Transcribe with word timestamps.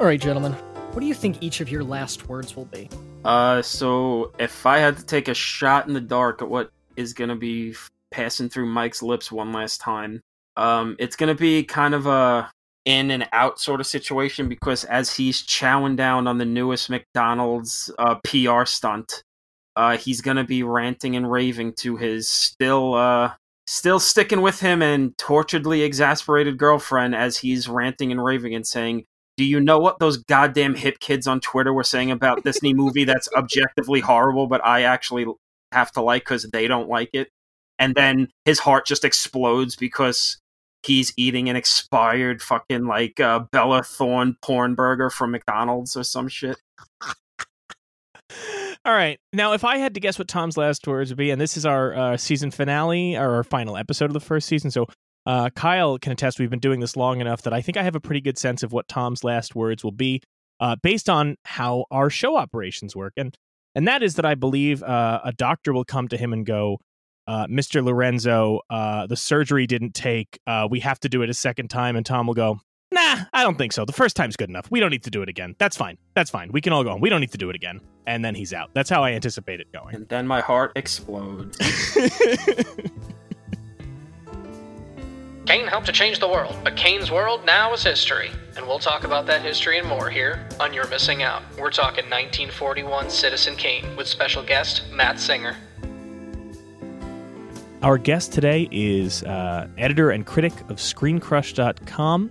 All 0.00 0.06
right, 0.06 0.20
gentlemen. 0.20 0.52
What 0.52 1.00
do 1.00 1.06
you 1.06 1.14
think 1.14 1.40
each 1.40 1.60
of 1.60 1.70
your 1.70 1.84
last 1.84 2.28
words 2.28 2.56
will 2.56 2.64
be? 2.64 2.90
Uh, 3.24 3.62
so 3.62 4.32
if 4.40 4.66
I 4.66 4.78
had 4.78 4.96
to 4.96 5.06
take 5.06 5.28
a 5.28 5.34
shot 5.34 5.86
in 5.86 5.94
the 5.94 6.00
dark 6.00 6.42
at 6.42 6.48
what 6.48 6.70
is 6.96 7.12
gonna 7.12 7.36
be 7.36 7.76
passing 8.10 8.48
through 8.48 8.66
Mike's 8.66 9.02
lips 9.02 9.30
one 9.30 9.52
last 9.52 9.80
time, 9.80 10.20
um, 10.56 10.96
it's 10.98 11.14
gonna 11.14 11.34
be 11.34 11.62
kind 11.62 11.94
of 11.94 12.06
a 12.06 12.50
in 12.84 13.12
and 13.12 13.28
out 13.32 13.60
sort 13.60 13.80
of 13.80 13.86
situation 13.86 14.48
because 14.48 14.84
as 14.84 15.14
he's 15.14 15.42
chowing 15.42 15.96
down 15.96 16.26
on 16.26 16.38
the 16.38 16.44
newest 16.44 16.90
McDonald's 16.90 17.88
uh, 17.98 18.16
PR 18.24 18.64
stunt, 18.64 19.22
uh, 19.76 19.96
he's 19.96 20.20
gonna 20.20 20.44
be 20.44 20.64
ranting 20.64 21.14
and 21.14 21.30
raving 21.30 21.72
to 21.72 21.96
his 21.96 22.28
still 22.28 22.94
uh, 22.94 23.32
still 23.68 24.00
sticking 24.00 24.42
with 24.42 24.58
him 24.58 24.82
and 24.82 25.16
torturedly 25.18 25.82
exasperated 25.82 26.58
girlfriend 26.58 27.14
as 27.14 27.38
he's 27.38 27.68
ranting 27.68 28.10
and 28.10 28.22
raving 28.22 28.56
and 28.56 28.66
saying, 28.66 29.04
"Do 29.36 29.44
you 29.44 29.60
know 29.60 29.78
what 29.78 29.98
those 29.98 30.16
goddamn 30.16 30.74
hip 30.74 31.00
kids 31.00 31.26
on 31.26 31.40
Twitter 31.40 31.72
were 31.72 31.84
saying 31.84 32.10
about 32.10 32.44
this 32.44 32.62
new 32.62 32.74
movie 32.74 33.04
that's 33.04 33.28
objectively 33.36 34.00
horrible, 34.00 34.46
but 34.46 34.64
I 34.64 34.82
actually 34.82 35.26
have 35.72 35.92
to 35.92 36.00
like 36.00 36.24
because 36.24 36.44
they 36.52 36.68
don't 36.68 36.88
like 36.88 37.10
it?" 37.12 37.28
And 37.78 37.94
then 37.94 38.28
his 38.44 38.60
heart 38.60 38.86
just 38.86 39.04
explodes 39.04 39.76
because 39.76 40.38
he's 40.84 41.12
eating 41.16 41.48
an 41.48 41.56
expired 41.56 42.42
fucking 42.42 42.86
like 42.86 43.18
uh, 43.20 43.40
Bella 43.50 43.82
Thorne 43.82 44.36
porn 44.42 44.74
burger 44.74 45.10
from 45.10 45.32
McDonald's 45.32 45.96
or 45.96 46.04
some 46.04 46.28
shit. 46.28 46.56
All 48.86 48.92
right. 48.92 49.18
Now, 49.32 49.54
if 49.54 49.64
I 49.64 49.78
had 49.78 49.94
to 49.94 50.00
guess 50.00 50.18
what 50.18 50.28
Tom's 50.28 50.58
last 50.58 50.86
words 50.86 51.10
would 51.10 51.16
be, 51.16 51.30
and 51.30 51.40
this 51.40 51.56
is 51.56 51.64
our 51.64 51.94
uh, 51.94 52.16
season 52.18 52.50
finale 52.50 53.16
or 53.16 53.36
our 53.36 53.44
final 53.44 53.78
episode 53.78 54.06
of 54.06 54.12
the 54.12 54.20
first 54.20 54.46
season, 54.46 54.70
so 54.70 54.86
uh, 55.26 55.50
Kyle 55.50 55.98
can 55.98 56.12
attest 56.12 56.38
we've 56.38 56.50
been 56.50 56.58
doing 56.58 56.80
this 56.80 56.96
long 56.96 57.20
enough 57.20 57.42
that 57.42 57.52
I 57.52 57.60
think 57.60 57.76
I 57.76 57.82
have 57.82 57.94
a 57.96 58.00
pretty 58.00 58.20
good 58.20 58.38
sense 58.38 58.62
of 58.62 58.72
what 58.72 58.88
Tom's 58.88 59.24
last 59.24 59.54
words 59.54 59.82
will 59.82 59.92
be, 59.92 60.22
uh, 60.60 60.76
based 60.82 61.08
on 61.08 61.36
how 61.44 61.86
our 61.90 62.10
show 62.10 62.36
operations 62.36 62.94
work, 62.94 63.12
and 63.16 63.36
and 63.74 63.88
that 63.88 64.02
is 64.02 64.14
that 64.14 64.24
I 64.24 64.34
believe 64.34 64.82
uh, 64.82 65.20
a 65.24 65.32
doctor 65.32 65.72
will 65.72 65.84
come 65.84 66.06
to 66.08 66.16
him 66.16 66.32
and 66.32 66.46
go, 66.46 66.78
uh, 67.26 67.46
"Mr. 67.46 67.84
Lorenzo, 67.84 68.60
uh, 68.70 69.06
the 69.06 69.16
surgery 69.16 69.66
didn't 69.66 69.94
take. 69.94 70.38
we 70.70 70.80
have 70.80 71.00
to 71.00 71.08
do 71.08 71.22
it 71.22 71.30
a 71.30 71.34
second 71.34 71.68
time," 71.68 71.96
and 71.96 72.06
Tom 72.06 72.26
will 72.26 72.34
go, 72.34 72.60
Nah, 72.94 73.24
I 73.32 73.42
don't 73.42 73.58
think 73.58 73.72
so. 73.72 73.84
The 73.84 73.92
first 73.92 74.14
time's 74.14 74.36
good 74.36 74.48
enough. 74.48 74.70
We 74.70 74.78
don't 74.78 74.90
need 74.90 75.02
to 75.02 75.10
do 75.10 75.20
it 75.20 75.28
again. 75.28 75.56
That's 75.58 75.76
fine. 75.76 75.98
That's 76.14 76.30
fine. 76.30 76.52
We 76.52 76.60
can 76.60 76.72
all 76.72 76.84
go 76.84 76.90
on. 76.90 77.00
We 77.00 77.10
don't 77.10 77.20
need 77.20 77.32
to 77.32 77.38
do 77.38 77.50
it 77.50 77.56
again. 77.56 77.80
And 78.06 78.24
then 78.24 78.36
he's 78.36 78.52
out. 78.52 78.70
That's 78.72 78.88
how 78.88 79.02
I 79.02 79.10
anticipate 79.12 79.58
it 79.58 79.72
going. 79.72 79.96
And 79.96 80.08
then 80.08 80.28
my 80.28 80.40
heart 80.40 80.70
explodes. 80.76 81.58
Kane 85.46 85.66
helped 85.66 85.86
to 85.86 85.92
change 85.92 86.20
the 86.20 86.28
world, 86.28 86.56
but 86.64 86.74
Kane's 86.74 87.10
world 87.10 87.44
now 87.44 87.74
is 87.74 87.82
history. 87.82 88.30
And 88.56 88.66
we'll 88.66 88.78
talk 88.78 89.04
about 89.04 89.26
that 89.26 89.42
history 89.42 89.78
and 89.78 89.86
more 89.86 90.08
here 90.08 90.48
on 90.58 90.72
You're 90.72 90.88
Missing 90.88 91.22
Out. 91.22 91.42
We're 91.58 91.70
talking 91.70 92.04
1941 92.04 93.10
Citizen 93.10 93.54
Kane 93.54 93.94
with 93.94 94.08
special 94.08 94.42
guest 94.42 94.84
Matt 94.90 95.20
Singer. 95.20 95.54
Our 97.82 97.98
guest 97.98 98.32
today 98.32 98.68
is 98.70 99.22
uh, 99.24 99.68
editor 99.76 100.12
and 100.12 100.24
critic 100.24 100.54
of 100.70 100.78
ScreenCrush.com. 100.78 102.30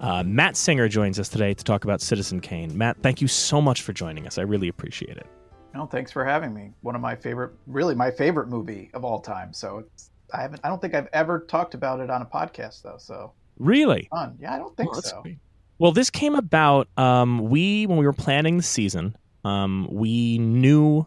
Uh, 0.00 0.22
Matt 0.22 0.56
Singer 0.56 0.88
joins 0.88 1.18
us 1.18 1.28
today 1.28 1.54
to 1.54 1.64
talk 1.64 1.82
about 1.82 2.00
Citizen 2.00 2.40
Kane. 2.40 2.76
Matt, 2.78 2.96
thank 3.02 3.20
you 3.20 3.26
so 3.26 3.60
much 3.60 3.82
for 3.82 3.92
joining 3.92 4.28
us. 4.28 4.38
I 4.38 4.42
really 4.42 4.68
appreciate 4.68 5.16
it. 5.16 5.26
No, 5.74 5.86
thanks 5.86 6.12
for 6.12 6.24
having 6.24 6.54
me. 6.54 6.70
One 6.82 6.94
of 6.94 7.00
my 7.00 7.16
favorite, 7.16 7.54
really 7.66 7.96
my 7.96 8.12
favorite 8.12 8.48
movie 8.48 8.90
of 8.94 9.04
all 9.04 9.20
time. 9.20 9.52
So 9.52 9.84
I 10.32 10.42
haven't, 10.42 10.60
I 10.64 10.68
don't 10.68 10.80
think 10.80 10.94
I've 10.94 11.08
ever 11.12 11.40
talked 11.40 11.74
about 11.74 12.00
it 12.00 12.10
on 12.10 12.22
a 12.22 12.26
podcast 12.26 12.82
though. 12.82 12.96
So 12.98 13.32
really, 13.58 14.08
fun. 14.10 14.36
Yeah, 14.40 14.54
I 14.54 14.58
don't 14.58 14.76
think 14.76 14.90
oh, 14.94 15.00
so. 15.00 15.22
Great. 15.22 15.38
Well, 15.78 15.92
this 15.92 16.10
came 16.10 16.34
about. 16.34 16.88
Um, 16.96 17.50
we 17.50 17.86
when 17.86 17.98
we 17.98 18.06
were 18.06 18.12
planning 18.12 18.56
the 18.56 18.62
season, 18.62 19.16
um, 19.44 19.88
we 19.90 20.38
knew 20.38 21.06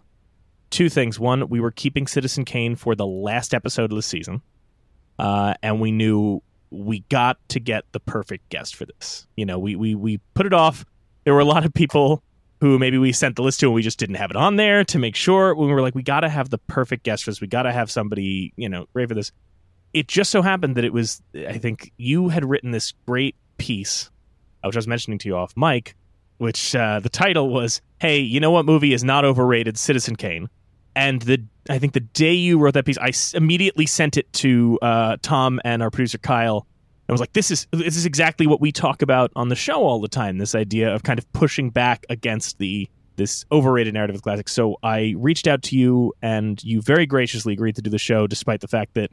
two 0.69 0.90
things. 0.90 1.19
One, 1.19 1.47
we 1.50 1.59
were 1.59 1.72
keeping 1.72 2.08
Citizen 2.08 2.46
Kane 2.46 2.75
for 2.75 2.96
the 2.96 3.06
last 3.06 3.53
episode 3.53 3.91
of 3.91 3.96
the 3.96 4.03
season, 4.03 4.41
uh, 5.18 5.53
and 5.63 5.80
we 5.80 5.92
knew 5.92 6.42
we 6.72 7.00
got 7.09 7.38
to 7.50 7.59
get 7.59 7.86
the 7.94 8.00
perfect 8.00 8.50
guest 8.50 8.75
for 8.75 8.86
this. 8.86 9.28
You 9.38 9.46
know, 9.46 9.59
we 9.59 9.75
we 9.75 9.96
we 9.96 10.19
put 10.34 10.46
it 10.46 10.53
off. 10.53 10.86
There 11.24 11.34
were 11.34 11.40
a 11.40 11.46
lot 11.46 11.66
of 11.66 11.74
people 11.74 12.22
who 12.66 12.80
maybe 12.80 12.98
we 12.98 13.12
sent 13.12 13.36
the 13.36 13.44
list 13.44 13.59
to 13.59 13.68
and 13.68 13.76
we 13.76 13.84
just 13.84 14.00
didn't 14.00 14.16
have 14.16 14.31
it 14.31 14.36
on 14.36 14.56
there 14.56 14.84
to 14.86 14.98
make 14.98 15.16
sure. 15.16 15.53
When 15.53 15.68
we 15.68 15.74
were 15.74 15.81
like, 15.81 15.94
we 15.94 16.02
got 16.02 16.22
to 16.22 16.30
have 16.30 16.50
the 16.50 16.58
perfect 16.58 17.03
guest 17.03 17.24
for. 17.24 17.31
We 17.40 17.46
got 17.46 17.64
to 17.64 17.72
have 17.72 17.92
somebody, 17.92 18.53
you 18.56 18.68
know, 18.68 18.88
great 18.92 19.08
for 19.08 19.14
this. 19.14 19.31
It 19.94 20.08
just 20.08 20.31
so 20.31 20.42
happened 20.42 20.75
that 20.75 20.84
it 20.84 20.92
was. 20.92 21.22
I 21.48 21.59
think 21.59 21.94
you 21.98 22.30
had 22.30 22.44
written 22.44 22.72
this 22.72 22.94
great 23.06 23.36
piece, 23.58 24.09
which 24.64 24.75
I 24.75 24.80
was 24.80 24.88
mentioning 24.88 25.20
to 25.20 25.30
you 25.30 25.38
off 25.38 25.54
mic, 25.56 25.96
which 26.40 26.75
uh, 26.75 27.00
the 27.00 27.09
title 27.09 27.50
was, 27.50 27.81
"Hey, 28.00 28.20
you 28.20 28.40
know 28.40 28.52
what 28.52 28.66
movie 28.66 28.94
is 28.94 29.04
not 29.04 29.25
overrated? 29.25 29.78
Citizen 29.78 30.16
Kane." 30.16 30.50
and 30.96 31.22
the 31.22 31.44
I 31.70 31.80
think 31.80 31.94
the 31.94 32.00
day 32.00 32.34
you 32.34 32.58
wrote 32.59 32.75
that 32.75 32.86
piece, 32.86 32.98
I 32.98 33.12
immediately 33.36 33.86
sent 33.86 34.18
it 34.18 34.31
to 34.34 34.80
uh, 34.81 35.18
Tom 35.22 35.59
and 35.66 35.81
our 35.84 35.92
producer 35.92 36.18
Kyle. 36.18 36.68
I 37.08 37.12
was 37.12 37.22
like, 37.22 37.34
"This 37.34 37.52
is 37.52 37.68
this 37.72 37.98
is 37.98 38.06
exactly 38.06 38.48
what 38.48 38.62
we 38.62 38.72
talk 38.72 39.02
about 39.02 39.32
on 39.36 39.50
the 39.50 39.56
show 39.56 39.84
all 39.84 40.02
the 40.02 40.08
time. 40.08 40.38
This 40.38 40.56
idea 40.56 40.94
of 40.94 41.04
kind 41.04 41.20
of 41.20 41.32
pushing 41.34 41.70
back 41.70 42.06
against 42.10 42.58
the 42.58 42.90
this 43.16 43.46
overrated 43.52 43.94
narrative 43.94 44.16
of 44.16 44.22
classics." 44.22 44.52
So 44.52 44.78
I 44.82 45.14
reached 45.18 45.48
out 45.48 45.62
to 45.64 45.78
you, 45.78 46.14
and 46.22 46.62
you 46.64 46.82
very 46.82 47.06
graciously 47.06 47.54
agreed 47.54 47.76
to 47.76 47.82
do 47.82 47.90
the 47.90 48.00
show, 48.00 48.28
despite 48.28 48.62
the 48.62 48.68
fact 48.68 48.96
that 48.96 49.12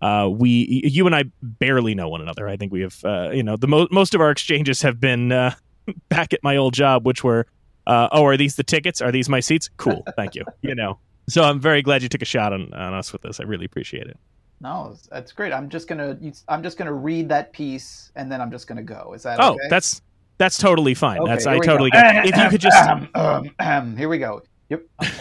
uh, 0.00 0.28
we, 0.28 0.82
you 0.84 1.06
and 1.06 1.14
I, 1.14 1.24
barely 1.42 1.94
know 1.94 2.08
one 2.08 2.20
another. 2.20 2.46
I 2.48 2.56
think 2.56 2.72
we 2.72 2.82
have, 2.82 3.02
uh, 3.04 3.30
you 3.32 3.42
know, 3.42 3.56
the 3.56 3.66
mo- 3.66 3.88
most 3.90 4.14
of 4.14 4.20
our 4.20 4.30
exchanges 4.30 4.82
have 4.82 5.00
been 5.00 5.32
uh, 5.32 5.54
back 6.08 6.32
at 6.32 6.40
my 6.42 6.56
old 6.56 6.74
job, 6.74 7.06
which 7.06 7.24
were, 7.24 7.46
uh, 7.86 8.08
"Oh, 8.12 8.24
are 8.24 8.36
these 8.36 8.56
the 8.56 8.64
tickets? 8.64 9.00
Are 9.00 9.12
these 9.12 9.28
my 9.28 9.40
seats? 9.40 9.70
Cool, 9.76 10.04
thank 10.16 10.34
you." 10.34 10.44
You 10.62 10.74
know. 10.74 10.98
So 11.26 11.42
I'm 11.42 11.58
very 11.58 11.80
glad 11.80 12.02
you 12.02 12.08
took 12.10 12.20
a 12.20 12.26
shot 12.26 12.52
on, 12.52 12.74
on 12.74 12.92
us 12.92 13.12
with 13.12 13.22
this. 13.22 13.40
I 13.40 13.44
really 13.44 13.64
appreciate 13.64 14.06
it. 14.06 14.18
No, 14.60 14.96
that's 15.10 15.32
great. 15.32 15.52
I'm 15.52 15.68
just 15.68 15.88
gonna 15.88 16.18
I'm 16.48 16.62
just 16.62 16.78
gonna 16.78 16.92
read 16.92 17.28
that 17.28 17.52
piece 17.52 18.12
and 18.16 18.30
then 18.30 18.40
I'm 18.40 18.50
just 18.50 18.66
gonna 18.66 18.82
go. 18.82 19.12
Is 19.14 19.22
that 19.24 19.38
oh, 19.40 19.52
okay? 19.52 19.66
that's 19.68 20.00
that's 20.38 20.58
totally 20.58 20.94
fine. 20.94 21.20
Okay, 21.20 21.30
that's 21.30 21.46
I 21.46 21.58
totally 21.58 21.90
go. 21.90 22.00
get. 22.00 22.26
It. 22.26 22.34
If 22.34 22.36
you 22.36 22.48
could 22.48 22.60
just 22.60 22.88
um, 23.14 23.50
um, 23.58 23.96
here 23.96 24.08
we 24.08 24.18
go. 24.18 24.42
Yep. 24.70 24.82
Okay. 25.02 25.12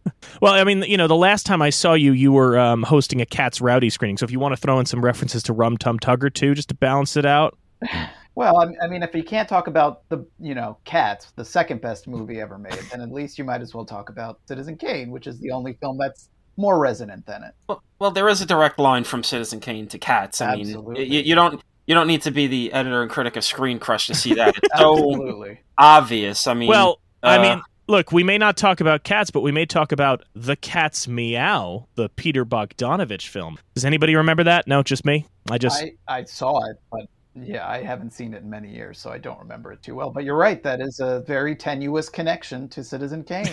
well, 0.40 0.54
I 0.54 0.64
mean, 0.64 0.82
you 0.82 0.96
know, 0.96 1.08
the 1.08 1.16
last 1.16 1.46
time 1.46 1.62
I 1.62 1.70
saw 1.70 1.94
you, 1.94 2.12
you 2.12 2.32
were 2.32 2.58
um, 2.58 2.82
hosting 2.82 3.20
a 3.20 3.26
Cats 3.26 3.60
Rowdy 3.60 3.90
screening. 3.90 4.16
So 4.16 4.24
if 4.24 4.30
you 4.30 4.40
want 4.40 4.54
to 4.54 4.60
throw 4.60 4.78
in 4.78 4.86
some 4.86 5.04
references 5.04 5.42
to 5.44 5.52
Rum 5.52 5.76
Tum 5.76 5.98
Tugger 5.98 6.32
too, 6.32 6.54
just 6.54 6.68
to 6.68 6.74
balance 6.74 7.16
it 7.16 7.26
out. 7.26 7.58
Well, 8.34 8.74
I 8.82 8.86
mean, 8.86 9.02
if 9.02 9.14
you 9.14 9.22
can't 9.22 9.46
talk 9.46 9.66
about 9.66 10.08
the, 10.08 10.24
you 10.40 10.54
know, 10.54 10.78
Cats, 10.84 11.32
the 11.36 11.44
second 11.44 11.82
best 11.82 12.08
movie 12.08 12.40
ever 12.40 12.56
made, 12.56 12.80
then 12.90 13.02
at 13.02 13.12
least 13.12 13.36
you 13.36 13.44
might 13.44 13.60
as 13.60 13.74
well 13.74 13.84
talk 13.84 14.08
about 14.08 14.40
Citizen 14.46 14.78
Kane, 14.78 15.10
which 15.10 15.26
is 15.26 15.38
the 15.40 15.50
only 15.50 15.74
film 15.74 15.98
that's 15.98 16.30
more 16.56 16.78
resonant 16.78 17.26
than 17.26 17.42
it. 17.44 17.54
Well, 17.68 17.82
well 17.98 18.10
there 18.10 18.28
is 18.28 18.40
a 18.40 18.46
direct 18.46 18.78
line 18.78 19.04
from 19.04 19.22
Citizen 19.22 19.60
Kane 19.60 19.86
to 19.88 19.98
Cats. 19.98 20.40
I 20.40 20.54
Absolutely. 20.54 21.00
mean, 21.00 21.12
you, 21.12 21.20
you 21.20 21.34
don't 21.34 21.62
you 21.86 21.94
don't 21.94 22.06
need 22.06 22.22
to 22.22 22.30
be 22.30 22.46
the 22.46 22.72
editor 22.72 23.02
and 23.02 23.10
critic 23.10 23.36
of 23.36 23.42
ScreenCrush 23.42 24.06
to 24.06 24.14
see 24.14 24.34
that. 24.34 24.54
It's 24.62 24.78
so 24.78 25.56
obvious. 25.78 26.46
I 26.46 26.54
mean, 26.54 26.68
well, 26.68 27.00
uh, 27.22 27.26
I 27.26 27.42
mean, 27.42 27.62
look, 27.88 28.12
we 28.12 28.22
may 28.22 28.38
not 28.38 28.56
talk 28.56 28.80
about 28.80 29.04
cats, 29.04 29.30
but 29.30 29.40
we 29.40 29.52
may 29.52 29.66
talk 29.66 29.92
about 29.92 30.24
The 30.34 30.56
Cat's 30.56 31.08
Meow, 31.08 31.88
the 31.96 32.08
Peter 32.10 32.44
Bogdanovich 32.44 33.28
film. 33.28 33.58
Does 33.74 33.84
anybody 33.84 34.14
remember 34.14 34.44
that? 34.44 34.66
No, 34.66 34.82
just 34.82 35.04
me. 35.04 35.26
I 35.50 35.58
just 35.58 35.82
I, 35.82 35.94
I 36.06 36.24
saw 36.24 36.64
it, 36.70 36.76
but 36.90 37.06
yeah, 37.34 37.66
I 37.66 37.82
haven't 37.82 38.12
seen 38.12 38.34
it 38.34 38.42
in 38.42 38.50
many 38.50 38.68
years, 38.68 38.98
so 38.98 39.10
I 39.10 39.18
don't 39.18 39.38
remember 39.38 39.72
it 39.72 39.82
too 39.82 39.94
well. 39.94 40.10
But 40.10 40.24
you're 40.24 40.36
right; 40.36 40.62
that 40.62 40.80
is 40.80 41.00
a 41.00 41.20
very 41.20 41.56
tenuous 41.56 42.08
connection 42.08 42.68
to 42.68 42.84
Citizen 42.84 43.24
Kane. 43.24 43.48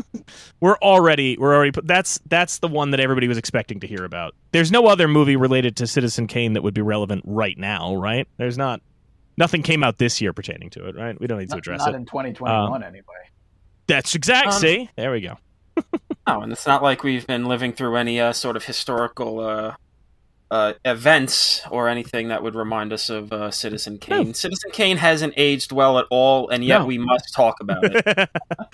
we're 0.60 0.76
already 0.78 1.36
we're 1.38 1.54
already 1.54 1.78
that's 1.84 2.20
that's 2.26 2.58
the 2.58 2.68
one 2.68 2.90
that 2.90 3.00
everybody 3.00 3.28
was 3.28 3.38
expecting 3.38 3.78
to 3.80 3.86
hear 3.86 4.04
about. 4.04 4.34
There's 4.50 4.72
no 4.72 4.86
other 4.86 5.06
movie 5.06 5.36
related 5.36 5.76
to 5.76 5.86
Citizen 5.86 6.26
Kane 6.26 6.54
that 6.54 6.62
would 6.62 6.74
be 6.74 6.82
relevant 6.82 7.22
right 7.24 7.56
now, 7.56 7.94
right? 7.94 8.26
There's 8.38 8.58
not. 8.58 8.80
Nothing 9.38 9.62
came 9.62 9.82
out 9.82 9.96
this 9.96 10.20
year 10.20 10.34
pertaining 10.34 10.68
to 10.70 10.88
it, 10.88 10.94
right? 10.94 11.18
We 11.18 11.26
don't 11.26 11.38
need 11.38 11.48
to 11.50 11.56
address 11.56 11.78
not 11.78 11.88
it. 11.88 11.92
Not 11.92 12.00
in 12.00 12.06
2021, 12.06 12.74
um, 12.74 12.82
anyway. 12.82 13.04
That's 13.86 14.14
exact. 14.14 14.48
Um, 14.48 14.52
see, 14.52 14.90
there 14.94 15.10
we 15.10 15.22
go. 15.22 15.38
oh, 16.26 16.40
and 16.40 16.52
it's 16.52 16.66
not 16.66 16.82
like 16.82 17.02
we've 17.02 17.26
been 17.26 17.46
living 17.46 17.72
through 17.72 17.96
any 17.96 18.20
uh, 18.20 18.32
sort 18.34 18.56
of 18.56 18.64
historical 18.64 19.40
uh, 19.40 19.74
uh, 20.52 20.74
events 20.84 21.62
or 21.70 21.88
anything 21.88 22.28
that 22.28 22.42
would 22.42 22.54
remind 22.54 22.92
us 22.92 23.08
of 23.08 23.32
uh, 23.32 23.50
Citizen 23.50 23.96
Kane. 23.96 24.26
No. 24.26 24.32
Citizen 24.34 24.70
Kane 24.70 24.98
hasn't 24.98 25.32
aged 25.38 25.72
well 25.72 25.98
at 25.98 26.04
all, 26.10 26.50
and 26.50 26.62
yet 26.62 26.80
no. 26.80 26.84
we 26.84 26.98
must 26.98 27.32
talk 27.32 27.56
about 27.60 27.82
it. 27.82 28.28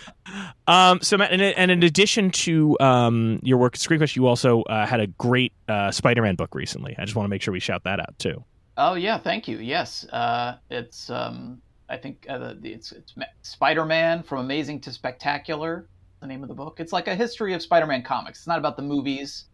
um, 0.66 1.00
so, 1.02 1.16
Matt, 1.16 1.30
and, 1.30 1.40
and, 1.40 1.70
in 1.70 1.84
addition 1.84 2.32
to 2.32 2.76
um, 2.80 3.38
your 3.44 3.58
work 3.58 3.76
at 3.76 3.80
Screencrush, 3.80 4.16
you 4.16 4.26
also 4.26 4.62
uh, 4.62 4.86
had 4.86 4.98
a 4.98 5.06
great 5.06 5.52
uh, 5.68 5.92
Spider-Man 5.92 6.34
book 6.34 6.52
recently. 6.52 6.96
I 6.98 7.04
just 7.04 7.14
want 7.14 7.26
to 7.26 7.30
make 7.30 7.42
sure 7.42 7.52
we 7.52 7.60
shout 7.60 7.84
that 7.84 8.00
out 8.00 8.18
too. 8.18 8.42
Oh 8.76 8.94
yeah, 8.94 9.16
thank 9.16 9.46
you. 9.46 9.58
Yes, 9.58 10.04
uh, 10.06 10.56
it's 10.70 11.10
um, 11.10 11.62
I 11.88 11.96
think 11.96 12.26
uh, 12.28 12.54
it's, 12.60 12.90
it's 12.90 13.14
Spider-Man 13.42 14.24
from 14.24 14.40
Amazing 14.40 14.80
to 14.80 14.90
Spectacular. 14.90 15.86
The 16.20 16.26
name 16.26 16.42
of 16.42 16.48
the 16.48 16.56
book. 16.56 16.80
It's 16.80 16.92
like 16.92 17.06
a 17.06 17.14
history 17.14 17.54
of 17.54 17.62
Spider-Man 17.62 18.02
comics. 18.02 18.40
It's 18.40 18.48
not 18.48 18.58
about 18.58 18.76
the 18.76 18.82
movies 18.82 19.44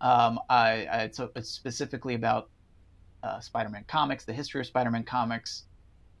um, 0.00 0.38
I, 0.48 0.86
I 0.86 0.98
it's, 1.04 1.20
it's, 1.36 1.48
specifically 1.48 2.14
about 2.14 2.50
uh, 3.22 3.40
Spider-Man 3.40 3.84
comics, 3.88 4.24
the 4.24 4.32
history 4.32 4.60
of 4.60 4.66
Spider-Man 4.66 5.04
comics, 5.04 5.64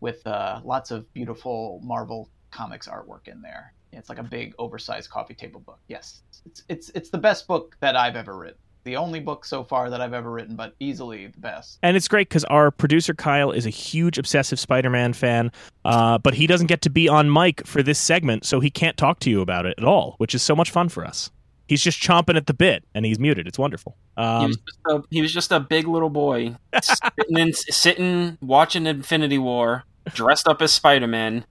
with 0.00 0.26
uh, 0.26 0.60
lots 0.64 0.90
of 0.90 1.12
beautiful 1.12 1.80
Marvel 1.82 2.28
comics 2.50 2.88
artwork 2.88 3.28
in 3.28 3.42
there. 3.42 3.72
It's 3.92 4.08
like 4.08 4.18
a 4.18 4.24
big, 4.24 4.54
oversized 4.58 5.10
coffee 5.10 5.34
table 5.34 5.60
book. 5.60 5.78
Yes, 5.88 6.22
it's 6.46 6.62
it's 6.68 6.88
it's 6.90 7.10
the 7.10 7.18
best 7.18 7.46
book 7.46 7.76
that 7.80 7.96
I've 7.96 8.16
ever 8.16 8.36
written. 8.36 8.58
The 8.84 8.96
only 8.96 9.20
book 9.20 9.46
so 9.46 9.64
far 9.64 9.88
that 9.88 10.02
I've 10.02 10.12
ever 10.12 10.30
written, 10.30 10.56
but 10.56 10.74
easily 10.78 11.28
the 11.28 11.40
best. 11.40 11.78
And 11.82 11.96
it's 11.96 12.06
great 12.06 12.28
because 12.28 12.44
our 12.44 12.70
producer 12.70 13.14
Kyle 13.14 13.50
is 13.50 13.64
a 13.64 13.70
huge 13.70 14.18
obsessive 14.18 14.58
Spider-Man 14.60 15.14
fan, 15.14 15.52
uh, 15.86 16.18
but 16.18 16.34
he 16.34 16.46
doesn't 16.46 16.66
get 16.66 16.82
to 16.82 16.90
be 16.90 17.08
on 17.08 17.32
mic 17.32 17.66
for 17.66 17.82
this 17.82 17.98
segment, 17.98 18.44
so 18.44 18.60
he 18.60 18.68
can't 18.68 18.98
talk 18.98 19.20
to 19.20 19.30
you 19.30 19.40
about 19.40 19.64
it 19.64 19.74
at 19.78 19.84
all, 19.84 20.16
which 20.18 20.34
is 20.34 20.42
so 20.42 20.54
much 20.54 20.70
fun 20.70 20.90
for 20.90 21.04
us. 21.04 21.30
He's 21.66 21.82
just 21.82 22.00
chomping 22.00 22.36
at 22.36 22.46
the 22.46 22.54
bit, 22.54 22.84
and 22.94 23.06
he's 23.06 23.18
muted. 23.18 23.46
It's 23.46 23.58
wonderful. 23.58 23.96
he, 24.16 24.22
Um, 24.22 24.46
was 24.48 24.56
just 24.56 24.78
a, 24.86 25.02
he 25.10 25.22
was 25.22 25.32
just 25.32 25.52
a 25.52 25.60
big 25.60 25.86
little 25.88 26.10
boy 26.10 26.56
sitting, 26.82 27.38
in, 27.38 27.52
sitting 27.54 28.38
watching 28.42 28.86
Infinity 28.86 29.38
War, 29.38 29.84
dressed 30.12 30.46
up 30.46 30.60
as 30.60 30.72
Spider 30.72 31.06
Man, 31.06 31.44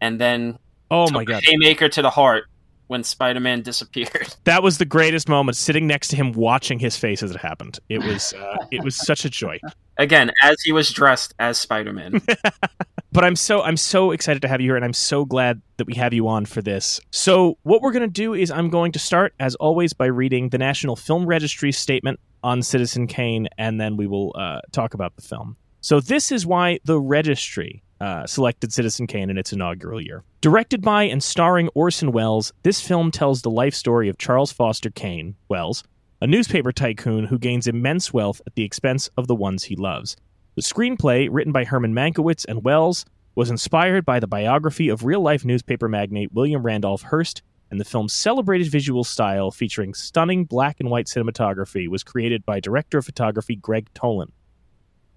and 0.00 0.18
then 0.18 0.58
oh 0.90 1.10
my 1.10 1.24
god, 1.24 1.42
haymaker 1.44 1.88
to 1.90 2.02
the 2.02 2.10
heart 2.10 2.44
when 2.88 3.04
Spider 3.04 3.40
Man 3.40 3.62
disappeared. 3.62 4.34
that 4.44 4.62
was 4.62 4.78
the 4.78 4.84
greatest 4.84 5.28
moment. 5.28 5.56
Sitting 5.56 5.86
next 5.86 6.08
to 6.08 6.16
him, 6.16 6.32
watching 6.32 6.78
his 6.78 6.96
face 6.96 7.22
as 7.22 7.30
it 7.30 7.36
happened. 7.36 7.78
It 7.88 8.02
was 8.02 8.32
uh, 8.34 8.56
it 8.70 8.82
was 8.82 8.96
such 8.96 9.24
a 9.24 9.30
joy. 9.30 9.60
Again, 9.96 10.30
as 10.42 10.60
he 10.62 10.72
was 10.72 10.90
dressed 10.90 11.34
as 11.38 11.58
Spider 11.58 11.92
Man. 11.92 12.20
but 13.12 13.24
I'm 13.24 13.36
so 13.36 13.62
I'm 13.62 13.76
so 13.76 14.10
excited 14.10 14.42
to 14.42 14.48
have 14.48 14.60
you 14.60 14.70
here, 14.70 14.76
and 14.76 14.84
I'm 14.84 14.92
so 14.92 15.24
glad 15.24 15.62
that 15.76 15.86
we 15.86 15.94
have 15.94 16.12
you 16.12 16.28
on 16.28 16.44
for 16.44 16.60
this. 16.60 17.00
So 17.10 17.58
what 17.62 17.82
we're 17.82 17.92
going 17.92 18.02
to 18.02 18.08
do 18.08 18.34
is 18.34 18.50
I'm 18.50 18.70
going 18.70 18.92
to 18.92 18.98
start, 18.98 19.34
as 19.38 19.54
always, 19.56 19.92
by 19.92 20.06
reading 20.06 20.48
the 20.48 20.58
National 20.58 20.96
Film 20.96 21.26
Registry 21.26 21.72
statement 21.72 22.18
on 22.42 22.62
Citizen 22.62 23.06
Kane, 23.06 23.48
and 23.58 23.80
then 23.80 23.96
we 23.96 24.06
will 24.06 24.34
uh, 24.38 24.60
talk 24.72 24.94
about 24.94 25.16
the 25.16 25.22
film. 25.22 25.56
So 25.80 26.00
this 26.00 26.32
is 26.32 26.46
why 26.46 26.80
the 26.84 27.00
registry 27.00 27.82
uh, 28.00 28.26
selected 28.26 28.72
Citizen 28.72 29.06
Kane 29.06 29.30
in 29.30 29.38
its 29.38 29.52
inaugural 29.52 30.00
year. 30.00 30.22
Directed 30.40 30.82
by 30.82 31.04
and 31.04 31.22
starring 31.22 31.68
Orson 31.74 32.12
Welles, 32.12 32.52
this 32.62 32.80
film 32.80 33.10
tells 33.10 33.42
the 33.42 33.50
life 33.50 33.74
story 33.74 34.08
of 34.08 34.18
Charles 34.18 34.52
Foster 34.52 34.90
Kane 34.90 35.34
Welles, 35.48 35.82
a 36.20 36.26
newspaper 36.26 36.72
tycoon 36.72 37.24
who 37.24 37.38
gains 37.38 37.66
immense 37.66 38.12
wealth 38.12 38.40
at 38.46 38.54
the 38.54 38.64
expense 38.64 39.08
of 39.16 39.26
the 39.26 39.34
ones 39.34 39.64
he 39.64 39.76
loves. 39.76 40.16
The 40.56 40.62
screenplay, 40.62 41.28
written 41.30 41.52
by 41.52 41.64
Herman 41.64 41.94
Mankiewicz 41.94 42.44
and 42.48 42.64
Welles, 42.64 43.04
was 43.34 43.50
inspired 43.50 44.04
by 44.04 44.18
the 44.18 44.26
biography 44.26 44.88
of 44.88 45.04
real 45.04 45.20
life 45.20 45.44
newspaper 45.44 45.88
magnate 45.88 46.32
William 46.32 46.62
Randolph 46.62 47.02
Hearst, 47.02 47.42
and 47.70 47.80
the 47.80 47.84
film's 47.84 48.12
celebrated 48.12 48.68
visual 48.68 49.04
style, 49.04 49.50
featuring 49.50 49.94
stunning 49.94 50.44
black 50.44 50.80
and 50.80 50.90
white 50.90 51.06
cinematography, 51.06 51.86
was 51.86 52.02
created 52.02 52.44
by 52.44 52.58
director 52.58 52.98
of 52.98 53.04
photography 53.04 53.54
Gregg 53.54 53.86
Toland. 53.94 54.32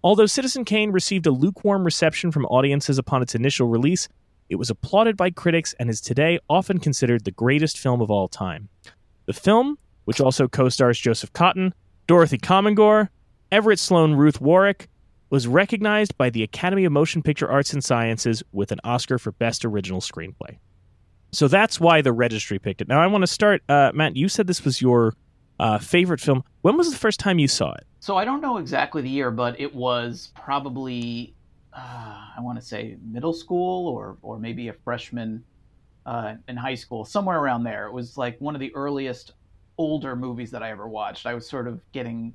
Although 0.03 0.25
Citizen 0.25 0.65
Kane 0.65 0.91
received 0.91 1.27
a 1.27 1.31
lukewarm 1.31 1.83
reception 1.83 2.31
from 2.31 2.45
audiences 2.45 2.97
upon 2.97 3.21
its 3.21 3.35
initial 3.35 3.67
release, 3.67 4.07
it 4.49 4.55
was 4.55 4.69
applauded 4.69 5.15
by 5.15 5.29
critics 5.29 5.75
and 5.79 5.89
is 5.89 6.01
today 6.01 6.39
often 6.49 6.79
considered 6.79 7.23
the 7.23 7.31
greatest 7.31 7.77
film 7.77 8.01
of 8.01 8.09
all 8.09 8.27
time. 8.27 8.69
The 9.27 9.33
film, 9.33 9.77
which 10.05 10.19
also 10.19 10.47
co 10.47 10.69
stars 10.69 10.99
Joseph 10.99 11.33
Cotten, 11.33 11.71
Dorothy 12.07 12.39
Comingore, 12.39 13.11
Everett 13.51 13.79
Sloane 13.79 14.13
Ruth 14.13 14.41
Warrick, 14.41 14.89
was 15.29 15.47
recognized 15.47 16.17
by 16.17 16.29
the 16.29 16.43
Academy 16.43 16.83
of 16.83 16.91
Motion 16.91 17.21
Picture 17.21 17.49
Arts 17.49 17.71
and 17.71 17.83
Sciences 17.83 18.43
with 18.51 18.71
an 18.71 18.79
Oscar 18.83 19.17
for 19.17 19.31
Best 19.31 19.63
Original 19.63 20.01
Screenplay. 20.01 20.57
So 21.31 21.47
that's 21.47 21.79
why 21.79 22.01
the 22.01 22.11
registry 22.11 22.59
picked 22.59 22.81
it. 22.81 22.89
Now 22.89 22.99
I 22.99 23.07
want 23.07 23.21
to 23.21 23.27
start, 23.27 23.61
uh, 23.69 23.91
Matt. 23.93 24.17
You 24.17 24.27
said 24.27 24.47
this 24.47 24.65
was 24.65 24.81
your 24.81 25.13
uh, 25.61 25.77
favorite 25.77 26.19
film. 26.19 26.43
When 26.61 26.75
was 26.75 26.91
the 26.91 26.97
first 26.97 27.19
time 27.19 27.37
you 27.37 27.47
saw 27.47 27.71
it? 27.73 27.85
So 27.99 28.17
I 28.17 28.25
don't 28.25 28.41
know 28.41 28.57
exactly 28.57 29.03
the 29.03 29.09
year, 29.09 29.29
but 29.29 29.59
it 29.59 29.73
was 29.73 30.31
probably 30.35 31.35
uh, 31.71 32.17
I 32.35 32.41
want 32.41 32.59
to 32.59 32.65
say 32.65 32.97
middle 33.03 33.33
school 33.33 33.87
or 33.87 34.17
or 34.23 34.39
maybe 34.39 34.67
a 34.69 34.73
freshman 34.73 35.43
uh, 36.05 36.33
in 36.47 36.57
high 36.57 36.75
school, 36.75 37.05
somewhere 37.05 37.39
around 37.39 37.63
there. 37.63 37.85
It 37.85 37.93
was 37.93 38.17
like 38.17 38.41
one 38.41 38.55
of 38.55 38.59
the 38.59 38.73
earliest 38.73 39.33
older 39.77 40.15
movies 40.15 40.49
that 40.51 40.63
I 40.63 40.71
ever 40.71 40.87
watched. 40.87 41.27
I 41.27 41.35
was 41.35 41.47
sort 41.47 41.67
of 41.67 41.79
getting 41.91 42.33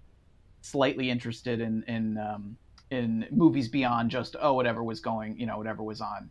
slightly 0.63 1.11
interested 1.11 1.61
in 1.61 1.83
in 1.89 2.19
um, 2.19 2.57
in 2.91 3.27
movies 3.33 3.69
beyond 3.69 4.09
just 4.11 4.37
oh 4.41 4.53
whatever 4.53 4.85
was 4.85 5.01
going, 5.01 5.37
you 5.37 5.47
know, 5.47 5.59
whatever 5.59 5.83
was 5.83 6.01
on 6.01 6.31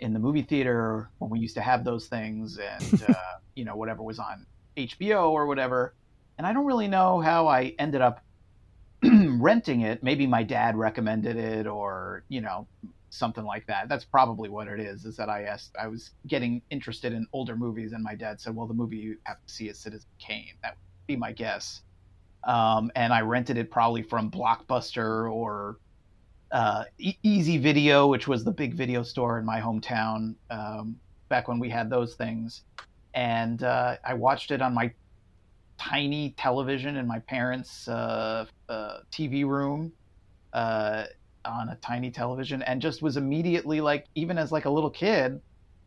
in 0.00 0.14
the 0.14 0.18
movie 0.18 0.42
theater 0.42 1.10
when 1.18 1.30
we 1.30 1.38
used 1.38 1.54
to 1.56 1.60
have 1.60 1.84
those 1.84 2.06
things, 2.06 2.58
and 2.58 3.02
uh, 3.08 3.14
you 3.54 3.66
know 3.66 3.76
whatever 3.76 4.02
was 4.02 4.18
on 4.18 4.46
HBO 4.78 5.30
or 5.30 5.46
whatever. 5.46 5.92
And 6.38 6.46
I 6.46 6.52
don't 6.52 6.66
really 6.66 6.88
know 6.88 7.20
how 7.20 7.48
I 7.48 7.74
ended 7.78 8.00
up 8.00 8.20
renting 9.04 9.82
it. 9.82 10.02
Maybe 10.02 10.26
my 10.26 10.42
dad 10.42 10.76
recommended 10.76 11.36
it, 11.36 11.66
or 11.66 12.24
you 12.28 12.40
know, 12.40 12.68
something 13.10 13.44
like 13.44 13.66
that. 13.66 13.88
That's 13.88 14.04
probably 14.04 14.48
what 14.48 14.68
it 14.68 14.80
is. 14.80 15.04
Is 15.04 15.16
that 15.16 15.28
I 15.28 15.44
asked, 15.44 15.76
I 15.80 15.88
was 15.88 16.10
getting 16.26 16.62
interested 16.70 17.12
in 17.12 17.26
older 17.32 17.56
movies, 17.56 17.92
and 17.92 18.02
my 18.02 18.14
dad 18.14 18.40
said, 18.40 18.54
"Well, 18.54 18.66
the 18.66 18.74
movie 18.74 18.98
you 18.98 19.16
have 19.26 19.36
to 19.46 19.52
see 19.52 19.68
is 19.68 19.80
Citizen 19.80 20.08
Kane." 20.20 20.54
That 20.62 20.70
would 20.70 21.14
be 21.14 21.16
my 21.16 21.32
guess. 21.32 21.82
Um, 22.44 22.90
and 22.96 23.12
I 23.12 23.20
rented 23.20 23.56
it 23.56 23.70
probably 23.70 24.02
from 24.02 24.30
Blockbuster 24.30 25.32
or 25.32 25.76
uh, 26.52 26.84
e- 26.98 27.18
Easy 27.22 27.58
Video, 27.58 28.08
which 28.08 28.28
was 28.28 28.44
the 28.44 28.52
big 28.52 28.74
video 28.74 29.02
store 29.02 29.38
in 29.38 29.46
my 29.46 29.60
hometown 29.60 30.34
um, 30.50 30.96
back 31.30 31.48
when 31.48 31.58
we 31.58 31.70
had 31.70 31.90
those 31.90 32.14
things. 32.14 32.62
And 33.14 33.62
uh, 33.62 33.96
I 34.04 34.14
watched 34.14 34.50
it 34.50 34.62
on 34.62 34.74
my 34.74 34.92
tiny 35.78 36.34
television 36.36 36.96
in 36.96 37.06
my 37.06 37.18
parents' 37.20 37.88
uh, 37.88 38.46
uh, 38.68 38.98
TV 39.12 39.44
room 39.46 39.92
uh, 40.52 41.04
on 41.44 41.68
a 41.70 41.76
tiny 41.76 42.10
television, 42.10 42.62
and 42.62 42.80
just 42.80 43.02
was 43.02 43.16
immediately 43.16 43.80
like, 43.80 44.06
even 44.14 44.38
as 44.38 44.52
like 44.52 44.64
a 44.64 44.70
little 44.70 44.90
kid, 44.90 45.40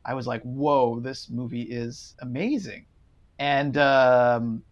I 0.05 0.13
was 0.13 0.27
like, 0.27 0.41
"Whoa, 0.43 0.99
this 0.99 1.29
movie 1.29 1.63
is 1.63 2.15
amazing!" 2.21 2.85
And 3.39 3.77
um, 3.77 4.63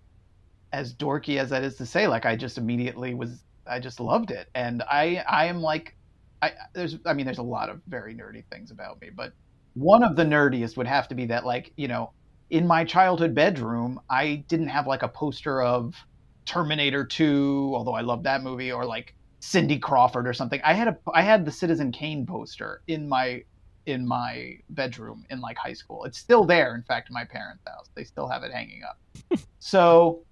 as 0.71 0.93
dorky 0.95 1.37
as 1.39 1.49
that 1.49 1.63
is 1.63 1.75
to 1.77 1.85
say, 1.85 2.07
like 2.07 2.25
I 2.25 2.35
just 2.35 2.57
immediately 2.57 3.13
was, 3.13 3.43
I 3.67 3.79
just 3.79 3.99
loved 3.99 4.31
it, 4.31 4.47
and 4.55 4.83
I 4.83 5.23
I 5.27 5.45
am 5.45 5.61
like, 5.61 5.95
I 6.41 6.51
there's 6.73 6.97
I 7.05 7.13
mean 7.13 7.25
there's 7.25 7.37
a 7.39 7.43
lot 7.43 7.69
of 7.69 7.81
very 7.87 8.15
nerdy 8.15 8.43
things 8.51 8.71
about 8.71 9.01
me, 9.01 9.09
but 9.15 9.33
one 9.75 10.03
of 10.03 10.15
the 10.15 10.23
nerdiest 10.23 10.77
would 10.77 10.87
have 10.87 11.07
to 11.07 11.15
be 11.15 11.25
that 11.27 11.45
like 11.45 11.73
you 11.77 11.87
know 11.87 12.11
in 12.49 12.67
my 12.67 12.83
childhood 12.83 13.33
bedroom, 13.33 13.99
I 14.09 14.43
didn't 14.47 14.67
have 14.67 14.87
like 14.87 15.03
a 15.03 15.07
poster 15.07 15.61
of 15.61 15.95
Terminator 16.45 17.05
2, 17.05 17.71
although 17.73 17.93
I 17.93 18.01
love 18.01 18.23
that 18.23 18.43
movie, 18.43 18.71
or 18.71 18.85
like 18.85 19.15
Cindy 19.39 19.79
Crawford 19.79 20.27
or 20.27 20.33
something. 20.33 20.61
I 20.63 20.73
had 20.73 20.87
a 20.87 20.97
I 21.13 21.21
had 21.21 21.45
the 21.45 21.51
Citizen 21.51 21.91
Kane 21.91 22.25
poster 22.25 22.81
in 22.87 23.07
my 23.07 23.43
in 23.85 24.07
my 24.07 24.57
bedroom 24.69 25.25
in 25.29 25.41
like 25.41 25.57
high 25.57 25.73
school. 25.73 26.05
It's 26.05 26.17
still 26.17 26.45
there, 26.45 26.75
in 26.75 26.83
fact, 26.83 27.09
in 27.09 27.13
my 27.13 27.25
parents' 27.25 27.63
house. 27.67 27.89
They 27.95 28.03
still 28.03 28.27
have 28.27 28.43
it 28.43 28.51
hanging 28.51 28.81
up. 28.83 29.39
so 29.59 30.23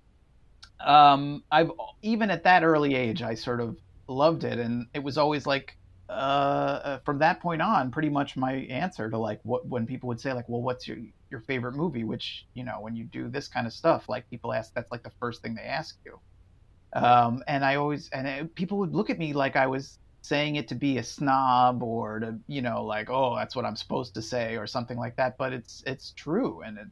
um 0.80 1.44
I've 1.52 1.72
even 2.02 2.32
at 2.32 2.44
that 2.44 2.64
early 2.64 2.96
age 2.96 3.22
I 3.22 3.36
sort 3.36 3.62
of 3.62 3.78
loved 4.08 4.44
it 4.44 4.58
and 4.58 4.88
it 4.96 5.04
was 5.04 5.18
always 5.18 5.46
like 5.46 5.78
uh, 6.12 7.00
from 7.06 7.20
that 7.20 7.40
point 7.40 7.62
on, 7.62 7.90
pretty 7.90 8.10
much 8.10 8.36
my 8.36 8.54
answer 8.70 9.10
to 9.10 9.18
like 9.18 9.40
what 9.44 9.66
when 9.66 9.86
people 9.86 10.08
would 10.10 10.20
say 10.20 10.34
like, 10.34 10.48
well, 10.50 10.62
what's 10.62 10.88
your 10.88 10.98
your 11.32 11.42
favorite 11.42 11.76
movie? 11.76 12.04
Which 12.04 12.46
you 12.54 12.64
know, 12.64 12.80
when 12.82 12.96
you 12.96 13.06
do 13.06 13.30
this 13.30 13.48
kind 13.48 13.66
of 13.66 13.74
stuff, 13.74 14.10
like 14.10 14.30
people 14.30 14.54
ask, 14.54 14.74
that's 14.74 14.92
like 14.92 15.04
the 15.04 15.12
first 15.20 15.42
thing 15.42 15.56
they 15.56 15.64
ask 15.64 15.98
you. 16.06 16.20
Um, 16.94 17.42
and 17.48 17.64
I 17.64 17.76
always 17.76 18.10
and 18.10 18.28
it, 18.28 18.56
people 18.56 18.78
would 18.80 18.94
look 18.94 19.10
at 19.10 19.18
me 19.18 19.34
like 19.34 19.56
I 19.56 19.68
was 19.68 19.98
saying 20.24 20.58
it 20.58 20.68
to 20.68 20.76
be 20.76 20.98
a 20.98 21.04
snob 21.04 21.82
or 21.82 22.20
to 22.20 22.38
you 22.48 22.62
know 22.62 22.84
like 22.84 23.10
oh 23.10 23.36
that's 23.36 23.56
what 23.56 23.66
I'm 23.66 23.76
supposed 23.76 24.14
to 24.14 24.22
say 24.22 24.58
or 24.58 24.68
something 24.68 24.98
like 24.98 25.16
that. 25.16 25.38
But 25.38 25.54
it's 25.54 25.84
it's 25.88 26.12
true 26.12 26.62
and 26.62 26.78
it, 26.78 26.88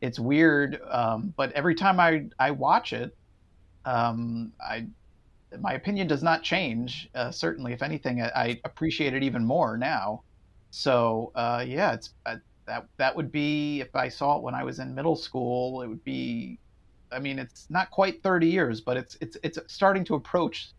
it's 0.00 0.18
weird. 0.18 0.80
Um, 0.88 1.34
but 1.36 1.52
every 1.52 1.74
time 1.74 1.98
I 1.98 2.26
I 2.38 2.52
watch 2.52 2.92
it, 2.92 3.16
um, 3.84 4.52
I 4.60 4.86
my 5.60 5.74
opinion 5.74 6.06
does 6.06 6.22
not 6.22 6.42
change. 6.42 7.08
Uh, 7.14 7.30
certainly, 7.30 7.72
if 7.72 7.82
anything, 7.82 8.22
I, 8.22 8.28
I, 8.28 8.60
appreciate 8.64 9.14
it 9.14 9.22
even 9.22 9.44
more 9.44 9.76
now. 9.76 10.22
So 10.70 11.32
uh, 11.34 11.64
yeah, 11.66 11.94
it's 11.94 12.10
uh, 12.26 12.36
that 12.66 12.86
that 12.98 13.16
would 13.16 13.32
be 13.32 13.80
if 13.80 13.94
I 13.94 14.08
saw 14.08 14.36
it 14.36 14.42
when 14.42 14.54
I 14.54 14.64
was 14.64 14.78
in 14.78 14.94
middle 14.94 15.16
school. 15.16 15.82
It 15.82 15.88
would 15.88 16.04
be, 16.04 16.58
I 17.10 17.18
mean, 17.18 17.38
it's 17.38 17.66
not 17.70 17.90
quite 17.90 18.22
30 18.22 18.48
years, 18.48 18.80
but 18.80 18.96
it's 18.96 19.16
it's 19.20 19.36
it's 19.42 19.58
starting 19.68 20.04
to 20.04 20.14
approach 20.14 20.70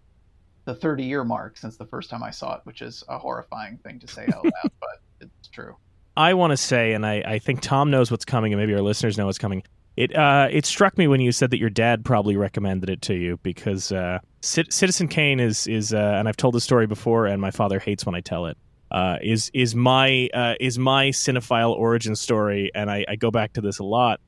the 0.65 0.75
30 0.75 1.03
year 1.03 1.23
mark 1.23 1.57
since 1.57 1.77
the 1.77 1.85
first 1.85 2.09
time 2.09 2.21
I 2.23 2.31
saw 2.31 2.55
it, 2.55 2.61
which 2.65 2.81
is 2.81 3.03
a 3.07 3.17
horrifying 3.17 3.77
thing 3.77 3.99
to 3.99 4.07
say 4.07 4.27
out 4.33 4.43
loud, 4.43 4.53
but 4.79 4.99
it's 5.21 5.47
true. 5.47 5.75
I 6.17 6.33
want 6.33 6.51
to 6.51 6.57
say, 6.57 6.93
and 6.93 7.05
I, 7.05 7.23
I 7.25 7.39
think 7.39 7.61
Tom 7.61 7.91
knows 7.91 8.09
what's 8.09 8.25
coming, 8.25 8.51
and 8.51 8.59
maybe 8.59 8.73
our 8.73 8.81
listeners 8.81 9.17
know 9.17 9.27
what's 9.27 9.37
coming. 9.37 9.63
It 9.95 10.15
uh, 10.15 10.47
it 10.51 10.65
struck 10.65 10.97
me 10.97 11.07
when 11.07 11.21
you 11.21 11.31
said 11.31 11.49
that 11.51 11.57
your 11.57 11.69
dad 11.71 12.05
probably 12.05 12.37
recommended 12.37 12.89
it 12.89 13.01
to 13.03 13.15
you 13.15 13.39
because 13.41 13.91
uh, 13.91 14.19
C- 14.41 14.65
Citizen 14.69 15.07
Kane 15.07 15.39
is 15.39 15.67
is 15.67 15.93
uh, 15.93 16.15
and 16.19 16.27
I've 16.27 16.37
told 16.37 16.53
the 16.53 16.61
story 16.61 16.85
before, 16.85 17.25
and 17.25 17.41
my 17.41 17.51
father 17.51 17.79
hates 17.79 18.05
when 18.05 18.13
I 18.13 18.21
tell 18.21 18.45
it. 18.45 18.57
Uh, 18.89 19.17
is 19.21 19.51
is 19.53 19.75
my 19.75 20.29
uh, 20.33 20.55
is 20.59 20.79
my 20.79 21.09
cinephile 21.09 21.71
origin 21.71 22.15
story, 22.15 22.71
and 22.73 22.89
I, 22.89 23.05
I 23.07 23.15
go 23.15 23.31
back 23.31 23.53
to 23.53 23.61
this 23.61 23.79
a 23.79 23.83
lot. 23.83 24.21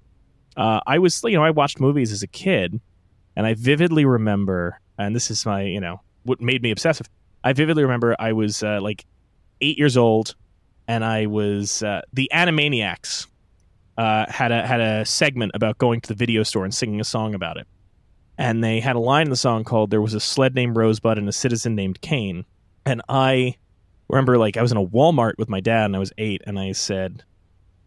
Uh, 0.57 0.81
I 0.85 0.99
was 0.99 1.23
you 1.23 1.33
know 1.33 1.43
I 1.43 1.51
watched 1.51 1.79
movies 1.79 2.11
as 2.11 2.23
a 2.23 2.27
kid, 2.27 2.79
and 3.35 3.45
I 3.45 3.53
vividly 3.53 4.05
remember, 4.05 4.79
and 4.97 5.15
this 5.15 5.31
is 5.31 5.45
my 5.45 5.63
you 5.63 5.79
know 5.79 6.01
what 6.23 6.41
made 6.41 6.61
me 6.61 6.71
obsessive. 6.71 7.07
I 7.43 7.53
vividly 7.53 7.83
remember 7.83 8.15
I 8.19 8.33
was 8.33 8.61
like 8.61 9.05
eight 9.61 9.77
years 9.77 9.97
old, 9.97 10.35
and 10.87 11.05
I 11.05 11.27
was 11.27 11.83
uh, 11.83 12.01
the 12.13 12.29
Animaniacs 12.33 13.27
uh, 13.97 14.25
had 14.29 14.51
a 14.51 14.65
had 14.65 14.81
a 14.81 15.05
segment 15.05 15.51
about 15.53 15.77
going 15.77 16.01
to 16.01 16.07
the 16.09 16.15
video 16.15 16.43
store 16.43 16.63
and 16.63 16.73
singing 16.73 16.99
a 16.99 17.03
song 17.05 17.33
about 17.33 17.57
it, 17.57 17.67
and 18.37 18.63
they 18.63 18.79
had 18.79 18.95
a 18.95 18.99
line 18.99 19.27
in 19.27 19.29
the 19.29 19.35
song 19.35 19.63
called 19.63 19.91
"There 19.91 20.01
was 20.01 20.13
a 20.13 20.19
sled 20.19 20.55
named 20.55 20.75
Rosebud 20.75 21.17
and 21.17 21.29
a 21.29 21.31
citizen 21.31 21.75
named 21.75 22.01
Kane," 22.01 22.45
and 22.85 23.01
I 23.07 23.55
remember 24.09 24.37
like 24.37 24.57
I 24.57 24.61
was 24.61 24.71
in 24.71 24.77
a 24.77 24.85
Walmart 24.85 25.33
with 25.37 25.49
my 25.49 25.59
dad 25.59 25.85
and 25.85 25.95
I 25.95 25.99
was 25.99 26.13
eight, 26.17 26.41
and 26.45 26.59
I 26.59 26.71
said. 26.73 27.23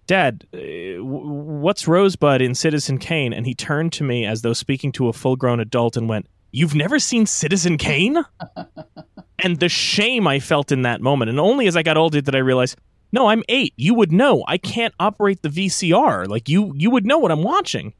Dad, 0.08 0.44
uh, 0.52 1.02
what's 1.02 1.86
Rosebud 1.86 2.42
in 2.42 2.56
Citizen 2.56 2.98
Kane? 2.98 3.32
And 3.32 3.46
he 3.46 3.54
turned 3.54 3.92
to 3.94 4.04
me 4.04 4.26
as 4.26 4.42
though 4.42 4.52
speaking 4.52 4.90
to 4.92 5.06
a 5.06 5.12
full 5.12 5.36
grown 5.36 5.60
adult 5.60 5.96
and 5.96 6.08
went, 6.08 6.26
You've 6.50 6.74
never 6.74 6.98
seen 6.98 7.24
Citizen 7.24 7.78
Kane? 7.78 8.18
and 9.38 9.60
the 9.60 9.68
shame 9.68 10.26
I 10.26 10.40
felt 10.40 10.72
in 10.72 10.82
that 10.82 11.00
moment. 11.00 11.30
And 11.30 11.38
only 11.40 11.66
as 11.66 11.76
I 11.76 11.82
got 11.82 11.96
older 11.96 12.20
did 12.20 12.34
I 12.34 12.38
realize, 12.38 12.76
no, 13.12 13.28
I'm 13.28 13.42
eight. 13.48 13.74
You 13.76 13.94
would 13.94 14.10
know. 14.10 14.42
I 14.48 14.58
can't 14.58 14.94
operate 14.98 15.42
the 15.42 15.50
VCR. 15.50 16.26
Like 16.28 16.48
you 16.48 16.72
you 16.74 16.90
would 16.90 17.06
know 17.06 17.18
what 17.18 17.30
I'm 17.30 17.42
watching. 17.42 17.92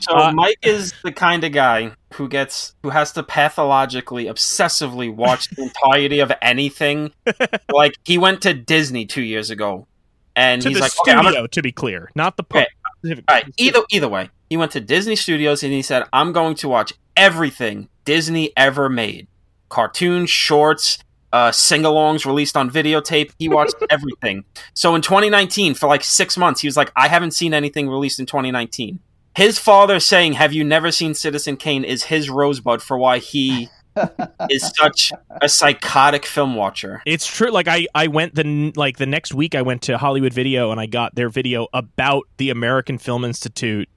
So 0.00 0.16
Uh, 0.16 0.32
Mike 0.32 0.58
is 0.62 0.94
the 1.04 1.12
kind 1.12 1.44
of 1.44 1.52
guy 1.52 1.92
who 2.14 2.28
gets 2.28 2.74
who 2.82 2.90
has 2.90 3.12
to 3.12 3.22
pathologically, 3.22 4.24
obsessively 4.26 5.14
watch 5.14 5.48
the 5.50 5.62
entirety 5.62 6.20
of 6.20 6.32
anything. 6.40 7.12
like 7.72 7.94
he 8.04 8.16
went 8.18 8.40
to 8.42 8.54
Disney 8.54 9.04
two 9.06 9.22
years 9.22 9.50
ago, 9.50 9.86
and 10.34 10.62
to 10.62 10.68
he's 10.68 10.78
the 10.78 10.82
like, 10.84 10.92
studio, 10.92 11.14
I'm 11.14 11.24
gonna, 11.32 11.48
to 11.48 11.62
be 11.62 11.72
clear. 11.72 12.10
Not 12.14 12.36
the 12.36 12.44
Okay. 12.44 12.66
park. 13.04 13.18
all 13.28 13.34
right. 13.34 13.44
Either 13.58 13.80
either 13.90 14.08
way, 14.08 14.30
he 14.48 14.56
went 14.56 14.72
to 14.72 14.80
Disney 14.80 15.16
Studios 15.16 15.62
and 15.62 15.72
he 15.72 15.82
said, 15.82 16.04
I'm 16.12 16.32
going 16.32 16.54
to 16.56 16.68
watch 16.68 16.94
everything 17.16 17.88
Disney 18.06 18.52
ever 18.56 18.88
made: 18.88 19.26
cartoons, 19.68 20.30
shorts. 20.30 20.98
Uh, 21.30 21.52
sing-alongs 21.52 22.24
released 22.24 22.56
on 22.56 22.70
videotape. 22.70 23.32
He 23.38 23.50
watched 23.50 23.74
everything. 23.90 24.44
So 24.72 24.94
in 24.94 25.02
2019, 25.02 25.74
for 25.74 25.86
like 25.86 26.02
six 26.02 26.38
months, 26.38 26.62
he 26.62 26.68
was 26.68 26.74
like, 26.74 26.90
"I 26.96 27.08
haven't 27.08 27.32
seen 27.32 27.52
anything 27.52 27.86
released 27.90 28.18
in 28.18 28.24
2019." 28.24 28.98
His 29.36 29.58
father 29.58 30.00
saying, 30.00 30.34
"Have 30.34 30.52
you 30.52 30.64
never 30.64 30.90
seen 30.90 31.14
Citizen 31.14 31.56
Kane?" 31.56 31.84
is 31.84 32.04
his 32.04 32.28
rosebud 32.30 32.82
for 32.82 32.98
why 32.98 33.18
he 33.18 33.68
is 34.50 34.72
such 34.76 35.12
a 35.42 35.48
psychotic 35.48 36.26
film 36.26 36.54
watcher. 36.54 37.02
It's 37.06 37.26
true. 37.26 37.50
Like 37.50 37.68
I, 37.68 37.86
I 37.94 38.06
went 38.06 38.34
the 38.34 38.72
like 38.76 38.98
the 38.98 39.06
next 39.06 39.34
week. 39.34 39.54
I 39.54 39.62
went 39.62 39.82
to 39.82 39.98
Hollywood 39.98 40.32
Video 40.32 40.70
and 40.70 40.80
I 40.80 40.86
got 40.86 41.14
their 41.14 41.28
video 41.28 41.68
about 41.72 42.24
the 42.36 42.50
American 42.50 42.98
Film 42.98 43.24
Institute 43.24 43.88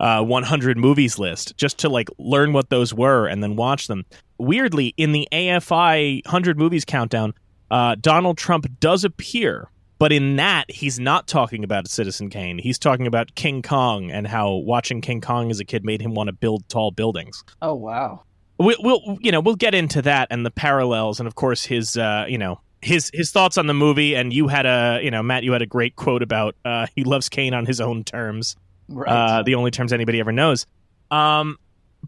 uh, 0.00 0.22
100 0.22 0.78
movies 0.78 1.18
list, 1.18 1.56
just 1.56 1.78
to 1.78 1.88
like 1.88 2.08
learn 2.18 2.52
what 2.52 2.70
those 2.70 2.94
were 2.94 3.26
and 3.26 3.42
then 3.42 3.56
watch 3.56 3.88
them. 3.88 4.04
Weirdly, 4.38 4.94
in 4.96 5.12
the 5.12 5.26
AFI 5.32 6.24
100 6.24 6.58
movies 6.58 6.84
countdown, 6.84 7.34
uh, 7.70 7.96
Donald 8.00 8.38
Trump 8.38 8.66
does 8.80 9.04
appear, 9.04 9.70
but 9.98 10.12
in 10.12 10.36
that 10.36 10.70
he's 10.70 10.98
not 10.98 11.26
talking 11.26 11.64
about 11.64 11.88
Citizen 11.88 12.30
Kane. 12.30 12.58
He's 12.58 12.78
talking 12.78 13.06
about 13.06 13.34
King 13.34 13.62
Kong 13.62 14.10
and 14.10 14.26
how 14.26 14.52
watching 14.54 15.00
King 15.00 15.20
Kong 15.20 15.50
as 15.50 15.58
a 15.60 15.64
kid 15.64 15.84
made 15.84 16.00
him 16.00 16.14
want 16.14 16.28
to 16.28 16.32
build 16.32 16.68
tall 16.68 16.90
buildings 16.90 17.42
Oh 17.62 17.74
wow. 17.74 18.22
we'll, 18.58 18.76
we'll 18.80 19.18
you 19.20 19.32
know 19.32 19.40
we'll 19.40 19.56
get 19.56 19.74
into 19.74 20.02
that 20.02 20.28
and 20.30 20.44
the 20.46 20.50
parallels 20.50 21.18
and 21.20 21.26
of 21.26 21.34
course 21.34 21.64
his 21.64 21.96
uh 21.96 22.24
you 22.28 22.38
know 22.38 22.60
his 22.80 23.10
his 23.12 23.32
thoughts 23.32 23.58
on 23.58 23.66
the 23.66 23.74
movie 23.74 24.14
and 24.14 24.32
you 24.32 24.46
had 24.48 24.64
a 24.66 25.00
you 25.02 25.10
know 25.10 25.22
Matt 25.22 25.42
you 25.42 25.52
had 25.52 25.62
a 25.62 25.66
great 25.66 25.96
quote 25.96 26.22
about 26.22 26.54
uh 26.64 26.86
he 26.94 27.02
loves 27.04 27.28
Kane 27.28 27.52
on 27.54 27.66
his 27.66 27.80
own 27.80 28.04
terms 28.04 28.56
Right. 28.90 29.10
uh 29.12 29.42
the 29.42 29.54
only 29.56 29.70
terms 29.70 29.92
anybody 29.92 30.20
ever 30.20 30.32
knows 30.32 30.64
um 31.10 31.56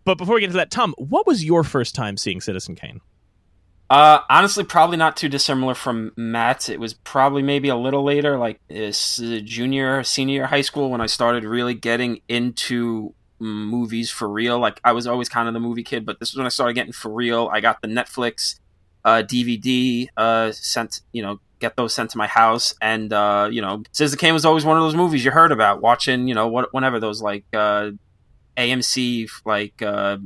but 0.05 0.17
before 0.17 0.37
we 0.37 0.41
get 0.43 0.47
into 0.47 0.59
that 0.59 0.71
Tom 0.71 0.95
what 0.97 1.27
was 1.27 1.45
your 1.45 1.65
first 1.65 1.95
time 1.95 2.17
seeing 2.17 2.41
Citizen 2.41 2.75
Kane 2.77 3.01
Uh, 3.91 4.21
honestly, 4.31 4.63
probably 4.63 4.97
not 4.97 5.17
too 5.17 5.29
dissimilar 5.29 5.75
from 5.75 6.13
Matt's. 6.17 6.69
It 6.69 6.79
was 6.79 6.95
probably 6.95 7.43
maybe 7.43 7.69
a 7.69 7.77
little 7.77 8.05
later, 8.05 8.39
like 8.39 8.61
is 8.69 9.21
junior, 9.45 10.05
senior 10.05 10.47
high 10.47 10.61
school, 10.61 10.91
when 10.91 11.01
I 11.01 11.07
started 11.07 11.43
really 11.43 11.75
getting 11.75 12.21
into 12.29 13.15
movies 13.41 14.09
for 14.09 14.29
real. 14.29 14.61
Like 14.61 14.81
I 14.85 14.93
was 14.93 15.09
always 15.09 15.29
kind 15.29 15.49
of 15.49 15.55
the 15.55 15.61
movie 15.61 15.83
kid, 15.83 16.07
but 16.07 16.21
this 16.21 16.29
is 16.31 16.37
when 16.37 16.47
I 16.47 16.51
started 16.51 16.75
getting 16.75 16.93
for 16.93 17.13
real. 17.13 17.51
I 17.53 17.61
got 17.61 17.83
the 17.83 17.89
Netflix 17.89 18.61
uh, 19.05 19.25
DVD 19.27 20.07
uh, 20.17 20.53
sent, 20.53 21.01
you 21.11 21.23
know, 21.23 21.41
get 21.59 21.75
those 21.75 21.93
sent 21.93 22.11
to 22.11 22.19
my 22.19 22.29
house, 22.29 22.73
and 22.81 23.13
uh, 23.13 23.49
you 23.51 23.61
know, 23.61 23.83
Citizen 23.91 24.21
Kane 24.21 24.35
was 24.35 24.45
always 24.45 24.65
one 24.65 24.77
of 24.77 24.85
those 24.85 24.95
movies 24.95 25.25
you 25.25 25.33
heard 25.33 25.51
about, 25.51 25.83
watching, 25.83 26.29
you 26.29 26.35
know, 26.35 26.47
what 26.47 26.73
whenever 26.73 27.01
those 27.01 27.21
like 27.21 27.45
uh, 27.53 27.91
AMC 28.61 29.29
like 29.45 29.81
uh, 29.83 30.19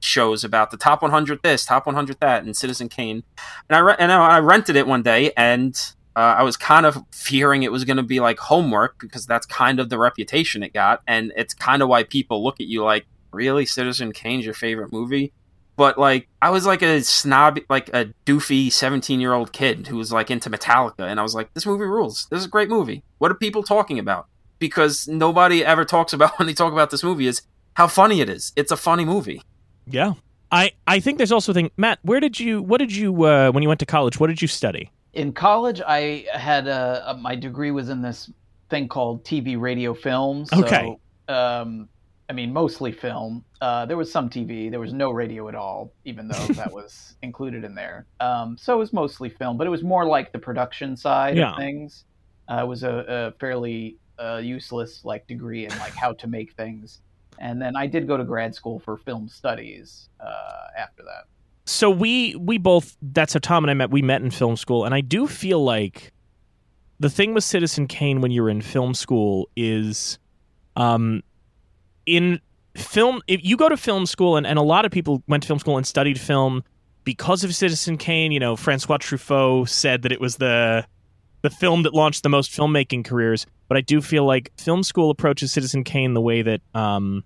shows 0.00 0.44
about 0.44 0.70
the 0.70 0.76
top 0.76 1.02
100 1.02 1.40
this, 1.42 1.64
top 1.64 1.86
100 1.86 2.18
that, 2.20 2.44
and 2.44 2.56
Citizen 2.56 2.88
Kane. 2.88 3.22
And 3.68 3.76
I 3.76 3.78
re- 3.80 3.96
and 3.98 4.12
I 4.12 4.38
rented 4.38 4.76
it 4.76 4.86
one 4.86 5.02
day, 5.02 5.32
and 5.36 5.74
uh, 6.16 6.36
I 6.38 6.42
was 6.42 6.56
kind 6.56 6.86
of 6.86 6.98
fearing 7.12 7.62
it 7.62 7.72
was 7.72 7.84
going 7.84 7.96
to 7.96 8.02
be 8.02 8.20
like 8.20 8.38
homework 8.38 8.98
because 9.00 9.26
that's 9.26 9.46
kind 9.46 9.80
of 9.80 9.88
the 9.88 9.98
reputation 9.98 10.62
it 10.62 10.72
got, 10.72 11.02
and 11.06 11.32
it's 11.36 11.54
kind 11.54 11.82
of 11.82 11.88
why 11.88 12.04
people 12.04 12.44
look 12.44 12.60
at 12.60 12.66
you 12.66 12.84
like, 12.84 13.06
really, 13.32 13.66
Citizen 13.66 14.12
Kane's 14.12 14.44
your 14.44 14.54
favorite 14.54 14.92
movie. 14.92 15.32
But 15.76 15.98
like, 15.98 16.28
I 16.40 16.50
was 16.50 16.66
like 16.66 16.82
a 16.82 17.02
snob, 17.02 17.58
like 17.68 17.88
a 17.88 18.12
doofy 18.26 18.72
17 18.72 19.20
year 19.20 19.32
old 19.32 19.52
kid 19.52 19.88
who 19.88 19.96
was 19.96 20.12
like 20.12 20.30
into 20.30 20.50
Metallica, 20.50 21.00
and 21.00 21.18
I 21.18 21.22
was 21.22 21.34
like, 21.34 21.52
this 21.54 21.66
movie 21.66 21.84
rules. 21.84 22.26
This 22.30 22.40
is 22.40 22.46
a 22.46 22.50
great 22.50 22.68
movie. 22.68 23.02
What 23.18 23.30
are 23.32 23.34
people 23.36 23.62
talking 23.62 23.98
about? 23.98 24.28
Because 24.60 25.08
nobody 25.08 25.64
ever 25.64 25.84
talks 25.84 26.12
about 26.12 26.32
when 26.38 26.46
they 26.46 26.54
talk 26.54 26.72
about 26.72 26.90
this 26.90 27.02
movie 27.02 27.26
is 27.26 27.42
how 27.74 27.86
funny 27.86 28.20
it 28.20 28.28
is. 28.28 28.52
It's 28.56 28.72
a 28.72 28.76
funny 28.76 29.04
movie. 29.04 29.42
yeah 29.86 30.14
I 30.52 30.72
I 30.86 31.00
think 31.00 31.18
there's 31.18 31.32
also 31.32 31.52
a 31.52 31.54
thing 31.54 31.70
Matt 31.76 31.98
where 32.02 32.20
did 32.20 32.38
you 32.40 32.62
what 32.62 32.78
did 32.78 32.94
you 32.94 33.24
uh 33.24 33.50
when 33.52 33.62
you 33.62 33.68
went 33.68 33.80
to 33.80 33.86
college 33.86 34.18
what 34.20 34.28
did 34.28 34.40
you 34.42 34.48
study 34.48 34.90
in 35.12 35.32
college, 35.32 35.80
I 35.86 36.26
had 36.32 36.66
a, 36.66 37.10
a 37.10 37.14
my 37.16 37.36
degree 37.36 37.70
was 37.70 37.88
in 37.88 38.02
this 38.02 38.30
thing 38.68 38.88
called 38.88 39.24
TV, 39.24 39.56
radio, 39.60 39.94
film. 39.94 40.44
So, 40.46 40.64
Okay. 40.64 40.96
Um, 41.28 41.88
I 42.28 42.32
mean, 42.32 42.52
mostly 42.52 42.90
film. 42.90 43.44
Uh, 43.60 43.86
there 43.86 43.96
was 43.96 44.10
some 44.10 44.28
TV. 44.28 44.70
There 44.72 44.80
was 44.80 44.92
no 44.92 45.12
radio 45.12 45.48
at 45.48 45.54
all, 45.54 45.92
even 46.04 46.26
though 46.26 46.48
that 46.56 46.72
was 46.80 47.14
included 47.22 47.62
in 47.62 47.76
there. 47.76 48.06
Um, 48.18 48.56
so 48.58 48.74
it 48.74 48.78
was 48.78 48.92
mostly 48.92 49.28
film, 49.28 49.56
but 49.56 49.68
it 49.68 49.70
was 49.70 49.84
more 49.84 50.04
like 50.04 50.32
the 50.32 50.38
production 50.40 50.96
side 50.96 51.36
Yeah. 51.36 51.52
of 51.52 51.58
things. 51.58 52.04
Uh, 52.50 52.62
it 52.64 52.66
was 52.66 52.82
a, 52.82 53.04
a 53.08 53.32
fairly 53.38 53.98
uh, 54.18 54.40
useless 54.42 55.04
like 55.04 55.28
degree 55.28 55.64
in 55.66 55.78
like 55.78 55.94
how 55.94 56.12
to 56.14 56.26
make 56.26 56.54
things. 56.54 57.02
And 57.38 57.60
then 57.60 57.76
I 57.76 57.86
did 57.86 58.06
go 58.06 58.16
to 58.16 58.24
grad 58.24 58.54
school 58.54 58.78
for 58.78 58.96
film 58.96 59.28
studies 59.28 60.08
uh, 60.20 60.66
after 60.78 61.02
that. 61.02 61.24
so 61.66 61.90
we 61.90 62.34
we 62.36 62.58
both 62.58 62.96
that's 63.02 63.32
how 63.34 63.40
Tom 63.40 63.64
and 63.64 63.70
I 63.70 63.74
met. 63.74 63.90
We 63.90 64.02
met 64.02 64.22
in 64.22 64.30
film 64.30 64.56
school, 64.56 64.84
and 64.84 64.94
I 64.94 65.00
do 65.00 65.26
feel 65.26 65.62
like 65.64 66.12
the 67.00 67.10
thing 67.10 67.34
with 67.34 67.44
Citizen 67.44 67.86
Kane 67.86 68.20
when 68.20 68.30
you're 68.30 68.48
in 68.48 68.60
film 68.60 68.94
school 68.94 69.48
is, 69.56 70.18
um, 70.76 71.22
in 72.06 72.40
film 72.76 73.20
if 73.26 73.44
you 73.44 73.56
go 73.56 73.68
to 73.68 73.76
film 73.76 74.06
school, 74.06 74.36
and, 74.36 74.46
and 74.46 74.58
a 74.58 74.62
lot 74.62 74.84
of 74.84 74.92
people 74.92 75.22
went 75.26 75.42
to 75.42 75.46
film 75.46 75.58
school 75.58 75.76
and 75.76 75.86
studied 75.86 76.20
film 76.20 76.62
because 77.04 77.44
of 77.44 77.54
Citizen 77.54 77.98
Kane. 77.98 78.32
You 78.32 78.40
know, 78.40 78.56
Francois 78.56 78.98
Truffaut 78.98 79.68
said 79.68 80.02
that 80.02 80.12
it 80.12 80.20
was 80.20 80.36
the 80.36 80.86
the 81.44 81.50
film 81.50 81.82
that 81.82 81.92
launched 81.92 82.22
the 82.22 82.30
most 82.30 82.50
filmmaking 82.50 83.04
careers. 83.04 83.46
But 83.68 83.76
I 83.76 83.82
do 83.82 84.00
feel 84.00 84.24
like 84.24 84.50
film 84.56 84.82
school 84.82 85.10
approaches 85.10 85.52
Citizen 85.52 85.84
Kane 85.84 86.14
the 86.14 86.20
way 86.22 86.40
that 86.40 86.62
um, 86.74 87.22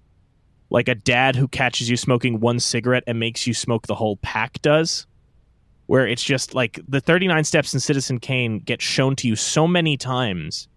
like 0.71 0.89
a 0.89 0.97
dad 0.97 1.37
who 1.37 1.47
catches 1.47 1.89
you 1.89 1.97
smoking 1.97 2.41
one 2.41 2.59
cigarette 2.59 3.05
and 3.07 3.21
makes 3.21 3.47
you 3.47 3.55
smoke 3.55 3.87
the 3.87 3.95
whole 3.95 4.17
pack 4.17 4.61
does 4.61 5.07
where 5.87 6.07
it's 6.07 6.23
just 6.23 6.53
like 6.53 6.81
the 6.87 7.01
39 7.01 7.45
steps 7.45 7.73
in 7.73 7.81
citizen 7.81 8.19
kane 8.19 8.59
get 8.59 8.83
shown 8.83 9.17
to 9.17 9.27
you 9.27 9.35
so 9.35 9.67
many 9.67 9.97
times 9.97 10.69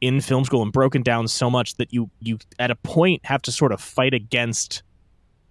in 0.00 0.20
film 0.20 0.44
school 0.44 0.62
and 0.62 0.72
broken 0.72 1.02
down 1.02 1.28
so 1.28 1.50
much 1.50 1.74
that 1.76 1.92
you 1.92 2.10
you 2.20 2.38
at 2.58 2.70
a 2.70 2.74
point 2.76 3.24
have 3.26 3.42
to 3.42 3.52
sort 3.52 3.72
of 3.72 3.80
fight 3.80 4.14
against 4.14 4.82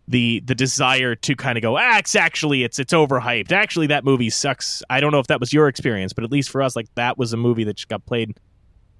the 0.08 0.42
the 0.46 0.54
desire 0.56 1.16
to 1.16 1.36
kind 1.36 1.58
of 1.58 1.62
go 1.62 1.78
ah 1.78 1.98
it's 1.98 2.16
actually 2.16 2.64
it's 2.64 2.78
it's 2.78 2.92
overhyped 2.94 3.52
actually 3.54 3.88
that 3.88 4.04
movie 4.04 4.30
sucks 4.30 4.84
i 4.90 5.00
don't 5.00 5.12
know 5.14 5.20
if 5.20 5.28
that 5.28 5.40
was 5.40 5.54
your 5.54 5.68
experience 5.70 6.12
but 6.12 6.24
at 6.26 6.32
least 6.32 6.50
for 6.50 6.62
us 6.62 6.76
like 6.76 6.88
that 6.96 7.18
was 7.18 7.32
a 7.32 7.38
movie 7.38 7.64
that 7.64 7.76
just 7.76 7.88
got 7.88 8.06
played 8.06 8.38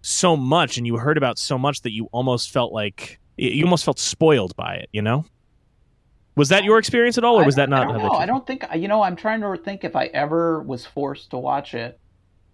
so 0.02 0.38
much 0.38 0.78
and 0.78 0.88
you 0.88 0.96
heard 0.98 1.18
about 1.18 1.38
so 1.38 1.58
much 1.58 1.82
that 1.82 1.92
you 1.92 2.08
almost 2.14 2.52
felt 2.52 2.72
like 2.72 3.20
you 3.36 3.64
almost 3.66 3.84
felt 3.84 4.00
spoiled 4.00 4.56
by 4.56 4.76
it 4.76 4.88
you 4.94 5.02
know 5.02 5.26
was 6.36 6.50
that 6.50 6.64
your 6.64 6.80
experience 6.80 7.18
at 7.18 7.24
all 7.24 7.40
or 7.40 7.46
was 7.46 7.58
I- 7.58 7.62
that 7.64 7.70
not 7.70 7.90
I 7.90 7.98
don't. 7.98 8.16
I 8.22 8.26
don't 8.26 8.48
think 8.48 8.66
you 8.76 8.88
know. 8.88 9.04
I'm 9.04 9.16
trying 9.16 9.42
to 9.42 9.56
think 9.58 9.84
if 9.84 9.96
I 9.96 10.06
ever 10.08 10.64
was 10.64 10.86
forced 10.86 11.30
to 11.32 11.38
watch 11.38 11.74
it 11.76 12.00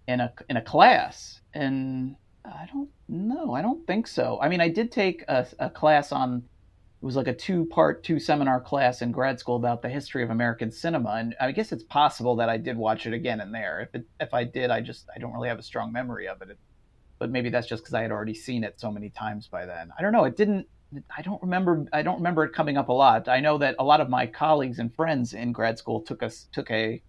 in 0.06 0.20
a 0.20 0.32
in 0.50 0.58
a 0.58 0.60
class, 0.60 1.40
and 1.54 2.14
I 2.44 2.68
don't 2.70 2.90
know. 3.08 3.54
I 3.54 3.62
don't 3.62 3.86
think 3.86 4.06
so. 4.06 4.38
I 4.42 4.48
mean, 4.50 4.60
I 4.60 4.68
did 4.68 4.92
take 4.92 5.24
a, 5.28 5.46
a 5.58 5.70
class 5.70 6.12
on. 6.12 6.42
It 7.02 7.06
was 7.06 7.16
like 7.16 7.28
a 7.28 7.34
two 7.34 7.64
part, 7.64 8.04
two 8.04 8.18
seminar 8.18 8.60
class 8.60 9.00
in 9.00 9.10
grad 9.10 9.40
school 9.40 9.56
about 9.56 9.80
the 9.80 9.88
history 9.88 10.22
of 10.22 10.28
American 10.28 10.70
cinema, 10.70 11.12
and 11.12 11.34
I 11.40 11.50
guess 11.52 11.72
it's 11.72 11.82
possible 11.82 12.36
that 12.36 12.50
I 12.50 12.58
did 12.58 12.76
watch 12.76 13.06
it 13.06 13.14
again 13.14 13.40
and 13.40 13.54
there. 13.54 13.80
If 13.80 13.94
it, 13.94 14.06
if 14.20 14.34
I 14.34 14.44
did, 14.44 14.70
I 14.70 14.82
just 14.82 15.08
I 15.14 15.18
don't 15.18 15.32
really 15.32 15.48
have 15.48 15.58
a 15.58 15.62
strong 15.62 15.92
memory 15.92 16.28
of 16.28 16.42
it. 16.42 16.58
But 17.18 17.30
maybe 17.30 17.48
that's 17.48 17.66
just 17.66 17.82
because 17.82 17.94
I 17.94 18.02
had 18.02 18.10
already 18.10 18.34
seen 18.34 18.64
it 18.64 18.78
so 18.78 18.90
many 18.90 19.08
times 19.08 19.46
by 19.46 19.64
then. 19.64 19.90
I 19.98 20.02
don't 20.02 20.12
know. 20.12 20.24
It 20.24 20.36
didn't. 20.36 20.66
I 21.16 21.22
don't 21.22 21.40
remember. 21.40 21.86
I 21.90 22.02
don't 22.02 22.16
remember 22.16 22.44
it 22.44 22.52
coming 22.52 22.76
up 22.76 22.90
a 22.90 22.92
lot. 22.92 23.28
I 23.28 23.40
know 23.40 23.56
that 23.58 23.76
a 23.78 23.84
lot 23.84 24.02
of 24.02 24.10
my 24.10 24.26
colleagues 24.26 24.78
and 24.78 24.94
friends 24.94 25.32
in 25.32 25.52
grad 25.52 25.78
school 25.78 26.02
took 26.02 26.22
us 26.22 26.48
took 26.52 26.70
a 26.70 27.02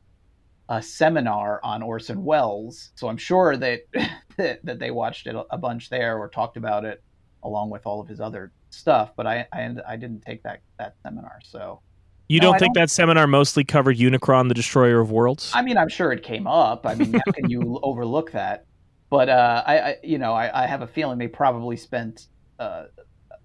a 0.69 0.81
seminar 0.81 1.59
on 1.65 1.81
Orson 1.81 2.23
Welles. 2.23 2.91
So 2.95 3.09
I'm 3.09 3.17
sure 3.17 3.57
that, 3.57 3.81
that 4.37 4.79
they 4.79 4.89
watched 4.89 5.27
it 5.27 5.35
a 5.49 5.57
bunch 5.57 5.89
there 5.89 6.17
or 6.17 6.29
talked 6.29 6.55
about 6.55 6.85
it 6.85 7.03
along 7.43 7.71
with 7.71 7.85
all 7.85 7.99
of 7.99 8.07
his 8.07 8.21
other 8.21 8.53
stuff. 8.73 9.11
But 9.15 9.27
I 9.27 9.47
I, 9.53 9.75
I 9.87 9.95
didn't 9.95 10.21
take 10.21 10.43
that 10.43 10.61
that 10.79 10.95
seminar. 11.03 11.39
So 11.43 11.81
You 12.29 12.39
No, 12.39 12.47
don't 12.47 12.55
I 12.55 12.59
think 12.59 12.73
don't- 12.73 12.81
that 12.83 12.89
seminar 12.89 13.27
mostly 13.27 13.63
covered 13.63 13.97
Unicron, 13.97 14.47
the 14.47 14.53
Destroyer 14.53 14.99
of 14.99 15.11
Worlds? 15.11 15.51
I 15.53 15.61
mean, 15.61 15.77
I'm 15.77 15.89
sure 15.89 16.11
it 16.11 16.23
came 16.23 16.47
up. 16.47 16.85
I 16.85 16.95
mean, 16.95 17.13
how 17.13 17.31
can 17.33 17.49
you 17.49 17.79
overlook 17.83 18.31
that? 18.31 18.65
But 19.09 19.27
uh, 19.29 19.63
I, 19.67 19.79
I, 19.79 19.95
you 20.03 20.17
know, 20.17 20.33
I, 20.33 20.63
I 20.63 20.67
have 20.67 20.81
a 20.81 20.87
feeling 20.87 21.17
they 21.17 21.27
probably 21.27 21.75
spent 21.75 22.27
uh, 22.59 22.85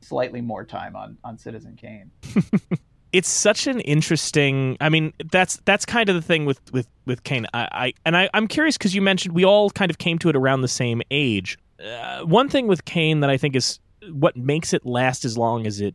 slightly 0.01 0.41
more 0.41 0.65
time 0.65 0.95
on 0.95 1.19
on 1.25 1.37
Citizen 1.39 1.77
Kane. 1.77 2.11
it's 3.13 3.29
such 3.29 3.67
an 3.69 3.79
interesting 3.81 4.77
i 4.81 4.89
mean 4.89 5.13
that's 5.31 5.59
that's 5.65 5.87
kind 5.87 6.09
of 6.09 6.17
the 6.17 6.21
thing 6.21 6.45
with 6.45 6.61
with 6.73 6.89
with 7.07 7.23
kane 7.23 7.47
i, 7.55 7.69
I 7.71 7.93
and 8.05 8.17
I, 8.17 8.29
i'm 8.35 8.49
curious 8.49 8.77
because 8.77 8.97
you 8.97 9.01
mentioned 9.01 9.33
we 9.33 9.45
all 9.45 9.71
kind 9.71 9.93
of 9.93 9.99
came 9.99 10.19
to 10.19 10.29
it 10.29 10.35
around 10.37 10.63
the 10.63 10.69
same 10.69 11.01
age 11.13 11.57
uh, 11.83 12.23
one 12.25 12.49
thing 12.49 12.67
with 12.67 12.85
kane 12.85 13.21
that 13.21 13.31
i 13.31 13.37
think 13.37 13.55
is 13.55 13.79
what 14.13 14.37
makes 14.37 14.73
it 14.73 14.85
last 14.85 15.25
as 15.25 15.37
long 15.37 15.67
as 15.67 15.81
it 15.81 15.95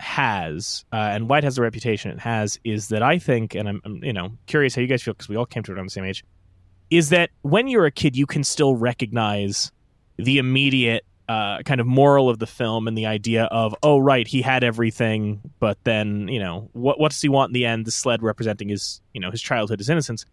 has 0.00 0.84
uh, 0.92 0.96
and 0.96 1.28
white 1.28 1.44
has 1.44 1.56
the 1.56 1.62
reputation 1.62 2.10
it 2.10 2.18
has 2.18 2.58
is 2.64 2.88
that 2.88 3.02
i 3.02 3.18
think 3.18 3.54
and 3.54 3.68
i'm, 3.68 3.80
I'm 3.84 4.02
you 4.02 4.12
know 4.12 4.32
curious 4.46 4.74
how 4.74 4.82
you 4.82 4.88
guys 4.88 5.02
feel 5.02 5.14
because 5.14 5.28
we 5.28 5.36
all 5.36 5.46
came 5.46 5.62
to 5.62 5.72
it 5.72 5.78
on 5.78 5.84
the 5.84 5.90
same 5.90 6.04
age 6.04 6.24
is 6.90 7.10
that 7.10 7.30
when 7.42 7.68
you're 7.68 7.86
a 7.86 7.90
kid 7.92 8.16
you 8.16 8.26
can 8.26 8.42
still 8.42 8.74
recognize 8.74 9.70
the 10.16 10.38
immediate 10.38 11.04
uh, 11.28 11.62
kind 11.62 11.80
of 11.80 11.86
moral 11.86 12.28
of 12.28 12.38
the 12.38 12.46
film 12.46 12.88
and 12.88 12.98
the 12.98 13.06
idea 13.06 13.44
of 13.44 13.74
oh 13.82 13.98
right 13.98 14.26
he 14.26 14.42
had 14.42 14.64
everything 14.64 15.40
but 15.60 15.78
then 15.84 16.28
you 16.28 16.38
know 16.38 16.68
what 16.72 16.98
what 16.98 17.12
does 17.12 17.22
he 17.22 17.28
want 17.28 17.50
in 17.50 17.54
the 17.54 17.64
end? 17.64 17.86
The 17.86 17.92
sled 17.92 18.22
representing 18.22 18.68
his 18.68 19.00
you 19.14 19.20
know 19.20 19.30
his 19.30 19.40
childhood 19.40 19.78
his 19.78 19.88
innocence. 19.88 20.26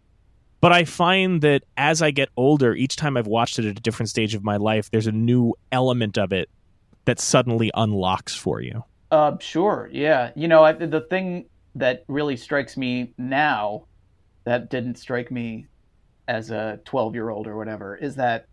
But 0.61 0.73
i 0.73 0.83
find 0.83 1.41
that 1.41 1.63
as 1.77 2.01
i 2.01 2.11
get 2.11 2.27
older 2.35 2.75
each 2.75 2.97
time 2.97 3.15
i've 3.15 3.27
watched 3.27 3.59
it 3.59 3.65
at 3.65 3.77
a 3.77 3.81
different 3.81 4.09
stage 4.09 4.35
of 4.35 4.43
my 4.43 4.57
life 4.57 4.91
there's 4.91 5.07
a 5.07 5.11
new 5.11 5.53
element 5.71 6.17
of 6.17 6.33
it 6.33 6.49
that 7.05 7.19
suddenly 7.19 7.71
unlocks 7.75 8.35
for 8.35 8.61
you 8.61 8.83
Uh, 9.11 9.37
sure, 9.39 9.89
yeah. 9.91 10.31
You 10.35 10.47
know, 10.47 10.63
I, 10.63 10.73
the 10.73 11.01
thing 11.01 11.45
that 11.75 12.03
really 12.07 12.37
strikes 12.37 12.77
me 12.77 13.13
now 13.17 13.85
that 14.43 14.69
didn't 14.69 14.97
strike 14.97 15.31
me 15.31 15.67
as 16.27 16.51
a 16.51 16.79
12 16.85 17.15
year 17.15 17.29
old 17.29 17.47
or 17.47 17.57
whatever 17.57 17.95
is 17.95 18.15
that 18.15 18.45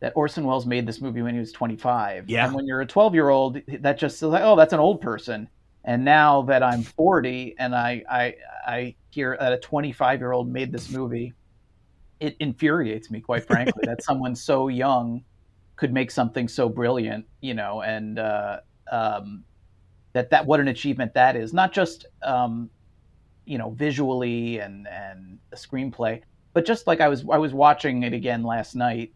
that 0.00 0.12
Orson 0.14 0.44
Welles 0.44 0.64
made 0.64 0.86
this 0.86 1.00
movie 1.00 1.22
when 1.22 1.34
he 1.34 1.40
was 1.40 1.50
25. 1.52 2.30
Yeah. 2.30 2.46
And 2.46 2.54
when 2.54 2.66
you're 2.66 2.80
a 2.80 2.86
12 2.86 3.14
year 3.14 3.28
old, 3.30 3.60
that 3.80 3.98
just 3.98 4.16
is 4.16 4.22
like, 4.22 4.42
oh, 4.42 4.54
that's 4.54 4.72
an 4.72 4.78
old 4.78 5.00
person. 5.00 5.48
And 5.84 6.04
now 6.04 6.42
that 6.42 6.62
I'm 6.62 6.82
40 6.82 7.56
and 7.58 7.74
I 7.74 8.02
I 8.08 8.34
I 8.66 8.94
hear 9.10 9.36
that 9.40 9.52
a 9.52 9.58
25 9.58 10.20
year 10.20 10.32
old 10.32 10.48
made 10.48 10.72
this 10.72 10.90
movie, 10.90 11.32
it 12.20 12.36
infuriates 12.40 13.10
me 13.10 13.20
quite 13.20 13.46
frankly 13.46 13.82
that 13.84 14.02
someone 14.08 14.34
so 14.34 14.68
young 14.68 15.24
could 15.78 15.94
make 15.94 16.10
something 16.12 16.48
so 16.48 16.68
brilliant, 16.68 17.26
you 17.42 17.54
know, 17.54 17.82
and 17.82 18.18
uh, 18.20 18.58
um, 18.92 19.44
that 20.14 20.30
that 20.30 20.46
what 20.46 20.60
an 20.60 20.68
achievement 20.68 21.14
that 21.14 21.36
is. 21.36 21.52
Not 21.54 21.72
just 21.72 22.06
um, 22.22 22.70
you 23.46 23.58
know 23.58 23.70
visually 23.70 24.58
and 24.60 24.86
and 24.88 25.38
the 25.50 25.56
screenplay, 25.56 26.22
but 26.54 26.66
just 26.66 26.86
like 26.86 27.00
I 27.00 27.08
was 27.08 27.24
I 27.30 27.38
was 27.38 27.54
watching 27.54 28.02
it 28.04 28.12
again 28.14 28.42
last 28.44 28.74
night, 28.74 29.10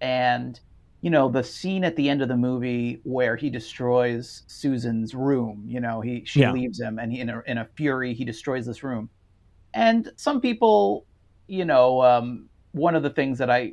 and 0.00 0.58
you 1.02 1.10
know 1.10 1.28
the 1.30 1.44
scene 1.44 1.84
at 1.84 1.96
the 1.96 2.08
end 2.10 2.22
of 2.22 2.28
the 2.28 2.36
movie 2.36 3.00
where 3.04 3.36
he 3.36 3.50
destroys 3.50 4.42
Susan's 4.48 5.14
room. 5.14 5.64
You 5.68 5.80
know 5.80 6.00
he 6.00 6.24
she 6.26 6.40
Yeah. 6.40 6.52
leaves 6.52 6.80
him, 6.80 6.98
and 6.98 7.12
he, 7.12 7.20
in 7.20 7.30
a 7.30 7.42
in 7.46 7.58
a 7.58 7.68
fury 7.76 8.14
he 8.14 8.24
destroys 8.24 8.66
this 8.66 8.82
room. 8.82 9.10
And 9.74 10.10
some 10.16 10.40
people, 10.40 11.06
you 11.48 11.64
know, 11.64 12.02
um, 12.02 12.48
one 12.72 12.94
of 12.94 13.02
the 13.02 13.10
things 13.10 13.38
that 13.38 13.50
I, 13.50 13.72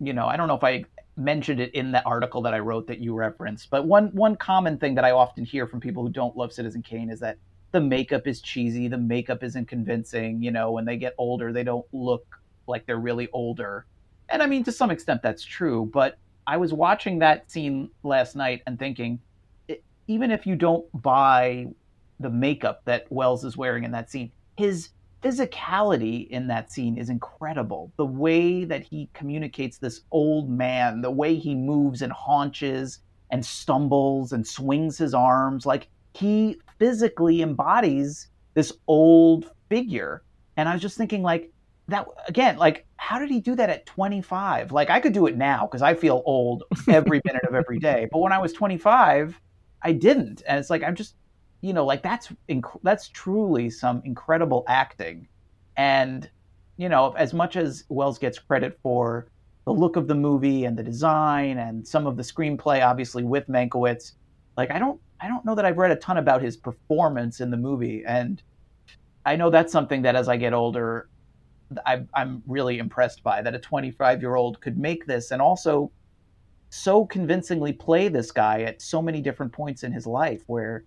you 0.00 0.12
know, 0.12 0.26
I 0.26 0.36
don't 0.36 0.48
know 0.48 0.56
if 0.56 0.64
I 0.64 0.84
mentioned 1.16 1.60
it 1.60 1.74
in 1.74 1.92
the 1.92 2.04
article 2.04 2.42
that 2.42 2.54
I 2.54 2.58
wrote 2.58 2.86
that 2.86 2.98
you 2.98 3.14
referenced, 3.14 3.70
but 3.70 3.86
one 3.86 4.08
one 4.08 4.36
common 4.36 4.78
thing 4.78 4.94
that 4.94 5.04
I 5.04 5.10
often 5.10 5.44
hear 5.44 5.66
from 5.66 5.80
people 5.80 6.02
who 6.02 6.08
don't 6.08 6.36
love 6.36 6.52
Citizen 6.52 6.82
Kane 6.82 7.10
is 7.10 7.20
that 7.20 7.38
the 7.72 7.80
makeup 7.80 8.26
is 8.26 8.40
cheesy, 8.40 8.88
the 8.88 8.98
makeup 8.98 9.42
isn't 9.42 9.66
convincing. 9.66 10.42
You 10.42 10.50
know, 10.50 10.72
when 10.72 10.84
they 10.84 10.96
get 10.96 11.14
older, 11.18 11.52
they 11.52 11.64
don't 11.64 11.86
look 11.92 12.40
like 12.66 12.86
they're 12.86 12.98
really 12.98 13.28
older. 13.32 13.86
And 14.28 14.42
I 14.42 14.46
mean, 14.46 14.64
to 14.64 14.72
some 14.72 14.90
extent, 14.90 15.22
that's 15.22 15.44
true. 15.44 15.90
But 15.92 16.18
I 16.46 16.56
was 16.56 16.72
watching 16.72 17.18
that 17.20 17.50
scene 17.50 17.90
last 18.02 18.36
night 18.36 18.62
and 18.66 18.78
thinking, 18.78 19.20
it, 19.68 19.82
even 20.06 20.30
if 20.30 20.46
you 20.46 20.56
don't 20.56 20.84
buy 21.02 21.66
the 22.20 22.30
makeup 22.30 22.82
that 22.84 23.10
Welles 23.10 23.44
is 23.44 23.56
wearing 23.56 23.84
in 23.84 23.92
that 23.92 24.10
scene, 24.10 24.30
his 24.56 24.90
physicality 25.22 26.28
in 26.28 26.48
that 26.48 26.72
scene 26.72 26.98
is 26.98 27.08
incredible. 27.08 27.92
The 27.96 28.06
way 28.06 28.64
that 28.64 28.82
he 28.82 29.08
communicates 29.14 29.78
this 29.78 30.02
old 30.10 30.50
man, 30.50 31.00
the 31.00 31.10
way 31.10 31.36
he 31.36 31.54
moves 31.54 32.02
and 32.02 32.12
haunches 32.12 32.98
and 33.30 33.44
stumbles 33.44 34.32
and 34.32 34.46
swings 34.46 34.98
his 34.98 35.14
arms, 35.14 35.64
like 35.64 35.88
he 36.14 36.56
physically 36.78 37.42
embodies 37.42 38.28
this 38.54 38.72
old 38.86 39.50
figure. 39.68 40.22
And 40.56 40.68
I 40.68 40.72
was 40.72 40.82
just 40.82 40.98
thinking, 40.98 41.22
like, 41.22 41.50
that 41.88 42.06
again, 42.28 42.56
like, 42.56 42.86
how 42.96 43.18
did 43.18 43.30
he 43.30 43.40
do 43.40 43.54
that 43.54 43.70
at 43.70 43.86
25? 43.86 44.72
Like, 44.72 44.90
I 44.90 45.00
could 45.00 45.12
do 45.12 45.26
it 45.26 45.36
now 45.36 45.66
because 45.66 45.82
I 45.82 45.94
feel 45.94 46.22
old 46.26 46.64
every 46.88 47.20
minute 47.24 47.44
of 47.48 47.54
every 47.54 47.78
day. 47.78 48.08
But 48.10 48.18
when 48.18 48.32
I 48.32 48.38
was 48.38 48.52
25, 48.52 49.38
I 49.82 49.92
didn't. 49.92 50.42
And 50.46 50.58
it's 50.58 50.70
like, 50.70 50.82
I'm 50.82 50.94
just, 50.94 51.14
you 51.62 51.72
know, 51.72 51.86
like 51.86 52.02
that's 52.02 52.28
inc- 52.48 52.80
that's 52.82 53.08
truly 53.08 53.70
some 53.70 54.02
incredible 54.04 54.64
acting. 54.68 55.28
And 55.76 56.28
you 56.76 56.88
know, 56.88 57.12
as 57.12 57.32
much 57.32 57.56
as 57.56 57.84
Welles 57.88 58.18
gets 58.18 58.38
credit 58.38 58.78
for 58.82 59.28
the 59.64 59.72
look 59.72 59.96
of 59.96 60.08
the 60.08 60.14
movie 60.14 60.64
and 60.64 60.76
the 60.76 60.82
design 60.82 61.58
and 61.58 61.86
some 61.86 62.06
of 62.06 62.16
the 62.16 62.22
screenplay, 62.22 62.84
obviously 62.84 63.22
with 63.22 63.46
Mankiewicz, 63.46 64.12
like 64.56 64.70
I 64.72 64.78
don't 64.78 65.00
I 65.20 65.28
don't 65.28 65.44
know 65.44 65.54
that 65.54 65.64
I've 65.64 65.78
read 65.78 65.92
a 65.92 65.96
ton 65.96 66.18
about 66.18 66.42
his 66.42 66.56
performance 66.56 67.40
in 67.40 67.50
the 67.50 67.56
movie, 67.56 68.02
and 68.06 68.42
I 69.24 69.36
know 69.36 69.48
that's 69.48 69.72
something 69.72 70.02
that 70.02 70.16
as 70.16 70.28
I 70.28 70.36
get 70.36 70.52
older, 70.52 71.08
I, 71.86 72.04
I'm 72.12 72.42
really 72.46 72.78
impressed 72.78 73.22
by 73.22 73.40
that 73.40 73.54
a 73.54 73.58
25 73.58 74.20
year 74.20 74.34
old 74.34 74.60
could 74.60 74.76
make 74.76 75.06
this 75.06 75.30
and 75.30 75.40
also 75.40 75.92
so 76.70 77.06
convincingly 77.06 77.72
play 77.72 78.08
this 78.08 78.32
guy 78.32 78.62
at 78.62 78.82
so 78.82 79.00
many 79.00 79.20
different 79.20 79.52
points 79.52 79.84
in 79.84 79.92
his 79.92 80.06
life 80.06 80.42
where 80.46 80.84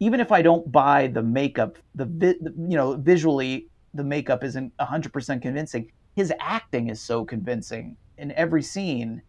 even 0.00 0.18
if 0.18 0.32
I 0.32 0.42
don't 0.42 0.70
buy 0.72 1.06
the 1.06 1.22
makeup, 1.22 1.78
the, 1.94 2.06
vi- 2.06 2.38
the 2.40 2.52
you 2.56 2.76
know 2.76 2.96
visually 2.96 3.68
the 3.94 4.02
makeup 4.02 4.42
isn't 4.42 4.76
100% 4.78 5.42
convincing. 5.42 5.92
His 6.16 6.32
acting 6.40 6.88
is 6.88 7.00
so 7.00 7.24
convincing 7.24 7.96
in 8.18 8.32
every 8.32 8.62
scene, 8.62 9.22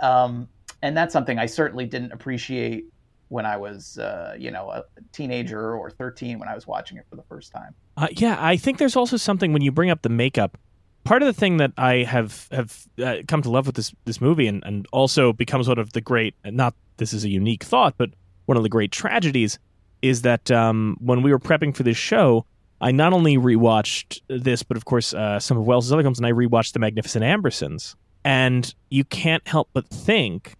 um, 0.00 0.48
and 0.82 0.96
that's 0.96 1.12
something 1.12 1.38
I 1.38 1.46
certainly 1.46 1.84
didn't 1.84 2.12
appreciate 2.12 2.86
when 3.28 3.44
I 3.44 3.56
was 3.56 3.98
uh, 3.98 4.36
you 4.38 4.50
know 4.50 4.70
a 4.70 4.84
teenager 5.12 5.74
or 5.74 5.90
13 5.90 6.38
when 6.38 6.48
I 6.48 6.54
was 6.54 6.66
watching 6.66 6.96
it 6.96 7.04
for 7.10 7.16
the 7.16 7.24
first 7.24 7.52
time. 7.52 7.74
Uh, 7.96 8.08
yeah, 8.12 8.36
I 8.38 8.56
think 8.56 8.78
there's 8.78 8.96
also 8.96 9.16
something 9.16 9.52
when 9.52 9.62
you 9.62 9.72
bring 9.72 9.90
up 9.90 10.02
the 10.02 10.08
makeup. 10.08 10.56
Part 11.02 11.22
of 11.22 11.26
the 11.26 11.38
thing 11.38 11.58
that 11.58 11.72
I 11.76 11.96
have 11.96 12.48
have 12.50 12.86
uh, 13.02 13.16
come 13.26 13.42
to 13.42 13.50
love 13.50 13.66
with 13.66 13.74
this 13.74 13.92
this 14.04 14.20
movie, 14.20 14.46
and, 14.46 14.62
and 14.64 14.86
also 14.92 15.32
becomes 15.32 15.68
one 15.68 15.78
of 15.78 15.92
the 15.92 16.00
great 16.00 16.34
not 16.44 16.74
this 16.98 17.12
is 17.12 17.24
a 17.24 17.28
unique 17.28 17.64
thought, 17.64 17.94
but 17.98 18.10
one 18.46 18.56
of 18.56 18.62
the 18.62 18.68
great 18.68 18.92
tragedies 18.92 19.58
is 20.02 20.22
that 20.22 20.50
um, 20.50 20.96
when 21.00 21.22
we 21.22 21.32
were 21.32 21.38
prepping 21.38 21.74
for 21.74 21.82
this 21.82 21.96
show, 21.96 22.44
I 22.80 22.90
not 22.90 23.12
only 23.12 23.36
rewatched 23.36 24.20
this, 24.28 24.62
but 24.62 24.76
of 24.76 24.84
course 24.84 25.14
uh, 25.14 25.40
some 25.40 25.56
of 25.56 25.64
Welles' 25.64 25.90
other 25.92 26.02
films, 26.02 26.18
and 26.18 26.26
I 26.26 26.32
rewatched 26.32 26.72
The 26.72 26.78
Magnificent 26.78 27.24
Ambersons. 27.24 27.94
And 28.24 28.74
you 28.90 29.04
can't 29.04 29.46
help 29.46 29.68
but 29.72 29.86
think, 29.88 30.54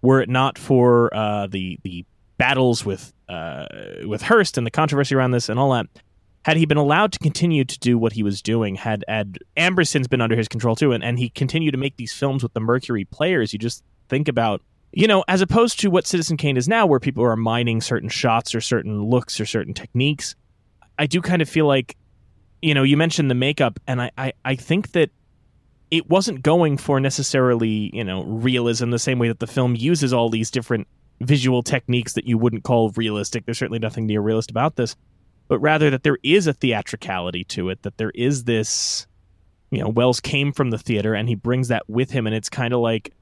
were 0.00 0.20
it 0.20 0.28
not 0.28 0.58
for 0.58 1.14
uh, 1.14 1.46
the 1.46 1.78
the 1.82 2.04
battles 2.38 2.84
with 2.84 3.12
uh, 3.28 3.66
with 4.04 4.22
Hearst 4.22 4.58
and 4.58 4.66
the 4.66 4.70
controversy 4.70 5.14
around 5.14 5.30
this 5.30 5.48
and 5.48 5.58
all 5.58 5.72
that, 5.72 5.86
had 6.44 6.56
he 6.56 6.66
been 6.66 6.76
allowed 6.76 7.12
to 7.12 7.18
continue 7.18 7.64
to 7.64 7.78
do 7.78 7.96
what 7.96 8.12
he 8.12 8.22
was 8.22 8.42
doing, 8.42 8.74
had 8.74 9.04
had 9.08 9.38
Ambersons 9.56 10.08
been 10.08 10.20
under 10.20 10.36
his 10.36 10.48
control 10.48 10.74
too, 10.74 10.92
and, 10.92 11.04
and 11.04 11.18
he 11.18 11.28
continued 11.28 11.72
to 11.72 11.78
make 11.78 11.96
these 11.96 12.12
films 12.12 12.42
with 12.42 12.52
the 12.52 12.60
Mercury 12.60 13.04
players, 13.04 13.52
you 13.52 13.58
just 13.58 13.84
think 14.08 14.28
about 14.28 14.60
you 14.92 15.06
know, 15.06 15.24
as 15.26 15.40
opposed 15.40 15.80
to 15.80 15.90
what 15.90 16.06
Citizen 16.06 16.36
Kane 16.36 16.56
is 16.56 16.68
now, 16.68 16.86
where 16.86 17.00
people 17.00 17.24
are 17.24 17.36
mining 17.36 17.80
certain 17.80 18.08
shots 18.08 18.54
or 18.54 18.60
certain 18.60 19.02
looks 19.04 19.40
or 19.40 19.46
certain 19.46 19.74
techniques, 19.74 20.34
I 20.98 21.06
do 21.06 21.22
kind 21.22 21.40
of 21.40 21.48
feel 21.48 21.66
like, 21.66 21.96
you 22.60 22.74
know, 22.74 22.82
you 22.82 22.96
mentioned 22.96 23.30
the 23.30 23.34
makeup, 23.34 23.80
and 23.86 24.02
I, 24.02 24.10
I, 24.18 24.32
I 24.44 24.54
think 24.54 24.92
that 24.92 25.10
it 25.90 26.08
wasn't 26.08 26.42
going 26.42 26.76
for 26.76 27.00
necessarily, 27.00 27.90
you 27.92 28.04
know, 28.04 28.22
realism 28.24 28.90
the 28.90 28.98
same 28.98 29.18
way 29.18 29.28
that 29.28 29.40
the 29.40 29.46
film 29.46 29.74
uses 29.76 30.12
all 30.12 30.30
these 30.30 30.50
different 30.50 30.86
visual 31.20 31.62
techniques 31.62 32.14
that 32.14 32.26
you 32.26 32.38
wouldn't 32.38 32.64
call 32.64 32.90
realistic. 32.90 33.44
There's 33.44 33.58
certainly 33.58 33.78
nothing 33.78 34.06
near 34.06 34.20
realist 34.20 34.50
about 34.50 34.76
this, 34.76 34.96
but 35.48 35.58
rather 35.58 35.90
that 35.90 36.02
there 36.02 36.18
is 36.22 36.46
a 36.46 36.52
theatricality 36.52 37.44
to 37.44 37.68
it, 37.70 37.82
that 37.82 37.96
there 37.96 38.12
is 38.14 38.44
this, 38.44 39.06
you 39.70 39.80
know, 39.80 39.88
Welles 39.88 40.20
came 40.20 40.52
from 40.52 40.70
the 40.70 40.78
theater 40.78 41.14
and 41.14 41.28
he 41.28 41.34
brings 41.34 41.68
that 41.68 41.88
with 41.88 42.10
him, 42.10 42.26
and 42.26 42.36
it's 42.36 42.48
kind 42.50 42.74
of 42.74 42.80
like, 42.80 43.12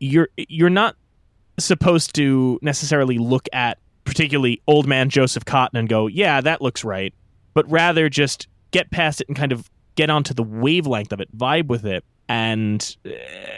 you're 0.00 0.28
you're 0.36 0.70
not 0.70 0.96
supposed 1.58 2.14
to 2.14 2.58
necessarily 2.62 3.18
look 3.18 3.48
at 3.52 3.78
particularly 4.04 4.62
old 4.66 4.86
man 4.86 5.08
Joseph 5.08 5.44
Cotten 5.44 5.74
and 5.78 5.88
go, 5.88 6.06
"Yeah, 6.06 6.40
that 6.40 6.62
looks 6.62 6.84
right," 6.84 7.12
but 7.54 7.70
rather 7.70 8.08
just 8.08 8.48
get 8.70 8.90
past 8.90 9.20
it 9.20 9.28
and 9.28 9.36
kind 9.36 9.52
of 9.52 9.70
get 9.96 10.10
onto 10.10 10.34
the 10.34 10.42
wavelength 10.42 11.12
of 11.12 11.20
it, 11.20 11.36
vibe 11.36 11.66
with 11.66 11.84
it, 11.84 12.04
and 12.28 12.96
uh, 13.06 13.10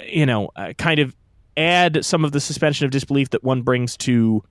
you 0.07 0.27
know, 0.27 0.51
uh, 0.57 0.73
kind 0.79 1.01
of 1.01 1.15
add 1.57 2.05
some 2.05 2.25
of 2.25 2.33
the 2.33 2.41
suspension 2.41 2.85
of 2.85 2.91
disbelief 2.91 3.31
that 3.31 3.45
one 3.45 3.63
brings 3.63 3.97
to 3.97 4.43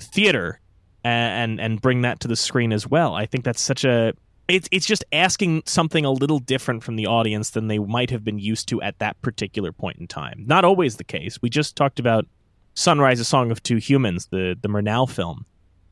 theater 0.00 0.60
and 1.04 1.60
and 1.60 1.80
bring 1.80 2.02
that 2.02 2.20
to 2.20 2.28
the 2.28 2.36
screen 2.36 2.72
as 2.72 2.86
well. 2.86 3.14
I 3.14 3.26
think 3.26 3.44
that's 3.44 3.60
such 3.60 3.84
a 3.84 4.14
it's 4.48 4.68
it's 4.72 4.86
just 4.86 5.04
asking 5.12 5.62
something 5.66 6.04
a 6.04 6.10
little 6.10 6.38
different 6.38 6.82
from 6.82 6.96
the 6.96 7.06
audience 7.06 7.50
than 7.50 7.68
they 7.68 7.78
might 7.78 8.10
have 8.10 8.24
been 8.24 8.38
used 8.38 8.68
to 8.68 8.80
at 8.82 8.98
that 8.98 9.20
particular 9.20 9.72
point 9.72 9.98
in 9.98 10.06
time. 10.06 10.44
Not 10.46 10.64
always 10.64 10.96
the 10.96 11.04
case. 11.04 11.40
We 11.42 11.50
just 11.50 11.76
talked 11.76 11.98
about 12.00 12.26
Sunrise: 12.74 13.20
A 13.20 13.24
Song 13.24 13.50
of 13.50 13.62
Two 13.62 13.76
Humans, 13.76 14.26
the 14.26 14.56
the 14.60 14.68
Murnau 14.68 15.08
film, 15.08 15.44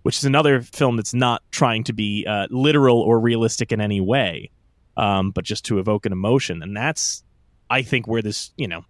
which 0.02 0.16
is 0.16 0.24
another 0.24 0.62
film 0.62 0.96
that's 0.96 1.14
not 1.14 1.42
trying 1.50 1.84
to 1.84 1.92
be 1.92 2.24
uh, 2.26 2.46
literal 2.50 3.00
or 3.00 3.20
realistic 3.20 3.72
in 3.72 3.80
any 3.80 4.00
way, 4.00 4.50
um, 4.96 5.30
but 5.30 5.44
just 5.44 5.64
to 5.66 5.78
evoke 5.78 6.06
an 6.06 6.12
emotion. 6.12 6.62
And 6.62 6.74
that's, 6.74 7.22
I 7.68 7.82
think, 7.82 8.08
where 8.08 8.22
this 8.22 8.52
you 8.56 8.68
know 8.68 8.84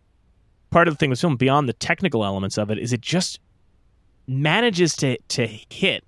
part 0.71 0.87
of 0.87 0.95
the 0.95 0.99
thing 0.99 1.11
with 1.11 1.21
film 1.21 1.37
beyond 1.37 1.69
the 1.69 1.73
technical 1.73 2.25
elements 2.25 2.57
of 2.57 2.71
it 2.71 2.79
is 2.79 2.93
it 2.93 3.01
just 3.01 3.41
manages 4.29 4.95
to 4.97 5.19
to 5.29 5.47
hit 5.47 6.05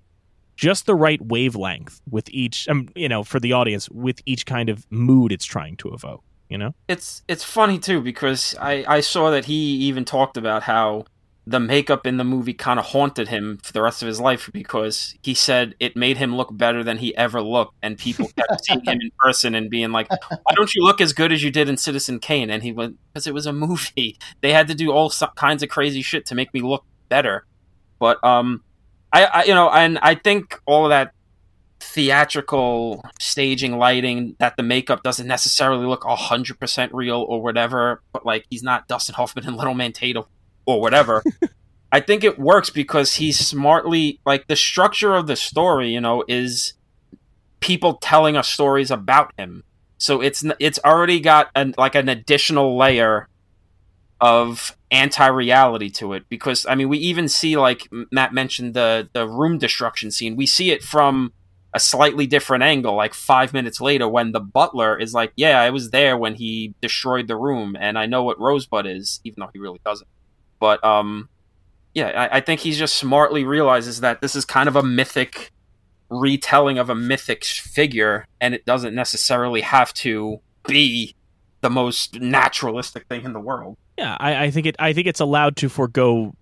just 0.59 0.85
the 0.85 0.95
right 0.95 1.21
wavelength 1.21 2.01
with 2.09 2.29
each 2.31 2.67
um, 2.67 2.89
you 2.93 3.07
know 3.07 3.23
for 3.23 3.39
the 3.39 3.53
audience 3.53 3.89
with 3.89 4.21
each 4.25 4.45
kind 4.45 4.67
of 4.67 4.85
mood 4.91 5.31
it's 5.31 5.45
trying 5.45 5.77
to 5.77 5.93
evoke 5.93 6.23
you 6.49 6.57
know? 6.57 6.73
It's 6.87 7.21
it's 7.27 7.43
funny 7.43 7.77
too 7.77 8.01
because 8.01 8.55
i 8.59 8.83
i 8.87 9.01
saw 9.01 9.29
that 9.29 9.45
he 9.45 9.75
even 9.87 10.03
talked 10.03 10.35
about 10.35 10.63
how 10.63 11.05
the 11.45 11.59
makeup 11.59 12.05
in 12.05 12.17
the 12.17 12.23
movie 12.23 12.53
kind 12.53 12.79
of 12.79 12.85
haunted 12.85 13.27
him 13.27 13.59
for 13.63 13.71
the 13.71 13.81
rest 13.81 14.01
of 14.01 14.07
his 14.07 14.19
life 14.19 14.49
because 14.53 15.15
he 15.23 15.33
said 15.33 15.73
it 15.79 15.95
made 15.95 16.17
him 16.17 16.35
look 16.35 16.49
better 16.55 16.83
than 16.83 16.97
he 16.97 17.15
ever 17.15 17.41
looked 17.41 17.75
and 17.81 17.97
people 17.97 18.27
kept 18.35 18.65
seeing 18.65 18.83
him 18.83 18.99
in 19.01 19.11
person 19.19 19.55
and 19.55 19.69
being 19.69 19.91
like 19.91 20.09
why 20.09 20.53
don't 20.55 20.73
you 20.75 20.83
look 20.83 20.99
as 20.99 21.13
good 21.13 21.31
as 21.31 21.41
you 21.41 21.49
did 21.49 21.69
in 21.69 21.77
citizen 21.77 22.19
kane? 22.19 22.49
And 22.49 22.61
he 22.61 22.71
went 22.71 22.97
because 23.13 23.25
it 23.25 23.33
was 23.33 23.45
a 23.45 23.53
movie. 23.53 24.17
They 24.41 24.53
had 24.53 24.67
to 24.67 24.75
do 24.75 24.91
all 24.91 25.11
kinds 25.35 25.63
of 25.63 25.69
crazy 25.69 26.01
shit 26.01 26.25
to 26.27 26.35
make 26.35 26.53
me 26.53 26.61
look 26.61 26.83
better. 27.09 27.45
But 27.99 28.23
um 28.23 28.63
I, 29.11 29.25
I 29.25 29.43
you 29.45 29.53
know, 29.53 29.69
and 29.69 29.97
I 29.99 30.15
think 30.15 30.59
all 30.65 30.85
of 30.85 30.89
that 30.89 31.13
theatrical 31.79 33.03
staging 33.19 33.77
lighting 33.77 34.35
that 34.39 34.57
the 34.57 34.63
makeup 34.63 35.01
doesn't 35.01 35.27
necessarily 35.27 35.85
look 35.85 36.01
100% 36.01 36.89
real 36.91 37.25
or 37.27 37.41
whatever 37.41 38.01
but 38.11 38.25
like 38.25 38.45
he's 38.49 38.61
not 38.61 38.87
dustin 38.87 39.15
hoffman 39.15 39.47
and 39.47 39.55
little 39.55 39.73
man 39.73 39.93
tatum 39.93 40.25
or 40.65 40.81
whatever. 40.81 41.23
I 41.91 42.01
think 42.01 42.23
it 42.23 42.37
works 42.37 42.69
because 42.69 43.15
he's 43.15 43.39
smartly 43.39 44.19
like 44.25 44.47
the 44.47 44.55
structure 44.55 45.15
of 45.15 45.25
the 45.27 45.35
story 45.35 45.89
you 45.89 46.01
know 46.01 46.23
is 46.27 46.73
people 47.59 47.95
telling 47.95 48.37
us 48.37 48.47
stories 48.47 48.91
about 48.91 49.33
him. 49.37 49.63
So 49.97 50.21
it's 50.21 50.43
it's 50.59 50.79
already 50.85 51.19
got 51.19 51.49
an 51.55 51.73
like 51.77 51.95
an 51.95 52.09
additional 52.09 52.77
layer 52.77 53.27
of 54.21 54.75
anti-reality 54.91 55.89
to 55.89 56.13
it 56.13 56.23
because 56.29 56.65
I 56.67 56.75
mean 56.75 56.89
we 56.89 56.97
even 56.97 57.29
see 57.29 57.55
like 57.55 57.87
Matt 58.11 58.33
mentioned 58.33 58.73
the 58.73 59.09
the 59.13 59.27
room 59.27 59.57
destruction 59.57 60.11
scene. 60.11 60.35
We 60.35 60.45
see 60.45 60.71
it 60.71 60.83
from 60.83 61.31
a 61.73 61.79
slightly 61.79 62.25
different 62.25 62.63
angle 62.63 62.95
like 62.95 63.13
5 63.13 63.53
minutes 63.53 63.79
later 63.79 64.09
when 64.09 64.31
the 64.31 64.39
butler 64.39 64.97
is 64.97 65.13
like 65.13 65.31
yeah 65.35 65.61
I 65.61 65.69
was 65.69 65.91
there 65.91 66.17
when 66.17 66.35
he 66.35 66.73
destroyed 66.81 67.27
the 67.27 67.35
room 67.35 67.77
and 67.79 67.97
I 67.97 68.07
know 68.07 68.23
what 68.23 68.39
Rosebud 68.39 68.87
is 68.87 69.21
even 69.23 69.41
though 69.41 69.51
he 69.53 69.59
really 69.59 69.79
doesn't. 69.85 70.09
But 70.59 70.83
um 70.83 71.29
yeah 71.93 72.07
I, 72.07 72.37
I 72.37 72.41
think 72.41 72.61
he 72.61 72.71
just 72.71 72.95
smartly 72.95 73.45
realizes 73.45 74.01
that 74.01 74.21
this 74.21 74.35
is 74.35 74.43
kind 74.43 74.67
of 74.67 74.75
a 74.75 74.83
mythic 74.83 75.51
retelling 76.09 76.79
of 76.79 76.89
a 76.89 76.95
mythic 76.95 77.45
figure 77.45 78.25
and 78.41 78.55
it 78.55 78.65
doesn't 78.65 78.95
necessarily 78.95 79.61
have 79.61 79.93
to 79.93 80.41
be 80.67 81.15
the 81.61 81.69
most 81.69 82.19
naturalistic 82.19 83.05
thing 83.07 83.23
in 83.23 83.33
the 83.33 83.39
world 83.39 83.77
yeah, 83.99 84.15
I, 84.17 84.45
I 84.45 84.51
think 84.51 84.65
it. 84.65 84.77
I 84.79 84.93
think 84.93 85.07
it's 85.07 85.19
allowed 85.19 85.57
to 85.57 85.67
forego. 85.67 86.33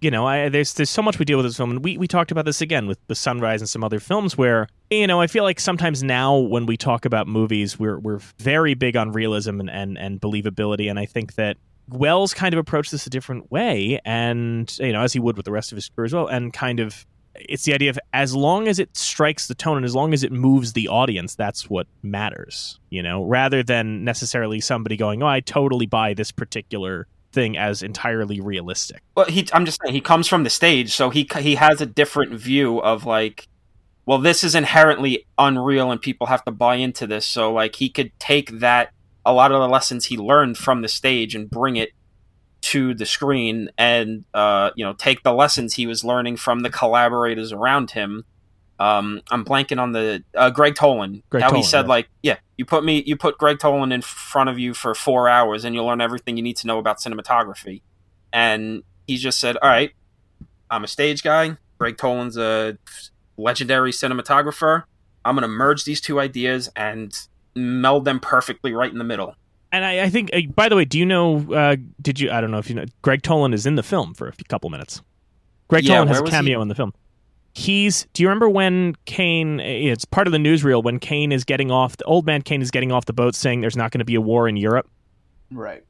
You 0.00 0.10
know, 0.10 0.26
I, 0.26 0.48
there's 0.48 0.74
there's 0.74 0.90
so 0.90 1.00
much 1.00 1.18
we 1.18 1.24
deal 1.24 1.38
with 1.38 1.46
this 1.46 1.56
film, 1.56 1.70
and 1.70 1.84
we, 1.84 1.96
we 1.96 2.08
talked 2.08 2.32
about 2.32 2.44
this 2.44 2.60
again 2.60 2.88
with 2.88 2.98
the 3.06 3.14
Sunrise 3.14 3.60
and 3.60 3.70
some 3.70 3.84
other 3.84 4.00
films 4.00 4.36
where 4.36 4.66
you 4.90 5.06
know 5.06 5.20
I 5.20 5.28
feel 5.28 5.44
like 5.44 5.60
sometimes 5.60 6.02
now 6.02 6.36
when 6.36 6.66
we 6.66 6.76
talk 6.76 7.04
about 7.04 7.28
movies, 7.28 7.78
we're 7.78 7.98
we're 8.00 8.20
very 8.38 8.74
big 8.74 8.96
on 8.96 9.12
realism 9.12 9.60
and 9.60 9.70
and, 9.70 9.96
and 9.96 10.20
believability, 10.20 10.90
and 10.90 10.98
I 10.98 11.06
think 11.06 11.36
that 11.36 11.56
Welles 11.88 12.34
kind 12.34 12.52
of 12.52 12.58
approached 12.58 12.90
this 12.90 13.06
a 13.06 13.10
different 13.10 13.52
way, 13.52 14.00
and 14.04 14.76
you 14.80 14.92
know 14.92 15.02
as 15.02 15.12
he 15.12 15.20
would 15.20 15.36
with 15.36 15.46
the 15.46 15.52
rest 15.52 15.70
of 15.70 15.76
his 15.76 15.88
career 15.88 16.06
as 16.06 16.14
well, 16.14 16.26
and 16.26 16.52
kind 16.52 16.80
of 16.80 17.06
it's 17.36 17.64
the 17.64 17.74
idea 17.74 17.90
of 17.90 17.98
as 18.12 18.34
long 18.34 18.68
as 18.68 18.78
it 18.78 18.96
strikes 18.96 19.46
the 19.46 19.54
tone 19.54 19.76
and 19.76 19.84
as 19.84 19.94
long 19.94 20.12
as 20.12 20.22
it 20.22 20.32
moves 20.32 20.72
the 20.72 20.88
audience, 20.88 21.34
that's 21.34 21.68
what 21.68 21.86
matters, 22.02 22.78
you 22.90 23.02
know, 23.02 23.24
rather 23.24 23.62
than 23.62 24.04
necessarily 24.04 24.60
somebody 24.60 24.96
going, 24.96 25.22
"Oh, 25.22 25.26
I 25.26 25.40
totally 25.40 25.86
buy 25.86 26.14
this 26.14 26.30
particular 26.30 27.06
thing 27.32 27.56
as 27.56 27.82
entirely 27.82 28.40
realistic." 28.40 29.02
Well, 29.16 29.26
he 29.26 29.46
I'm 29.52 29.64
just 29.64 29.80
saying 29.82 29.94
he 29.94 30.00
comes 30.00 30.28
from 30.28 30.44
the 30.44 30.50
stage, 30.50 30.92
so 30.92 31.10
he 31.10 31.28
he 31.38 31.56
has 31.56 31.80
a 31.80 31.86
different 31.86 32.34
view 32.34 32.78
of 32.78 33.04
like 33.04 33.48
well, 34.06 34.18
this 34.18 34.44
is 34.44 34.54
inherently 34.54 35.26
unreal 35.38 35.90
and 35.90 36.00
people 36.00 36.26
have 36.26 36.44
to 36.44 36.50
buy 36.50 36.76
into 36.76 37.06
this. 37.06 37.26
So 37.26 37.52
like 37.52 37.76
he 37.76 37.88
could 37.88 38.12
take 38.18 38.58
that 38.60 38.90
a 39.24 39.32
lot 39.32 39.52
of 39.52 39.60
the 39.60 39.68
lessons 39.68 40.06
he 40.06 40.16
learned 40.16 40.58
from 40.58 40.82
the 40.82 40.88
stage 40.88 41.34
and 41.34 41.48
bring 41.48 41.76
it 41.76 41.90
to 42.64 42.94
the 42.94 43.04
screen 43.04 43.70
and 43.76 44.24
uh, 44.32 44.70
you 44.74 44.84
know 44.84 44.94
take 44.94 45.22
the 45.22 45.34
lessons 45.34 45.74
he 45.74 45.86
was 45.86 46.02
learning 46.02 46.38
from 46.38 46.60
the 46.60 46.70
collaborators 46.70 47.52
around 47.52 47.90
him. 47.90 48.24
Um, 48.80 49.20
I'm 49.30 49.44
blanking 49.44 49.78
on 49.78 49.92
the 49.92 50.24
uh, 50.34 50.50
Gregg 50.50 50.74
Toland. 50.74 51.22
Greg 51.28 51.42
how 51.42 51.50
Toland, 51.50 51.64
he 51.64 51.70
said 51.70 51.82
yeah. 51.82 51.88
like, 51.88 52.08
yeah, 52.22 52.36
you 52.56 52.64
put 52.64 52.82
me, 52.82 53.04
you 53.06 53.16
put 53.16 53.38
Gregg 53.38 53.58
Toland 53.58 53.92
in 53.92 54.00
front 54.02 54.48
of 54.48 54.58
you 54.58 54.72
for 54.72 54.94
four 54.94 55.28
hours, 55.28 55.64
and 55.64 55.74
you'll 55.74 55.84
learn 55.84 56.00
everything 56.00 56.36
you 56.36 56.42
need 56.42 56.56
to 56.56 56.66
know 56.66 56.78
about 56.78 56.98
cinematography. 56.98 57.82
And 58.32 58.82
he 59.06 59.16
just 59.18 59.38
said, 59.38 59.56
all 59.58 59.68
right, 59.68 59.92
I'm 60.70 60.82
a 60.82 60.88
stage 60.88 61.22
guy. 61.22 61.56
Gregg 61.78 61.98
Toland's 61.98 62.36
a 62.36 62.78
legendary 63.36 63.92
cinematographer. 63.92 64.84
I'm 65.24 65.36
going 65.36 65.42
to 65.42 65.48
merge 65.48 65.84
these 65.84 66.00
two 66.00 66.18
ideas 66.18 66.68
and 66.74 67.16
meld 67.54 68.06
them 68.06 68.20
perfectly 68.20 68.72
right 68.72 68.90
in 68.90 68.98
the 68.98 69.04
middle 69.04 69.36
and 69.74 69.84
I, 69.84 70.04
I 70.04 70.08
think, 70.08 70.30
uh, 70.32 70.40
by 70.54 70.68
the 70.68 70.76
way, 70.76 70.84
do 70.84 71.00
you 71.00 71.04
know? 71.04 71.52
Uh, 71.52 71.74
did 72.00 72.20
you? 72.20 72.30
I 72.30 72.40
don't 72.40 72.52
know 72.52 72.58
if 72.58 72.68
you 72.68 72.76
know. 72.76 72.84
Gregg 73.02 73.22
Toland 73.22 73.54
is 73.54 73.66
in 73.66 73.74
the 73.74 73.82
film 73.82 74.14
for 74.14 74.28
a 74.28 74.44
couple 74.44 74.70
minutes. 74.70 75.02
Greg 75.66 75.84
yeah, 75.84 75.94
Toland 75.96 76.10
has 76.10 76.20
a 76.20 76.24
cameo 76.24 76.62
in 76.62 76.68
the 76.68 76.76
film. 76.76 76.94
He's. 77.54 78.06
Do 78.12 78.22
you 78.22 78.28
remember 78.28 78.48
when 78.48 78.94
Kane? 79.04 79.58
It's 79.58 80.04
part 80.04 80.28
of 80.28 80.32
the 80.32 80.38
newsreel 80.38 80.84
when 80.84 81.00
Kane 81.00 81.32
is 81.32 81.42
getting 81.42 81.72
off. 81.72 81.96
The 81.96 82.04
old 82.04 82.24
man 82.24 82.42
Kane 82.42 82.62
is 82.62 82.70
getting 82.70 82.92
off 82.92 83.06
the 83.06 83.12
boat, 83.12 83.34
saying 83.34 83.62
there's 83.62 83.76
not 83.76 83.90
going 83.90 83.98
to 83.98 84.04
be 84.04 84.14
a 84.14 84.20
war 84.20 84.48
in 84.48 84.56
Europe. 84.56 84.88
Right. 85.50 85.82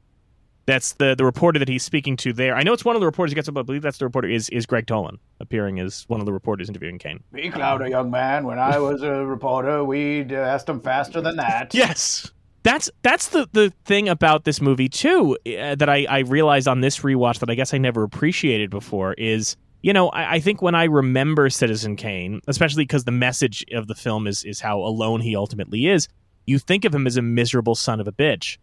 That's 0.65 0.93
the 0.93 1.13
the 1.13 1.23
reporter 1.23 1.59
that 1.59 1.67
he's 1.67 1.83
speaking 1.83 2.17
to 2.17 2.33
there. 2.33 2.55
I 2.55 2.63
know 2.63 2.73
it's 2.73 2.85
one 2.85 2.95
of 2.95 3.01
the 3.01 3.05
reporters 3.05 3.33
he 3.33 3.35
gets 3.35 3.47
up. 3.47 3.55
I 3.55 3.61
believe 3.61 3.83
that's 3.83 3.99
the 3.99 4.05
reporter 4.05 4.27
is 4.27 4.49
is 4.49 4.65
Gregg 4.65 4.87
Toland 4.87 5.19
appearing 5.39 5.79
as 5.79 6.05
one 6.07 6.19
of 6.19 6.25
the 6.25 6.33
reporters 6.33 6.69
interviewing 6.69 6.97
Kane. 6.97 7.23
Be 7.31 7.51
louder, 7.51 7.87
young 7.87 8.09
man. 8.09 8.45
When 8.45 8.57
I 8.57 8.79
was 8.79 9.03
a 9.03 9.23
reporter, 9.23 9.83
we'd 9.83 10.33
uh, 10.33 10.37
asked 10.37 10.67
him 10.67 10.79
faster 10.79 11.21
than 11.21 11.35
that. 11.35 11.71
yes 11.75 12.31
that's 12.65 12.89
that's 13.03 13.29
the 13.29 13.47
the 13.53 13.71
thing 13.85 14.09
about 14.09 14.43
this 14.43 14.59
movie 14.59 14.89
too 14.89 15.37
uh, 15.45 15.75
that 15.75 15.87
I 15.87 16.05
I 16.09 16.19
realized 16.19 16.67
on 16.67 16.81
this 16.81 16.99
rewatch 16.99 17.39
that 17.39 17.49
I 17.49 17.53
guess 17.53 17.75
I 17.75 17.77
never 17.77 18.01
appreciated 18.03 18.71
before 18.71 19.13
is 19.13 19.55
you 19.83 19.93
know 19.93 20.09
I, 20.09 20.33
I 20.33 20.39
think 20.39 20.63
when 20.63 20.73
I 20.73 20.85
remember 20.85 21.47
Citizen 21.51 21.95
Kane, 21.95 22.41
especially 22.47 22.83
because 22.83 23.03
the 23.03 23.11
message 23.11 23.63
of 23.71 23.87
the 23.87 23.93
film 23.93 24.25
is 24.25 24.43
is 24.43 24.59
how 24.59 24.79
alone 24.79 25.21
he 25.21 25.35
ultimately 25.35 25.85
is, 25.85 26.09
you 26.47 26.57
think 26.57 26.85
of 26.85 26.93
him 26.93 27.05
as 27.05 27.17
a 27.17 27.21
miserable 27.21 27.75
son 27.75 27.99
of 27.99 28.07
a 28.07 28.11
bitch, 28.11 28.57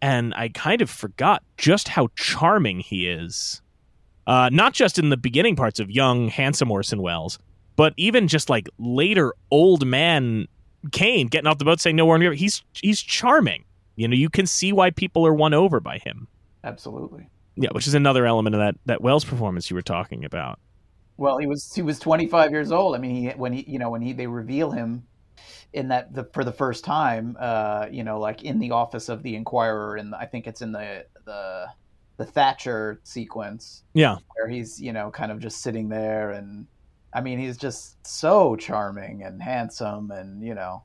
and 0.00 0.32
I 0.34 0.48
kind 0.48 0.80
of 0.80 0.88
forgot 0.88 1.42
just 1.58 1.88
how 1.88 2.08
charming 2.16 2.80
he 2.80 3.06
is. 3.06 3.60
Uh, 4.26 4.48
not 4.50 4.72
just 4.72 4.98
in 4.98 5.10
the 5.10 5.18
beginning 5.18 5.54
parts 5.54 5.80
of 5.80 5.90
young, 5.90 6.28
handsome 6.28 6.70
Orson 6.70 7.02
Welles, 7.02 7.38
but 7.76 7.92
even 7.98 8.26
just 8.26 8.48
like 8.48 8.70
later 8.78 9.34
old 9.50 9.86
man 9.86 10.48
Kane 10.92 11.26
getting 11.26 11.46
off 11.46 11.58
the 11.58 11.64
boat 11.64 11.80
saying 11.80 11.96
no 11.96 12.06
war 12.06 12.16
in 12.16 12.22
Europe. 12.22 12.38
He's 12.38 12.62
he's 12.72 13.00
charming. 13.00 13.64
You 13.96 14.08
know, 14.08 14.16
you 14.16 14.28
can 14.28 14.46
see 14.46 14.72
why 14.72 14.90
people 14.90 15.26
are 15.26 15.34
won 15.34 15.54
over 15.54 15.80
by 15.80 15.98
him. 15.98 16.28
Absolutely. 16.64 17.28
Yeah, 17.56 17.68
which 17.72 17.86
is 17.86 17.94
another 17.94 18.26
element 18.26 18.56
of 18.56 18.60
that 18.60 18.76
that 18.86 19.00
Welles 19.00 19.24
performance 19.24 19.70
you 19.70 19.76
were 19.76 19.82
talking 19.82 20.24
about. 20.24 20.58
Well, 21.16 21.38
he 21.38 21.46
was 21.46 21.72
he 21.72 21.82
was 21.82 21.98
25 21.98 22.50
years 22.50 22.72
old. 22.72 22.96
I 22.96 22.98
mean, 22.98 23.14
he 23.14 23.28
when 23.30 23.52
he 23.52 23.64
you 23.68 23.78
know 23.78 23.90
when 23.90 24.02
he 24.02 24.12
they 24.12 24.26
reveal 24.26 24.70
him 24.72 25.04
in 25.72 25.88
that 25.88 26.14
the 26.14 26.24
for 26.32 26.42
the 26.44 26.52
first 26.52 26.84
time, 26.84 27.36
uh, 27.38 27.86
you 27.90 28.02
know, 28.02 28.18
like 28.18 28.42
in 28.42 28.58
the 28.58 28.72
office 28.72 29.08
of 29.08 29.22
the 29.22 29.36
Inquirer, 29.36 29.96
and 29.96 30.14
I 30.14 30.26
think 30.26 30.46
it's 30.46 30.62
in 30.62 30.72
the 30.72 31.06
the 31.24 31.66
the 32.16 32.24
Thatcher 32.24 33.00
sequence. 33.04 33.84
Yeah, 33.92 34.16
where 34.34 34.48
he's 34.48 34.80
you 34.80 34.92
know 34.92 35.10
kind 35.10 35.30
of 35.30 35.38
just 35.38 35.62
sitting 35.62 35.88
there 35.88 36.30
and 36.30 36.66
I 37.14 37.20
mean, 37.20 37.38
he's 37.38 37.56
just 37.56 38.04
so 38.06 38.56
charming 38.56 39.22
and 39.22 39.40
handsome, 39.40 40.10
and 40.10 40.42
you 40.42 40.54
know, 40.54 40.82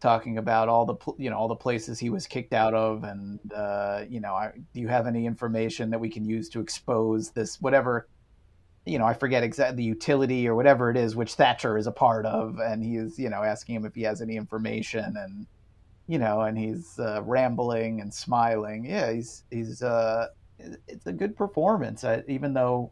talking 0.00 0.38
about 0.38 0.68
all 0.68 0.86
the 0.86 0.96
you 1.18 1.30
know 1.30 1.36
all 1.36 1.48
the 1.48 1.56
places 1.56 1.98
he 1.98 2.10
was 2.10 2.26
kicked 2.26 2.54
out 2.54 2.74
of, 2.74 3.04
and 3.04 3.38
uh, 3.54 4.04
you 4.08 4.20
know, 4.20 4.34
I, 4.34 4.52
do 4.72 4.80
you 4.80 4.88
have 4.88 5.06
any 5.06 5.26
information 5.26 5.90
that 5.90 6.00
we 6.00 6.08
can 6.08 6.24
use 6.24 6.48
to 6.50 6.60
expose 6.60 7.30
this 7.30 7.60
whatever? 7.60 8.08
You 8.86 8.98
know, 8.98 9.04
I 9.04 9.12
forget 9.12 9.42
exactly 9.42 9.76
the 9.76 9.82
utility 9.82 10.48
or 10.48 10.54
whatever 10.54 10.90
it 10.90 10.96
is, 10.96 11.14
which 11.14 11.34
Thatcher 11.34 11.76
is 11.76 11.86
a 11.86 11.92
part 11.92 12.24
of, 12.24 12.58
and 12.58 12.82
he's 12.82 13.18
you 13.18 13.28
know 13.28 13.42
asking 13.42 13.76
him 13.76 13.84
if 13.84 13.94
he 13.94 14.02
has 14.02 14.22
any 14.22 14.36
information, 14.36 15.16
and 15.18 15.46
you 16.06 16.18
know, 16.18 16.40
and 16.40 16.56
he's 16.56 16.98
uh, 16.98 17.22
rambling 17.24 18.00
and 18.00 18.12
smiling. 18.12 18.86
Yeah, 18.86 19.12
he's 19.12 19.44
he's 19.50 19.82
uh, 19.82 20.28
it's 20.58 21.06
a 21.06 21.12
good 21.12 21.36
performance, 21.36 22.04
uh, 22.04 22.22
even 22.26 22.54
though, 22.54 22.90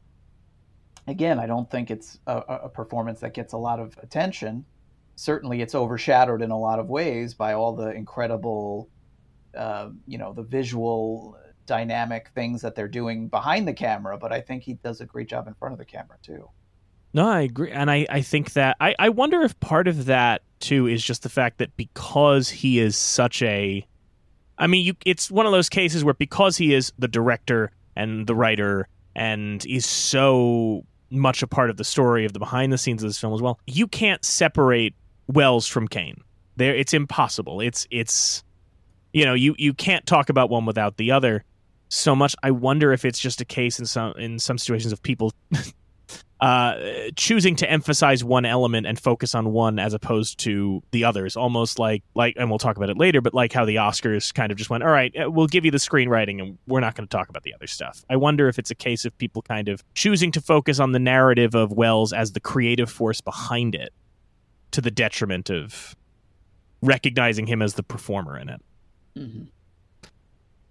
again, 1.07 1.39
I 1.39 1.47
don't 1.47 1.71
think 1.71 1.91
it's 1.91 2.19
a, 2.27 2.39
a 2.39 2.69
performance 2.69 3.21
that 3.21 3.35
gets 3.35 3.53
a 3.53 3.59
lot 3.59 3.81
of 3.81 3.97
attention. 4.03 4.65
Certainly, 5.15 5.63
it's 5.63 5.75
overshadowed 5.75 6.43
in 6.43 6.51
a 6.51 6.59
lot 6.59 6.79
of 6.79 6.89
ways 6.89 7.35
by 7.35 7.55
all 7.55 7.75
the 7.75 7.91
incredible, 7.91 8.89
uh, 9.57 9.91
you 10.07 10.19
know, 10.19 10.33
the 10.33 10.43
visual 10.43 11.39
dynamic 11.65 12.31
things 12.35 12.63
that 12.63 12.75
they're 12.75 12.89
doing 12.89 13.29
behind 13.29 13.67
the 13.67 13.73
camera. 13.73 14.19
But 14.19 14.33
I 14.33 14.41
think 14.41 14.63
he 14.63 14.75
does 14.75 15.01
a 15.01 15.07
great 15.07 15.29
job 15.29 15.47
in 15.47 15.55
front 15.55 15.73
of 15.73 15.79
the 15.79 15.85
camera 15.85 16.19
too. 16.23 16.51
No, 17.15 17.29
I 17.29 17.43
agree, 17.43 17.71
and 17.71 17.91
I, 17.91 18.07
I 18.11 18.21
think 18.21 18.53
that 18.53 18.77
I, 18.79 18.95
I 18.99 19.09
wonder 19.09 19.41
if 19.43 19.59
part 19.61 19.89
of 19.89 20.05
that 20.05 20.43
too 20.61 20.87
is 20.87 21.03
just 21.03 21.23
the 21.23 21.31
fact 21.31 21.59
that 21.59 21.75
because 21.77 22.51
he 22.51 22.79
is 22.79 22.95
such 22.95 23.43
a, 23.43 23.87
I 24.59 24.67
mean, 24.67 24.85
you 24.85 24.95
it's 25.07 25.31
one 25.31 25.47
of 25.47 25.53
those 25.53 25.71
cases 25.71 26.05
where 26.05 26.15
because 26.15 26.59
he 26.59 26.75
is 26.75 26.93
the 26.99 27.09
director 27.09 27.71
and 27.95 28.27
the 28.27 28.35
writer 28.35 28.89
and 29.17 29.63
he's 29.65 29.87
so 29.87 30.85
much 31.11 31.43
a 31.43 31.47
part 31.47 31.71
of 31.71 31.77
the 31.77 31.85
story 31.85 32.25
of 32.25 32.33
the 32.33 32.39
behind 32.39 32.73
the 32.73 32.79
scenes 32.79 33.03
of 33.03 33.09
this 33.09 33.19
film 33.19 33.35
as 33.35 33.43
well, 33.43 33.59
you 33.67 33.87
can't 33.87 34.25
separate 34.25 34.95
Welles 35.29 35.67
from 35.67 35.89
Kane. 35.89 36.23
There, 36.57 36.75
it's 36.75 36.95
impossible. 36.95 37.61
It's 37.61 37.87
it's, 37.91 38.43
you 39.13 39.25
know, 39.25 39.35
you 39.35 39.55
you 39.59 39.75
can't 39.75 40.07
talk 40.07 40.29
about 40.29 40.51
one 40.51 40.65
without 40.67 40.97
the 40.97 41.11
other. 41.11 41.45
So 41.89 42.17
much. 42.17 42.35
I 42.43 42.51
wonder 42.51 42.93
if 42.93 43.05
it's 43.05 43.19
just 43.19 43.41
a 43.41 43.45
case 43.45 43.79
in 43.79 43.87
some 43.87 44.13
in 44.17 44.39
some 44.39 44.59
situations 44.59 44.93
of 44.93 45.03
people 45.03 45.33
uh, 46.41 46.77
choosing 47.17 47.57
to 47.57 47.71
emphasize 47.71 48.23
one 48.23 48.45
element 48.45 48.87
and 48.87 48.99
focus 48.99 49.35
on 49.35 49.53
one 49.53 49.79
as 49.79 49.95
opposed 49.95 50.39
to 50.41 50.83
the 50.91 51.05
others 51.05 51.35
almost 51.35 51.79
like 51.79 52.03
like 52.15 52.35
and 52.37 52.51
we'll 52.51 52.59
talk 52.59 52.77
about 52.77 52.91
it 52.91 52.99
later 52.99 53.23
but 53.23 53.33
like 53.33 53.55
how 53.55 53.65
the 53.65 53.77
oscars 53.77 54.35
kind 54.35 54.53
of 54.53 54.59
just 54.59 54.69
went 54.69 54.83
all 54.83 54.91
right 54.91 55.15
uh, 55.17 55.31
we'll 55.31 55.47
give 55.47 55.65
you 55.65 55.71
the 55.71 55.79
screenwriting 55.79 56.43
and 56.43 56.59
we're 56.67 56.81
not 56.81 56.95
going 56.95 57.09
to 57.09 57.17
talk 57.17 57.31
about 57.31 57.43
the 57.43 57.55
other 57.55 57.67
stuff 57.67 58.05
i 58.11 58.17
wonder 58.17 58.49
if 58.49 58.59
it's 58.59 58.71
a 58.71 58.75
case 58.75 59.07
of 59.07 59.17
people 59.17 59.41
kind 59.41 59.69
of 59.69 59.83
choosing 59.95 60.31
to 60.31 60.41
focus 60.41 60.79
on 60.79 60.93
the 60.93 60.99
narrative 60.99 61.55
of 61.55 61.73
welles 61.73 62.13
as 62.13 62.33
the 62.33 62.41
creative 62.41 62.91
force 62.91 63.23
behind 63.23 63.75
it 63.75 63.95
to 64.73 64.83
the 64.83 64.91
detriment 64.91 65.49
of 65.49 65.97
recognizing 66.83 67.47
him 67.47 67.63
as 67.63 67.75
the 67.75 67.83
performer 67.83 68.37
in 68.37 68.51
it 68.51 68.61
Mm-hmm. 69.17 69.45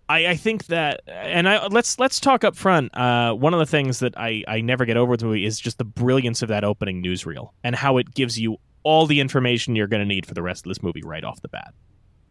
I, 0.08 0.28
I 0.28 0.36
think 0.36 0.68
that, 0.68 1.02
and 1.08 1.50
I 1.50 1.66
let's 1.68 1.98
let's 1.98 2.20
talk 2.20 2.44
up 2.44 2.56
front. 2.56 2.96
Uh, 2.96 3.34
one 3.34 3.54
of 3.54 3.60
the 3.60 3.66
things 3.66 4.00
that 4.00 4.18
I, 4.18 4.44
I 4.48 4.62
never 4.62 4.86
get 4.86 4.98
over 4.98 5.12
with 5.12 5.22
the 5.22 5.26
movie 5.26 5.46
is 5.46 5.60
just 5.60 5.78
the 5.78 5.86
brilliance 5.86 6.42
of 6.42 6.50
that 6.50 6.64
opening 6.64 7.04
newsreel 7.04 7.50
and 7.64 7.76
how 7.76 7.98
it 7.98 8.14
gives 8.14 8.40
you 8.40 8.58
all 8.84 9.08
the 9.08 9.20
information 9.20 9.76
you're 9.76 9.88
going 9.88 10.02
to 10.02 10.06
need 10.06 10.26
for 10.26 10.36
the 10.36 10.44
rest 10.44 10.66
of 10.66 10.70
this 10.70 10.84
movie 10.84 11.02
right 11.04 11.24
off 11.24 11.42
the 11.42 11.48
bat. 11.48 11.74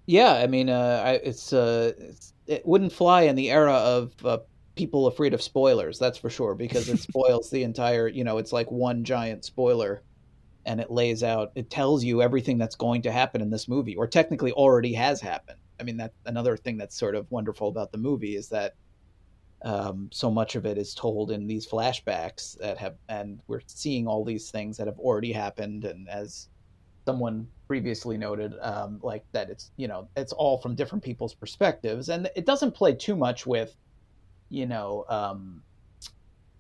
Yeah, 0.07 0.35
I 0.35 0.47
mean, 0.47 0.69
uh, 0.69 1.03
I, 1.05 1.13
it's, 1.15 1.53
uh, 1.53 1.93
it's 1.99 2.33
it 2.47 2.65
wouldn't 2.67 2.93
fly 2.93 3.23
in 3.23 3.37
the 3.37 3.51
era 3.51 3.73
of 3.73 4.13
uh, 4.25 4.39
people 4.77 5.07
afraid 5.07 5.35
of 5.35 5.43
spoilers. 5.43 5.99
That's 5.99 6.19
for 6.19 6.31
sure 6.31 6.55
because 6.55 6.89
it 6.89 6.99
spoils 7.01 7.51
the 7.51 7.65
entire. 7.65 8.07
You 8.07 8.23
know, 8.23 8.39
it's 8.39 8.53
like 8.53 8.71
one 8.71 9.03
giant 9.03 9.45
spoiler, 9.45 10.03
and 10.65 10.81
it 10.81 10.91
lays 10.91 11.23
out. 11.23 11.53
It 11.55 11.71
tells 11.71 12.05
you 12.05 12.23
everything 12.23 12.59
that's 12.59 12.77
going 12.77 13.03
to 13.03 13.13
happen 13.13 13.41
in 13.41 13.51
this 13.51 13.67
movie, 13.67 13.97
or 13.97 14.07
technically 14.07 14.53
already 14.53 14.93
has 14.95 15.21
happened. 15.21 15.59
I 15.81 15.85
mean, 15.85 15.97
that 15.99 16.13
another 16.27 16.57
thing 16.57 16.77
that's 16.79 16.99
sort 16.99 17.15
of 17.15 17.31
wonderful 17.31 17.69
about 17.69 17.93
the 17.93 17.99
movie 17.99 18.37
is 18.37 18.49
that 18.51 18.75
um, 19.65 20.11
so 20.13 20.31
much 20.31 20.57
of 20.57 20.67
it 20.67 20.79
is 20.79 20.95
told 20.95 21.31
in 21.31 21.47
these 21.47 21.67
flashbacks 21.67 22.57
that 22.59 22.79
have, 22.79 22.97
and 23.09 23.41
we're 23.49 23.63
seeing 23.67 24.07
all 24.07 24.25
these 24.25 24.51
things 24.51 24.77
that 24.77 24.87
have 24.87 24.99
already 24.99 25.33
happened. 25.33 25.85
And 25.85 26.09
as 26.09 26.49
someone 27.09 27.49
previously 27.69 28.19
noted, 28.19 28.55
um, 28.61 29.01
like 29.03 29.25
that, 29.33 29.51
it's 29.51 29.71
you 29.77 29.89
know, 29.89 30.09
it's 30.17 30.33
all 30.33 30.59
from 30.59 30.75
different 30.75 31.05
people's 31.05 31.35
perspectives, 31.35 32.09
and 32.11 32.31
it 32.37 32.47
doesn't 32.47 32.73
play 32.75 32.95
too 32.95 33.17
much 33.17 33.47
with, 33.47 33.75
you 34.51 34.67
know, 34.67 35.05
um, 35.09 35.63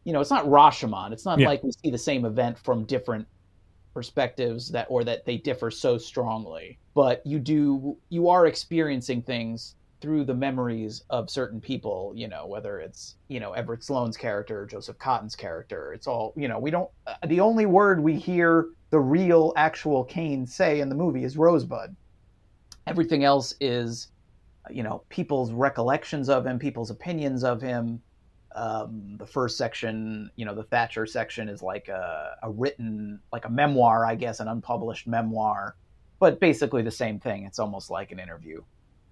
you 0.04 0.12
know, 0.12 0.20
it's 0.20 0.30
not 0.30 0.46
Rashomon. 0.46 1.12
It's 1.12 1.24
not 1.26 1.38
Yeah. 1.40 1.46
like 1.46 1.62
we 1.62 1.72
see 1.84 1.90
the 1.90 1.98
same 1.98 2.24
event 2.24 2.58
from 2.58 2.84
different 2.86 3.26
perspectives 3.94 4.68
that 4.70 4.86
or 4.90 5.04
that 5.04 5.24
they 5.24 5.38
differ 5.38 5.70
so 5.70 5.96
strongly. 5.96 6.78
But 6.94 7.24
you 7.24 7.38
do 7.38 7.96
you 8.10 8.28
are 8.28 8.46
experiencing 8.46 9.22
things 9.22 9.76
through 10.00 10.24
the 10.24 10.34
memories 10.34 11.02
of 11.08 11.30
certain 11.30 11.60
people 11.60 12.12
you 12.14 12.28
know 12.28 12.46
whether 12.46 12.78
it's 12.78 13.14
you 13.28 13.40
know 13.40 13.52
everett 13.52 13.82
sloane's 13.82 14.18
character 14.18 14.66
joseph 14.66 14.98
cotten's 14.98 15.36
character. 15.36 15.94
It's 15.94 16.06
all 16.06 16.34
you 16.36 16.48
know 16.48 16.58
we 16.58 16.70
don't 16.70 16.90
uh, 17.06 17.14
the 17.26 17.40
only 17.40 17.64
word 17.66 18.00
we 18.00 18.16
hear 18.16 18.68
the 18.90 19.00
real 19.00 19.52
actual 19.56 20.04
kane 20.04 20.46
say 20.46 20.80
in 20.80 20.88
the 20.88 20.94
movie 20.94 21.24
is 21.24 21.36
rosebud. 21.36 21.96
Everything 22.86 23.24
else 23.24 23.54
is 23.60 24.08
you 24.70 24.82
know 24.82 25.02
people's 25.08 25.52
recollections 25.52 26.28
of 26.28 26.46
him 26.46 26.58
people's 26.58 26.90
opinions 26.90 27.44
of 27.44 27.62
him 27.62 28.02
um, 28.54 29.16
the 29.18 29.26
first 29.26 29.56
section, 29.56 30.30
you 30.36 30.44
know, 30.44 30.54
the 30.54 30.62
Thatcher 30.62 31.06
section 31.06 31.48
is 31.48 31.60
like 31.62 31.88
a, 31.88 32.36
a 32.42 32.50
written, 32.50 33.20
like 33.32 33.44
a 33.44 33.50
memoir, 33.50 34.06
I 34.06 34.14
guess, 34.14 34.40
an 34.40 34.48
unpublished 34.48 35.06
memoir, 35.06 35.76
but 36.20 36.38
basically 36.38 36.82
the 36.82 36.90
same 36.90 37.18
thing. 37.18 37.44
It's 37.44 37.58
almost 37.58 37.90
like 37.90 38.12
an 38.12 38.20
interview. 38.20 38.62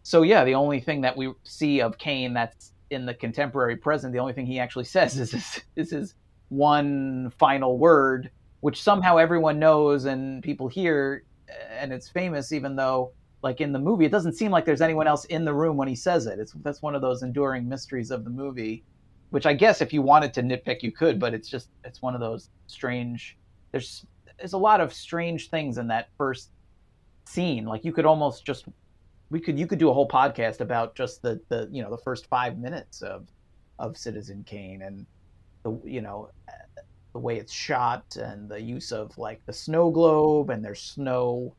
So 0.05 0.23
yeah, 0.23 0.45
the 0.45 0.55
only 0.55 0.81
thing 0.81 1.01
that 1.01 1.17
we 1.17 1.33
see 1.43 1.81
of 1.81 1.99
Kane 1.99 2.35
that's 2.35 2.73
in 2.91 3.05
the 3.05 3.15
contemporary 3.15 3.77
present, 3.77 4.13
the 4.13 4.21
only 4.21 4.33
thing 4.33 4.47
he 4.47 4.61
actually 4.61 4.85
says 4.97 5.19
is 5.19 5.33
his, 5.33 5.61
is 5.75 5.91
his 5.91 6.15
one 6.49 7.33
final 7.39 7.79
word, 7.79 8.31
which 8.61 8.81
somehow 8.81 9.17
everyone 9.17 9.59
knows 9.59 10.05
and 10.05 10.43
people 10.43 10.69
hear, 10.69 11.25
and 11.71 11.93
it's 11.93 12.09
famous, 12.09 12.53
even 12.53 12.77
though 12.77 13.13
like 13.43 13.61
in 13.61 13.73
the 13.73 13.79
movie, 13.81 14.05
it 14.05 14.13
doesn't 14.13 14.35
seem 14.35 14.53
like 14.53 14.65
there's 14.65 14.81
anyone 14.81 15.09
else 15.09 15.25
in 15.25 15.45
the 15.45 15.53
room 15.53 15.77
when 15.77 15.89
he 15.89 15.97
says 15.97 16.27
it. 16.27 16.39
It's 16.39 16.53
that's 16.63 16.81
one 16.81 16.95
of 16.95 17.03
those 17.03 17.25
enduring 17.25 17.69
mysteries 17.69 18.13
of 18.13 18.23
the 18.23 18.31
movie 18.31 18.85
which 19.33 19.47
I 19.47 19.55
guess 19.55 19.81
if 19.81 19.95
you 19.95 20.03
wanted 20.03 20.35
to 20.35 20.43
nitpick, 20.43 20.83
you 20.83 20.93
could, 20.93 21.19
but 21.19 21.33
it's 21.33 21.49
just 21.49 21.71
it's 21.85 22.03
one 22.03 22.15
of 22.15 22.21
those 22.21 22.51
strange. 22.67 23.39
There's 23.71 24.05
there's 24.37 24.53
a 24.53 24.59
lot 24.59 24.83
of 24.83 24.93
strange 24.93 25.49
things 25.49 25.79
in 25.79 25.87
that 25.89 26.11
first 26.19 26.51
scene. 27.25 27.65
Like 27.65 27.83
you 27.83 27.95
could 27.95 28.05
almost 28.05 28.45
just 28.45 28.67
we 29.31 29.41
could 29.41 29.59
you 29.59 29.67
could 29.67 29.79
do 29.79 29.89
a 29.89 29.95
whole 29.95 30.07
podcast 30.07 30.61
about 30.61 30.95
just 30.95 31.23
the 31.23 31.41
the 31.49 31.67
you 31.73 31.83
know 31.83 31.89
the 31.89 31.97
first 31.97 32.27
five 32.27 32.59
minutes 32.59 33.01
of 33.01 33.27
of 33.79 33.97
Citizen 33.97 34.45
Kane 34.47 34.83
and 34.83 35.07
the 35.63 35.81
you 35.83 36.03
know 36.03 36.29
the 37.15 37.19
way 37.19 37.39
it's 37.39 37.55
shot 37.55 38.15
and 38.17 38.51
the 38.51 38.61
use 38.61 38.93
of 38.93 39.17
like 39.17 39.41
the 39.47 39.53
snow 39.53 39.91
globe 39.91 40.51
and 40.51 40.63
there's 40.63 40.83
snow 40.83 41.55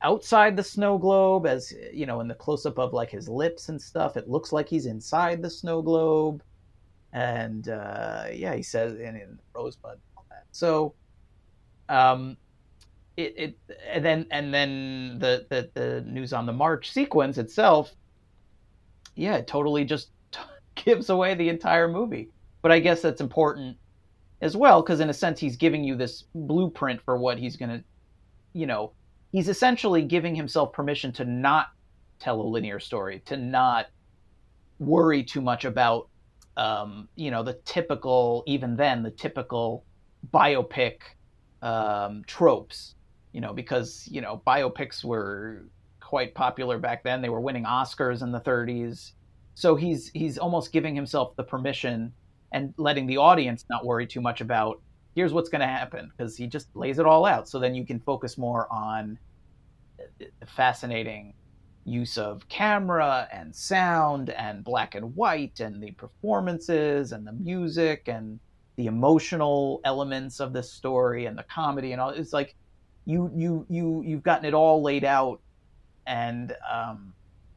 outside 0.00 0.56
the 0.56 0.64
snow 0.64 0.96
globe 0.96 1.46
as 1.46 1.70
you 1.92 2.06
know 2.06 2.20
in 2.20 2.28
the 2.28 2.34
close 2.34 2.64
up 2.64 2.78
of 2.78 2.94
like 2.94 3.10
his 3.10 3.28
lips 3.28 3.68
and 3.68 3.80
stuff 3.80 4.16
it 4.16 4.28
looks 4.28 4.52
like 4.52 4.68
he's 4.68 4.86
inside 4.86 5.42
the 5.42 5.50
snow 5.50 5.82
globe 5.82 6.42
and 7.14 7.68
uh, 7.68 8.24
yeah, 8.32 8.54
he 8.54 8.62
says 8.62 8.94
in, 8.98 9.16
in 9.16 9.38
Rosebud. 9.54 9.98
So, 10.50 10.94
um, 11.88 12.36
it, 13.16 13.34
it 13.36 13.58
and 13.88 14.04
then 14.04 14.26
and 14.30 14.52
then 14.52 15.18
the, 15.20 15.46
the 15.48 15.70
the 15.74 16.00
news 16.02 16.32
on 16.32 16.44
the 16.44 16.52
march 16.52 16.90
sequence 16.90 17.38
itself, 17.38 17.92
yeah, 19.14 19.36
it 19.36 19.46
totally 19.46 19.84
just 19.84 20.10
gives 20.74 21.08
away 21.08 21.34
the 21.34 21.48
entire 21.48 21.88
movie. 21.88 22.30
But 22.62 22.72
I 22.72 22.80
guess 22.80 23.00
that's 23.00 23.20
important 23.20 23.76
as 24.40 24.56
well 24.56 24.82
because 24.82 25.00
in 25.00 25.08
a 25.08 25.14
sense 25.14 25.38
he's 25.38 25.56
giving 25.56 25.84
you 25.84 25.96
this 25.96 26.24
blueprint 26.34 27.00
for 27.02 27.16
what 27.16 27.38
he's 27.38 27.56
gonna, 27.56 27.84
you 28.54 28.66
know, 28.66 28.92
he's 29.30 29.48
essentially 29.48 30.02
giving 30.02 30.34
himself 30.34 30.72
permission 30.72 31.12
to 31.12 31.24
not 31.24 31.68
tell 32.18 32.40
a 32.40 32.42
linear 32.42 32.80
story, 32.80 33.22
to 33.26 33.36
not 33.36 33.86
worry 34.80 35.22
too 35.22 35.40
much 35.40 35.64
about 35.64 36.08
um, 36.56 37.08
you 37.16 37.30
know, 37.30 37.42
the 37.42 37.54
typical, 37.64 38.44
even 38.46 38.76
then, 38.76 39.02
the 39.02 39.10
typical 39.10 39.84
biopic 40.32 40.98
um, 41.62 42.22
tropes, 42.26 42.94
you 43.32 43.40
know, 43.40 43.52
because, 43.52 44.08
you 44.10 44.20
know, 44.20 44.42
biopics 44.46 45.04
were 45.04 45.64
quite 46.00 46.34
popular 46.34 46.78
back 46.78 47.02
then. 47.02 47.22
They 47.22 47.28
were 47.28 47.40
winning 47.40 47.64
Oscars 47.64 48.22
in 48.22 48.30
the 48.30 48.40
30s. 48.40 49.12
So 49.54 49.76
he's 49.76 50.08
he's 50.08 50.36
almost 50.36 50.72
giving 50.72 50.94
himself 50.94 51.36
the 51.36 51.44
permission 51.44 52.12
and 52.52 52.74
letting 52.76 53.06
the 53.06 53.16
audience 53.16 53.64
not 53.70 53.84
worry 53.84 54.06
too 54.06 54.20
much 54.20 54.40
about 54.40 54.80
here's 55.14 55.32
what's 55.32 55.48
going 55.48 55.60
to 55.60 55.66
happen 55.66 56.10
because 56.16 56.36
he 56.36 56.46
just 56.46 56.74
lays 56.74 56.98
it 56.98 57.06
all 57.06 57.24
out. 57.24 57.48
So 57.48 57.58
then 57.58 57.74
you 57.74 57.86
can 57.86 58.00
focus 58.00 58.36
more 58.36 58.72
on 58.72 59.18
the 60.18 60.46
fascinating 60.46 61.34
use 61.84 62.16
of 62.16 62.48
camera 62.48 63.28
and 63.32 63.54
sound 63.54 64.30
and 64.30 64.64
black 64.64 64.94
and 64.94 65.14
white 65.14 65.60
and 65.60 65.82
the 65.82 65.90
performances 65.92 67.12
and 67.12 67.26
the 67.26 67.32
music 67.32 68.08
and 68.08 68.40
the 68.76 68.86
emotional 68.86 69.80
elements 69.84 70.40
of 70.40 70.52
the 70.52 70.62
story 70.62 71.26
and 71.26 71.38
the 71.38 71.42
comedy 71.44 71.92
and 71.92 72.00
all 72.00 72.10
it's 72.10 72.32
like 72.32 72.54
you 73.04 73.30
you 73.34 73.66
you 73.68 74.02
you've 74.04 74.22
gotten 74.22 74.44
it 74.44 74.54
all 74.54 74.82
laid 74.82 75.04
out. 75.04 75.40
And 76.06 76.54
um 76.70 77.14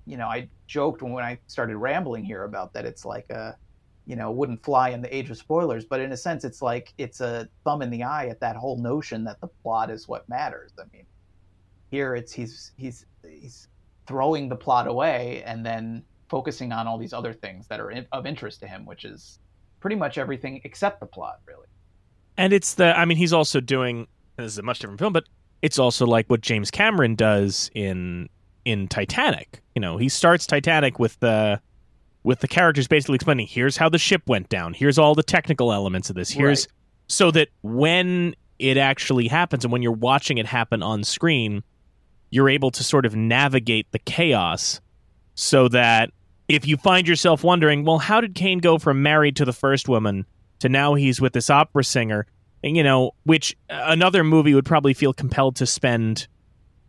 you 0.08 0.18
know 0.18 0.28
i 0.28 0.48
joked 0.68 1.02
when 1.02 1.24
i 1.24 1.38
started 1.48 1.78
rambling 1.78 2.24
here 2.24 2.46
about 2.46 2.74
that 2.74 2.86
it's 2.86 3.06
like 3.06 3.30
a 3.30 3.56
you 4.06 4.16
know 4.16 4.32
wouldn't 4.32 4.64
fly 4.64 4.90
in 4.90 5.02
the 5.02 5.16
age 5.16 5.30
of 5.30 5.38
spoilers 5.38 5.84
but 5.84 6.00
in 6.00 6.14
a 6.14 6.18
sense 6.18 6.46
it's 6.46 6.62
like 6.62 6.94
it's 6.98 7.20
a 7.20 7.48
thumb 7.66 7.82
in 7.82 7.90
the 7.90 8.02
eye 8.02 8.28
at 8.28 8.40
that 8.40 8.56
whole 8.56 8.78
notion 8.78 9.26
that 9.26 9.40
the 9.42 9.48
plot 9.48 9.92
is 9.92 10.08
what 10.08 10.28
matters. 10.30 10.72
I 10.80 10.84
mean 10.96 11.06
here 11.92 12.16
it's 12.16 12.32
he's 12.32 12.72
he's 12.78 13.06
he's 13.30 13.68
throwing 14.08 14.50
the 14.50 14.56
plot 14.56 14.88
away 14.88 15.44
and 15.46 15.66
then 15.66 16.04
focusing 16.30 16.72
on 16.72 16.88
all 16.88 16.98
these 16.98 17.14
other 17.14 17.34
things 17.34 17.68
that 17.68 17.80
are 17.80 17.92
in, 17.92 18.06
of 18.12 18.26
interest 18.26 18.60
to 18.62 18.68
him, 18.68 18.86
which 18.86 19.06
is 19.06 19.40
pretty 19.80 19.96
much 19.96 20.18
everything 20.18 20.62
except 20.64 21.00
the 21.00 21.06
plot, 21.06 21.40
really. 21.46 21.68
And 22.38 22.54
it's 22.54 22.76
the 22.76 22.98
I 22.98 23.06
mean 23.06 23.18
he's 23.18 23.34
also 23.34 23.60
doing 23.60 24.08
this 24.38 24.54
is 24.54 24.58
a 24.58 24.64
much 24.64 24.80
different 24.80 25.00
film, 25.00 25.14
but 25.14 25.26
it's 25.62 25.80
also 25.80 26.06
like 26.06 26.28
what 26.28 26.42
James 26.42 26.70
Cameron 26.70 27.16
does 27.16 27.72
in 27.74 28.30
in 28.66 28.88
Titanic. 28.88 29.62
You 29.76 29.82
know, 29.82 29.98
he 29.98 30.10
starts 30.10 30.46
Titanic 30.46 31.00
with 31.00 31.20
the 31.20 31.60
with 32.24 32.42
the 32.42 32.48
characters 32.48 32.88
basically 32.88 33.16
explaining 33.16 33.48
here's 33.48 33.78
how 33.78 33.90
the 33.90 33.98
ship 33.98 34.22
went 34.28 34.50
down. 34.50 34.74
Here's 34.74 34.98
all 34.98 35.16
the 35.16 35.24
technical 35.24 35.72
elements 35.72 36.10
of 36.10 36.16
this. 36.16 36.30
Here's 36.30 36.66
Right. 36.68 36.74
so 37.08 37.32
that 37.32 37.48
when 37.62 38.36
it 38.60 38.78
actually 38.78 39.28
happens 39.28 39.64
and 39.64 39.72
when 39.72 39.82
you're 39.82 39.92
watching 39.94 40.38
it 40.38 40.46
happen 40.46 40.84
on 40.84 41.04
screen, 41.04 41.64
you're 42.30 42.50
able 42.50 42.72
to 42.72 42.84
sort 42.84 43.06
of 43.06 43.16
navigate 43.16 43.92
the 43.92 44.00
chaos 44.00 44.82
so 45.36 45.68
that 45.70 46.12
if 46.48 46.68
you 46.68 46.78
find 46.78 47.08
yourself 47.08 47.44
wondering, 47.44 47.84
well, 47.84 48.00
how 48.00 48.22
did 48.22 48.36
Kane 48.36 48.60
go 48.60 48.78
from 48.78 49.02
married 49.02 49.36
to 49.38 49.46
the 49.46 49.54
first 49.54 49.90
woman 49.90 50.26
to 50.60 50.70
now 50.70 50.96
he's 50.96 51.20
with 51.22 51.34
this 51.34 51.50
opera 51.50 51.84
singer? 51.84 52.26
And, 52.64 52.76
you 52.76 52.84
know, 52.84 53.12
which 53.24 53.56
another 53.70 54.24
movie 54.24 54.54
would 54.54 54.66
probably 54.66 54.94
feel 54.94 55.14
compelled 55.14 55.58
to 55.58 55.66
spend 55.66 56.28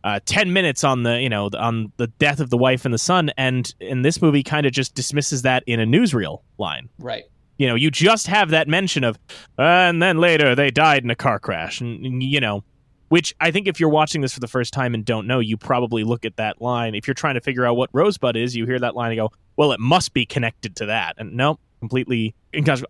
uh, 0.04 0.20
10 0.24 0.52
minutes 0.52 0.84
on 0.84 1.02
the, 1.02 1.20
you 1.20 1.28
know, 1.28 1.50
on 1.58 1.92
the 1.96 2.06
death 2.06 2.40
of 2.40 2.50
the 2.50 2.56
wife 2.56 2.84
and 2.84 2.94
the 2.94 2.98
son. 2.98 3.30
And 3.36 3.72
in 3.80 4.02
this 4.02 4.22
movie 4.22 4.42
kind 4.42 4.64
of 4.64 4.72
just 4.72 4.94
dismisses 4.94 5.42
that 5.42 5.64
in 5.66 5.80
a 5.80 5.86
newsreel 5.86 6.42
line. 6.56 6.88
Right. 6.98 7.24
You 7.58 7.66
know, 7.66 7.74
you 7.74 7.90
just 7.90 8.28
have 8.28 8.50
that 8.50 8.68
mention 8.68 9.02
of, 9.02 9.18
uh, 9.58 9.62
and 9.62 10.00
then 10.00 10.18
later 10.18 10.54
they 10.54 10.70
died 10.70 11.02
in 11.02 11.10
a 11.10 11.16
car 11.16 11.40
crash. 11.40 11.80
And, 11.80 12.06
and, 12.06 12.22
you 12.22 12.40
know, 12.40 12.62
which 13.08 13.34
I 13.40 13.50
think 13.50 13.66
if 13.66 13.80
you're 13.80 13.88
watching 13.88 14.20
this 14.20 14.32
for 14.32 14.40
the 14.40 14.48
first 14.48 14.72
time 14.72 14.94
and 14.94 15.04
don't 15.04 15.26
know, 15.26 15.38
you 15.38 15.56
probably 15.56 16.04
look 16.04 16.24
at 16.24 16.36
that 16.36 16.60
line. 16.60 16.94
If 16.94 17.06
you're 17.06 17.14
trying 17.14 17.34
to 17.34 17.40
figure 17.40 17.66
out 17.66 17.76
what 17.76 17.90
Rosebud 17.92 18.36
is, 18.36 18.54
you 18.54 18.66
hear 18.66 18.78
that 18.78 18.94
line 18.94 19.10
and 19.12 19.18
go, 19.18 19.32
well, 19.56 19.72
it 19.72 19.80
must 19.80 20.12
be 20.12 20.26
connected 20.26 20.76
to 20.76 20.86
that. 20.86 21.14
And 21.18 21.34
no, 21.34 21.58
completely. 21.80 22.34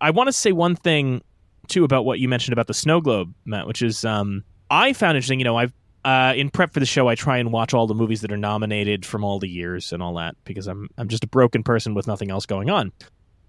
I 0.01 0.11
want 0.11 0.27
to 0.27 0.33
say 0.33 0.51
one 0.51 0.75
thing, 0.75 1.21
too, 1.67 1.83
about 1.83 2.05
what 2.05 2.19
you 2.19 2.27
mentioned 2.27 2.53
about 2.53 2.67
the 2.67 2.73
snow 2.73 3.01
globe, 3.01 3.33
Matt, 3.45 3.67
which 3.67 3.81
is 3.81 4.03
um, 4.05 4.43
I 4.69 4.93
found 4.93 5.15
interesting. 5.15 5.39
You 5.39 5.45
know, 5.45 5.57
I've 5.57 5.73
uh, 6.05 6.33
in 6.35 6.49
prep 6.49 6.73
for 6.73 6.79
the 6.79 6.85
show, 6.85 7.07
I 7.07 7.15
try 7.15 7.37
and 7.37 7.51
watch 7.51 7.73
all 7.73 7.87
the 7.87 7.93
movies 7.93 8.21
that 8.21 8.31
are 8.31 8.37
nominated 8.37 9.05
from 9.05 9.23
all 9.23 9.39
the 9.39 9.49
years 9.49 9.91
and 9.91 10.01
all 10.01 10.15
that 10.15 10.35
because 10.45 10.67
I'm 10.67 10.89
I'm 10.97 11.07
just 11.07 11.23
a 11.23 11.27
broken 11.27 11.63
person 11.63 11.93
with 11.93 12.07
nothing 12.07 12.31
else 12.31 12.45
going 12.45 12.69
on. 12.69 12.91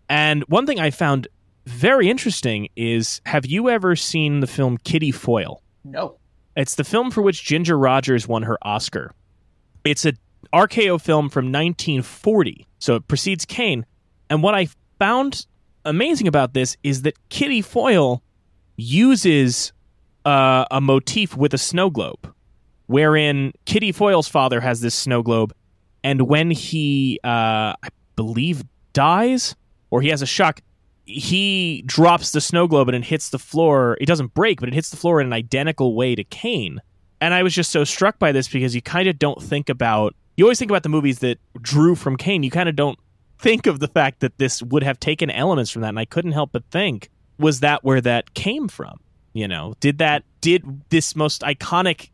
And 0.08 0.42
one 0.44 0.66
thing 0.66 0.80
I 0.80 0.90
found 0.90 1.28
very 1.66 2.10
interesting 2.10 2.68
is 2.74 3.20
have 3.26 3.46
you 3.46 3.68
ever 3.68 3.94
seen 3.94 4.40
the 4.40 4.46
film 4.46 4.78
Kitty 4.78 5.12
Foyle? 5.12 5.62
No. 5.84 6.19
It's 6.56 6.74
the 6.74 6.84
film 6.84 7.10
for 7.10 7.22
which 7.22 7.44
Ginger 7.44 7.78
Rogers 7.78 8.26
won 8.26 8.42
her 8.42 8.58
Oscar. 8.62 9.12
It's 9.84 10.04
a 10.04 10.12
RKO 10.52 11.00
film 11.00 11.28
from 11.28 11.46
1940, 11.46 12.66
so 12.78 12.96
it 12.96 13.06
precedes 13.08 13.44
Kane. 13.44 13.86
And 14.28 14.42
what 14.42 14.54
I 14.54 14.68
found 14.98 15.46
amazing 15.84 16.26
about 16.26 16.54
this 16.54 16.76
is 16.82 17.02
that 17.02 17.16
Kitty 17.28 17.62
Foyle 17.62 18.22
uses 18.76 19.72
uh, 20.24 20.64
a 20.70 20.80
motif 20.80 21.36
with 21.36 21.54
a 21.54 21.58
snow 21.58 21.90
globe, 21.90 22.32
wherein 22.86 23.52
Kitty 23.64 23.92
Foyle's 23.92 24.28
father 24.28 24.60
has 24.60 24.80
this 24.80 24.94
snow 24.94 25.22
globe, 25.22 25.54
and 26.02 26.22
when 26.22 26.50
he, 26.50 27.20
uh, 27.22 27.74
I 27.82 27.88
believe, 28.16 28.64
dies 28.92 29.54
or 29.90 30.02
he 30.02 30.08
has 30.08 30.22
a 30.22 30.26
shock, 30.26 30.60
he 31.10 31.82
drops 31.86 32.30
the 32.30 32.40
snow 32.40 32.66
globe 32.66 32.88
and 32.88 32.96
it 32.96 33.04
hits 33.04 33.30
the 33.30 33.38
floor. 33.38 33.96
It 34.00 34.06
doesn't 34.06 34.34
break, 34.34 34.60
but 34.60 34.68
it 34.68 34.74
hits 34.74 34.90
the 34.90 34.96
floor 34.96 35.20
in 35.20 35.26
an 35.26 35.32
identical 35.32 35.94
way 35.94 36.14
to 36.14 36.24
Kane. 36.24 36.80
And 37.20 37.34
I 37.34 37.42
was 37.42 37.54
just 37.54 37.70
so 37.70 37.84
struck 37.84 38.18
by 38.18 38.32
this 38.32 38.48
because 38.48 38.74
you 38.74 38.82
kind 38.82 39.08
of 39.08 39.18
don't 39.18 39.42
think 39.42 39.68
about. 39.68 40.14
You 40.36 40.44
always 40.44 40.58
think 40.58 40.70
about 40.70 40.82
the 40.82 40.88
movies 40.88 41.18
that 41.18 41.38
drew 41.60 41.94
from 41.94 42.16
Kane. 42.16 42.42
You 42.42 42.50
kind 42.50 42.68
of 42.68 42.76
don't 42.76 42.98
think 43.38 43.66
of 43.66 43.80
the 43.80 43.88
fact 43.88 44.20
that 44.20 44.38
this 44.38 44.62
would 44.62 44.82
have 44.82 44.98
taken 44.98 45.30
elements 45.30 45.70
from 45.70 45.82
that. 45.82 45.90
And 45.90 45.98
I 45.98 46.04
couldn't 46.04 46.32
help 46.32 46.50
but 46.52 46.64
think, 46.70 47.10
was 47.38 47.60
that 47.60 47.84
where 47.84 48.00
that 48.00 48.34
came 48.34 48.68
from? 48.68 49.00
You 49.32 49.48
know, 49.48 49.74
did 49.80 49.98
that, 49.98 50.24
did 50.40 50.82
this 50.90 51.14
most 51.14 51.42
iconic 51.42 52.10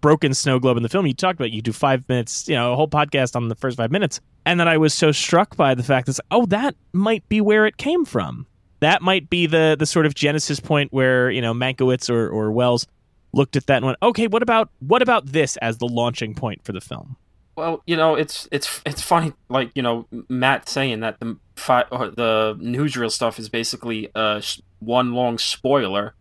broken 0.00 0.34
snow 0.34 0.58
globe 0.58 0.76
in 0.76 0.82
the 0.82 0.88
film 0.88 1.06
you 1.06 1.14
talked 1.14 1.38
about, 1.38 1.50
you 1.50 1.62
do 1.62 1.72
five 1.72 2.08
minutes, 2.08 2.48
you 2.48 2.54
know, 2.54 2.72
a 2.72 2.76
whole 2.76 2.88
podcast 2.88 3.34
on 3.36 3.48
the 3.48 3.54
first 3.54 3.76
five 3.76 3.90
minutes. 3.90 4.20
And 4.44 4.58
then 4.58 4.68
I 4.68 4.76
was 4.76 4.92
so 4.92 5.12
struck 5.12 5.56
by 5.56 5.74
the 5.74 5.82
fact 5.82 6.06
that, 6.06 6.18
oh, 6.30 6.46
that 6.46 6.74
might 6.92 7.28
be 7.28 7.40
where 7.40 7.66
it 7.66 7.76
came 7.76 8.04
from. 8.04 8.46
That 8.80 9.00
might 9.00 9.30
be 9.30 9.46
the 9.46 9.76
the 9.78 9.86
sort 9.86 10.06
of 10.06 10.14
genesis 10.14 10.58
point 10.58 10.92
where, 10.92 11.30
you 11.30 11.40
know, 11.40 11.54
Mankiewicz 11.54 12.10
or, 12.10 12.28
or 12.28 12.50
Welles 12.50 12.86
looked 13.32 13.56
at 13.56 13.66
that 13.66 13.76
and 13.76 13.86
went, 13.86 13.98
okay, 14.02 14.26
what 14.26 14.42
about 14.42 14.70
what 14.80 15.02
about 15.02 15.26
this 15.26 15.56
as 15.58 15.78
the 15.78 15.86
launching 15.86 16.34
point 16.34 16.64
for 16.64 16.72
the 16.72 16.80
film? 16.80 17.16
Well, 17.56 17.82
you 17.86 17.96
know, 17.96 18.14
it's 18.14 18.48
it's 18.50 18.80
it's 18.84 19.02
funny, 19.02 19.34
like 19.48 19.70
you 19.74 19.82
know, 19.82 20.06
Matt 20.28 20.68
saying 20.68 21.00
that 21.00 21.20
the 21.20 21.36
fi- 21.54 21.86
the 21.90 22.56
newsreel 22.60 23.10
stuff 23.10 23.38
is 23.38 23.48
basically 23.48 24.10
uh 24.14 24.40
one 24.80 25.12
long 25.12 25.38
spoiler. 25.38 26.14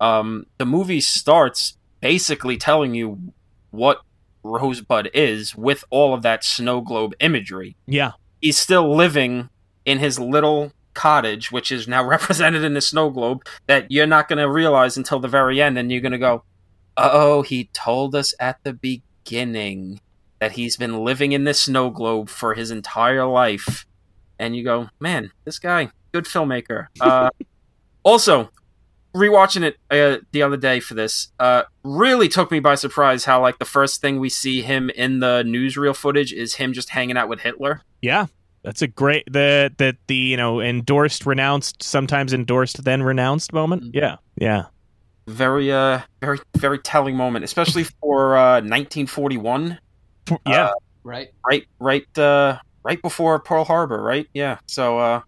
Um, 0.00 0.46
the 0.58 0.66
movie 0.66 1.00
starts 1.00 1.76
basically 2.00 2.56
telling 2.56 2.94
you 2.94 3.32
what 3.70 4.00
Rosebud 4.42 5.10
is 5.14 5.54
with 5.54 5.84
all 5.90 6.14
of 6.14 6.22
that 6.22 6.44
snow 6.44 6.80
globe 6.80 7.14
imagery. 7.20 7.76
Yeah. 7.86 8.12
He's 8.40 8.58
still 8.58 8.94
living 8.94 9.48
in 9.84 9.98
his 9.98 10.18
little 10.18 10.72
cottage, 10.94 11.50
which 11.50 11.72
is 11.72 11.88
now 11.88 12.04
represented 12.06 12.64
in 12.64 12.74
the 12.74 12.80
snow 12.80 13.10
globe, 13.10 13.44
that 13.66 13.90
you're 13.90 14.06
not 14.06 14.28
going 14.28 14.38
to 14.38 14.50
realize 14.50 14.96
until 14.96 15.20
the 15.20 15.28
very 15.28 15.60
end, 15.60 15.78
and 15.78 15.90
you're 15.90 16.00
going 16.00 16.12
to 16.12 16.18
go, 16.18 16.44
"Oh, 16.96 17.42
he 17.42 17.70
told 17.72 18.14
us 18.14 18.34
at 18.38 18.62
the 18.64 18.72
beginning." 18.72 20.00
that 20.38 20.52
he's 20.52 20.76
been 20.76 21.04
living 21.04 21.32
in 21.32 21.44
this 21.44 21.62
snow 21.62 21.90
globe 21.90 22.28
for 22.28 22.54
his 22.54 22.70
entire 22.70 23.26
life. 23.26 23.86
And 24.38 24.54
you 24.54 24.62
go, 24.62 24.88
man, 25.00 25.32
this 25.44 25.58
guy, 25.58 25.90
good 26.12 26.24
filmmaker. 26.24 26.86
Uh, 27.00 27.30
also, 28.04 28.50
rewatching 29.14 29.62
it 29.62 29.76
uh, 29.90 30.22
the 30.32 30.42
other 30.42 30.56
day 30.56 30.80
for 30.80 30.94
this, 30.94 31.28
uh, 31.38 31.62
really 31.82 32.28
took 32.28 32.50
me 32.50 32.60
by 32.60 32.74
surprise 32.74 33.24
how, 33.24 33.40
like, 33.40 33.58
the 33.58 33.64
first 33.64 34.00
thing 34.00 34.18
we 34.20 34.28
see 34.28 34.62
him 34.62 34.90
in 34.90 35.20
the 35.20 35.42
newsreel 35.46 35.94
footage 35.94 36.32
is 36.32 36.54
him 36.54 36.72
just 36.72 36.90
hanging 36.90 37.16
out 37.16 37.28
with 37.28 37.40
Hitler. 37.40 37.82
Yeah. 38.02 38.26
That's 38.64 38.82
a 38.82 38.88
great 38.88 39.24
the 39.32 39.72
that 39.78 39.96
the 40.08 40.16
you 40.16 40.36
know 40.36 40.60
endorsed 40.60 41.24
renounced 41.24 41.82
sometimes 41.82 42.34
endorsed 42.34 42.84
then 42.84 43.02
renounced 43.02 43.52
moment. 43.52 43.84
Mhm. 43.84 43.90
Yeah. 43.94 44.16
Yeah. 44.36 44.64
Very, 45.28 45.70
uh, 45.70 46.00
very, 46.20 46.38
very 46.56 46.78
telling 46.80 47.16
moment, 47.16 47.44
especially 47.44 47.84
for 48.00 48.36
uh, 48.36 48.60
1941. 48.60 49.78
Yeah. 50.46 50.72
Right. 51.04 51.28
right 51.48 51.66
right 51.78 52.18
uh 52.18 52.58
right 52.82 53.00
before 53.00 53.38
Pearl 53.38 53.64
Harbor, 53.64 54.02
right? 54.02 54.26
Yeah. 54.34 54.58
So 54.66 54.98
uh 54.98 55.20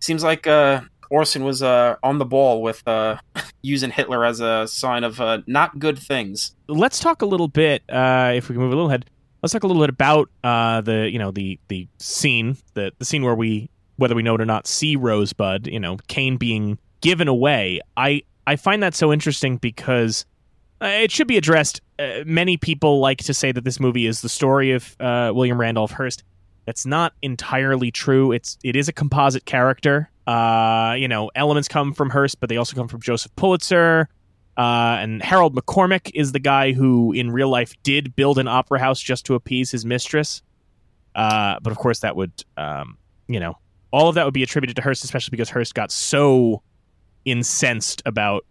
seems 0.00 0.22
like 0.22 0.46
uh 0.46 0.82
Orson 1.12 1.44
was 1.44 1.62
uh 1.62 1.96
on 2.02 2.16
the 2.16 2.24
ball 2.24 2.62
with 2.62 2.82
uh 2.88 3.18
using 3.62 3.90
Hitler 3.90 4.24
as 4.24 4.40
a 4.40 4.66
sign 4.66 5.04
of 5.04 5.20
uh 5.20 5.42
not 5.46 5.78
good 5.78 5.98
things. 5.98 6.56
let's 6.68 6.98
talk 6.98 7.20
a 7.20 7.26
little 7.26 7.48
bit 7.48 7.82
uh, 7.90 8.32
if 8.34 8.48
we 8.48 8.54
can 8.54 8.62
move 8.62 8.72
a 8.72 8.74
little 8.74 8.88
ahead 8.88 9.04
let's 9.42 9.52
talk 9.52 9.62
a 9.62 9.66
little 9.66 9.82
bit 9.82 9.90
about 9.90 10.30
uh, 10.42 10.80
the 10.80 11.10
you 11.10 11.18
know 11.18 11.30
the 11.30 11.60
the 11.68 11.86
scene 11.98 12.56
the 12.74 12.92
the 12.98 13.04
scene 13.04 13.22
where 13.22 13.34
we 13.34 13.68
whether 13.96 14.14
we 14.14 14.22
know 14.22 14.34
it 14.34 14.40
or 14.40 14.46
not 14.46 14.66
see 14.66 14.96
rosebud 14.96 15.66
you 15.66 15.78
know 15.78 15.98
kane 16.08 16.36
being 16.38 16.78
given 17.02 17.28
away. 17.28 17.80
I 17.96 18.22
i 18.46 18.56
find 18.56 18.82
that 18.82 18.94
so 18.94 19.12
interesting 19.12 19.58
because 19.58 20.24
uh, 20.80 20.86
it 20.86 21.10
should 21.10 21.28
be 21.28 21.36
addressed 21.36 21.80
many 22.24 22.56
people 22.56 23.00
like 23.00 23.18
to 23.18 23.34
say 23.34 23.52
that 23.52 23.64
this 23.64 23.78
movie 23.78 24.06
is 24.06 24.22
the 24.22 24.28
story 24.28 24.72
of 24.72 24.96
william 24.98 25.60
randolph 25.60 25.92
hearst. 25.92 26.24
That's 26.64 26.86
not 26.86 27.12
entirely 27.22 27.90
true. 27.90 28.32
It's 28.32 28.56
it 28.64 28.76
is 28.76 28.88
a 28.88 28.92
composite 28.92 29.44
character 29.44 30.08
uh, 30.26 30.94
you 30.98 31.08
know 31.08 31.30
elements 31.34 31.68
come 31.68 31.92
from 31.92 32.10
hearst 32.10 32.38
but 32.40 32.48
they 32.48 32.56
also 32.56 32.76
come 32.76 32.88
from 32.88 33.00
joseph 33.00 33.34
pulitzer 33.36 34.08
uh, 34.56 34.98
and 35.00 35.22
Harold 35.22 35.54
McCormick 35.54 36.10
is 36.14 36.32
the 36.32 36.38
guy 36.38 36.72
who, 36.72 37.12
in 37.12 37.30
real 37.30 37.48
life, 37.48 37.74
did 37.82 38.14
build 38.14 38.38
an 38.38 38.48
opera 38.48 38.78
house 38.78 39.00
just 39.00 39.24
to 39.26 39.34
appease 39.34 39.70
his 39.70 39.86
mistress. 39.86 40.42
Uh, 41.14 41.58
but 41.62 41.70
of 41.70 41.78
course, 41.78 42.00
that 42.00 42.16
would, 42.16 42.32
um, 42.56 42.98
you 43.28 43.40
know, 43.40 43.56
all 43.92 44.08
of 44.08 44.14
that 44.14 44.24
would 44.24 44.34
be 44.34 44.42
attributed 44.42 44.76
to 44.76 44.82
Hearst, 44.82 45.04
especially 45.04 45.30
because 45.30 45.50
Hearst 45.50 45.74
got 45.74 45.90
so 45.90 46.62
incensed 47.24 48.02
about 48.04 48.44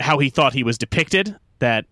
how 0.00 0.18
he 0.18 0.30
thought 0.30 0.52
he 0.52 0.62
was 0.62 0.78
depicted 0.78 1.36
that 1.58 1.86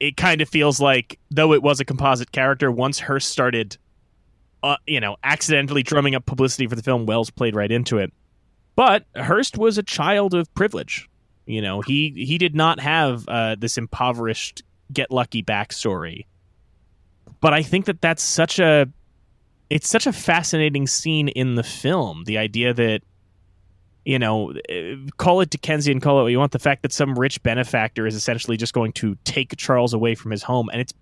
it 0.00 0.16
kind 0.16 0.40
of 0.40 0.48
feels 0.48 0.80
like, 0.80 1.18
though 1.30 1.52
it 1.52 1.62
was 1.62 1.80
a 1.80 1.84
composite 1.84 2.32
character, 2.32 2.70
once 2.70 2.98
Hearst 2.98 3.30
started, 3.30 3.76
uh, 4.62 4.76
you 4.86 5.00
know, 5.00 5.16
accidentally 5.22 5.82
drumming 5.82 6.14
up 6.14 6.26
publicity 6.26 6.66
for 6.66 6.74
the 6.74 6.82
film, 6.82 7.06
Welles 7.06 7.30
played 7.30 7.54
right 7.54 7.70
into 7.70 7.98
it. 7.98 8.12
But 8.74 9.04
Hearst 9.16 9.58
was 9.58 9.78
a 9.78 9.82
child 9.82 10.34
of 10.34 10.52
privilege. 10.54 11.08
You 11.46 11.60
know, 11.60 11.80
he 11.80 12.12
he 12.16 12.38
did 12.38 12.54
not 12.54 12.80
have 12.80 13.28
uh, 13.28 13.56
this 13.58 13.76
impoverished 13.76 14.62
get 14.92 15.10
lucky 15.10 15.42
backstory. 15.42 16.26
But 17.40 17.52
I 17.52 17.62
think 17.62 17.86
that 17.86 18.00
that's 18.00 18.22
such 18.22 18.58
a 18.58 18.86
it's 19.68 19.88
such 19.88 20.06
a 20.06 20.12
fascinating 20.12 20.86
scene 20.86 21.28
in 21.28 21.54
the 21.54 21.62
film. 21.62 22.24
The 22.24 22.38
idea 22.38 22.72
that 22.74 23.02
you 24.04 24.18
know, 24.18 24.52
eh, 24.68 24.96
call 25.16 25.40
it 25.40 25.50
Dickensian, 25.50 26.00
call 26.00 26.20
it 26.20 26.22
what 26.24 26.28
you 26.32 26.38
want. 26.38 26.52
The 26.52 26.58
fact 26.58 26.82
that 26.82 26.92
some 26.92 27.18
rich 27.18 27.42
benefactor 27.42 28.06
is 28.06 28.14
essentially 28.14 28.56
just 28.56 28.72
going 28.72 28.92
to 28.94 29.16
take 29.24 29.56
Charles 29.56 29.94
away 29.94 30.14
from 30.14 30.30
his 30.30 30.42
home, 30.42 30.68
and 30.72 30.80
it's 30.80 30.92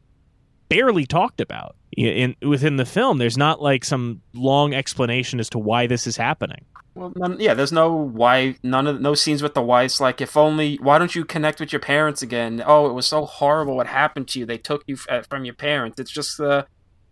barely 0.68 1.06
talked 1.06 1.40
about 1.40 1.76
in, 1.96 2.34
in 2.40 2.48
within 2.48 2.76
the 2.76 2.84
film. 2.84 3.18
There's 3.18 3.38
not 3.38 3.62
like 3.62 3.84
some 3.84 4.20
long 4.34 4.74
explanation 4.74 5.40
as 5.40 5.48
to 5.50 5.58
why 5.58 5.86
this 5.86 6.06
is 6.06 6.16
happening. 6.16 6.64
Well, 7.00 7.14
none, 7.16 7.38
yeah, 7.40 7.54
there's 7.54 7.72
no 7.72 7.94
why, 7.94 8.56
none 8.62 8.86
of 8.86 9.00
no 9.00 9.14
scenes 9.14 9.42
with 9.42 9.54
the 9.54 9.62
wives. 9.62 10.02
Like, 10.02 10.20
if 10.20 10.36
only, 10.36 10.76
why 10.82 10.98
don't 10.98 11.14
you 11.14 11.24
connect 11.24 11.58
with 11.58 11.72
your 11.72 11.80
parents 11.80 12.20
again? 12.20 12.62
Oh, 12.66 12.90
it 12.90 12.92
was 12.92 13.06
so 13.06 13.24
horrible 13.24 13.74
what 13.74 13.86
happened 13.86 14.28
to 14.28 14.38
you. 14.38 14.44
They 14.44 14.58
took 14.58 14.84
you 14.86 14.98
f- 15.08 15.26
from 15.26 15.46
your 15.46 15.54
parents. 15.54 15.98
It's 15.98 16.10
just, 16.10 16.38
uh, 16.38 16.64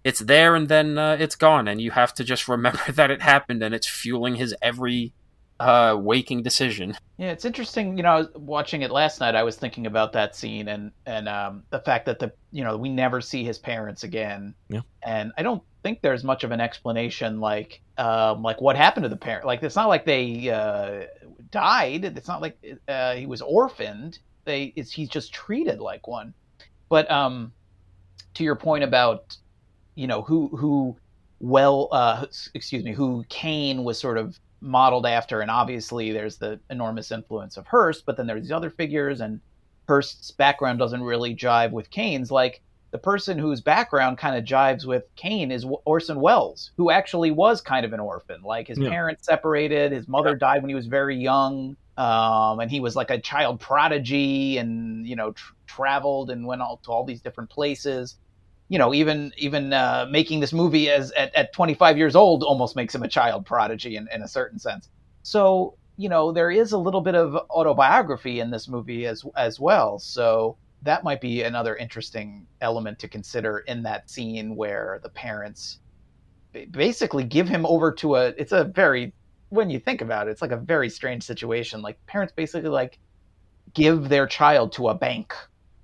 it's 0.04 0.20
there 0.20 0.54
and 0.54 0.68
then 0.68 0.98
uh, 0.98 1.16
it's 1.18 1.36
gone, 1.36 1.68
and 1.68 1.80
you 1.80 1.90
have 1.92 2.12
to 2.14 2.24
just 2.24 2.48
remember 2.48 2.92
that 2.92 3.10
it 3.10 3.22
happened, 3.22 3.62
and 3.62 3.74
it's 3.74 3.86
fueling 3.86 4.34
his 4.34 4.54
every 4.60 5.14
uh, 5.58 5.96
waking 5.98 6.42
decision. 6.42 6.94
Yeah, 7.16 7.30
it's 7.30 7.46
interesting. 7.46 7.96
You 7.96 8.02
know, 8.02 8.10
I 8.10 8.16
was 8.18 8.28
watching 8.34 8.82
it 8.82 8.90
last 8.90 9.20
night. 9.20 9.34
I 9.34 9.42
was 9.42 9.56
thinking 9.56 9.86
about 9.86 10.12
that 10.12 10.36
scene 10.36 10.68
and 10.68 10.92
and 11.06 11.30
um, 11.30 11.62
the 11.70 11.80
fact 11.80 12.04
that 12.06 12.18
the 12.18 12.30
you 12.52 12.62
know 12.62 12.76
we 12.76 12.90
never 12.90 13.22
see 13.22 13.42
his 13.42 13.56
parents 13.56 14.04
again. 14.04 14.54
Yeah. 14.68 14.82
And 15.02 15.32
I 15.38 15.42
don't 15.42 15.62
think 15.82 16.00
there's 16.00 16.24
much 16.24 16.44
of 16.44 16.50
an 16.50 16.60
explanation 16.60 17.40
like 17.40 17.80
um, 17.96 18.42
like 18.42 18.60
what 18.60 18.76
happened 18.76 19.04
to 19.04 19.08
the 19.08 19.16
parent. 19.16 19.46
Like 19.46 19.62
it's 19.62 19.76
not 19.76 19.88
like 19.88 20.04
they 20.04 20.50
uh, 20.50 21.06
died. 21.50 22.04
It's 22.04 22.28
not 22.28 22.40
like 22.40 22.58
uh, 22.88 23.14
he 23.14 23.26
was 23.26 23.42
orphaned. 23.42 24.18
They 24.44 24.72
it's 24.76 24.90
he's 24.90 25.08
just 25.08 25.32
treated 25.32 25.80
like 25.80 26.06
one. 26.06 26.34
But 26.88 27.10
um, 27.10 27.52
to 28.34 28.44
your 28.44 28.56
point 28.56 28.84
about 28.84 29.36
you 29.94 30.06
know 30.06 30.22
who 30.22 30.48
who 30.48 30.96
well 31.40 31.88
uh, 31.92 32.26
excuse 32.54 32.84
me 32.84 32.92
who 32.92 33.24
Kane 33.28 33.84
was 33.84 33.98
sort 33.98 34.18
of 34.18 34.38
modeled 34.60 35.06
after. 35.06 35.40
And 35.40 35.50
obviously, 35.50 36.12
there's 36.12 36.36
the 36.36 36.60
enormous 36.70 37.12
influence 37.12 37.56
of 37.56 37.66
Hearst, 37.66 38.04
but 38.06 38.16
then 38.16 38.26
there's 38.26 38.42
these 38.42 38.52
other 38.52 38.70
figures, 38.70 39.20
and 39.20 39.40
Hearst's 39.86 40.30
background 40.30 40.78
doesn't 40.78 41.02
really 41.02 41.34
jive 41.34 41.70
with 41.72 41.90
Kane's. 41.90 42.30
Like 42.30 42.62
the 42.92 42.98
person 42.98 43.38
whose 43.38 43.60
background 43.60 44.18
kind 44.18 44.36
of 44.36 44.44
jives 44.44 44.86
with 44.86 45.04
Kane 45.16 45.50
is 45.50 45.66
Orson 45.84 46.20
Welles, 46.20 46.72
who 46.76 46.90
actually 46.90 47.30
was 47.30 47.60
kind 47.60 47.84
of 47.84 47.92
an 47.92 48.00
orphan. 48.00 48.40
Like 48.42 48.66
his 48.68 48.78
Yeah. 48.78 48.88
parents 48.88 49.26
separated, 49.26 49.92
his 49.92 50.08
mother 50.08 50.34
died 50.34 50.62
when 50.62 50.70
he 50.70 50.74
was 50.74 50.86
very 50.86 51.16
young. 51.16 51.76
Um, 51.98 52.60
and 52.60 52.70
he 52.70 52.80
was 52.80 52.94
like 52.96 53.10
a 53.10 53.20
child 53.20 53.60
prodigy 53.60 54.56
and, 54.58 55.06
you 55.06 55.16
know, 55.16 55.32
tr- 55.32 55.52
traveled 55.66 56.30
and 56.30 56.46
went 56.46 56.62
all 56.62 56.80
to 56.84 56.92
all 56.92 57.04
these 57.04 57.20
different 57.22 57.50
places 57.50 58.16
you 58.68 58.78
know, 58.78 58.92
even 58.94 59.32
even 59.38 59.72
uh, 59.72 60.06
making 60.10 60.40
this 60.40 60.52
movie 60.52 60.90
as 60.90 61.10
at, 61.12 61.34
at 61.34 61.52
25 61.54 61.96
years 61.96 62.14
old 62.14 62.42
almost 62.42 62.76
makes 62.76 62.94
him 62.94 63.02
a 63.02 63.08
child 63.08 63.46
prodigy 63.46 63.96
in, 63.96 64.06
in 64.12 64.22
a 64.22 64.28
certain 64.28 64.58
sense. 64.58 64.88
So 65.22 65.74
you 65.96 66.08
know, 66.08 66.30
there 66.32 66.50
is 66.50 66.72
a 66.72 66.78
little 66.78 67.00
bit 67.00 67.14
of 67.16 67.34
autobiography 67.50 68.40
in 68.40 68.50
this 68.50 68.68
movie 68.68 69.06
as 69.06 69.22
as 69.36 69.58
well. 69.58 69.98
So 69.98 70.58
that 70.82 71.04
might 71.04 71.20
be 71.20 71.42
another 71.42 71.76
interesting 71.76 72.46
element 72.60 72.98
to 73.00 73.08
consider 73.08 73.58
in 73.60 73.82
that 73.82 74.08
scene 74.10 74.54
where 74.56 75.00
the 75.02 75.08
parents 75.08 75.80
basically 76.70 77.24
give 77.24 77.48
him 77.48 77.66
over 77.66 77.92
to 77.92 78.16
a. 78.16 78.26
It's 78.38 78.52
a 78.52 78.64
very 78.64 79.12
when 79.50 79.70
you 79.70 79.78
think 79.78 80.02
about 80.02 80.28
it, 80.28 80.32
it's 80.32 80.42
like 80.42 80.52
a 80.52 80.56
very 80.56 80.90
strange 80.90 81.22
situation. 81.24 81.82
Like 81.82 82.04
parents 82.06 82.32
basically 82.34 82.70
like 82.70 82.98
give 83.74 84.08
their 84.08 84.26
child 84.26 84.72
to 84.72 84.88
a 84.88 84.94
bank 84.94 85.34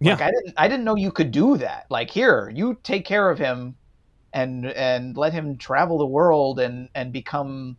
like 0.01 0.21
I 0.21 0.31
didn't 0.31 0.55
I 0.57 0.69
didn't 0.69 0.85
know 0.85 0.97
you 0.97 1.13
could 1.13 1.31
do 1.31 1.57
that. 1.59 1.87
Like 1.91 2.11
here, 2.11 2.51
you 2.55 2.79
take 2.83 3.05
care 3.05 3.31
of 3.31 3.39
him 3.39 3.77
and 4.33 4.67
and 4.67 5.17
let 5.17 5.33
him 5.33 5.57
travel 5.57 5.99
the 5.99 6.07
world 6.07 6.61
and 6.61 6.89
and 6.95 7.13
become 7.13 7.77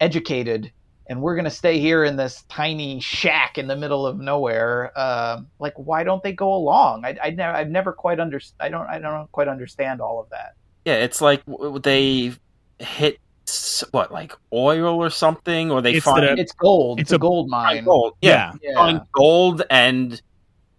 educated 0.00 0.72
and 1.08 1.20
we're 1.22 1.34
going 1.34 1.44
to 1.44 1.50
stay 1.50 1.78
here 1.78 2.04
in 2.04 2.16
this 2.16 2.42
tiny 2.48 2.98
shack 3.00 3.58
in 3.58 3.66
the 3.68 3.76
middle 3.76 4.06
of 4.06 4.18
nowhere. 4.18 4.92
Uh, 4.96 5.42
like 5.58 5.74
why 5.76 6.02
don't 6.04 6.22
they 6.22 6.32
go 6.32 6.52
along? 6.54 7.04
I 7.04 7.16
I 7.22 7.30
never 7.30 7.56
I've 7.56 7.70
never 7.70 7.92
quite 7.92 8.18
under 8.20 8.40
I 8.60 8.68
don't 8.68 8.86
I 8.88 8.98
don't 8.98 9.30
quite 9.32 9.48
understand 9.48 10.00
all 10.00 10.20
of 10.20 10.28
that. 10.30 10.54
Yeah, 10.84 10.94
it's 10.94 11.20
like 11.20 11.42
they 11.82 12.32
hit 12.78 13.18
what, 13.92 14.10
like 14.12 14.32
oil 14.52 14.96
or 15.02 15.08
something, 15.10 15.70
or 15.70 15.80
they 15.80 15.94
It's 15.94 16.04
find 16.04 16.22
the- 16.24 16.40
It's 16.40 16.52
gold. 16.52 16.98
It's 17.00 17.08
It's, 17.08 17.12
a, 17.12 17.16
a- 17.16 17.18
gold 17.20 17.48
mine. 17.48 17.84
gold. 17.84 18.14
Yeah, 18.20 18.52
Yeah. 18.62 18.74
find 18.74 19.00
gold 19.12 19.62
and 19.70 20.20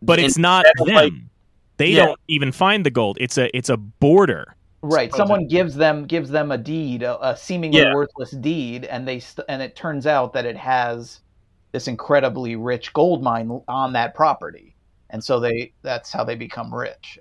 but 0.02 0.20
it's 0.20 0.38
not 0.38 0.66
them. 0.78 0.94
like- 0.94 1.14
they 1.78 1.92
Yeah. 1.92 2.08
don't 2.08 2.20
even 2.28 2.52
find 2.52 2.86
the 2.86 2.90
gold. 2.90 3.18
It's 3.22 3.38
a 3.38 3.56
it's 3.56 3.70
a 3.70 3.78
boarder. 3.78 4.56
Right. 4.82 5.14
Someone 5.14 5.48
gives 5.48 5.76
them 5.76 6.06
gives 6.06 6.30
them 6.30 6.52
a 6.52 6.58
deed, 6.58 7.04
a, 7.04 7.30
a 7.30 7.36
seemingly 7.38 7.80
Yeah. 7.80 7.94
worthless 7.94 8.32
deed, 8.32 8.86
and 8.86 9.08
they 9.08 9.20
st- 9.20 9.46
and 9.50 9.62
it 9.62 9.76
turns 9.76 10.06
out 10.06 10.34
that 10.34 10.46
it 10.46 10.58
has 10.58 11.22
this 11.72 11.88
incredibly 11.88 12.56
rich 12.56 12.94
gold 12.94 13.24
mine 13.24 13.62
on 13.68 13.94
that 13.94 14.14
property, 14.16 14.76
and 15.10 15.24
so 15.24 15.40
they 15.40 15.74
that's 15.82 16.12
how 16.12 16.24
they 16.24 16.36
become 16.36 16.74
rich 16.74 17.20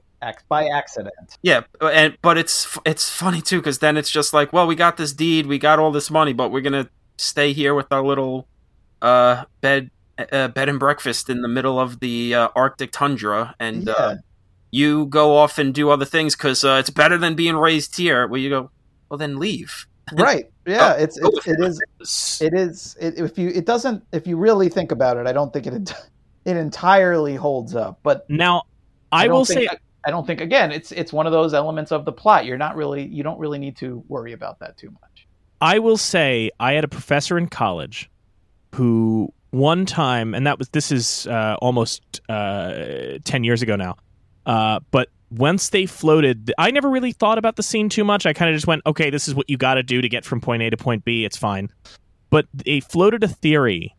by 0.48 0.66
accident. 0.66 1.38
Yeah, 1.42 1.62
and 1.80 2.16
but 2.20 2.36
it's 2.36 2.78
it's 2.84 3.09
funny 3.09 3.40
too 3.40 3.59
because 3.59 3.78
then 3.78 3.96
it's 3.96 4.11
just 4.11 4.34
like, 4.34 4.52
well, 4.52 4.66
we 4.66 4.74
got 4.74 4.96
this 4.96 5.12
deed, 5.12 5.46
we 5.46 5.59
got 5.59 5.78
all 5.78 5.92
this 5.92 6.11
money, 6.11 6.32
but 6.32 6.50
we're 6.50 6.61
gonna 6.62 6.88
stay 7.16 7.52
here 7.52 7.74
with 7.74 7.90
our 7.90 8.04
little 8.04 8.48
uh 9.02 9.44
bed 9.61 9.90
uh, 10.32 10.48
bed 10.48 10.68
and 10.68 10.78
breakfast 10.78 11.28
in 11.30 11.42
the 11.42 11.48
middle 11.48 11.78
of 11.78 12.00
the 12.00 12.34
uh, 12.34 12.48
Arctic 12.54 12.92
tundra, 12.92 13.54
and 13.61 13.88
uh, 13.88 13.94
Yeah. 13.98 14.14
You 14.76 15.06
go 15.06 15.36
off 15.36 15.58
and 15.58 15.72
do 15.74 15.90
other 15.90 16.04
things 16.04 16.36
because 16.36 16.62
uh, 16.64 16.76
it's 16.80 16.90
better 16.90 17.16
than 17.18 17.34
being 17.34 17.56
raised 17.56 17.96
here. 17.96 18.26
Where 18.26 18.38
you 18.40 18.50
go, 18.50 18.70
well, 19.08 19.18
then 19.18 19.38
leave. 19.38 19.86
Right. 20.12 20.44
Yeah. 20.66 20.94
Oh, 20.96 21.02
it's 21.02 21.18
go 21.18 21.28
it's 21.34 21.48
it 21.48 21.58
is 21.60 21.82
it 22.40 22.54
is 22.54 22.96
it, 23.00 23.18
if 23.18 23.36
you 23.36 23.48
it 23.48 23.66
doesn't 23.66 24.04
if 24.12 24.24
you 24.24 24.36
really 24.36 24.68
think 24.68 24.92
about 24.92 25.16
it, 25.16 25.26
I 25.26 25.32
don't 25.32 25.52
think 25.52 25.66
it 25.66 25.74
it 26.44 26.56
entirely 26.56 27.34
holds 27.34 27.74
up, 27.74 27.98
but 28.04 28.24
Now, 28.30 28.62
I, 29.10 29.26
don't 29.26 29.34
will 29.38 29.44
think- 29.44 29.68
say 29.68 29.76
I 30.06 30.10
don't 30.12 30.24
think 30.24 30.40
again 30.40 30.70
it's 30.70 30.92
it's 30.92 31.12
one 31.12 31.26
of 31.26 31.32
those 31.32 31.54
elements 31.54 31.90
of 31.90 32.04
the 32.04 32.12
plot. 32.12 32.44
You're 32.46 32.56
not 32.56 32.76
really 32.76 33.04
you 33.04 33.24
don't 33.24 33.40
really 33.40 33.58
need 33.58 33.76
to 33.78 34.04
worry 34.06 34.32
about 34.32 34.60
that 34.60 34.76
too 34.76 34.90
much. 35.00 35.26
I 35.60 35.80
will 35.80 35.96
say 35.96 36.52
I 36.60 36.74
had 36.74 36.84
a 36.84 36.88
professor 36.88 37.36
in 37.36 37.48
college 37.48 38.08
who 38.76 39.32
one 39.50 39.86
time, 39.86 40.34
and 40.34 40.46
that 40.46 40.56
was 40.56 40.68
this 40.68 40.92
is 40.92 41.26
uh, 41.26 41.56
almost 41.60 42.20
uh, 42.28 43.18
ten 43.24 43.42
years 43.42 43.60
ago 43.60 43.74
now. 43.74 43.96
Uh, 44.47 44.80
but 44.90 45.09
once 45.30 45.68
they 45.70 45.84
floated, 45.84 46.53
I 46.57 46.70
never 46.70 46.88
really 46.88 47.12
thought 47.12 47.36
about 47.36 47.57
the 47.57 47.62
scene 47.62 47.88
too 47.88 48.05
much. 48.05 48.24
I 48.24 48.32
kind 48.32 48.49
of 48.51 48.57
just 48.57 48.66
went, 48.66 48.82
okay, 48.86 49.11
this 49.11 49.28
is 49.28 49.34
what 49.34 49.51
you 49.51 49.57
got 49.57 49.74
to 49.74 49.82
do 49.82 50.01
to 50.01 50.09
get 50.09 50.24
from 50.24 50.40
point 50.40 50.62
A 50.62 50.70
to 50.70 50.76
point 50.76 51.05
B. 51.05 51.24
It's 51.24 51.36
fine. 51.36 51.68
But 52.30 52.47
they 52.55 52.80
floated 52.80 53.22
a 53.24 53.28
theory 53.28 53.94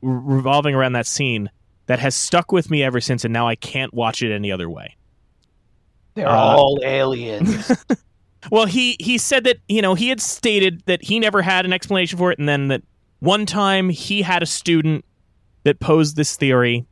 re- 0.00 0.36
revolving 0.36 0.74
around 0.74 0.92
that 0.92 1.06
scene 1.06 1.50
that 1.86 1.98
has 1.98 2.14
stuck 2.14 2.52
with 2.52 2.70
me 2.70 2.82
ever 2.82 3.00
since, 3.00 3.24
and 3.24 3.32
now 3.32 3.48
I 3.48 3.56
can't 3.56 3.92
watch 3.92 4.22
it 4.22 4.32
any 4.32 4.52
other 4.52 4.70
way. 4.70 4.96
They're 6.14 6.28
Uh, 6.28 6.36
all 6.36 6.78
aliens. 6.82 7.70
Well, 8.50 8.64
he 8.64 8.96
he 8.98 9.18
said 9.18 9.44
that 9.44 9.58
you 9.68 9.82
know 9.82 9.94
he 9.94 10.08
had 10.08 10.18
stated 10.18 10.82
that 10.86 11.02
he 11.02 11.20
never 11.20 11.42
had 11.42 11.66
an 11.66 11.74
explanation 11.74 12.16
for 12.16 12.32
it, 12.32 12.38
and 12.38 12.48
then 12.48 12.68
that 12.68 12.82
one 13.18 13.44
time 13.44 13.90
he 13.90 14.22
had 14.22 14.42
a 14.42 14.46
student 14.46 15.04
that 15.64 15.78
posed 15.78 16.16
this 16.16 16.36
theory, 16.36 16.86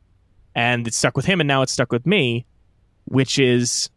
and 0.55 0.87
it 0.87 0.93
stuck 0.93 1.15
with 1.15 1.25
him, 1.25 1.39
and 1.39 1.47
now 1.47 1.61
it's 1.61 1.73
stuck 1.73 1.91
with 1.91 2.05
me, 2.05 2.45
which 3.05 3.39
is 3.39 3.89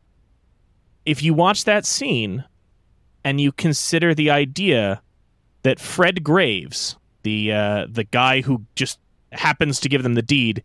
if 1.05 1.23
you 1.23 1.35
watch 1.35 1.65
that 1.65 1.85
scene 1.85 2.45
and 3.25 3.41
you 3.41 3.53
consider 3.53 4.15
the 4.15 4.31
idea 4.31 5.03
that 5.63 5.81
Fred 5.81 6.25
Graves, 6.25 6.97
the 7.23 7.53
uh, 7.53 7.87
the 7.91 8.05
guy 8.05 8.41
who 8.41 8.65
just 8.75 8.99
happens 9.33 9.81
to 9.81 9.89
give 9.89 10.03
them 10.03 10.15
the 10.15 10.23
deed, 10.23 10.63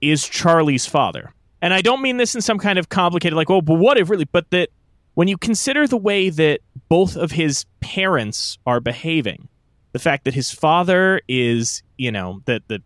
is 0.00 0.28
Charlie's 0.28 0.86
father. 0.86 1.32
And 1.62 1.72
I 1.72 1.80
don't 1.80 2.02
mean 2.02 2.18
this 2.18 2.34
in 2.34 2.42
some 2.42 2.58
kind 2.58 2.78
of 2.78 2.88
complicated, 2.88 3.36
like, 3.36 3.50
oh, 3.50 3.62
but 3.62 3.74
what 3.74 3.98
if 3.98 4.10
really? 4.10 4.26
But 4.26 4.50
that 4.50 4.68
when 5.14 5.28
you 5.28 5.38
consider 5.38 5.86
the 5.86 5.96
way 5.96 6.28
that 6.28 6.60
both 6.88 7.16
of 7.16 7.32
his 7.32 7.64
parents 7.80 8.58
are 8.66 8.80
behaving, 8.80 9.48
the 9.92 9.98
fact 9.98 10.24
that 10.24 10.34
his 10.34 10.50
father 10.50 11.22
is, 11.26 11.82
you 11.96 12.12
know, 12.12 12.42
that 12.44 12.62
the 12.68 12.82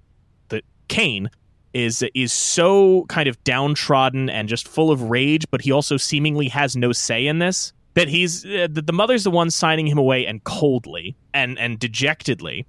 that 0.49 0.65
Kane 0.89 1.31
is 1.73 2.05
is 2.15 2.33
so 2.33 3.05
kind 3.09 3.29
of 3.29 3.43
downtrodden 3.45 4.29
and 4.29 4.49
just 4.49 4.67
full 4.67 4.91
of 4.91 5.03
rage, 5.03 5.45
but 5.51 5.63
he 5.63 5.73
also 5.73 5.97
seemingly 5.97 6.49
has 6.49 6.77
no 6.77 6.93
say 6.93 7.27
in 7.27 7.39
this. 7.39 7.73
That 7.95 8.09
he's 8.09 8.45
uh, 8.45 8.69
that 8.71 8.87
the 8.87 8.93
mother's 8.93 9.25
the 9.25 9.31
one 9.31 9.51
signing 9.51 9.87
him 9.87 9.99
away 9.99 10.27
and 10.27 10.43
coldly 10.45 11.17
and 11.35 11.59
and 11.59 11.79
dejectedly, 11.79 12.67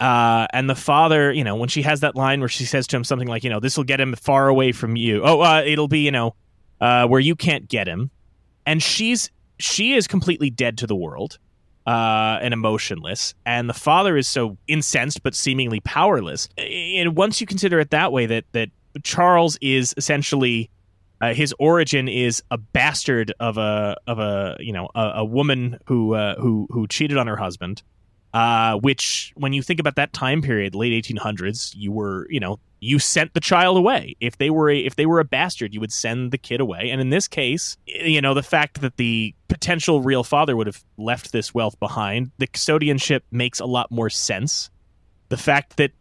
uh, 0.00 0.46
and 0.52 0.68
the 0.68 0.74
father, 0.74 1.32
you 1.32 1.44
know, 1.44 1.56
when 1.56 1.68
she 1.68 1.82
has 1.82 2.00
that 2.00 2.16
line 2.16 2.40
where 2.40 2.48
she 2.48 2.64
says 2.64 2.86
to 2.88 2.96
him 2.96 3.04
something 3.04 3.28
like, 3.28 3.44
you 3.44 3.50
know, 3.50 3.60
this 3.60 3.76
will 3.76 3.84
get 3.84 4.00
him 4.00 4.14
far 4.14 4.48
away 4.48 4.72
from 4.72 4.96
you. 4.96 5.22
Oh, 5.24 5.40
uh, 5.40 5.62
it'll 5.64 5.88
be, 5.88 6.00
you 6.00 6.10
know, 6.10 6.34
uh, 6.80 7.06
where 7.06 7.20
you 7.20 7.34
can't 7.34 7.68
get 7.68 7.86
him. 7.86 8.10
And 8.66 8.82
she's 8.82 9.30
she 9.58 9.94
is 9.94 10.06
completely 10.06 10.50
dead 10.50 10.78
to 10.78 10.86
the 10.86 10.96
world, 10.96 11.38
uh, 11.86 12.38
and 12.42 12.52
emotionless. 12.52 13.34
And 13.44 13.68
the 13.68 13.74
father 13.74 14.16
is 14.16 14.28
so 14.28 14.56
incensed 14.66 15.22
but 15.22 15.34
seemingly 15.34 15.80
powerless. 15.80 16.48
And 16.58 17.16
once 17.16 17.40
you 17.40 17.46
consider 17.46 17.78
it 17.80 17.90
that 17.90 18.12
way, 18.12 18.26
that 18.26 18.44
that 18.52 18.70
Charles 19.02 19.58
is 19.60 19.94
essentially 19.96 20.70
uh, 21.20 21.32
his 21.32 21.54
origin 21.58 22.08
is 22.08 22.42
a 22.50 22.58
bastard 22.58 23.32
of 23.40 23.56
a 23.58 23.96
of 24.06 24.18
a 24.18 24.56
you 24.60 24.72
know 24.72 24.88
a, 24.94 25.12
a 25.16 25.24
woman 25.24 25.78
who 25.86 26.14
uh, 26.14 26.34
who 26.40 26.66
who 26.70 26.86
cheated 26.86 27.16
on 27.16 27.26
her 27.26 27.36
husband 27.36 27.82
uh, 28.36 28.76
which 28.76 29.32
when 29.34 29.54
you 29.54 29.62
think 29.62 29.80
about 29.80 29.96
that 29.96 30.12
time 30.12 30.42
period, 30.42 30.74
late 30.74 30.92
1800s, 30.92 31.72
you 31.74 31.90
were, 31.90 32.26
you 32.28 32.38
know, 32.38 32.58
you 32.80 32.98
sent 32.98 33.32
the 33.32 33.40
child 33.40 33.78
away. 33.78 34.14
If 34.20 34.36
they 34.36 34.50
were 34.50 34.68
a, 34.68 34.76
if 34.76 34.96
they 34.96 35.06
were 35.06 35.20
a 35.20 35.24
bastard, 35.24 35.72
you 35.72 35.80
would 35.80 35.90
send 35.90 36.32
the 36.32 36.36
kid 36.36 36.60
away. 36.60 36.90
And 36.90 37.00
in 37.00 37.08
this 37.08 37.28
case, 37.28 37.78
you 37.86 38.20
know, 38.20 38.34
the 38.34 38.42
fact 38.42 38.82
that 38.82 38.98
the 38.98 39.34
potential 39.48 40.02
real 40.02 40.22
father 40.22 40.54
would 40.54 40.66
have 40.66 40.84
left 40.98 41.32
this 41.32 41.54
wealth 41.54 41.80
behind, 41.80 42.30
the 42.36 42.46
custodianship 42.46 43.22
makes 43.30 43.58
a 43.58 43.64
lot 43.64 43.90
more 43.90 44.10
sense. 44.10 44.68
The 45.30 45.38
fact 45.38 45.78
that 45.78 45.92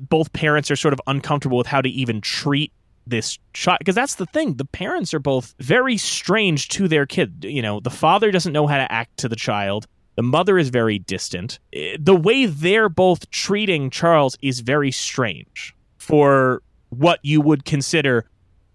both 0.00 0.32
parents 0.32 0.70
are 0.70 0.76
sort 0.76 0.94
of 0.94 1.00
uncomfortable 1.06 1.58
with 1.58 1.66
how 1.66 1.82
to 1.82 1.90
even 1.90 2.22
treat 2.22 2.72
this 3.06 3.38
child 3.52 3.80
because 3.80 3.96
that's 3.96 4.14
the 4.14 4.26
thing 4.26 4.54
the 4.54 4.64
parents 4.64 5.12
are 5.12 5.18
both 5.18 5.56
very 5.58 5.96
strange 5.96 6.68
to 6.68 6.86
their 6.86 7.04
kid 7.04 7.44
you 7.44 7.60
know 7.60 7.80
the 7.80 7.90
father 7.90 8.30
doesn't 8.30 8.52
know 8.52 8.68
how 8.68 8.76
to 8.76 8.92
act 8.92 9.16
to 9.16 9.28
the 9.28 9.34
child 9.34 9.88
the 10.16 10.22
mother 10.22 10.58
is 10.58 10.68
very 10.68 10.98
distant. 10.98 11.58
Eh, 11.72 11.96
the 11.98 12.16
way 12.16 12.46
they're 12.46 12.88
both 12.88 13.30
treating 13.30 13.90
charles 13.90 14.36
is 14.42 14.60
very 14.60 14.90
strange 14.90 15.74
for 15.98 16.62
what 16.90 17.18
you 17.22 17.40
would 17.40 17.64
consider 17.64 18.26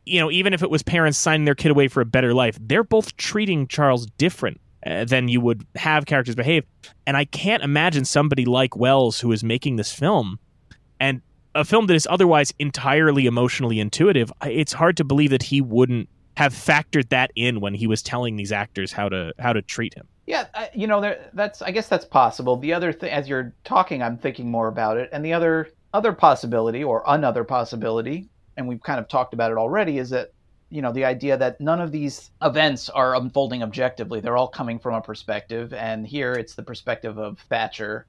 you 0.05 0.19
know 0.19 0.31
even 0.31 0.53
if 0.53 0.63
it 0.63 0.69
was 0.69 0.81
parents 0.81 1.17
signing 1.17 1.45
their 1.45 1.55
kid 1.55 1.71
away 1.71 1.87
for 1.87 2.01
a 2.01 2.05
better 2.05 2.33
life 2.33 2.57
they're 2.61 2.83
both 2.83 3.15
treating 3.17 3.67
charles 3.67 4.07
different 4.17 4.59
uh, 4.85 5.05
than 5.05 5.27
you 5.27 5.41
would 5.41 5.65
have 5.75 6.05
characters 6.05 6.35
behave. 6.35 6.63
And 7.05 7.17
i 7.17 7.25
can't 7.25 7.63
imagine 7.63 8.05
somebody 8.05 8.45
like 8.45 8.75
welles 8.75 9.19
who 9.19 9.31
is 9.31 9.43
making 9.43 9.75
this 9.75 9.91
film 9.91 10.39
and 10.99 11.21
a 11.57 11.65
film 11.65 11.87
that 11.87 11.95
is 11.95 12.07
otherwise 12.09 12.53
entirely 12.59 13.25
emotionally 13.25 13.79
intuitive, 13.79 14.31
it's 14.45 14.73
hard 14.73 14.95
to 14.97 15.03
believe 15.03 15.31
that 15.31 15.43
he 15.43 15.59
wouldn't 15.59 16.07
have 16.37 16.53
factored 16.53 17.09
that 17.09 17.31
in 17.35 17.59
when 17.61 17.73
he 17.73 17.87
was 17.87 18.03
telling 18.03 18.35
these 18.35 18.51
actors 18.51 18.91
how 18.91 19.09
to 19.09 19.33
how 19.39 19.51
to 19.51 19.61
treat 19.63 19.95
him. 19.95 20.07
Yeah, 20.27 20.45
I, 20.53 20.69
you 20.71 20.85
know, 20.85 21.01
there, 21.01 21.31
that's 21.33 21.63
I 21.63 21.71
guess 21.71 21.87
that's 21.87 22.05
possible. 22.05 22.57
The 22.57 22.73
other 22.73 22.93
thing, 22.93 23.09
as 23.11 23.27
you're 23.27 23.55
talking, 23.63 24.03
I'm 24.03 24.19
thinking 24.19 24.51
more 24.51 24.67
about 24.67 24.97
it, 24.97 25.09
and 25.11 25.25
the 25.25 25.33
other 25.33 25.69
other 25.95 26.13
possibility 26.13 26.83
or 26.83 27.01
another 27.07 27.43
possibility, 27.43 28.29
and 28.55 28.67
we've 28.67 28.83
kind 28.83 28.99
of 28.99 29.07
talked 29.07 29.33
about 29.33 29.51
it 29.51 29.57
already, 29.57 29.97
is 29.97 30.11
that 30.11 30.31
you 30.69 30.83
know 30.83 30.91
the 30.91 31.05
idea 31.05 31.37
that 31.37 31.59
none 31.59 31.81
of 31.81 31.91
these 31.91 32.29
events 32.43 32.87
are 32.87 33.15
unfolding 33.15 33.63
objectively; 33.63 34.19
they're 34.19 34.37
all 34.37 34.47
coming 34.47 34.77
from 34.77 34.93
a 34.93 35.01
perspective, 35.01 35.73
and 35.73 36.05
here 36.05 36.33
it's 36.33 36.53
the 36.53 36.61
perspective 36.61 37.17
of 37.17 37.39
Thatcher, 37.49 38.05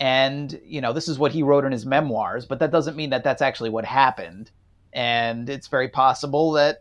and 0.00 0.58
you 0.64 0.80
know 0.80 0.94
this 0.94 1.06
is 1.06 1.18
what 1.18 1.32
he 1.32 1.42
wrote 1.42 1.66
in 1.66 1.72
his 1.72 1.84
memoirs, 1.84 2.46
but 2.46 2.60
that 2.60 2.70
doesn't 2.70 2.96
mean 2.96 3.10
that 3.10 3.24
that's 3.24 3.42
actually 3.42 3.68
what 3.68 3.84
happened, 3.84 4.52
and 4.94 5.50
it's 5.50 5.68
very 5.68 5.90
possible 5.90 6.52
that 6.52 6.78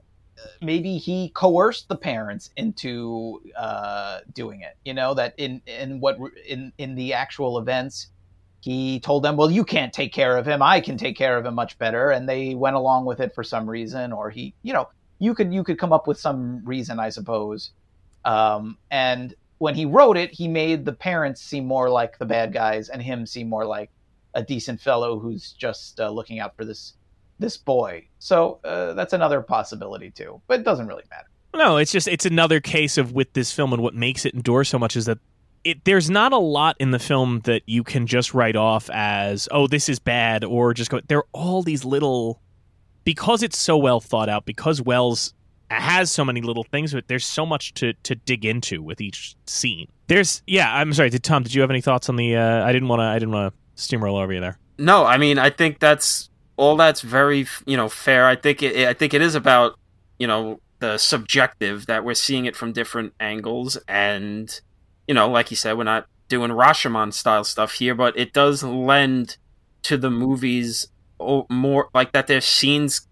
maybe 0.61 0.97
he 0.97 1.29
coerced 1.29 1.87
the 1.87 1.95
parents 1.95 2.49
into 2.57 3.41
uh, 3.57 4.19
doing 4.33 4.61
it. 4.61 4.77
You 4.85 4.93
know 4.93 5.13
that 5.13 5.33
in 5.37 5.61
in 5.65 5.99
what 5.99 6.17
in 6.47 6.71
in 6.77 6.95
the 6.95 7.13
actual 7.13 7.57
events, 7.57 8.07
he 8.61 8.99
told 8.99 9.23
them, 9.23 9.37
"Well, 9.37 9.51
you 9.51 9.63
can't 9.63 9.93
take 9.93 10.13
care 10.13 10.37
of 10.37 10.45
him. 10.45 10.61
I 10.61 10.81
can 10.81 10.97
take 10.97 11.17
care 11.17 11.37
of 11.37 11.45
him 11.45 11.55
much 11.55 11.77
better," 11.77 12.11
and 12.11 12.27
they 12.27 12.55
went 12.55 12.75
along 12.75 13.05
with 13.05 13.19
it 13.19 13.33
for 13.33 13.43
some 13.43 13.69
reason. 13.69 14.11
Or 14.11 14.29
he, 14.29 14.53
you 14.63 14.73
know, 14.73 14.89
you 15.19 15.33
could 15.33 15.53
you 15.53 15.63
could 15.63 15.79
come 15.79 15.93
up 15.93 16.07
with 16.07 16.19
some 16.19 16.63
reason, 16.65 16.99
I 16.99 17.09
suppose. 17.09 17.71
Um, 18.25 18.77
and 18.91 19.35
when 19.59 19.75
he 19.75 19.85
wrote 19.85 20.17
it, 20.17 20.31
he 20.31 20.47
made 20.47 20.85
the 20.85 20.93
parents 20.93 21.41
seem 21.41 21.65
more 21.65 21.89
like 21.89 22.17
the 22.17 22.25
bad 22.25 22.53
guys, 22.53 22.89
and 22.89 23.01
him 23.01 23.25
seem 23.25 23.49
more 23.49 23.65
like 23.65 23.89
a 24.33 24.43
decent 24.43 24.79
fellow 24.79 25.17
who's 25.17 25.53
just 25.53 25.99
uh, 25.99 26.09
looking 26.09 26.39
out 26.39 26.55
for 26.55 26.65
this 26.65 26.93
this 27.39 27.57
boy. 27.57 28.05
So 28.19 28.59
uh, 28.63 28.93
that's 28.93 29.13
another 29.13 29.41
possibility 29.41 30.11
too, 30.11 30.41
but 30.47 30.59
it 30.59 30.63
doesn't 30.63 30.87
really 30.87 31.03
matter. 31.09 31.27
No, 31.55 31.77
it's 31.77 31.91
just 31.91 32.07
it's 32.07 32.25
another 32.25 32.59
case 32.59 32.97
of 32.97 33.13
with 33.13 33.33
this 33.33 33.51
film 33.51 33.73
and 33.73 33.81
what 33.81 33.95
makes 33.95 34.25
it 34.25 34.33
endure 34.33 34.63
so 34.63 34.77
much 34.77 34.95
is 34.95 35.05
that 35.05 35.17
it 35.63 35.83
there's 35.85 36.09
not 36.09 36.33
a 36.33 36.37
lot 36.37 36.75
in 36.79 36.91
the 36.91 36.99
film 36.99 37.41
that 37.45 37.63
you 37.65 37.83
can 37.83 38.05
just 38.05 38.33
write 38.33 38.55
off 38.55 38.89
as 38.91 39.47
oh 39.51 39.67
this 39.67 39.89
is 39.89 39.97
bad 39.97 40.43
or 40.43 40.73
just 40.73 40.91
go 40.91 40.99
there 41.07 41.19
are 41.19 41.27
all 41.33 41.63
these 41.63 41.83
little 41.83 42.41
because 43.03 43.41
it's 43.41 43.57
so 43.57 43.77
well 43.77 43.99
thought 43.99 44.29
out 44.29 44.45
because 44.45 44.81
Welles 44.81 45.33
has 45.69 46.11
so 46.11 46.23
many 46.23 46.41
little 46.41 46.63
things 46.63 46.93
but 46.93 47.07
there's 47.07 47.25
so 47.25 47.45
much 47.45 47.73
to 47.73 47.93
to 48.03 48.13
dig 48.13 48.45
into 48.45 48.81
with 48.83 49.01
each 49.01 49.35
scene. 49.45 49.87
There's 50.07 50.43
yeah, 50.45 50.73
I'm 50.73 50.93
sorry, 50.93 51.09
did 51.09 51.23
Tom 51.23 51.43
did 51.43 51.53
you 51.53 51.61
have 51.61 51.71
any 51.71 51.81
thoughts 51.81 52.07
on 52.07 52.17
the 52.17 52.35
uh 52.35 52.63
I 52.63 52.71
didn't 52.71 52.87
want 52.87 52.99
to 52.99 53.05
I 53.05 53.17
didn't 53.17 53.31
want 53.31 53.53
to 53.53 53.81
steamroll 53.81 54.21
over 54.21 54.33
you 54.33 54.41
there. 54.41 54.59
No, 54.77 55.05
I 55.05 55.17
mean, 55.17 55.39
I 55.39 55.49
think 55.49 55.79
that's 55.79 56.29
all. 56.57 56.75
That's 56.75 57.01
very, 57.01 57.47
you 57.65 57.77
know, 57.77 57.89
fair. 57.89 58.27
I 58.27 58.35
think 58.35 58.61
it. 58.61 58.87
I 58.87 58.93
think 58.93 59.13
it 59.13 59.21
is 59.21 59.35
about, 59.35 59.79
you 60.19 60.27
know, 60.27 60.59
the 60.79 60.97
subjective 60.97 61.85
that 61.87 62.03
we're 62.03 62.13
seeing 62.13 62.45
it 62.45 62.55
from 62.55 62.73
different 62.73 63.13
angles, 63.19 63.77
and 63.87 64.59
you 65.07 65.13
know, 65.13 65.29
like 65.29 65.49
you 65.49 65.57
said, 65.57 65.77
we're 65.77 65.83
not 65.83 66.07
doing 66.27 66.51
Rashomon 66.51 67.13
style 67.13 67.43
stuff 67.43 67.73
here, 67.73 67.95
but 67.95 68.17
it 68.17 68.33
does 68.33 68.61
lend 68.61 69.37
to 69.83 69.97
the 69.97 70.11
movies 70.11 70.87
more 71.49 71.89
like 71.93 72.11
that. 72.11 72.27
There's 72.27 72.45
scenes, 72.45 73.07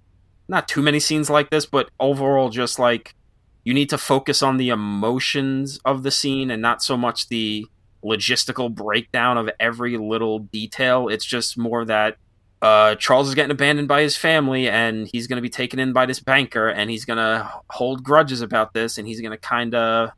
not 0.47 0.67
too 0.67 0.81
many 0.81 0.99
scenes 0.99 1.29
like 1.29 1.49
this, 1.49 1.65
but 1.65 1.89
overall, 1.99 2.49
just 2.49 2.77
like 2.77 3.15
you 3.63 3.73
need 3.73 3.89
to 3.89 3.97
focus 3.97 4.43
on 4.43 4.57
the 4.57 4.69
emotions 4.69 5.79
of 5.85 6.03
the 6.03 6.11
scene 6.11 6.51
and 6.51 6.61
not 6.61 6.83
so 6.83 6.95
much 6.97 7.29
the 7.29 7.65
logistical 8.03 8.73
breakdown 8.73 9.37
of 9.37 9.49
every 9.59 9.97
little 9.97 10.39
detail. 10.39 11.07
It's 11.07 11.25
just 11.25 11.57
more 11.57 11.85
that 11.85 12.17
uh, 12.66 12.95
Charles 12.95 13.28
is 13.28 13.36
getting 13.36 13.51
abandoned 13.51 13.88
by 13.88 14.01
his 14.01 14.18
family 14.18 14.68
and 14.68 15.07
he's 15.07 15.28
going 15.28 15.36
to 15.36 15.41
be 15.41 15.51
taken 15.51 15.78
in 15.78 15.93
by 15.93 16.07
this 16.07 16.20
banker 16.20 16.68
and 16.68 16.89
he's 16.89 17.05
going 17.05 17.18
to 17.18 17.47
hold 17.70 18.03
grudges 18.03 18.41
about 18.41 18.74
this 18.74 18.97
and 18.97 19.07
he's 19.07 19.22
going 19.22 19.30
to 19.30 19.38
kind 19.38 19.76
of 19.76 20.09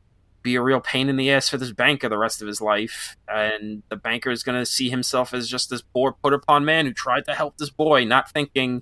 be 0.43 0.55
a 0.55 0.61
real 0.61 0.79
pain 0.79 1.09
in 1.09 1.17
the 1.17 1.29
ass 1.29 1.49
for 1.49 1.57
this 1.57 1.73
banker 1.73 2.07
the 2.07 2.17
rest 2.17 2.41
of 2.41 2.47
his 2.47 2.61
life. 2.61 3.17
And 3.27 3.83
the 3.89 3.97
banker 3.97 4.31
is 4.31 4.43
going 4.43 4.57
to 4.57 4.65
see 4.65 4.89
himself 4.89 5.33
as 5.33 5.49
just 5.49 5.69
this 5.69 5.81
poor 5.81 6.13
put 6.23 6.33
upon 6.33 6.63
man 6.63 6.85
who 6.85 6.93
tried 6.93 7.25
to 7.25 7.33
help 7.33 7.57
this 7.57 7.69
boy, 7.69 8.05
not 8.05 8.31
thinking, 8.31 8.81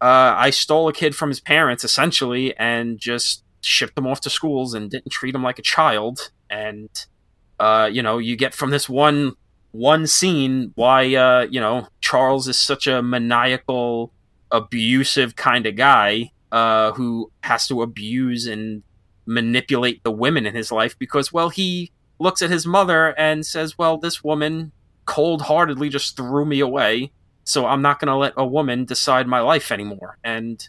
uh, 0.00 0.36
I 0.36 0.50
stole 0.50 0.86
a 0.86 0.92
kid 0.92 1.16
from 1.16 1.28
his 1.28 1.40
parents 1.40 1.82
essentially 1.82 2.56
and 2.56 3.00
just 3.00 3.42
shipped 3.62 3.98
him 3.98 4.06
off 4.06 4.20
to 4.20 4.30
schools 4.30 4.74
and 4.74 4.88
didn't 4.88 5.10
treat 5.10 5.34
him 5.34 5.42
like 5.42 5.58
a 5.58 5.62
child. 5.62 6.30
And 6.48 6.88
uh, 7.58 7.90
you 7.92 8.04
know, 8.04 8.18
you 8.18 8.36
get 8.36 8.54
from 8.54 8.70
this 8.70 8.88
one 8.88 9.34
one 9.72 10.06
scene 10.06 10.72
why 10.74 11.14
uh, 11.14 11.46
you 11.50 11.60
know 11.60 11.88
Charles 12.00 12.48
is 12.48 12.56
such 12.56 12.86
a 12.86 13.02
maniacal, 13.02 14.12
abusive 14.50 15.36
kind 15.36 15.66
of 15.66 15.76
guy 15.76 16.30
uh, 16.52 16.92
who 16.92 17.30
has 17.42 17.66
to 17.68 17.82
abuse 17.82 18.46
and 18.46 18.82
manipulate 19.26 20.02
the 20.04 20.10
women 20.10 20.46
in 20.46 20.54
his 20.54 20.72
life 20.72 20.98
because 20.98 21.32
well 21.32 21.48
he 21.48 21.90
looks 22.18 22.42
at 22.42 22.50
his 22.50 22.66
mother 22.66 23.14
and 23.18 23.46
says 23.46 23.78
well 23.78 23.96
this 23.96 24.22
woman 24.24 24.72
cold-heartedly 25.04 25.88
just 25.88 26.16
threw 26.16 26.44
me 26.44 26.60
away 26.60 27.10
so 27.44 27.66
I'm 27.66 27.82
not 27.82 27.98
going 27.98 28.08
to 28.08 28.16
let 28.16 28.34
a 28.36 28.46
woman 28.46 28.84
decide 28.84 29.26
my 29.26 29.40
life 29.40 29.72
anymore. 29.72 30.18
And 30.22 30.66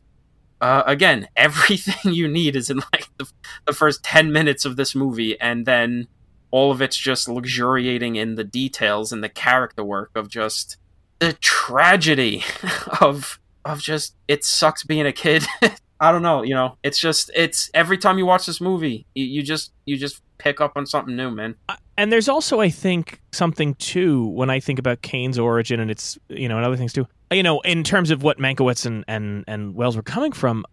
uh, 0.62 0.84
again 0.86 1.28
everything 1.36 2.14
you 2.14 2.28
need 2.28 2.56
is 2.56 2.70
in 2.70 2.78
like 2.92 3.08
the, 3.18 3.30
the 3.66 3.74
first 3.74 4.04
10 4.04 4.32
minutes 4.32 4.66
of 4.66 4.76
this 4.76 4.96
movie 4.96 5.40
and 5.40 5.66
then 5.66 6.08
all 6.54 6.70
of 6.70 6.84
it's 6.84 6.96
just 6.96 7.28
luxuriating 7.28 8.16
in 8.16 8.36
the 8.36 8.44
details 8.44 9.12
and 9.12 9.24
the 9.24 9.28
character 9.28 9.84
work 9.84 10.12
of 10.14 10.30
just 10.30 10.78
the 11.18 11.34
tragedy 11.34 12.44
of 13.02 13.40
of 13.66 13.80
just 13.80 14.16
it 14.28 14.44
sucks 14.44 14.84
being 14.84 15.08
a 15.08 15.12
kid. 15.12 15.44
I 16.00 16.12
don't 16.12 16.22
know, 16.22 16.44
you 16.44 16.54
know, 16.54 16.78
it's 16.84 17.00
just 17.00 17.32
it's 17.34 17.72
every 17.74 17.98
time 17.98 18.20
you 18.20 18.28
watch 18.28 18.46
this 18.46 18.62
movie, 18.62 19.08
you, 19.16 19.26
you 19.26 19.42
just 19.42 19.72
you 19.86 19.98
just 19.98 20.22
pick 20.38 20.62
up 20.62 20.74
on 20.76 20.86
something 20.86 21.16
new, 21.16 21.32
man. 21.32 21.56
Uh, 21.70 21.76
And 21.98 22.12
there's 22.12 22.30
also, 22.30 22.60
I 22.60 22.70
think, 22.70 23.20
something 23.32 23.74
too 23.76 24.28
when 24.28 24.52
I 24.52 24.60
think 24.60 24.78
about 24.78 25.02
Kane's 25.02 25.40
origin 25.40 25.80
and 25.80 25.90
it's 25.90 26.20
you 26.30 26.48
know 26.48 26.58
and 26.58 26.66
other 26.68 26.78
things 26.78 26.94
too. 26.94 27.08
You 27.32 27.42
know, 27.42 27.62
in 27.62 27.84
terms 27.84 28.12
of 28.12 28.22
what 28.22 28.38
Mankiewicz 28.38 28.86
and 28.86 29.04
and 29.08 29.44
and 29.48 29.74
Welles 29.74 29.96
were 29.96 30.04
coming 30.04 30.34
from, 30.34 30.66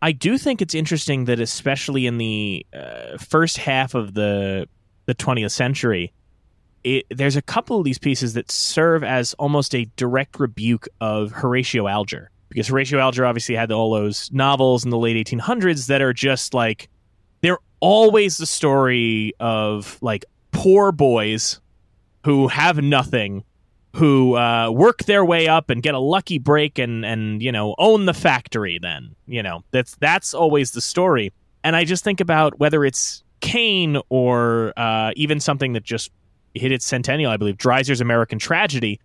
I 0.00 0.12
do 0.12 0.38
think 0.38 0.62
it's 0.62 0.74
interesting 0.74 1.24
that 1.24 1.40
especially 1.40 2.06
in 2.06 2.18
the 2.18 2.64
uh, 2.72 3.16
first 3.18 3.56
half 3.56 3.94
of 3.96 4.14
the 4.14 4.68
the 5.06 5.14
20th 5.14 5.50
century, 5.50 6.12
it, 6.84 7.06
there's 7.10 7.36
a 7.36 7.42
couple 7.42 7.78
of 7.78 7.84
these 7.84 7.98
pieces 7.98 8.34
that 8.34 8.50
serve 8.50 9.02
as 9.02 9.34
almost 9.34 9.74
a 9.74 9.86
direct 9.96 10.38
rebuke 10.38 10.86
of 11.00 11.32
Horatio 11.32 11.88
Alger. 11.88 12.30
Because 12.50 12.68
Horatio 12.68 13.00
Alger 13.00 13.24
obviously 13.24 13.56
had 13.56 13.72
all 13.72 13.92
those 13.92 14.30
novels 14.30 14.84
in 14.84 14.90
the 14.90 14.98
late 14.98 15.26
1800s 15.26 15.86
that 15.88 16.02
are 16.02 16.12
just 16.12 16.54
like, 16.54 16.88
they're 17.40 17.58
always 17.80 18.36
the 18.36 18.46
story 18.46 19.32
of 19.40 19.98
like 20.00 20.24
poor 20.52 20.92
boys 20.92 21.60
who 22.24 22.48
have 22.48 22.78
nothing, 22.78 23.44
who 23.96 24.36
uh, 24.36 24.70
work 24.70 25.04
their 25.04 25.24
way 25.24 25.48
up 25.48 25.68
and 25.70 25.82
get 25.82 25.94
a 25.94 25.98
lucky 25.98 26.38
break 26.38 26.78
and, 26.78 27.04
and, 27.04 27.42
you 27.42 27.50
know, 27.50 27.74
own 27.78 28.06
the 28.06 28.14
factory 28.14 28.78
then. 28.80 29.16
You 29.26 29.42
know, 29.42 29.64
that's, 29.72 29.96
that's 29.96 30.32
always 30.32 30.70
the 30.72 30.80
story. 30.80 31.32
And 31.64 31.74
I 31.74 31.84
just 31.84 32.04
think 32.04 32.20
about 32.20 32.58
whether 32.60 32.84
it's 32.84 33.23
Kane 33.44 33.98
or 34.08 34.72
uh, 34.74 35.12
even 35.16 35.38
something 35.38 35.74
that 35.74 35.84
just 35.84 36.10
hit 36.54 36.72
its 36.72 36.86
centennial, 36.86 37.30
I 37.30 37.36
believe, 37.36 37.58
Dreiser's 37.58 38.00
American 38.00 38.38
Tragedy, 38.38 39.00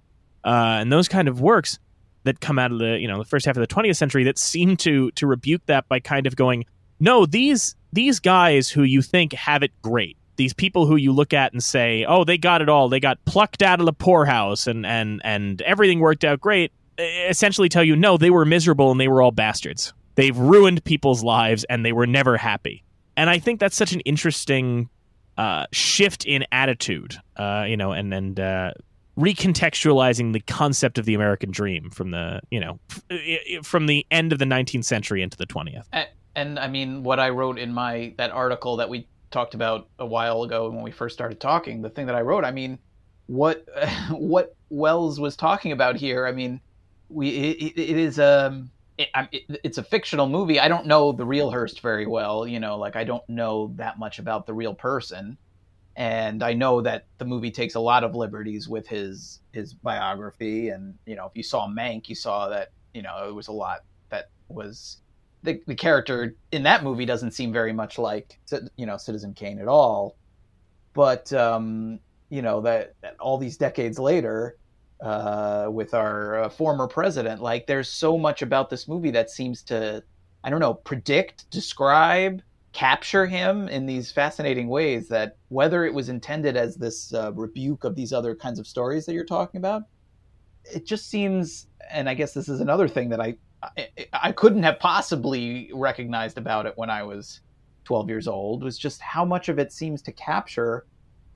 uh, 0.46 0.80
and 0.80 0.94
those 0.94 1.10
kind 1.10 1.28
of 1.28 1.42
works 1.42 1.78
that 2.24 2.40
come 2.40 2.58
out 2.58 2.72
of 2.72 2.80
the 2.80 2.98
you 2.98 3.08
know 3.08 3.18
the 3.18 3.26
first 3.26 3.46
half 3.46 3.58
of 3.58 3.62
the 3.62 3.68
20th 3.68 3.98
century 3.98 4.24
that 4.24 4.38
seem 4.38 4.78
to 4.78 5.12
to 5.12 5.28
rebuke 5.28 5.66
that 5.66 5.90
by 5.90 6.00
kind 6.00 6.26
of 6.26 6.38
going, 6.38 6.64
no, 7.02 7.26
these 7.26 7.76
these 7.92 8.22
guys 8.22 8.70
who 8.70 8.84
you 8.84 9.02
think 9.02 9.34
have 9.34 9.62
it 9.62 9.74
great, 9.82 10.16
these 10.38 10.54
people 10.54 10.86
who 10.86 10.96
you 10.96 11.12
look 11.12 11.34
at 11.34 11.52
and 11.52 11.62
say, 11.62 12.06
"Oh, 12.08 12.24
they 12.24 12.38
got 12.38 12.62
it 12.62 12.70
all. 12.70 12.88
They 12.88 13.02
got 13.02 13.24
plucked 13.26 13.62
out 13.62 13.82
of 13.82 13.86
the 13.86 13.94
poorhouse 13.94 14.68
and 14.68 14.86
and 14.86 15.20
and 15.26 15.62
everything 15.64 16.00
worked 16.00 16.24
out 16.24 16.40
great." 16.40 16.72
Essentially, 16.98 17.68
tell 17.68 17.84
you, 17.84 17.98
no, 17.98 18.16
they 18.16 18.30
were 18.30 18.46
miserable 18.46 18.90
and 18.90 19.02
they 19.02 19.10
were 19.10 19.22
all 19.22 19.32
bastards. 19.32 19.94
They've 20.16 20.38
ruined 20.38 20.86
people's 20.86 21.26
lives 21.26 21.66
and 21.66 21.86
they 21.86 21.92
were 21.92 22.08
never 22.08 22.38
happy. 22.38 22.84
And 23.20 23.30
I 23.30 23.38
think 23.38 23.60
that's 23.60 23.76
such 23.76 23.92
an 23.92 24.00
interesting 24.02 24.90
uh, 25.38 25.66
shift 25.74 26.26
in 26.26 26.46
attitude, 26.54 27.18
uh, 27.36 27.66
you 27.68 27.76
know, 27.76 27.92
and 27.92 28.14
and 28.14 28.40
uh, 28.40 28.72
recontextualizing 29.18 30.32
the 30.32 30.40
concept 30.40 30.98
of 30.98 31.04
the 31.04 31.16
American 31.16 31.52
dream 31.52 31.90
from 31.90 32.12
the 32.12 32.40
you 32.50 32.62
know 32.62 32.80
f- 32.90 33.66
from 33.66 33.88
the 33.88 34.08
end 34.10 34.32
of 34.32 34.40
the 34.40 34.46
19th 34.46 34.86
century 34.86 35.22
into 35.22 35.36
the 35.36 35.46
20th. 35.46 35.84
And, 35.92 36.08
and 36.36 36.60
I 36.60 36.70
mean, 36.70 37.04
what 37.04 37.20
I 37.20 37.28
wrote 37.32 37.60
in 37.60 37.74
my 37.74 38.14
that 38.18 38.32
article 38.32 38.78
that 38.78 38.88
we 38.88 39.06
talked 39.32 39.54
about 39.54 39.90
a 40.00 40.06
while 40.06 40.44
ago 40.44 40.70
when 40.70 40.82
we 40.82 40.92
first 40.92 41.14
started 41.14 41.42
talking, 41.42 41.82
the 41.82 41.90
thing 41.90 42.06
that 42.06 42.16
I 42.16 42.22
wrote, 42.22 42.46
I 42.46 42.52
mean, 42.52 42.80
what 43.28 43.68
what 44.12 44.56
Welles 44.70 45.20
was 45.20 45.36
talking 45.36 45.74
about 45.74 45.98
here, 45.98 46.26
I 46.26 46.32
mean, 46.32 46.62
we 47.10 47.28
it, 47.32 47.78
it 47.78 47.98
is 47.98 48.18
um 48.18 48.72
it, 49.00 49.10
it, 49.32 49.62
it's 49.64 49.80
a 49.80 49.84
fictional 49.84 50.28
movie. 50.30 50.60
I 50.60 50.68
don't 50.68 50.86
know 50.86 51.12
the 51.12 51.26
real 51.26 51.52
Hearst 51.52 51.82
very 51.82 52.06
well, 52.06 52.48
you 52.48 52.60
know, 52.60 52.78
like 52.78 52.96
I 52.96 53.06
don't 53.06 53.28
know 53.30 53.74
that 53.78 54.00
much 54.00 54.20
about 54.20 54.46
the 54.46 54.54
real 54.54 54.76
person 54.76 55.38
and 56.00 56.44
I 56.44 56.54
know 56.54 56.82
that 56.82 57.08
the 57.18 57.26
movie 57.26 57.52
takes 57.52 57.76
a 57.76 57.80
lot 57.82 58.06
of 58.06 58.16
liberties 58.16 58.70
with 58.70 58.88
his 58.88 59.42
his 59.52 59.74
biography, 59.74 60.70
and 60.70 60.96
you 61.06 61.18
know, 61.18 61.26
if 61.26 61.34
you 61.36 61.44
saw 61.44 61.68
Mank, 61.68 62.08
you 62.08 62.16
saw 62.16 62.48
that 62.50 62.70
you 62.94 63.02
know 63.02 63.28
it 63.28 63.36
was 63.36 63.50
a 63.50 63.52
lot 63.52 63.82
that 64.10 64.30
was 64.48 65.02
the 65.44 65.62
the 65.68 65.76
character 65.76 66.36
in 66.54 66.64
that 66.64 66.84
movie 66.86 67.06
doesn't 67.06 67.32
seem 67.32 67.52
very 67.52 67.74
much 67.74 67.98
like 67.98 68.40
you 68.78 68.86
know 68.86 68.96
Citizen 68.96 69.34
Kane 69.34 69.60
at 69.60 69.68
all, 69.68 70.16
but 70.94 71.34
um, 71.34 72.00
you 72.30 72.42
know 72.42 72.62
that, 72.62 72.94
that 73.02 73.18
all 73.20 73.38
these 73.38 73.58
decades 73.58 74.00
later. 74.00 74.56
Uh, 75.02 75.70
with 75.72 75.94
our 75.94 76.44
uh, 76.44 76.50
former 76.50 76.86
president, 76.86 77.42
like 77.42 77.66
there's 77.68 77.88
so 77.88 78.18
much 78.18 78.42
about 78.42 78.70
this 78.70 78.86
movie 78.86 79.12
that 79.12 79.30
seems 79.30 79.64
to, 79.64 80.04
I 80.44 80.50
don't 80.50 80.60
know, 80.60 80.74
predict, 80.74 81.50
describe, 81.52 82.42
capture 82.72 83.26
him 83.26 83.68
in 83.68 83.86
these 83.86 84.12
fascinating 84.12 84.68
ways 84.68 85.08
that 85.08 85.38
whether 85.48 85.86
it 85.86 85.94
was 85.94 86.10
intended 86.10 86.56
as 86.56 86.76
this 86.76 87.14
uh, 87.14 87.32
rebuke 87.34 87.84
of 87.84 87.96
these 87.96 88.14
other 88.14 88.36
kinds 88.36 88.60
of 88.60 88.68
stories 88.68 89.06
that 89.06 89.14
you're 89.14 89.26
talking 89.26 89.58
about 89.58 89.84
it 90.66 90.86
just 90.86 91.10
seems 91.10 91.68
and 91.90 92.08
i 92.08 92.14
guess 92.14 92.34
this 92.34 92.48
is 92.48 92.62
another 92.62 92.88
thing 92.88 93.10
that 93.10 93.20
i 93.20 93.36
i, 94.14 94.32
couldn't 94.32 94.64
have 94.64 94.80
possibly 94.80 95.72
recognized 95.74 96.38
about 96.38 96.66
it 96.66 96.74
when 96.76 96.90
i 96.90 97.02
was 97.02 97.42
12 97.86 98.08
years 98.08 98.28
old 98.28 98.64
was 98.64 98.78
just 98.78 99.02
how 99.02 99.26
much 99.26 99.50
of 99.50 99.58
it 99.58 99.74
seems 99.74 100.02
to 100.02 100.12
capture 100.12 100.86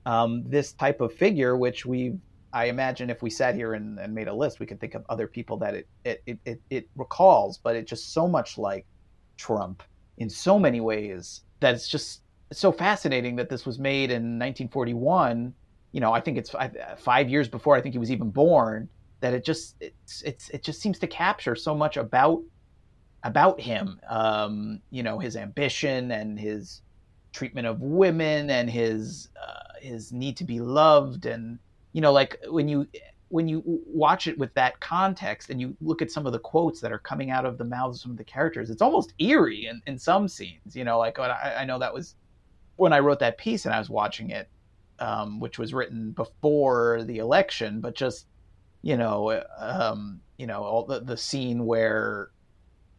um, 0.06 0.44
this 0.46 0.72
type 0.72 1.00
of 1.00 1.12
figure 1.12 1.56
which 1.56 1.84
we 1.84 2.14
i 2.54 2.64
imagine 2.66 3.10
if 3.10 3.22
we 3.22 3.28
sat 3.28 3.54
here 3.54 3.74
and, 3.74 3.98
and, 3.98 4.14
made 4.14 4.28
a 4.28 4.34
list 4.34 4.60
we 4.60 4.66
could 4.66 4.80
think 4.80 4.94
of 4.94 5.04
other 5.08 5.26
people 5.26 5.56
that 5.58 5.74
it 5.74 5.86
it, 6.04 6.22
it, 6.26 6.38
it, 6.46 6.60
it 6.70 6.88
recalls 6.96 7.58
but 7.58 7.76
it 7.76 7.86
just 7.86 8.12
so 8.14 8.26
much 8.26 8.56
like 8.56 8.86
trump 9.36 9.82
in 10.18 10.30
so 10.30 10.58
many 10.58 10.80
ways 10.80 11.42
that 11.60 11.74
it's 11.74 11.88
just 11.88 12.22
so 12.52 12.72
fascinating 12.72 13.36
that 13.36 13.48
this 13.48 13.66
was 13.66 13.78
made 13.78 14.10
in 14.10 14.38
1941. 14.38 15.54
You 15.92 16.00
know, 16.00 16.12
I 16.12 16.20
think 16.20 16.38
it's 16.38 16.50
five, 16.50 16.76
five 16.98 17.28
years 17.28 17.48
before 17.48 17.76
I 17.76 17.80
think 17.80 17.94
he 17.94 17.98
was 17.98 18.10
even 18.10 18.30
born. 18.30 18.88
That 19.20 19.32
it 19.32 19.44
just 19.44 19.76
it's 19.80 20.22
it's 20.22 20.50
it 20.50 20.62
just 20.62 20.80
seems 20.80 20.98
to 20.98 21.06
capture 21.06 21.56
so 21.56 21.74
much 21.74 21.96
about 21.96 22.42
about 23.22 23.60
him. 23.60 23.98
Um, 24.08 24.80
you 24.90 25.02
know, 25.02 25.18
his 25.18 25.36
ambition 25.36 26.10
and 26.10 26.38
his 26.38 26.82
treatment 27.32 27.66
of 27.66 27.80
women 27.80 28.50
and 28.50 28.68
his 28.68 29.28
uh, 29.40 29.78
his 29.80 30.12
need 30.12 30.36
to 30.38 30.44
be 30.44 30.60
loved 30.60 31.26
and 31.26 31.58
you 31.94 32.02
know 32.02 32.12
like 32.12 32.38
when 32.48 32.68
you 32.68 32.86
when 33.28 33.48
you 33.48 33.62
watch 33.64 34.26
it 34.26 34.38
with 34.38 34.52
that 34.54 34.78
context 34.80 35.50
and 35.50 35.60
you 35.60 35.76
look 35.80 36.02
at 36.02 36.10
some 36.10 36.26
of 36.26 36.32
the 36.32 36.38
quotes 36.38 36.80
that 36.80 36.92
are 36.92 36.98
coming 36.98 37.30
out 37.30 37.44
of 37.44 37.58
the 37.58 37.64
mouths 37.64 37.96
of 37.98 38.02
some 38.02 38.10
of 38.12 38.16
the 38.16 38.22
characters, 38.22 38.70
it's 38.70 38.80
almost 38.80 39.12
eerie 39.18 39.66
in, 39.66 39.82
in 39.86 39.98
some 39.98 40.28
scenes. 40.28 40.76
You 40.76 40.84
know, 40.84 40.98
like 40.98 41.18
I, 41.18 41.56
I 41.58 41.64
know 41.64 41.78
that 41.78 41.92
was 41.92 42.14
when 42.76 42.92
I 42.92 43.00
wrote 43.00 43.18
that 43.20 43.38
piece 43.38 43.64
and 43.64 43.74
I 43.74 43.78
was 43.78 43.90
watching 43.90 44.30
it, 44.30 44.48
um, 44.98 45.40
which 45.40 45.58
was 45.58 45.74
written 45.74 46.12
before 46.12 47.02
the 47.04 47.18
election, 47.18 47.80
but 47.80 47.96
just 47.96 48.26
you 48.82 48.96
know, 48.96 49.42
um, 49.58 50.20
you 50.36 50.46
know, 50.46 50.62
all 50.62 50.84
the 50.84 51.00
the 51.00 51.16
scene 51.16 51.64
where 51.64 52.30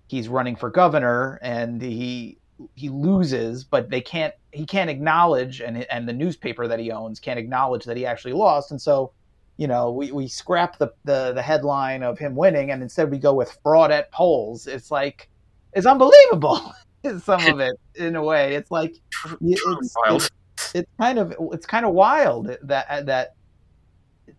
he's 0.08 0.28
running 0.28 0.56
for 0.56 0.70
governor 0.70 1.40
and 1.42 1.82
he 1.82 2.40
he 2.76 2.90
loses, 2.90 3.64
but 3.64 3.90
they 3.90 4.02
can't 4.02 4.34
he 4.52 4.66
can't 4.66 4.90
acknowledge 4.90 5.62
and 5.62 5.84
and 5.92 6.08
the 6.08 6.14
newspaper 6.14 6.68
that 6.68 6.80
he 6.80 6.92
owns 6.92 7.20
can't 7.20 7.40
acknowledge 7.40 7.86
that 7.86 7.98
he 7.98 8.06
actually 8.06 8.34
lost, 8.34 8.72
and 8.72 8.82
so 8.82 9.12
you 9.58 9.68
know, 9.68 9.92
we, 9.92 10.12
we 10.12 10.28
scrap 10.28 10.78
the, 10.78 10.92
the, 11.06 11.32
the 11.34 11.42
headline 11.42 12.04
of 12.04 12.20
him 12.20 12.36
winning 12.36 12.72
and 12.72 12.82
instead 12.82 13.10
we 13.10 13.18
go 13.18 13.34
with 13.34 13.58
fraud 13.64 13.92
at 13.92 14.12
polls. 14.12 14.68
It's 14.68 14.92
like, 14.92 15.30
it's 15.74 15.86
unbelievable. 15.86 16.74
Some 17.24 17.46
of 17.46 17.60
it, 17.60 17.80
in 17.96 18.16
a 18.16 18.24
way, 18.24 18.56
it's 18.56 18.72
like 18.72 18.96
it's, 19.42 19.62
it's, 20.08 20.30
it's 20.74 20.92
kind 21.00 21.20
of 21.20 21.36
it's 21.52 21.66
kind 21.68 21.86
of 21.86 21.94
wild 21.94 22.50
that 22.64 23.06
that 23.06 23.36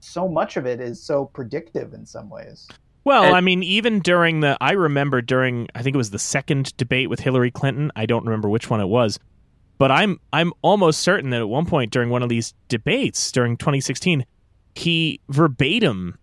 so 0.00 0.26
much 0.26 0.56
of 0.56 0.66
it 0.66 0.80
is 0.80 1.00
so 1.00 1.26
predictive 1.26 1.94
in 1.94 2.04
some 2.04 2.28
ways. 2.28 2.66
Well, 3.07 3.22
and, 3.22 3.36
I 3.36 3.40
mean, 3.40 3.62
even 3.62 4.00
during 4.00 4.40
the, 4.40 4.59
I 4.61 4.72
remember 4.72 5.22
during, 5.22 5.68
I 5.76 5.82
think 5.82 5.94
it 5.94 5.96
was 5.96 6.11
the 6.11 6.18
second 6.18 6.76
debate 6.76 7.09
with 7.09 7.20
Hillary 7.20 7.52
Clinton. 7.52 7.92
I 7.94 8.04
don't 8.04 8.24
remember 8.24 8.48
which 8.48 8.68
one 8.68 8.80
it 8.80 8.88
was, 8.88 9.20
but 9.78 9.92
I'm 9.92 10.18
I'm 10.32 10.52
almost 10.61 11.02
certain 11.02 11.30
that 11.30 11.40
at 11.40 11.48
one 11.48 11.66
point 11.66 11.92
during 11.92 12.11
one 12.11 12.24
of 12.24 12.28
these 12.28 12.52
debates 12.66 13.30
during 13.30 13.57
2016, 13.59 14.26
he 14.74 15.20
verbatim 15.28 16.18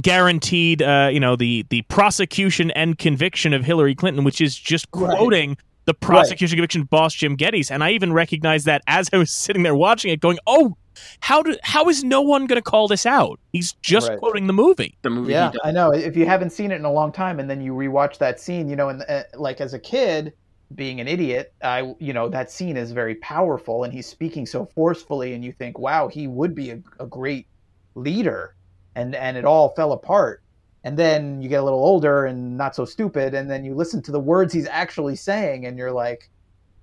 guaranteed 0.00 0.80
uh, 0.80 1.10
you 1.12 1.20
know 1.20 1.36
the 1.36 1.66
the 1.68 1.82
prosecution 1.82 2.70
and 2.70 2.96
conviction 2.96 3.52
of 3.52 3.64
Hillary 3.64 3.94
Clinton 3.94 4.24
which 4.24 4.40
is 4.40 4.56
just 4.56 4.90
quoting 4.92 5.50
right. 5.50 5.58
the 5.84 5.94
prosecution 5.94 6.54
right. 6.54 6.60
conviction 6.60 6.84
boss 6.84 7.12
Jim 7.12 7.36
Gettys 7.36 7.70
and 7.70 7.82
I 7.84 7.90
even 7.90 8.12
recognized 8.12 8.64
that 8.66 8.80
as 8.86 9.10
I 9.12 9.18
was 9.18 9.30
sitting 9.44 9.62
there 9.64 9.74
watching 9.74 10.12
it 10.12 10.20
going 10.20 10.38
oh 10.46 10.76
how 11.20 11.42
do 11.42 11.56
how 11.62 11.88
is 11.88 12.04
no 12.04 12.20
one 12.20 12.46
going 12.46 12.58
to 12.58 12.62
call 12.62 12.88
this 12.88 13.06
out? 13.06 13.38
He's 13.52 13.72
just 13.74 14.08
right. 14.08 14.18
quoting 14.18 14.46
the 14.46 14.52
movie. 14.52 14.96
The 15.02 15.10
movie 15.10 15.32
yeah 15.32 15.52
I 15.64 15.70
know. 15.70 15.92
If 15.92 16.16
you 16.16 16.26
haven't 16.26 16.50
seen 16.50 16.70
it 16.70 16.76
in 16.76 16.84
a 16.84 16.92
long 16.92 17.12
time 17.12 17.40
and 17.40 17.48
then 17.48 17.60
you 17.60 17.72
rewatch 17.72 18.18
that 18.18 18.40
scene 18.40 18.68
you 18.68 18.76
know 18.76 18.88
and 18.88 19.02
uh, 19.08 19.22
like 19.34 19.60
as 19.60 19.74
a 19.74 19.78
kid 19.78 20.32
being 20.74 21.00
an 21.00 21.08
idiot 21.08 21.54
i 21.62 21.94
you 21.98 22.12
know 22.12 22.28
that 22.28 22.50
scene 22.50 22.76
is 22.76 22.92
very 22.92 23.14
powerful 23.14 23.84
and 23.84 23.92
he's 23.94 24.06
speaking 24.06 24.44
so 24.44 24.66
forcefully 24.66 25.32
and 25.32 25.42
you 25.42 25.50
think 25.50 25.78
wow 25.78 26.08
he 26.08 26.26
would 26.26 26.54
be 26.54 26.68
a, 26.68 26.78
a 27.00 27.06
great 27.06 27.46
leader 27.94 28.54
and 28.98 29.14
and 29.14 29.36
it 29.36 29.44
all 29.44 29.70
fell 29.70 29.92
apart. 29.92 30.42
And 30.84 30.96
then 30.96 31.42
you 31.42 31.48
get 31.48 31.60
a 31.60 31.64
little 31.64 31.80
older 31.80 32.26
and 32.26 32.56
not 32.56 32.74
so 32.74 32.84
stupid 32.84 33.34
and 33.34 33.50
then 33.50 33.64
you 33.64 33.74
listen 33.74 34.00
to 34.02 34.12
the 34.12 34.20
words 34.20 34.52
he's 34.52 34.66
actually 34.66 35.16
saying 35.16 35.66
and 35.66 35.76
you're 35.76 35.92
like 35.92 36.30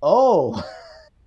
oh 0.02 0.62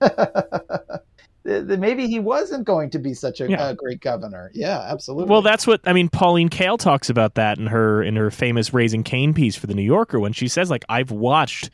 maybe 1.46 2.08
he 2.08 2.20
wasn't 2.20 2.66
going 2.66 2.90
to 2.90 3.00
be 3.00 3.14
such 3.14 3.40
a, 3.42 3.50
yeah. 3.50 3.70
a, 3.70 3.74
great 3.74 4.02
governor 4.02 4.52
yeah 4.54 4.82
absolutely 4.90 5.30
well 5.30 5.42
that's 5.42 5.66
what 5.66 5.80
i 5.86 5.94
mean 5.94 6.10
pauline 6.10 6.50
kael 6.50 6.78
talks 6.78 7.10
about 7.10 7.36
that 7.36 7.58
in 7.58 7.68
her 7.68 8.04
in 8.04 8.16
her 8.16 8.30
famous 8.30 8.74
raising 8.74 9.04
kane 9.04 9.34
piece 9.34 9.56
for 9.56 9.68
the 9.68 9.74
new 9.74 9.82
yorker 9.82 10.20
when 10.20 10.34
she 10.34 10.48
says 10.48 10.70
like 10.70 10.84
i've 10.90 11.12
watched 11.12 11.72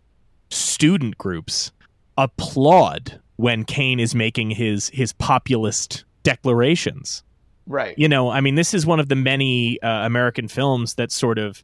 student 0.49 1.18
groups 1.18 1.72
applaud 2.18 3.20
when 3.38 3.66
Kane 3.66 3.99
is 3.99 4.16
making 4.16 4.51
his 4.51 4.89
his 4.89 5.11
populist 5.11 6.05
declarations 6.24 7.24
Right. 7.68 7.97
You 7.97 8.07
know, 8.07 8.30
I 8.30 8.41
mean, 8.41 8.55
this 8.55 8.74
is 8.74 8.86
one 8.86 8.99
of 8.99 9.09
the 9.09 9.16
many 9.16 9.82
uh, 9.82 10.05
American 10.05 10.47
films 10.47 10.95
that 10.95 11.11
sort 11.11 11.39
of, 11.39 11.63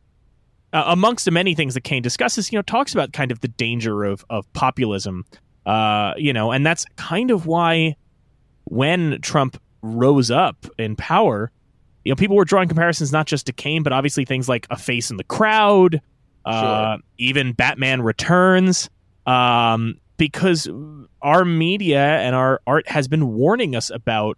uh, 0.73 0.83
amongst 0.87 1.25
the 1.25 1.31
many 1.31 1.53
things 1.53 1.73
that 1.75 1.81
Kane 1.81 2.01
discusses, 2.01 2.51
you 2.51 2.57
know, 2.57 2.63
talks 2.63 2.93
about 2.93 3.13
kind 3.13 3.31
of 3.31 3.41
the 3.41 3.49
danger 3.49 4.03
of 4.03 4.25
of 4.29 4.51
populism. 4.53 5.25
Uh, 5.65 6.13
you 6.17 6.33
know, 6.33 6.51
and 6.51 6.65
that's 6.65 6.85
kind 6.95 7.31
of 7.31 7.45
why 7.45 7.95
when 8.65 9.19
Trump 9.21 9.61
rose 9.81 10.31
up 10.31 10.65
in 10.77 10.95
power, 10.95 11.51
you 12.03 12.11
know, 12.11 12.15
people 12.15 12.35
were 12.35 12.45
drawing 12.45 12.67
comparisons 12.67 13.11
not 13.11 13.27
just 13.27 13.45
to 13.45 13.53
Kane, 13.53 13.83
but 13.83 13.93
obviously 13.93 14.25
things 14.25 14.49
like 14.49 14.65
A 14.69 14.77
Face 14.77 15.11
in 15.11 15.17
the 15.17 15.23
Crowd, 15.23 16.01
uh, 16.45 16.95
sure. 16.95 17.03
even 17.17 17.53
Batman 17.53 18.01
Returns, 18.01 18.89
um, 19.25 19.99
because 20.17 20.67
our 21.21 21.45
media 21.45 22.17
and 22.19 22.35
our 22.35 22.61
art 22.65 22.87
has 22.87 23.07
been 23.07 23.33
warning 23.33 23.75
us 23.75 23.89
about 23.89 24.37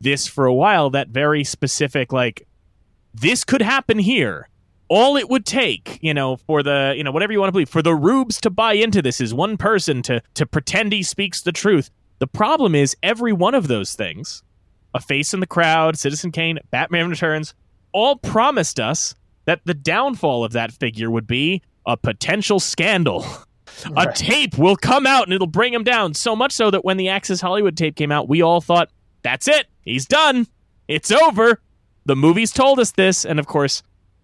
this 0.00 0.26
for 0.26 0.46
a 0.46 0.54
while 0.54 0.90
that 0.90 1.08
very 1.08 1.44
specific 1.44 2.12
like 2.12 2.46
this 3.14 3.44
could 3.44 3.62
happen 3.62 3.98
here 3.98 4.48
all 4.92 5.16
it 5.16 5.30
would 5.30 5.46
take 5.46 5.98
you 6.02 6.12
know 6.12 6.36
for 6.36 6.62
the 6.62 6.92
you 6.94 7.02
know 7.02 7.10
whatever 7.10 7.32
you 7.32 7.40
want 7.40 7.48
to 7.48 7.52
believe 7.52 7.68
for 7.68 7.80
the 7.80 7.94
rubes 7.94 8.38
to 8.38 8.50
buy 8.50 8.74
into 8.74 9.00
this 9.00 9.22
is 9.22 9.32
one 9.32 9.56
person 9.56 10.02
to 10.02 10.22
to 10.34 10.44
pretend 10.44 10.92
he 10.92 11.02
speaks 11.02 11.40
the 11.40 11.50
truth 11.50 11.88
the 12.18 12.26
problem 12.26 12.74
is 12.74 12.94
every 13.02 13.32
one 13.32 13.54
of 13.54 13.68
those 13.68 13.94
things 13.94 14.42
a 14.92 15.00
face 15.00 15.32
in 15.32 15.40
the 15.40 15.46
crowd 15.46 15.98
citizen 15.98 16.30
kane 16.30 16.58
batman 16.70 17.08
returns 17.08 17.54
all 17.92 18.16
promised 18.16 18.78
us 18.78 19.14
that 19.46 19.62
the 19.64 19.72
downfall 19.72 20.44
of 20.44 20.52
that 20.52 20.70
figure 20.70 21.10
would 21.10 21.26
be 21.26 21.62
a 21.86 21.96
potential 21.96 22.60
scandal 22.60 23.24
a 23.96 24.12
tape 24.12 24.58
will 24.58 24.76
come 24.76 25.06
out 25.06 25.24
and 25.24 25.32
it'll 25.32 25.46
bring 25.46 25.72
him 25.72 25.82
down. 25.82 26.12
So 26.12 26.36
much 26.36 26.52
so 26.52 26.70
that 26.70 26.84
when 26.84 26.98
the 26.98 27.08
Access 27.08 27.40
Hollywood 27.40 27.76
tape 27.76 27.96
came 27.96 28.12
out, 28.12 28.28
we 28.28 28.42
all 28.42 28.60
thought, 28.60 28.90
that's 29.22 29.48
it. 29.48 29.66
He's 29.80 30.04
done. 30.04 30.46
It's 30.88 31.10
over. 31.10 31.60
The 32.04 32.14
movies 32.14 32.52
told 32.52 32.78
us 32.78 32.92
this. 32.92 33.24
And 33.24 33.38
of 33.38 33.46
course, 33.46 33.82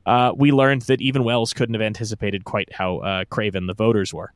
uh, 0.08 0.32
we 0.34 0.52
learned 0.52 0.82
that 0.82 1.02
even 1.02 1.22
Welles 1.22 1.52
couldn't 1.52 1.74
have 1.74 1.82
anticipated 1.82 2.44
quite 2.44 2.72
how 2.72 2.98
uh, 2.98 3.24
craven 3.28 3.66
the 3.66 3.74
voters 3.74 4.14
were. 4.14 4.32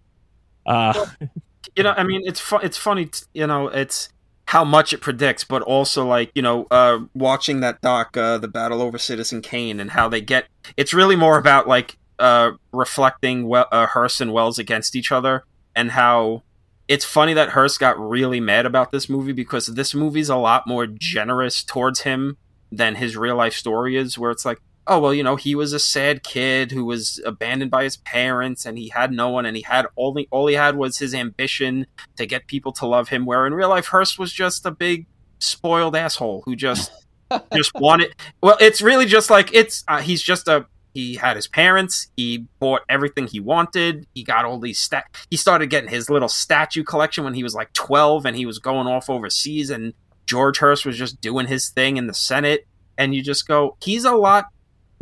Uh, 0.67 1.07
you 1.77 1.83
know, 1.83 1.95
I 1.97 2.05
mean, 2.05 2.21
it's 2.27 2.41
fu- 2.41 2.59
it's 2.59 2.77
funny, 2.77 3.07
t- 3.07 3.25
you 3.33 3.47
know, 3.47 3.69
it's 3.69 4.11
how 4.45 4.65
much 4.65 4.93
it 4.93 5.01
predicts, 5.01 5.45
but 5.45 5.63
also 5.63 6.07
like 6.07 6.31
you 6.35 6.43
know, 6.43 6.67
uh, 6.71 6.99
watching 7.15 7.61
that 7.61 7.81
doc, 7.81 8.15
uh, 8.19 8.37
the 8.37 8.49
battle 8.49 8.83
over 8.83 8.99
Citizen 8.99 9.41
Kane, 9.41 9.81
and 9.81 9.93
how 9.93 10.11
they 10.11 10.21
get. 10.21 10.47
It's 10.77 10.93
really 10.93 11.17
more 11.17 11.39
about 11.39 11.67
like 11.67 11.97
uh, 12.19 12.51
reflecting 12.71 13.49
well, 13.49 13.67
uh, 13.73 13.87
Hearst 13.87 14.21
and 14.21 14.31
Welles 14.31 14.59
against 14.59 14.95
each 14.95 15.11
other, 15.11 15.45
and 15.75 15.93
how 15.93 16.43
it's 16.87 17.07
funny 17.07 17.33
that 17.33 17.51
Hearst 17.51 17.81
got 17.81 17.99
really 17.99 18.41
mad 18.41 18.67
about 18.67 18.93
this 18.93 19.09
movie 19.09 19.33
because 19.33 19.69
this 19.69 19.95
movie's 19.95 20.29
a 20.29 20.37
lot 20.37 20.67
more 20.67 20.87
generous 20.87 21.65
towards 21.65 22.03
him 22.03 22.37
than 22.71 22.97
his 22.97 23.17
real 23.17 23.37
life 23.37 23.55
story 23.55 23.97
is, 23.97 24.19
where 24.19 24.31
it's 24.31 24.45
like. 24.45 24.59
Oh 24.87 24.99
well, 24.99 25.15
you 25.15 25.23
know 25.23 25.37
he 25.37 25.55
was 25.55 25.73
a 25.73 25.79
sad 25.79 26.25
kid 26.25 26.73
who 26.73 26.85
was 26.85 27.21
abandoned 27.25 27.71
by 27.71 27.85
his 27.85 27.99
parents, 27.99 28.67
and 28.67 28.77
he 28.77 28.89
had 28.89 29.13
no 29.13 29.29
one, 29.29 29.47
and 29.47 29.57
he 29.57 29.63
had 29.63 29.87
only 29.97 30.27
all 30.31 30.49
he 30.49 30.55
had 30.55 30.77
was 30.77 30.99
his 30.99 31.15
ambition 31.15 31.87
to 32.17 32.27
get 32.27 32.49
people 32.49 32.73
to 32.73 32.87
love 32.87 33.09
him. 33.09 33.25
Where 33.25 33.47
in 33.47 33.55
real 33.55 33.69
life, 33.69 33.87
Hearst 33.87 34.19
was 34.19 34.33
just 34.33 34.67
a 34.67 34.73
big 34.73 35.07
spoiled 35.39 35.95
asshole 35.95 36.43
who 36.45 36.57
just 36.57 36.91
just 37.55 37.73
wanted. 37.75 38.15
Well, 38.43 38.57
it's 38.61 38.83
really 38.83 39.07
just 39.07 39.31
like 39.31 39.55
it's. 39.55 39.85
Uh, 39.87 40.01
he's 40.01 40.23
just 40.23 40.49
a. 40.49 40.67
He 40.95 41.15
had 41.15 41.37
his 41.37 41.47
parents. 41.47 42.09
He 42.17 42.47
bought 42.59 42.83
everything 42.89 43.27
he 43.27 43.41
wanted. 43.41 44.07
He 44.15 44.25
got 44.25 44.45
all 44.45 44.59
these 44.59 44.81
stat. 44.81 45.05
He 45.31 45.37
started 45.37 45.71
getting 45.71 45.89
his 45.89 46.11
little 46.11 46.29
statue 46.29 46.83
collection 46.83 47.23
when 47.23 47.35
he 47.35 47.45
was 47.45 47.55
like 47.55 47.73
twelve, 47.73 48.27
and 48.27 48.37
he 48.37 48.47
was 48.47 48.59
going 48.59 48.89
off 48.89 49.09
overseas. 49.09 49.71
And 49.71 49.95
George 50.27 50.59
Hearst 50.59 50.85
was 50.85 50.99
just 50.99 51.21
doing 51.21 51.47
his 51.47 51.69
thing 51.69 51.99
in 51.99 52.09
the 52.09 52.15
Senate. 52.15 52.67
And 52.99 53.15
you 53.15 53.23
just 53.23 53.49
go, 53.49 53.77
he's 53.81 54.05
a 54.05 54.13
lot 54.13 54.47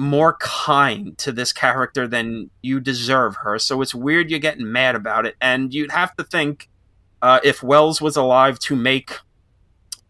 more 0.00 0.38
kind 0.40 1.18
to 1.18 1.30
this 1.30 1.52
character 1.52 2.08
than 2.08 2.48
you 2.62 2.80
deserve 2.80 3.36
her. 3.36 3.58
So 3.58 3.82
it's 3.82 3.94
weird 3.94 4.30
you're 4.30 4.38
getting 4.38 4.72
mad 4.72 4.94
about 4.94 5.26
it. 5.26 5.36
And 5.42 5.74
you'd 5.74 5.90
have 5.90 6.16
to 6.16 6.24
think 6.24 6.70
uh, 7.20 7.40
if 7.44 7.62
Welles 7.62 8.00
was 8.00 8.16
alive 8.16 8.58
to 8.60 8.74
make 8.74 9.18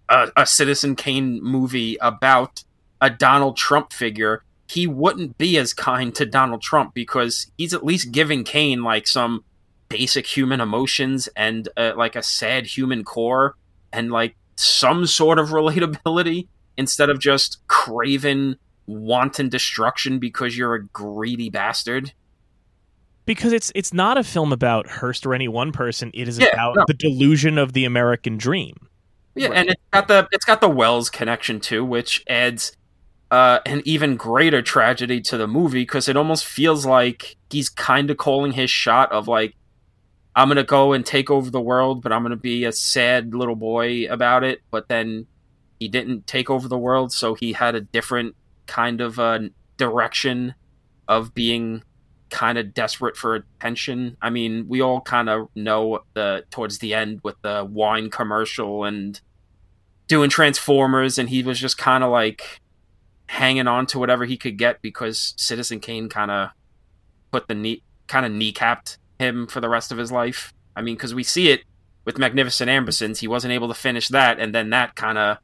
a, 0.08 0.30
a 0.36 0.46
Citizen 0.46 0.94
Kane 0.94 1.42
movie 1.42 1.96
about 2.00 2.62
a 3.00 3.10
Donald 3.10 3.56
Trump 3.56 3.92
figure, 3.92 4.44
he 4.68 4.86
wouldn't 4.86 5.36
be 5.38 5.58
as 5.58 5.74
kind 5.74 6.14
to 6.14 6.24
Donald 6.24 6.62
Trump 6.62 6.94
because 6.94 7.50
he's 7.58 7.74
at 7.74 7.84
least 7.84 8.12
giving 8.12 8.44
Kane 8.44 8.84
like 8.84 9.08
some 9.08 9.44
basic 9.88 10.24
human 10.24 10.60
emotions 10.60 11.28
and 11.34 11.68
uh, 11.76 11.94
like 11.96 12.14
a 12.14 12.22
sad 12.22 12.64
human 12.64 13.02
core 13.02 13.56
and 13.92 14.12
like 14.12 14.36
some 14.54 15.04
sort 15.04 15.40
of 15.40 15.48
relatability 15.50 16.46
instead 16.76 17.10
of 17.10 17.18
just 17.18 17.58
craven 17.66 18.56
wanton 18.90 19.48
destruction 19.48 20.18
because 20.18 20.56
you're 20.56 20.74
a 20.74 20.84
greedy 20.88 21.50
bastard. 21.50 22.12
because 23.26 23.52
it's 23.52 23.70
it's 23.74 23.92
not 23.92 24.18
a 24.18 24.24
film 24.24 24.52
about 24.52 24.86
Hearst 24.88 25.24
or 25.26 25.34
any 25.34 25.48
one 25.48 25.72
person. 25.72 26.10
It 26.14 26.26
is 26.28 26.38
Yeah, 26.38 26.48
about 26.52 26.76
no. 26.76 26.84
the 26.86 26.94
delusion 26.94 27.58
of 27.58 27.72
the 27.72 27.84
American 27.84 28.36
dream. 28.36 28.76
Yeah, 29.36 29.50
and 29.54 29.68
it's 29.70 29.82
got 29.92 30.08
the 30.08 30.28
it's 30.32 30.44
got 30.44 30.60
the 30.60 30.68
Welles 30.68 31.10
connection 31.10 31.60
too, 31.60 31.84
which 31.84 32.24
adds 32.28 32.72
uh, 33.30 33.60
an 33.64 33.82
even 33.84 34.16
greater 34.16 34.60
tragedy 34.62 35.20
to 35.20 35.36
the 35.36 35.46
movie 35.46 35.82
because 35.82 36.08
it 36.08 36.16
almost 36.16 36.44
feels 36.44 36.84
like 36.84 37.36
he's 37.50 37.68
kind 37.68 38.10
of 38.10 38.16
calling 38.16 38.50
his 38.52 38.70
shot 38.70 39.12
of 39.12 39.28
like, 39.28 39.54
I'm 40.34 40.48
gonna 40.48 40.64
go 40.64 40.92
and 40.92 41.06
take 41.06 41.30
over 41.30 41.48
the 41.48 41.60
world, 41.60 42.02
but 42.02 42.12
I'm 42.12 42.22
gonna 42.22 42.34
be 42.36 42.64
a 42.64 42.72
sad 42.72 43.32
little 43.32 43.54
boy 43.54 44.06
about 44.10 44.42
it. 44.42 44.62
But 44.72 44.88
then 44.88 45.26
he 45.78 45.86
didn't 45.86 46.26
take 46.26 46.50
over 46.50 46.66
the 46.66 46.76
world, 46.78 47.12
so 47.12 47.34
he 47.34 47.52
had 47.52 47.76
a 47.76 47.80
different 47.80 48.34
kind 48.70 49.00
of 49.00 49.18
uh, 49.18 49.40
direction 49.76 50.54
of 51.08 51.34
being 51.34 51.82
kind 52.30 52.56
of 52.56 52.72
desperate 52.72 53.16
for 53.16 53.34
attention. 53.34 54.16
I 54.22 54.30
mean, 54.30 54.66
we 54.68 54.80
all 54.80 55.00
kind 55.00 55.28
of 55.28 55.48
know 55.56 56.04
the 56.14 56.44
towards 56.50 56.78
the 56.78 56.94
end 56.94 57.20
with 57.24 57.34
the 57.42 57.66
wine 57.68 58.08
commercial 58.08 58.84
and 58.84 59.20
doing 60.06 60.30
Transformers, 60.30 61.18
and 61.18 61.28
he 61.28 61.42
was 61.42 61.58
just 61.58 61.76
kind 61.76 62.04
of 62.04 62.10
like 62.10 62.60
hanging 63.26 63.66
on 63.66 63.86
to 63.86 63.98
whatever 63.98 64.24
he 64.24 64.36
could 64.36 64.56
get 64.56 64.80
because 64.82 65.34
Citizen 65.36 65.80
Kane 65.80 66.08
kind 66.08 66.30
of 66.30 66.50
put 67.32 67.48
the 67.48 67.54
knee 67.54 67.82
kind 68.06 68.24
of 68.24 68.32
kneecapped 68.32 68.96
him 69.18 69.46
for 69.46 69.60
the 69.60 69.68
rest 69.68 69.92
of 69.92 69.98
his 69.98 70.10
life. 70.10 70.52
I 70.76 70.82
mean, 70.82 70.94
because 70.94 71.14
we 71.14 71.24
see 71.24 71.50
it 71.50 71.62
with 72.04 72.18
Magnificent 72.18 72.70
Ambersons, 72.70 73.18
he 73.18 73.28
wasn't 73.28 73.52
able 73.52 73.68
to 73.68 73.74
finish 73.74 74.08
that, 74.08 74.38
and 74.38 74.54
then 74.54 74.70
that 74.70 74.94
kind 74.94 75.18
of 75.18 75.38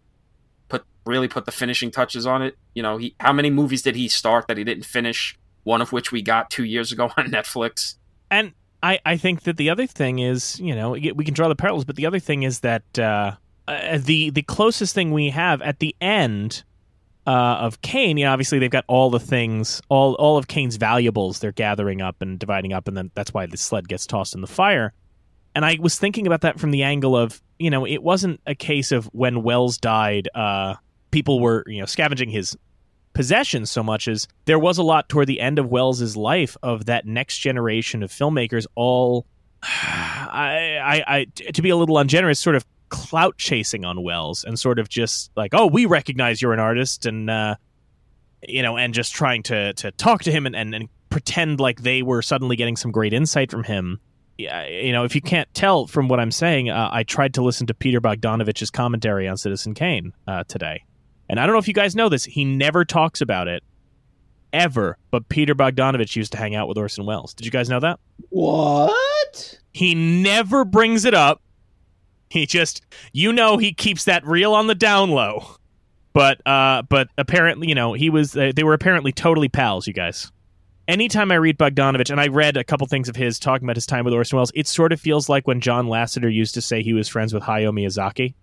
really 1.07 1.29
put 1.29 1.47
the 1.47 1.53
finishing 1.53 1.91
touches 1.91 2.27
on 2.27 2.43
it. 2.43 2.57
You 2.75 2.83
know, 2.83 2.97
he 2.99 3.15
how 3.21 3.33
many 3.33 3.51
movies 3.51 3.83
did 3.83 3.97
he 3.97 4.09
start 4.09 4.49
that 4.49 4.59
he 4.59 4.65
didn't 4.65 4.85
finish? 4.85 5.39
One 5.65 5.81
of 5.81 5.93
which 5.93 6.13
we 6.13 6.23
got 6.23 6.51
two 6.51 6.65
years 6.65 6.93
ago 6.93 7.05
on 7.17 7.31
Netflix. 7.31 7.95
And 8.31 8.53
I, 8.83 9.01
I 9.05 9.17
think 9.17 9.43
that 9.43 9.57
the 9.57 9.71
other 9.71 9.87
thing 9.87 10.19
is, 10.19 10.61
you 10.61 10.75
know, 10.75 10.91
we 10.91 11.25
can 11.25 11.35
draw 11.35 11.49
the 11.49 11.57
parallels, 11.57 11.85
but 11.85 11.97
the 11.97 12.07
other 12.07 12.19
thing 12.19 12.43
is 12.43 12.61
that 12.61 12.99
uh, 12.99 13.33
uh, 13.67 13.99
the 13.99 14.31
the 14.31 14.43
closest 14.43 14.95
thing 14.95 15.13
we 15.13 15.31
have 15.31 15.63
at 15.63 15.79
the 15.79 15.95
end 16.01 16.63
uh, 17.27 17.59
of 17.61 17.83
Kane, 17.83 18.17
you 18.17 18.25
know, 18.25 18.33
obviously 18.33 18.59
they've 18.59 18.71
got 18.71 18.85
all 18.87 19.11
the 19.11 19.21
things, 19.21 19.81
all 19.89 20.15
all 20.15 20.37
of 20.37 20.49
Kane's 20.49 20.77
valuables 20.77 21.41
they're 21.41 21.53
gathering 21.53 22.01
up 22.01 22.21
and 22.21 22.39
dividing 22.39 22.73
up, 22.73 22.87
and 22.87 22.97
then 22.97 23.11
that's 23.15 23.33
why 23.33 23.47
the 23.47 23.57
sled 23.57 23.89
gets 23.89 24.07
tossed 24.07 24.35
in 24.35 24.41
the 24.41 24.47
fire. 24.47 24.93
And 25.57 25.65
I 25.65 25.79
was 25.81 25.99
thinking 25.99 26.27
about 26.27 26.43
that 26.43 26.61
from 26.61 26.71
the 26.71 26.83
angle 26.83 27.17
of, 27.17 27.43
you 27.59 27.71
know, 27.71 27.87
it 27.87 28.03
wasn't 28.03 28.41
a 28.47 28.55
case 28.55 28.93
of 28.93 29.07
when 29.07 29.43
Welles 29.43 29.79
died, 29.79 30.29
uh, 30.35 30.75
people 31.17 31.41
were, 31.41 31.65
you 31.67 31.81
know, 31.81 31.87
scavenging 31.87 32.29
his 32.29 32.55
possessions 33.15 33.71
so 33.71 33.83
much 33.83 34.07
as 34.07 34.29
there 34.45 34.59
was 34.59 34.77
a 34.77 34.83
lot 34.83 35.09
toward 35.09 35.27
the 35.27 35.41
end 35.41 35.59
of 35.59 35.71
Welles's 35.71 36.15
life 36.15 36.59
of 36.63 36.85
that 36.85 37.07
next 37.07 37.39
generation 37.39 38.03
of 38.03 38.11
filmmakers 38.11 38.67
all 38.75 39.25
I, 39.63 40.77
I, 40.85 41.05
I 41.17 41.25
to 41.53 41.63
be 41.63 41.71
a 41.71 41.77
little 41.77 41.97
ungenerous 41.97 42.39
sort 42.39 42.55
of 42.55 42.67
clout 42.91 43.39
chasing 43.39 43.87
on 43.87 44.03
Welles 44.03 44.45
and 44.45 44.59
sort 44.59 44.79
of 44.79 44.91
just 44.91 45.31
like 45.37 45.55
oh 45.55 45.67
we 45.67 45.87
recognize 45.87 46.43
you're 46.43 46.53
an 46.53 46.61
artist 46.61 47.07
and 47.07 47.31
uh 47.31 47.55
you 48.47 48.61
know 48.61 48.77
and 48.77 48.93
just 48.93 49.15
trying 49.15 49.43
to 49.45 49.73
to 49.73 49.91
talk 49.93 50.23
to 50.25 50.31
him 50.31 50.45
and 50.45 50.55
and, 50.55 50.75
and 50.75 50.91
pretend 51.09 51.61
like 51.61 51.81
they 51.81 52.03
were 52.03 52.21
suddenly 52.21 52.57
getting 52.57 52.77
some 52.77 52.93
great 52.93 53.15
insight 53.15 53.51
from 53.51 53.65
him 53.65 54.01
yeah, 54.39 54.67
you 54.67 54.93
know, 54.93 55.05
if 55.05 55.15
you 55.15 55.23
can't 55.23 55.53
tell 55.55 55.87
from 55.87 56.09
what 56.09 56.21
I'm 56.21 56.31
saying, 56.31 56.69
uh, 56.69 56.91
I 56.93 57.05
tried 57.05 57.35
to 57.35 57.43
listen 57.43 57.67
to 57.69 57.75
Peter 57.75 58.01
Bogdanovich's 58.01 58.71
commentary 58.71 59.27
on 59.29 59.37
Citizen 59.37 59.75
Kane 59.75 60.13
uh, 60.29 60.45
today. 60.45 60.85
And 61.29 61.41
I 61.41 61.47
don't 61.47 61.55
know 61.55 61.59
if 61.59 61.69
you 61.69 61.75
guys 61.75 61.97
know 61.97 62.09
this, 62.09 62.25
he 62.25 62.45
never 62.45 62.85
talks 62.85 63.21
about 63.21 63.49
it 63.49 63.63
ever, 64.53 64.97
but 65.11 65.29
Peter 65.29 65.55
Bogdanovich 65.55 66.17
used 66.17 66.33
to 66.33 66.39
hang 66.39 66.55
out 66.55 66.69
with 66.69 66.79
Orson 66.79 67.05
Welles. 67.05 67.35
Did 67.35 67.45
you 67.45 67.51
guys 67.51 67.69
know 67.69 67.81
that? 67.81 67.99
What? 68.31 69.59
He 69.73 69.95
never 69.95 70.65
brings 70.65 71.05
it 71.05 71.15
up. 71.15 71.43
He 72.29 72.47
just 72.47 72.83
you 73.13 73.33
know 73.33 73.57
he 73.57 73.73
keeps 73.73 74.05
that 74.05 74.27
real 74.27 74.55
on 74.55 74.67
the 74.67 74.75
down 74.75 75.11
low. 75.11 75.57
But 76.13 76.45
uh 76.47 76.83
but 76.83 77.09
apparently, 77.19 77.69
you 77.69 77.75
know, 77.75 77.93
he 77.93 78.11
was 78.11 78.37
uh, 78.37 78.53
they 78.55 78.65
were 78.65 78.75
apparently 78.75 79.13
totally 79.13 79.49
pals, 79.49 79.87
you 79.87 79.93
guys. 79.93 80.33
Anytime 80.89 81.33
I 81.33 81.35
read 81.35 81.59
Bogdanovich 81.59 82.11
and 82.11 82.21
I 82.21 82.29
read 82.29 82.57
a 82.57 82.63
couple 82.65 82.87
things 82.87 83.09
of 83.09 83.17
his 83.17 83.41
talking 83.41 83.67
about 83.67 83.77
his 83.77 83.87
time 83.87 84.05
with 84.05 84.15
Orson 84.15 84.37
Welles, 84.37 84.53
it 84.55 84.69
sort 84.69 84.93
of 84.93 85.01
feels 85.01 85.29
like 85.29 85.47
when 85.47 85.61
John 85.61 85.89
Lasseter 85.89 86.33
used 86.33 86.55
to 86.55 86.63
say 86.63 86.83
he 86.83 86.93
was 86.93 87.09
friends 87.09 87.35
with 87.35 87.43
Hayao 87.43 87.73
Miyazaki. 87.73 88.35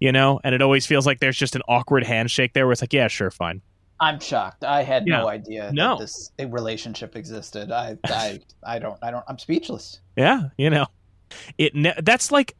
You 0.00 0.12
know, 0.12 0.40
and 0.44 0.54
it 0.54 0.60
always 0.60 0.84
feels 0.86 1.06
like 1.06 1.20
there's 1.20 1.36
just 1.36 1.54
an 1.56 1.62
awkward 1.68 2.04
handshake 2.04 2.52
there 2.52 2.66
where 2.66 2.72
it's 2.72 2.82
like, 2.82 2.92
yeah, 2.92 3.08
sure, 3.08 3.30
fine. 3.30 3.62
I'm 4.00 4.18
shocked. 4.20 4.64
I 4.64 4.82
had 4.82 5.06
Yeah. 5.06 5.18
no 5.20 5.28
idea 5.28 5.70
No. 5.72 5.96
that 5.96 6.00
this 6.02 6.30
relationship 6.38 7.16
existed. 7.16 7.70
I, 7.70 7.96
I, 8.04 8.40
I 8.64 8.78
don't, 8.80 8.98
I 9.02 9.10
don't. 9.10 9.24
I'm 9.28 9.38
speechless. 9.38 10.00
Yeah, 10.16 10.48
you 10.58 10.68
know, 10.68 10.86
it. 11.58 11.74
Ne- 11.74 11.94
that's 12.02 12.32
like 12.32 12.54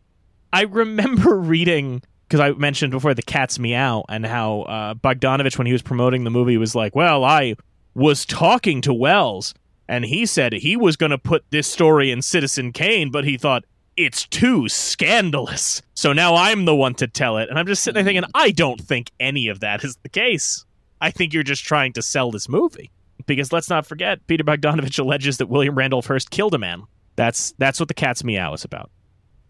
I 0.53 0.62
remember 0.62 1.39
reading 1.41 2.03
because 2.28 2.41
I 2.41 2.53
mentioned 2.53 2.93
before 2.93 3.14
the 3.14 3.22
cat's 3.22 3.59
meow 3.59 4.05
and 4.09 4.24
how 4.24 4.62
uh, 4.62 4.95
Bogdanovich, 4.95 5.59
when 5.59 5.66
he 5.66 5.72
was 5.72 5.82
promoting 5.82 6.24
the 6.24 6.30
movie, 6.30 6.57
was 6.57 6.74
like, 6.74 6.95
"Well, 6.95 7.24
I 7.24 7.57
was 7.95 8.24
talking 8.24 8.80
to 8.82 8.95
Welles, 8.95 9.55
and 9.89 10.05
he 10.05 10.24
said 10.26 10.53
he 10.53 10.76
was 10.76 10.97
going 10.97 11.11
to 11.11 11.18
put 11.18 11.45
this 11.51 11.66
story 11.66 12.11
in 12.12 12.22
Citizen 12.22 12.72
Kane, 12.72 13.11
but 13.11 13.24
he 13.24 13.37
thought." 13.37 13.64
It's 13.97 14.26
too 14.26 14.68
scandalous. 14.68 15.82
So 15.95 16.12
now 16.12 16.34
I'm 16.34 16.64
the 16.64 16.74
one 16.74 16.95
to 16.97 17.07
tell 17.07 17.38
it. 17.38 17.49
And 17.49 17.59
I'm 17.59 17.66
just 17.66 17.82
sitting 17.82 17.95
there 17.95 18.05
thinking, 18.05 18.28
I 18.34 18.51
don't 18.51 18.80
think 18.80 19.11
any 19.20 19.49
of 19.49 19.61
that 19.61 19.84
is 19.84 19.97
the 20.03 20.09
case. 20.09 20.64
I 21.01 21.11
think 21.11 21.32
you're 21.32 21.42
just 21.42 21.64
trying 21.64 21.92
to 21.95 22.03
sell 22.03 22.30
this 22.30 22.49
movie. 22.49 22.90
Because 23.26 23.53
let's 23.53 23.70
not 23.70 23.86
forget, 23.86 24.26
Peter 24.26 24.45
Bogdanovich 24.45 24.99
alleges 24.99 25.38
that 25.38 25.47
William 25.47 25.76
Randolph 25.76 26.07
Hearst 26.07 26.30
killed 26.30 26.55
a 26.55 26.59
man. 26.59 26.82
That's 27.16 27.55
that's 27.59 27.78
what 27.78 27.88
the 27.88 27.95
cat's 27.95 28.24
meow 28.24 28.53
is 28.53 28.64
about. 28.64 28.90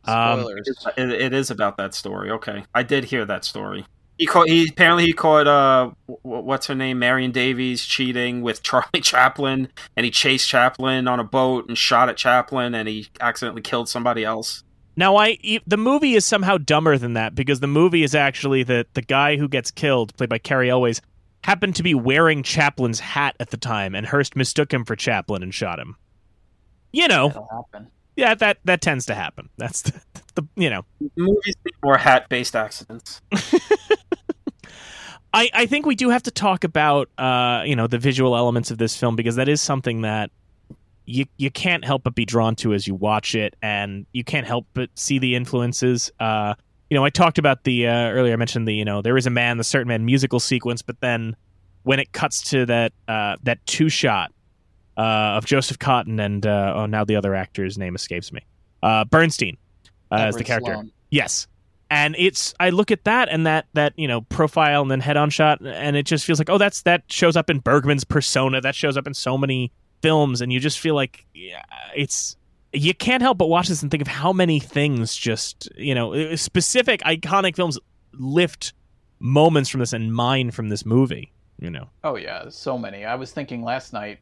Um, 0.05 0.41
Spoilers. 0.43 0.87
It, 0.97 1.11
it 1.11 1.33
is 1.33 1.51
about 1.51 1.77
that 1.79 1.95
story. 1.95 2.31
Okay, 2.31 2.65
I 2.75 2.83
did 2.83 3.05
hear 3.05 3.25
that 3.25 3.45
story. 3.45 3.87
He 4.19 4.27
caught. 4.27 4.49
He 4.49 4.69
apparently 4.69 5.05
he 5.07 5.13
caught. 5.13 5.47
Uh, 5.47 5.91
what's 6.23 6.67
her 6.67 6.75
name? 6.75 6.99
Marion 6.99 7.33
Davies 7.33 7.85
cheating 7.85 8.43
with 8.43 8.63
Charlie 8.63 8.87
Chaplin, 9.03 9.69
and 9.97 10.05
he 10.05 10.11
chased 10.11 10.49
Chaplin 10.49 11.09
on 11.09 11.21
a 11.21 11.25
boat 11.25 11.69
and 11.69 11.77
shot 11.77 12.09
at 12.09 12.17
Chaplin, 12.17 12.75
and 12.75 12.89
he 12.89 13.09
accidentally 13.21 13.63
killed 13.63 13.89
somebody 13.89 14.25
else. 14.25 14.63
Now, 14.97 15.17
I 15.17 15.39
the 15.67 15.77
movie 15.77 16.15
is 16.15 16.25
somehow 16.25 16.59
dumber 16.59 16.97
than 16.99 17.15
that 17.15 17.35
because 17.35 17.59
the 17.61 17.67
movie 17.67 18.05
is 18.05 18.15
actually 18.15 18.63
that 18.65 18.95
the 18.95 19.03
guy 19.03 19.37
who 19.37 19.49
gets 19.49 19.71
killed, 19.73 20.17
played 20.17 20.31
by 20.31 20.39
Cary 20.39 20.71
Elwes, 20.71 21.01
happened 21.43 21.75
to 21.77 21.83
be 21.83 21.95
wearing 21.95 22.43
Chaplin's 22.45 23.01
hat 23.01 23.35
at 23.41 23.51
the 23.51 23.57
time, 23.57 23.95
and 23.97 24.07
Hearst 24.07 24.37
mistook 24.37 24.73
him 24.73 24.85
for 24.85 24.95
Chaplin 24.95 25.43
and 25.43 25.53
shot 25.53 25.81
him. 25.81 25.97
You 26.93 27.09
know, 27.09 27.29
That'll 27.29 27.69
happen. 27.73 27.91
yeah, 28.15 28.35
that 28.37 28.59
that 28.65 28.81
tends 28.81 29.07
to 29.07 29.17
happen. 29.17 29.49
That's 29.59 29.83
the, 29.83 30.01
the 30.37 30.47
you 30.55 30.71
know. 30.71 30.85
Movies 31.17 31.57
need 31.65 31.75
more 31.83 31.99
hat-based 31.99 32.55
accidents. 32.55 33.21
I, 35.35 35.51
I 35.53 35.67
think 35.67 35.85
we 35.85 35.97
do 35.97 36.11
have 36.11 36.23
to 36.23 36.31
talk 36.31 36.63
about 36.63 37.11
uh, 37.19 37.65
you 37.67 37.75
know 37.75 37.89
the 37.89 37.99
visual 37.99 38.37
elements 38.37 38.71
of 38.71 38.79
this 38.79 38.97
film 38.97 39.17
because 39.17 39.35
that 39.37 39.49
is 39.49 39.61
something 39.61 40.03
that 40.03 40.31
you 41.07 41.27
you 41.37 41.51
can't 41.51 41.85
help 41.85 42.05
but 42.05 42.15
be 42.15 42.25
drawn 42.25 42.55
to 42.57 42.73
as 42.73 42.87
you 42.87 42.95
watch 42.95 43.35
it, 43.35 43.57
and 43.61 44.07
you 44.13 44.23
can't 44.23 44.47
help 44.47 44.67
but 44.75 44.91
see 44.95 45.19
the 45.19 45.35
influences. 45.35 46.13
Uh, 46.21 46.55
you 46.89 46.97
know, 46.97 47.05
I 47.05 47.11
talked 47.11 47.39
about 47.39 47.65
the 47.65 47.89
uh, 47.89 48.11
earlier. 48.11 48.33
I 48.33 48.37
mentioned 48.37 48.69
the 48.69 48.75
you 48.75 48.85
know 48.85 49.03
there 49.03 49.17
is 49.17 49.27
a 49.27 49.31
man, 49.31 49.59
the 49.59 49.65
certain 49.65 49.89
man 49.89 50.05
musical 50.07 50.39
sequence, 50.39 50.83
but 50.83 51.01
then 51.01 51.35
when 51.83 51.99
it 51.99 52.13
cuts 52.13 52.51
to 52.51 52.65
that 52.67 52.93
uh, 53.09 53.35
that 53.43 53.59
two 53.67 53.89
shot 53.89 54.33
uh, 54.97 55.37
of 55.37 55.47
Joseph 55.47 55.81
Cotten 55.81 56.25
and 56.25 56.47
uh, 56.47 56.75
oh 56.77 56.87
now 56.87 57.05
the 57.05 57.17
other 57.17 57.35
actor's 57.35 57.77
name 57.77 57.97
escapes 57.97 58.33
me, 58.33 58.41
uh, 58.85 59.05
Bernstein 59.05 59.57
uh, 60.13 60.17
as 60.17 60.37
the 60.37 60.45
character. 60.45 60.75
Sloane. 60.75 60.93
Yes. 61.11 61.49
And 61.91 62.17
it's 62.19 62.55
I 62.59 62.71
look 62.71 62.91
at 62.91 63.05
that 63.05 63.29
and 63.29 63.47
that 63.47 63.67
that 63.75 63.93
you 63.97 64.09
know 64.09 64.23
profile 64.23 64.83
and 64.83 64.91
then 64.91 65.01
head 65.01 65.17
on 65.17 65.31
shot 65.31 65.61
and 65.65 65.97
it 65.97 66.07
just 66.07 66.25
feels 66.25 66.39
like 66.39 66.51
oh 66.51 66.59
that's 66.59 66.83
that 66.83 67.03
shows 67.09 67.37
up 67.37 67.51
in 67.51 67.61
Bergman's 67.61 68.05
persona 68.05 68.61
that 68.61 68.75
shows 68.75 68.97
up 68.97 69.07
in 69.07 69.15
so 69.15 69.37
many 69.39 69.71
films 70.03 70.41
and 70.41 70.53
you 70.53 70.61
just 70.61 70.79
feel 70.79 70.95
like 70.95 71.27
yeah, 71.35 71.63
it's 71.95 72.37
you 72.73 72.95
can't 72.95 73.23
help 73.23 73.39
but 73.39 73.49
watch 73.49 73.69
this 73.69 73.83
and 73.83 73.91
think 73.91 74.01
of 74.01 74.09
how 74.09 74.33
many 74.33 74.59
things 74.59 75.15
just 75.15 75.69
you 75.77 75.95
know 75.95 76.35
specific 76.35 77.01
iconic 77.03 77.55
films 77.55 77.79
lift 78.13 78.73
moments 79.21 79.71
from 79.71 79.81
this 79.81 79.93
and 79.93 80.13
mine 80.15 80.51
from 80.51 80.69
this 80.69 80.85
movie 80.85 81.33
you 81.61 81.71
know 81.71 81.89
Oh 82.03 82.17
yeah, 82.17 82.49
so 82.49 82.77
many. 82.77 83.05
I 83.05 83.15
was 83.15 83.33
thinking 83.33 83.63
last 83.63 83.93
night, 83.93 84.19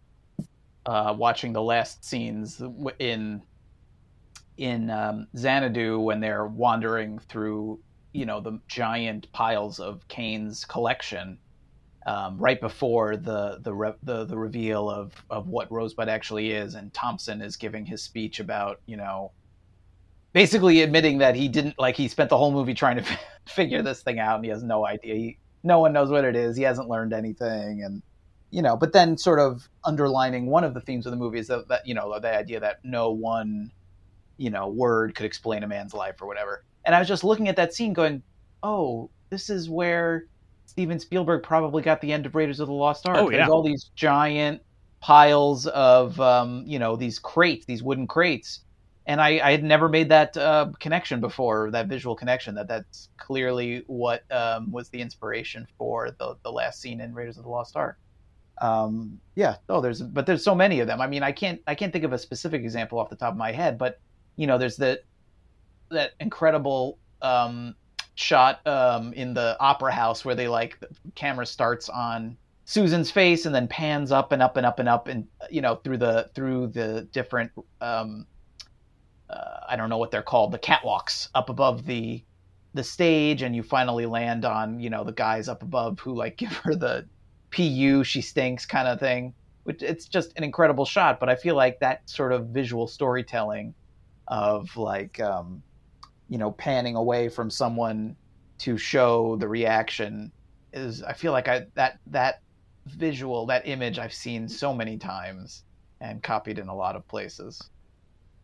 uh, 0.86 1.14
watching 1.16 1.52
the 1.52 1.62
last 1.62 2.04
scenes 2.04 2.62
in 2.98 3.42
in 4.62 4.90
um, 4.90 5.26
Xanadu 5.36 5.98
when 5.98 6.20
they're 6.20 6.46
wandering 6.46 7.18
through, 7.18 7.80
you 8.12 8.24
know, 8.24 8.40
the 8.40 8.60
giant 8.68 9.26
piles 9.32 9.80
of 9.80 10.06
Kane's 10.06 10.64
collection, 10.64 11.38
um, 12.06 12.38
right 12.38 12.60
before 12.60 13.16
the 13.16 13.58
the, 13.60 13.74
re- 13.74 13.94
the 14.04 14.24
the 14.24 14.38
reveal 14.38 14.88
of 14.88 15.12
of 15.28 15.48
what 15.48 15.70
Rosebud 15.72 16.08
actually 16.08 16.52
is, 16.52 16.76
and 16.76 16.94
Thompson 16.94 17.42
is 17.42 17.56
giving 17.56 17.84
his 17.84 18.04
speech 18.04 18.38
about, 18.38 18.80
you 18.86 18.96
know, 18.96 19.32
basically 20.32 20.82
admitting 20.82 21.18
that 21.18 21.34
he 21.34 21.48
didn't 21.48 21.76
like 21.76 21.96
he 21.96 22.06
spent 22.06 22.30
the 22.30 22.38
whole 22.38 22.52
movie 22.52 22.74
trying 22.74 22.98
to 22.98 23.18
figure 23.48 23.82
this 23.82 24.02
thing 24.02 24.20
out, 24.20 24.36
and 24.36 24.44
he 24.44 24.50
has 24.52 24.62
no 24.62 24.86
idea. 24.86 25.14
He, 25.16 25.38
no 25.64 25.80
one 25.80 25.92
knows 25.92 26.08
what 26.08 26.24
it 26.24 26.36
is. 26.36 26.56
He 26.56 26.62
hasn't 26.62 26.88
learned 26.88 27.12
anything, 27.12 27.82
and 27.82 28.00
you 28.52 28.62
know. 28.62 28.76
But 28.76 28.92
then, 28.92 29.18
sort 29.18 29.40
of 29.40 29.68
underlining 29.84 30.46
one 30.46 30.62
of 30.62 30.72
the 30.72 30.80
themes 30.80 31.04
of 31.04 31.10
the 31.10 31.18
movie 31.18 31.40
is 31.40 31.48
that, 31.48 31.66
that 31.66 31.84
you 31.84 31.94
know 31.94 32.16
the 32.20 32.32
idea 32.32 32.60
that 32.60 32.78
no 32.84 33.10
one, 33.10 33.72
you 34.42 34.50
know, 34.50 34.66
word 34.66 35.14
could 35.14 35.24
explain 35.24 35.62
a 35.62 35.68
man's 35.68 35.94
life 35.94 36.20
or 36.20 36.26
whatever. 36.26 36.64
And 36.84 36.96
I 36.96 36.98
was 36.98 37.06
just 37.06 37.22
looking 37.22 37.48
at 37.48 37.54
that 37.54 37.72
scene, 37.72 37.92
going, 37.92 38.24
"Oh, 38.64 39.08
this 39.30 39.48
is 39.48 39.70
where 39.70 40.26
Steven 40.66 40.98
Spielberg 40.98 41.44
probably 41.44 41.80
got 41.80 42.00
the 42.00 42.12
end 42.12 42.26
of 42.26 42.34
Raiders 42.34 42.58
of 42.58 42.66
the 42.66 42.74
Lost 42.74 43.06
Ark. 43.06 43.18
Oh, 43.18 43.30
yeah. 43.30 43.38
There's 43.38 43.50
all 43.50 43.62
these 43.62 43.90
giant 43.94 44.60
piles 45.00 45.68
of, 45.68 46.18
um, 46.20 46.64
you 46.66 46.80
know, 46.80 46.96
these 46.96 47.20
crates, 47.20 47.66
these 47.66 47.84
wooden 47.84 48.08
crates." 48.08 48.60
And 49.06 49.20
I, 49.20 49.40
I 49.42 49.52
had 49.52 49.62
never 49.62 49.88
made 49.88 50.08
that 50.08 50.36
uh, 50.36 50.70
connection 50.80 51.20
before, 51.20 51.70
that 51.70 51.86
visual 51.86 52.16
connection. 52.16 52.56
That 52.56 52.66
that's 52.66 53.10
clearly 53.18 53.84
what 53.86 54.24
um, 54.32 54.72
was 54.72 54.88
the 54.88 55.00
inspiration 55.00 55.68
for 55.78 56.10
the 56.10 56.36
the 56.42 56.50
last 56.50 56.80
scene 56.80 57.00
in 57.00 57.14
Raiders 57.14 57.38
of 57.38 57.44
the 57.44 57.50
Lost 57.50 57.76
Ark. 57.76 57.96
Um, 58.60 59.20
yeah. 59.36 59.56
Oh, 59.68 59.80
there's 59.80 60.02
but 60.02 60.26
there's 60.26 60.44
so 60.44 60.54
many 60.54 60.80
of 60.80 60.88
them. 60.88 61.00
I 61.00 61.06
mean, 61.06 61.22
I 61.22 61.30
can't 61.30 61.60
I 61.66 61.76
can't 61.76 61.92
think 61.92 62.04
of 62.04 62.12
a 62.12 62.18
specific 62.18 62.62
example 62.62 62.98
off 62.98 63.08
the 63.08 63.16
top 63.16 63.32
of 63.32 63.38
my 63.38 63.52
head, 63.52 63.78
but 63.78 64.00
you 64.36 64.46
know, 64.46 64.58
there's 64.58 64.76
the 64.76 65.00
that 65.90 66.12
incredible 66.20 66.98
um, 67.20 67.74
shot 68.14 68.66
um, 68.66 69.12
in 69.12 69.34
the 69.34 69.56
opera 69.60 69.92
house 69.92 70.24
where 70.24 70.34
they 70.34 70.48
like 70.48 70.78
the 70.80 70.88
camera 71.14 71.46
starts 71.46 71.88
on 71.88 72.36
Susan's 72.64 73.10
face 73.10 73.46
and 73.46 73.54
then 73.54 73.68
pans 73.68 74.12
up 74.12 74.32
and 74.32 74.42
up 74.42 74.56
and 74.56 74.66
up 74.66 74.78
and 74.78 74.88
up 74.88 75.08
and 75.08 75.26
you 75.50 75.60
know 75.60 75.76
through 75.76 75.98
the 75.98 76.30
through 76.34 76.68
the 76.68 77.08
different 77.12 77.50
um, 77.80 78.26
uh, 79.28 79.60
I 79.68 79.76
don't 79.76 79.88
know 79.88 79.98
what 79.98 80.10
they're 80.10 80.22
called 80.22 80.52
the 80.52 80.58
catwalks 80.58 81.28
up 81.34 81.48
above 81.48 81.86
the 81.86 82.22
the 82.74 82.84
stage 82.84 83.42
and 83.42 83.54
you 83.54 83.62
finally 83.62 84.06
land 84.06 84.44
on 84.44 84.80
you 84.80 84.90
know 84.90 85.04
the 85.04 85.12
guys 85.12 85.48
up 85.48 85.62
above 85.62 85.98
who 86.00 86.14
like 86.14 86.36
give 86.38 86.52
her 86.58 86.74
the 86.74 87.06
pu 87.50 88.02
she 88.02 88.22
stinks 88.22 88.64
kind 88.64 88.88
of 88.88 88.98
thing 88.98 89.34
which 89.64 89.82
it's 89.82 90.06
just 90.06 90.32
an 90.36 90.44
incredible 90.44 90.86
shot 90.86 91.20
but 91.20 91.28
i 91.28 91.36
feel 91.36 91.54
like 91.54 91.78
that 91.80 92.08
sort 92.08 92.32
of 92.32 92.46
visual 92.46 92.86
storytelling 92.86 93.74
of 94.32 94.76
like 94.76 95.20
um 95.20 95.62
you 96.28 96.38
know 96.38 96.50
panning 96.50 96.96
away 96.96 97.28
from 97.28 97.50
someone 97.50 98.16
to 98.58 98.76
show 98.76 99.36
the 99.36 99.46
reaction 99.46 100.32
is 100.72 101.02
i 101.02 101.12
feel 101.12 101.32
like 101.32 101.48
i 101.48 101.66
that 101.74 101.98
that 102.06 102.40
visual 102.86 103.46
that 103.46 103.68
image 103.68 103.98
i've 103.98 104.12
seen 104.12 104.48
so 104.48 104.74
many 104.74 104.96
times 104.96 105.62
and 106.02 106.22
copied 106.22 106.58
in 106.58 106.68
a 106.68 106.74
lot 106.74 106.96
of 106.96 107.06
places. 107.08 107.70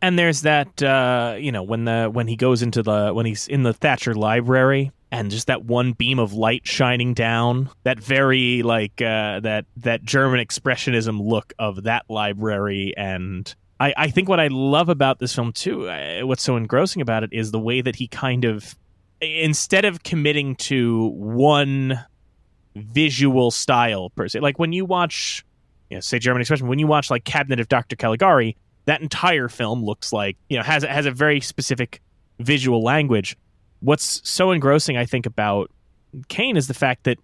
And 0.00 0.18
there's 0.18 0.42
that 0.42 0.80
uh, 0.80 1.36
you 1.38 1.50
know 1.50 1.64
when 1.64 1.84
the 1.84 2.08
when 2.10 2.28
he 2.28 2.36
goes 2.36 2.62
into 2.62 2.82
the 2.82 3.10
when 3.12 3.26
he's 3.26 3.48
in 3.48 3.64
the 3.64 3.72
Thatcher 3.72 4.14
library 4.14 4.92
and 5.10 5.30
just 5.30 5.48
that 5.48 5.64
one 5.64 5.92
beam 5.92 6.20
of 6.20 6.32
light 6.32 6.66
shining 6.66 7.14
down 7.14 7.68
that 7.82 7.98
very 7.98 8.62
like 8.62 9.02
uh, 9.02 9.40
that 9.40 9.66
that 9.78 10.04
German 10.04 10.44
expressionism 10.44 11.20
look 11.20 11.52
of 11.58 11.82
that 11.82 12.04
library 12.08 12.94
and 12.96 13.52
I, 13.80 13.94
I 13.96 14.10
think 14.10 14.28
what 14.28 14.40
I 14.40 14.48
love 14.48 14.88
about 14.88 15.18
this 15.18 15.34
film 15.34 15.52
too 15.52 15.88
uh, 15.88 16.20
what's 16.22 16.42
so 16.42 16.56
engrossing 16.56 17.02
about 17.02 17.22
it 17.22 17.30
is 17.32 17.50
the 17.50 17.60
way 17.60 17.80
that 17.80 17.96
he 17.96 18.08
kind 18.08 18.44
of 18.44 18.76
instead 19.20 19.84
of 19.84 20.02
committing 20.02 20.56
to 20.56 21.08
one 21.08 22.04
visual 22.74 23.50
style 23.50 24.10
per 24.10 24.28
se 24.28 24.40
like 24.40 24.58
when 24.58 24.72
you 24.72 24.84
watch 24.84 25.44
you 25.90 25.96
know, 25.96 26.00
say 26.00 26.18
German 26.18 26.40
expression 26.40 26.68
when 26.68 26.78
you 26.78 26.86
watch 26.86 27.10
like 27.10 27.24
Cabinet 27.24 27.60
of 27.60 27.68
Dr. 27.68 27.96
Caligari 27.96 28.56
that 28.84 29.02
entire 29.02 29.48
film 29.48 29.84
looks 29.84 30.12
like 30.12 30.36
you 30.48 30.56
know 30.56 30.62
has 30.62 30.82
has 30.82 31.06
a 31.06 31.10
very 31.10 31.40
specific 31.40 32.00
visual 32.40 32.82
language. 32.82 33.36
What's 33.80 34.26
so 34.28 34.50
engrossing, 34.50 34.96
I 34.96 35.04
think, 35.04 35.26
about 35.26 35.70
Kane 36.28 36.56
is 36.56 36.68
the 36.68 36.74
fact 36.74 37.04
that 37.04 37.18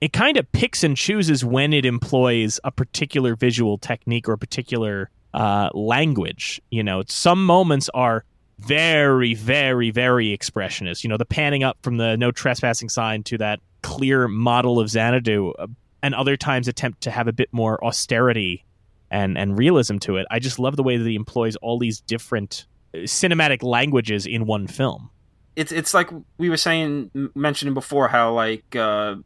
it 0.00 0.12
kind 0.12 0.36
of 0.36 0.50
picks 0.52 0.82
and 0.82 0.96
chooses 0.96 1.44
when 1.44 1.72
it 1.72 1.84
employs 1.84 2.58
a 2.64 2.70
particular 2.70 3.36
visual 3.36 3.78
technique 3.78 4.28
or 4.28 4.32
a 4.32 4.38
particular 4.38 5.10
uh, 5.34 5.70
language. 5.74 6.60
You 6.70 6.82
know, 6.82 7.02
some 7.06 7.44
moments 7.44 7.88
are 7.94 8.24
very, 8.58 9.34
very, 9.34 9.90
very 9.90 10.36
expressionist. 10.36 11.02
You 11.02 11.08
know, 11.08 11.16
the 11.16 11.24
panning 11.24 11.62
up 11.62 11.78
from 11.82 11.96
the 11.96 12.16
no 12.16 12.30
trespassing 12.30 12.88
sign 12.88 13.22
to 13.24 13.38
that 13.38 13.60
clear 13.82 14.28
model 14.28 14.78
of 14.78 14.90
Xanadu, 14.90 15.52
uh, 15.58 15.66
and 16.02 16.14
other 16.14 16.36
times 16.36 16.68
attempt 16.68 17.02
to 17.02 17.10
have 17.10 17.28
a 17.28 17.32
bit 17.32 17.48
more 17.52 17.82
austerity 17.84 18.64
and 19.10 19.36
and 19.36 19.58
realism 19.58 19.98
to 19.98 20.16
it. 20.16 20.26
I 20.30 20.38
just 20.38 20.58
love 20.58 20.76
the 20.76 20.82
way 20.82 20.96
that 20.96 21.06
he 21.06 21.14
employs 21.14 21.56
all 21.56 21.78
these 21.78 22.00
different 22.00 22.66
uh, 22.94 22.98
cinematic 22.98 23.62
languages 23.62 24.26
in 24.26 24.46
one 24.46 24.66
film. 24.66 25.10
It's 25.56 25.72
it's 25.72 25.94
like 25.94 26.10
we 26.38 26.48
were 26.48 26.56
saying, 26.56 27.10
mentioning 27.34 27.74
before, 27.74 28.08
how 28.08 28.32
like 28.32 28.76
uh, 28.76 29.16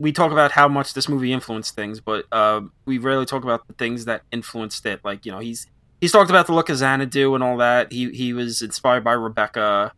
we 0.00 0.12
talk 0.12 0.32
about 0.32 0.50
how 0.50 0.66
much 0.66 0.94
this 0.94 1.08
movie 1.08 1.30
influenced 1.30 1.76
things, 1.76 2.00
but 2.00 2.24
uh, 2.32 2.62
we 2.86 2.96
rarely 2.96 3.26
talk 3.26 3.44
about 3.44 3.68
the 3.68 3.74
things 3.74 4.06
that 4.06 4.22
influenced 4.32 4.84
it. 4.86 5.00
Like 5.04 5.26
you 5.26 5.30
know, 5.30 5.38
he's 5.38 5.66
he's 6.00 6.10
talked 6.10 6.30
about 6.30 6.46
the 6.46 6.54
look 6.54 6.70
of 6.70 6.78
Xanadu 6.78 7.34
and 7.34 7.44
all 7.44 7.58
that. 7.58 7.92
He 7.92 8.10
he 8.10 8.32
was 8.32 8.62
inspired 8.62 9.04
by 9.04 9.12
Rebecca, 9.12 9.92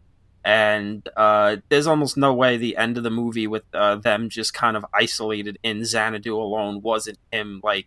and 0.45 1.09
uh, 1.17 1.59
there's 1.69 1.87
almost 1.87 2.17
no 2.17 2.35
way 2.35 2.57
the 2.57 2.77
end 2.77 2.99
of 2.99 3.05
the 3.05 3.11
movie 3.11 3.47
with 3.47 3.63
uh, 3.73 3.95
them 3.95 4.29
just 4.29 4.53
kind 4.53 4.77
of 4.77 4.85
isolated 4.93 5.57
in 5.63 5.85
Xanadu 5.85 6.37
alone 6.37 6.83
wasn't 6.83 7.19
him 7.31 7.61
like 7.63 7.87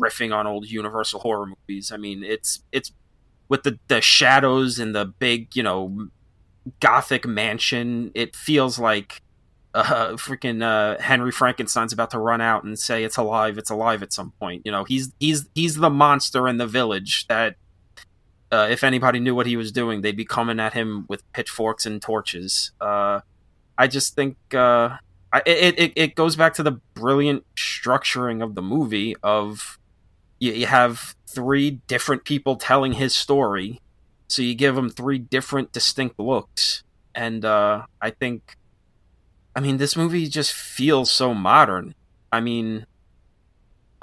riffing 0.00 0.32
on 0.34 0.46
old 0.46 0.70
Universal 0.70 1.20
horror 1.20 1.46
movies. 1.46 1.90
I 1.90 1.96
mean, 1.96 2.22
it's 2.22 2.62
it's 2.70 2.92
with 3.48 3.64
the 3.64 3.76
the 3.88 4.00
shadows 4.00 4.78
and 4.78 4.94
the 4.94 5.04
big 5.04 5.56
you 5.56 5.64
know 5.64 6.10
gothic 6.78 7.26
mansion. 7.26 8.12
It 8.14 8.36
feels 8.36 8.78
like 8.78 9.20
uh, 9.74 10.12
freaking 10.12 10.62
uh, 10.62 11.00
Henry 11.00 11.32
Frankenstein's 11.32 11.92
about 11.92 12.10
to 12.10 12.18
run 12.18 12.40
out 12.40 12.64
and 12.64 12.78
say 12.78 13.04
it's 13.04 13.16
alive, 13.16 13.58
it's 13.58 13.70
alive 13.70 14.02
at 14.02 14.12
some 14.12 14.32
point. 14.40 14.62
You 14.64 14.72
know, 14.72 14.84
he's 14.84 15.12
he's 15.20 15.48
he's 15.54 15.76
the 15.76 15.90
monster 15.90 16.48
in 16.48 16.58
the 16.58 16.66
village 16.66 17.26
that. 17.28 17.56
Uh, 18.52 18.66
if 18.68 18.82
anybody 18.82 19.20
knew 19.20 19.32
what 19.32 19.46
he 19.46 19.56
was 19.56 19.70
doing, 19.70 20.00
they'd 20.00 20.16
be 20.16 20.24
coming 20.24 20.58
at 20.58 20.72
him 20.72 21.04
with 21.08 21.22
pitchforks 21.32 21.86
and 21.86 22.02
torches. 22.02 22.72
Uh, 22.80 23.20
I 23.78 23.86
just 23.86 24.16
think 24.16 24.36
uh, 24.52 24.96
I, 25.32 25.42
it, 25.46 25.78
it 25.78 25.92
it 25.94 26.14
goes 26.14 26.36
back 26.36 26.54
to 26.54 26.62
the 26.62 26.72
brilliant 26.94 27.44
structuring 27.54 28.42
of 28.42 28.54
the 28.54 28.62
movie 28.62 29.14
of 29.22 29.78
you, 30.38 30.52
you 30.52 30.66
have 30.66 31.14
three 31.26 31.70
different 31.86 32.24
people 32.24 32.56
telling 32.56 32.94
his 32.94 33.14
story 33.14 33.80
so 34.28 34.42
you 34.42 34.54
give 34.54 34.74
them 34.74 34.90
three 34.90 35.18
different 35.18 35.72
distinct 35.72 36.18
looks 36.18 36.82
and 37.14 37.44
uh 37.44 37.84
i 38.00 38.10
think 38.10 38.56
i 39.54 39.60
mean 39.60 39.76
this 39.76 39.96
movie 39.96 40.28
just 40.28 40.52
feels 40.52 41.10
so 41.10 41.34
modern 41.34 41.94
i 42.32 42.40
mean 42.40 42.86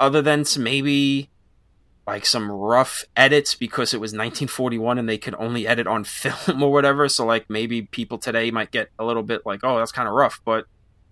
other 0.00 0.22
than 0.22 0.44
maybe 0.58 1.28
like 2.06 2.24
some 2.24 2.50
rough 2.50 3.04
edits 3.16 3.54
because 3.54 3.92
it 3.92 4.00
was 4.00 4.10
1941 4.10 4.98
and 4.98 5.08
they 5.08 5.18
could 5.18 5.34
only 5.38 5.66
edit 5.66 5.86
on 5.86 6.04
film 6.04 6.62
or 6.62 6.72
whatever 6.72 7.08
so 7.08 7.24
like 7.24 7.48
maybe 7.48 7.82
people 7.82 8.18
today 8.18 8.50
might 8.50 8.70
get 8.70 8.88
a 8.98 9.04
little 9.04 9.22
bit 9.22 9.42
like 9.44 9.60
oh 9.62 9.78
that's 9.78 9.92
kind 9.92 10.08
of 10.08 10.14
rough 10.14 10.40
but 10.44 10.66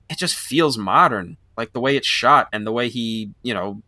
it 0.09 0.19
just 0.19 0.37
feels 0.37 0.79
modern 0.79 1.37
like 1.57 1.73
the 1.73 1.81
way 1.81 1.97
it's 1.97 2.07
shot 2.07 2.49
and 2.53 2.67
the 2.67 2.73
way 2.73 2.89
he 2.89 3.31
you 3.43 3.53
know 3.53 3.83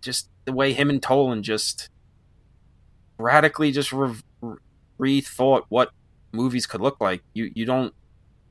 just 0.00 0.30
the 0.44 0.52
way 0.52 0.72
him 0.72 0.88
and 0.88 1.02
Toland 1.02 1.44
just 1.44 1.90
radically 3.18 3.72
just 3.72 3.92
re- 3.92 4.14
rethought 4.98 5.64
what 5.68 5.90
movies 6.32 6.66
could 6.66 6.80
look 6.80 7.00
like. 7.00 7.22
You 7.34 7.50
you 7.54 7.66
don't. 7.66 7.92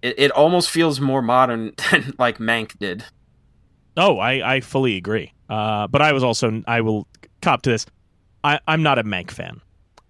It, 0.05 0.19
it 0.19 0.31
almost 0.31 0.69
feels 0.69 1.01
more 1.01 1.23
modern 1.23 1.73
than 1.91 2.13
like 2.19 2.37
Mank 2.37 2.77
did. 2.77 3.03
Oh, 3.97 4.19
I, 4.19 4.55
I 4.55 4.61
fully 4.61 4.97
agree. 4.97 5.33
Uh, 5.49 5.87
but 5.87 6.01
I 6.01 6.11
was 6.11 6.23
also 6.23 6.61
I 6.67 6.81
will 6.81 7.07
cop 7.41 7.63
to 7.63 7.71
this. 7.71 7.87
I, 8.43 8.59
I'm 8.67 8.83
not 8.83 8.99
a 8.99 9.03
Mank 9.03 9.31
fan, 9.31 9.61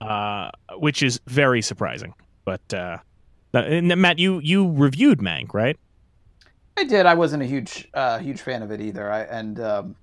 uh, 0.01 0.49
which 0.79 1.01
is 1.01 1.21
very 1.27 1.61
surprising. 1.61 2.13
But 2.43 2.73
uh, 2.73 2.97
Matt, 3.53 4.19
you 4.19 4.39
you 4.39 4.69
reviewed 4.73 5.19
Mank, 5.19 5.53
right? 5.53 5.77
I 6.77 6.83
did. 6.83 7.05
I 7.05 7.13
wasn't 7.13 7.43
a 7.43 7.45
huge 7.45 7.87
uh, 7.93 8.19
huge 8.19 8.41
fan 8.41 8.63
of 8.63 8.71
it 8.71 8.81
either. 8.81 9.09
I 9.09 9.21
and 9.21 9.59
um, 9.61 9.95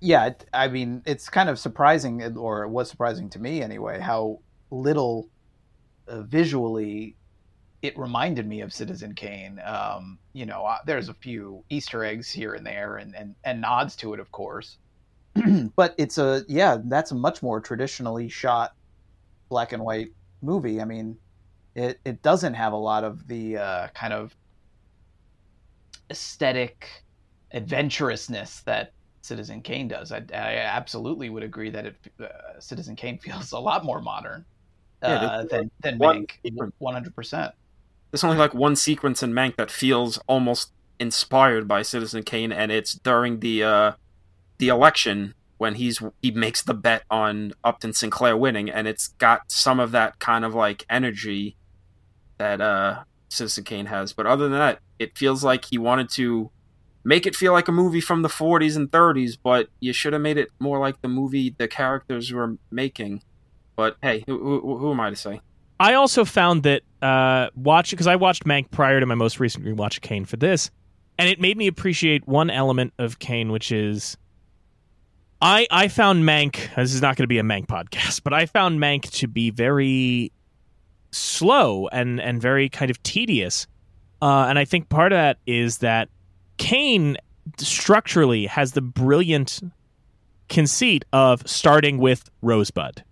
yeah, 0.00 0.26
it, 0.26 0.46
I 0.52 0.66
mean, 0.66 1.02
it's 1.06 1.28
kind 1.28 1.48
of 1.48 1.60
surprising, 1.60 2.36
or 2.36 2.64
it 2.64 2.70
was 2.70 2.90
surprising 2.90 3.30
to 3.30 3.38
me 3.38 3.62
anyway, 3.62 4.00
how 4.00 4.40
little 4.70 5.28
uh, 6.08 6.22
visually 6.22 7.16
it 7.82 7.98
reminded 7.98 8.46
me 8.46 8.60
of 8.60 8.72
Citizen 8.72 9.14
Kane. 9.14 9.60
Um, 9.64 10.18
you 10.32 10.46
know, 10.46 10.64
uh, 10.64 10.78
there's 10.86 11.08
a 11.08 11.14
few 11.14 11.64
Easter 11.68 12.04
eggs 12.04 12.30
here 12.30 12.54
and 12.54 12.66
there, 12.66 12.96
and 12.96 13.14
and, 13.14 13.34
and 13.44 13.60
nods 13.60 13.96
to 13.96 14.14
it, 14.14 14.20
of 14.20 14.32
course. 14.32 14.78
but 15.76 15.94
it's 15.98 16.18
a 16.18 16.44
yeah, 16.48 16.78
that's 16.84 17.10
a 17.10 17.14
much 17.14 17.42
more 17.42 17.60
traditionally 17.60 18.28
shot 18.28 18.74
black 19.48 19.72
and 19.72 19.82
white 19.82 20.08
movie. 20.42 20.80
I 20.80 20.84
mean, 20.84 21.16
it 21.74 22.00
it 22.04 22.22
doesn't 22.22 22.54
have 22.54 22.72
a 22.72 22.76
lot 22.76 23.04
of 23.04 23.26
the 23.28 23.58
uh, 23.58 23.88
kind 23.88 24.12
of 24.12 24.34
aesthetic 26.10 26.88
adventurousness 27.52 28.62
that 28.64 28.92
Citizen 29.22 29.60
Kane 29.60 29.88
does. 29.88 30.12
I, 30.12 30.18
I 30.32 30.56
absolutely 30.56 31.30
would 31.30 31.42
agree 31.42 31.70
that 31.70 31.86
it, 31.86 31.96
uh, 32.20 32.60
Citizen 32.60 32.96
Kane 32.96 33.18
feels 33.22 33.52
a 33.52 33.58
lot 33.58 33.84
more 33.84 34.00
modern 34.00 34.44
uh, 35.02 35.08
yeah, 35.08 35.44
than 35.50 35.70
than 35.80 35.98
Mank. 35.98 36.30
One 36.78 36.94
hundred 36.94 37.14
percent. 37.14 37.52
There's 38.16 38.24
only 38.24 38.38
like 38.38 38.54
one 38.54 38.76
sequence 38.76 39.22
in 39.22 39.34
Mank 39.34 39.56
that 39.56 39.70
feels 39.70 40.16
almost 40.26 40.72
inspired 40.98 41.68
by 41.68 41.82
Citizen 41.82 42.22
Kane, 42.22 42.50
and 42.50 42.72
it's 42.72 42.94
during 42.94 43.40
the 43.40 43.62
uh, 43.62 43.92
the 44.56 44.68
election 44.68 45.34
when 45.58 45.74
he's 45.74 46.00
he 46.22 46.30
makes 46.30 46.62
the 46.62 46.72
bet 46.72 47.02
on 47.10 47.52
Upton 47.62 47.92
Sinclair 47.92 48.34
winning, 48.34 48.70
and 48.70 48.88
it's 48.88 49.08
got 49.08 49.52
some 49.52 49.78
of 49.78 49.90
that 49.90 50.18
kind 50.18 50.46
of 50.46 50.54
like 50.54 50.86
energy 50.88 51.58
that 52.38 52.62
uh, 52.62 53.04
Citizen 53.28 53.64
Kane 53.64 53.84
has. 53.84 54.14
But 54.14 54.24
other 54.24 54.48
than 54.48 54.58
that, 54.58 54.78
it 54.98 55.18
feels 55.18 55.44
like 55.44 55.66
he 55.66 55.76
wanted 55.76 56.08
to 56.12 56.50
make 57.04 57.26
it 57.26 57.36
feel 57.36 57.52
like 57.52 57.68
a 57.68 57.72
movie 57.72 58.00
from 58.00 58.22
the 58.22 58.30
40s 58.30 58.76
and 58.76 58.90
30s, 58.90 59.36
but 59.42 59.68
you 59.78 59.92
should 59.92 60.14
have 60.14 60.22
made 60.22 60.38
it 60.38 60.48
more 60.58 60.78
like 60.78 61.02
the 61.02 61.08
movie 61.08 61.54
the 61.58 61.68
characters 61.68 62.32
were 62.32 62.56
making. 62.70 63.22
But 63.76 63.98
hey, 64.00 64.24
who, 64.26 64.38
who, 64.38 64.78
who 64.78 64.90
am 64.92 65.00
I 65.00 65.10
to 65.10 65.16
say? 65.16 65.42
I 65.78 65.94
also 65.94 66.24
found 66.24 66.62
that 66.62 66.82
uh, 67.02 67.48
watch 67.54 67.90
because 67.90 68.06
I 68.06 68.16
watched 68.16 68.44
Mank 68.44 68.70
prior 68.70 69.00
to 69.00 69.06
my 69.06 69.14
most 69.14 69.38
recent 69.38 69.64
rewatch 69.64 69.96
of 69.96 70.02
Kane 70.02 70.24
for 70.24 70.36
this, 70.36 70.70
and 71.18 71.28
it 71.28 71.40
made 71.40 71.56
me 71.56 71.66
appreciate 71.66 72.26
one 72.26 72.50
element 72.50 72.94
of 72.98 73.18
Kane, 73.18 73.52
which 73.52 73.70
is 73.70 74.16
I 75.40 75.66
I 75.70 75.88
found 75.88 76.24
Mank. 76.24 76.74
This 76.74 76.94
is 76.94 77.02
not 77.02 77.16
going 77.16 77.24
to 77.24 77.28
be 77.28 77.38
a 77.38 77.42
Mank 77.42 77.66
podcast, 77.66 78.22
but 78.22 78.32
I 78.32 78.46
found 78.46 78.80
Mank 78.80 79.10
to 79.18 79.28
be 79.28 79.50
very 79.50 80.32
slow 81.10 81.88
and 81.88 82.20
and 82.20 82.40
very 82.40 82.68
kind 82.68 82.90
of 82.90 83.02
tedious. 83.02 83.66
Uh, 84.22 84.46
and 84.48 84.58
I 84.58 84.64
think 84.64 84.88
part 84.88 85.12
of 85.12 85.16
that 85.16 85.38
is 85.46 85.78
that 85.78 86.08
Kane 86.56 87.18
structurally 87.58 88.46
has 88.46 88.72
the 88.72 88.80
brilliant 88.80 89.60
conceit 90.48 91.04
of 91.12 91.46
starting 91.46 91.98
with 91.98 92.30
Rosebud. 92.40 93.04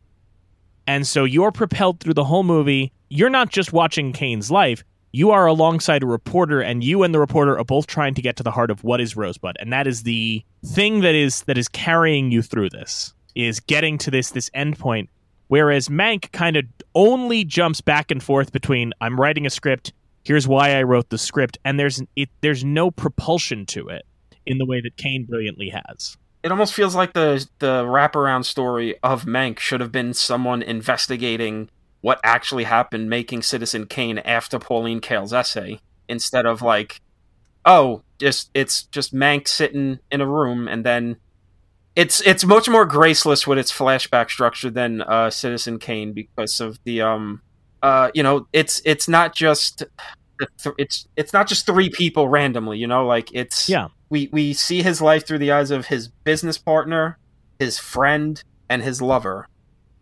And 0.86 1.06
so 1.06 1.24
you're 1.24 1.52
propelled 1.52 2.00
through 2.00 2.14
the 2.14 2.24
whole 2.24 2.42
movie. 2.42 2.92
You're 3.08 3.30
not 3.30 3.50
just 3.50 3.72
watching 3.72 4.12
Kane's 4.12 4.50
life, 4.50 4.84
you 5.12 5.30
are 5.30 5.46
alongside 5.46 6.02
a 6.02 6.06
reporter 6.06 6.60
and 6.60 6.82
you 6.82 7.04
and 7.04 7.14
the 7.14 7.20
reporter 7.20 7.56
are 7.56 7.64
both 7.64 7.86
trying 7.86 8.14
to 8.14 8.22
get 8.22 8.36
to 8.36 8.42
the 8.42 8.50
heart 8.50 8.70
of 8.70 8.82
what 8.82 9.00
is 9.00 9.16
Rosebud. 9.16 9.56
And 9.60 9.72
that 9.72 9.86
is 9.86 10.02
the 10.02 10.44
thing 10.66 11.00
that 11.00 11.14
is 11.14 11.42
that 11.44 11.56
is 11.56 11.68
carrying 11.68 12.32
you 12.32 12.42
through 12.42 12.70
this 12.70 13.14
is 13.34 13.60
getting 13.60 13.98
to 13.98 14.10
this 14.10 14.30
this 14.30 14.50
end 14.54 14.78
point 14.78 15.10
whereas 15.48 15.88
Mank 15.88 16.30
kind 16.32 16.56
of 16.56 16.64
only 16.94 17.44
jumps 17.44 17.80
back 17.80 18.10
and 18.10 18.22
forth 18.22 18.52
between 18.52 18.92
I'm 19.00 19.20
writing 19.20 19.44
a 19.44 19.50
script 19.50 19.92
here's 20.24 20.48
why 20.48 20.74
I 20.76 20.82
wrote 20.82 21.10
the 21.10 21.18
script, 21.18 21.58
and 21.64 21.78
there's 21.78 22.02
it, 22.16 22.28
there's 22.40 22.64
no 22.64 22.90
propulsion 22.90 23.66
to 23.66 23.88
it 23.88 24.04
in 24.46 24.58
the 24.58 24.66
way 24.66 24.80
that 24.80 24.96
Kane 24.96 25.24
brilliantly 25.24 25.68
has. 25.70 26.16
It 26.44 26.52
almost 26.52 26.74
feels 26.74 26.94
like 26.94 27.14
the 27.14 27.44
the 27.58 27.84
wraparound 27.84 28.44
story 28.44 28.96
of 29.02 29.24
Mank 29.24 29.58
should 29.58 29.80
have 29.80 29.90
been 29.90 30.14
someone 30.14 30.62
investigating 30.62 31.70
what 32.02 32.20
actually 32.22 32.64
happened 32.64 33.08
making 33.08 33.42
Citizen 33.42 33.86
Kane 33.86 34.18
after 34.18 34.58
Pauline 34.58 35.00
Kael's 35.00 35.32
essay, 35.32 35.80
instead 36.06 36.44
of 36.44 36.60
like, 36.60 37.00
oh, 37.64 38.02
just 38.18 38.50
it's 38.54 38.82
just 38.84 39.14
Mank 39.14 39.48
sitting 39.48 39.98
in 40.12 40.20
a 40.20 40.26
room 40.26 40.68
and 40.68 40.84
then 40.84 41.16
it's 41.96 42.20
it's 42.20 42.44
much 42.44 42.68
more 42.68 42.84
graceless 42.84 43.46
with 43.46 43.58
its 43.58 43.72
flashback 43.72 44.28
structure 44.30 44.68
than 44.70 45.00
uh, 45.00 45.30
Citizen 45.30 45.78
Kane 45.78 46.12
because 46.12 46.60
of 46.60 46.78
the 46.84 47.00
um 47.00 47.40
uh, 47.82 48.10
you 48.14 48.22
know, 48.22 48.46
it's 48.52 48.80
it's 48.84 49.08
not 49.08 49.34
just 49.34 49.82
it's 50.78 51.06
it's 51.16 51.32
not 51.32 51.48
just 51.48 51.66
three 51.66 51.90
people 51.90 52.28
randomly. 52.28 52.78
You 52.78 52.86
know, 52.86 53.06
like 53.06 53.30
it's 53.32 53.68
yeah. 53.68 53.88
We 54.10 54.28
we 54.32 54.52
see 54.52 54.82
his 54.82 55.00
life 55.00 55.26
through 55.26 55.38
the 55.38 55.52
eyes 55.52 55.70
of 55.70 55.86
his 55.86 56.08
business 56.08 56.58
partner, 56.58 57.18
his 57.58 57.78
friend, 57.78 58.42
and 58.68 58.82
his 58.82 59.00
lover, 59.02 59.48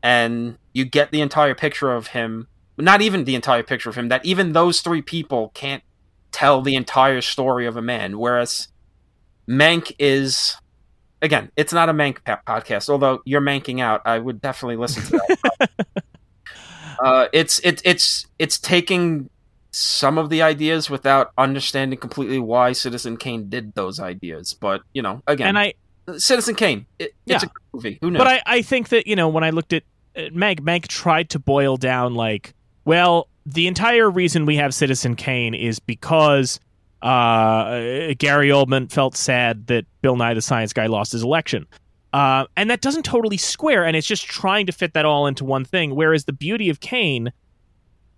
and 0.02 0.58
you 0.72 0.84
get 0.84 1.10
the 1.10 1.20
entire 1.20 1.54
picture 1.54 1.92
of 1.92 2.08
him. 2.08 2.48
Not 2.78 3.02
even 3.02 3.24
the 3.24 3.34
entire 3.34 3.62
picture 3.62 3.90
of 3.90 3.96
him. 3.96 4.08
That 4.08 4.24
even 4.24 4.52
those 4.52 4.80
three 4.80 5.02
people 5.02 5.50
can't 5.54 5.82
tell 6.30 6.62
the 6.62 6.74
entire 6.74 7.20
story 7.20 7.66
of 7.66 7.76
a 7.76 7.82
man. 7.82 8.18
Whereas 8.18 8.68
Mank 9.48 9.94
is 9.98 10.56
again, 11.20 11.50
it's 11.56 11.72
not 11.72 11.88
a 11.88 11.94
Mank 11.94 12.18
podcast. 12.46 12.88
Although 12.88 13.22
you're 13.24 13.40
manking 13.40 13.80
out, 13.80 14.02
I 14.04 14.18
would 14.18 14.40
definitely 14.40 14.76
listen 14.76 15.02
to 15.04 15.38
that. 15.58 15.70
Uh, 17.02 17.26
it's 17.32 17.58
it, 17.60 17.82
it's 17.84 18.26
it's 18.38 18.60
taking 18.60 19.28
some 19.72 20.18
of 20.18 20.28
the 20.28 20.42
ideas 20.42 20.90
without 20.90 21.32
understanding 21.36 21.98
completely 21.98 22.38
why 22.38 22.72
Citizen 22.72 23.16
Kane 23.16 23.48
did 23.48 23.74
those 23.74 23.98
ideas. 23.98 24.54
But 24.54 24.82
you 24.92 25.02
know, 25.02 25.22
again, 25.26 25.48
and 25.48 25.58
I 25.58 25.74
Citizen 26.18 26.54
Kane, 26.54 26.86
it, 26.98 27.14
yeah. 27.24 27.36
it's 27.36 27.44
a 27.44 27.50
movie. 27.72 27.98
Who 28.00 28.10
knows? 28.10 28.20
But 28.20 28.28
I, 28.28 28.42
I 28.46 28.62
think 28.62 28.90
that 28.90 29.06
you 29.06 29.16
know 29.16 29.28
when 29.28 29.44
I 29.44 29.50
looked 29.50 29.72
at 29.72 29.82
uh, 30.16 30.22
Meg, 30.32 30.62
Meg 30.62 30.88
tried 30.88 31.30
to 31.30 31.38
boil 31.38 31.76
down 31.76 32.14
like, 32.14 32.54
well, 32.84 33.28
the 33.46 33.66
entire 33.66 34.10
reason 34.10 34.46
we 34.46 34.56
have 34.56 34.74
Citizen 34.74 35.16
Kane 35.16 35.54
is 35.54 35.78
because 35.78 36.60
uh, 37.00 38.14
Gary 38.18 38.48
Oldman 38.48 38.90
felt 38.90 39.16
sad 39.16 39.66
that 39.68 39.86
Bill 40.02 40.16
Nye 40.16 40.34
the 40.34 40.42
Science 40.42 40.72
Guy 40.72 40.86
lost 40.86 41.12
his 41.12 41.22
election. 41.22 41.66
Uh, 42.12 42.44
and 42.58 42.68
that 42.68 42.82
doesn't 42.82 43.04
totally 43.04 43.38
square, 43.38 43.84
and 43.84 43.96
it's 43.96 44.06
just 44.06 44.26
trying 44.26 44.66
to 44.66 44.72
fit 44.72 44.92
that 44.92 45.06
all 45.06 45.26
into 45.26 45.44
one 45.44 45.64
thing. 45.64 45.94
Whereas 45.94 46.26
the 46.26 46.32
beauty 46.32 46.68
of 46.68 46.80
Kane 46.80 47.32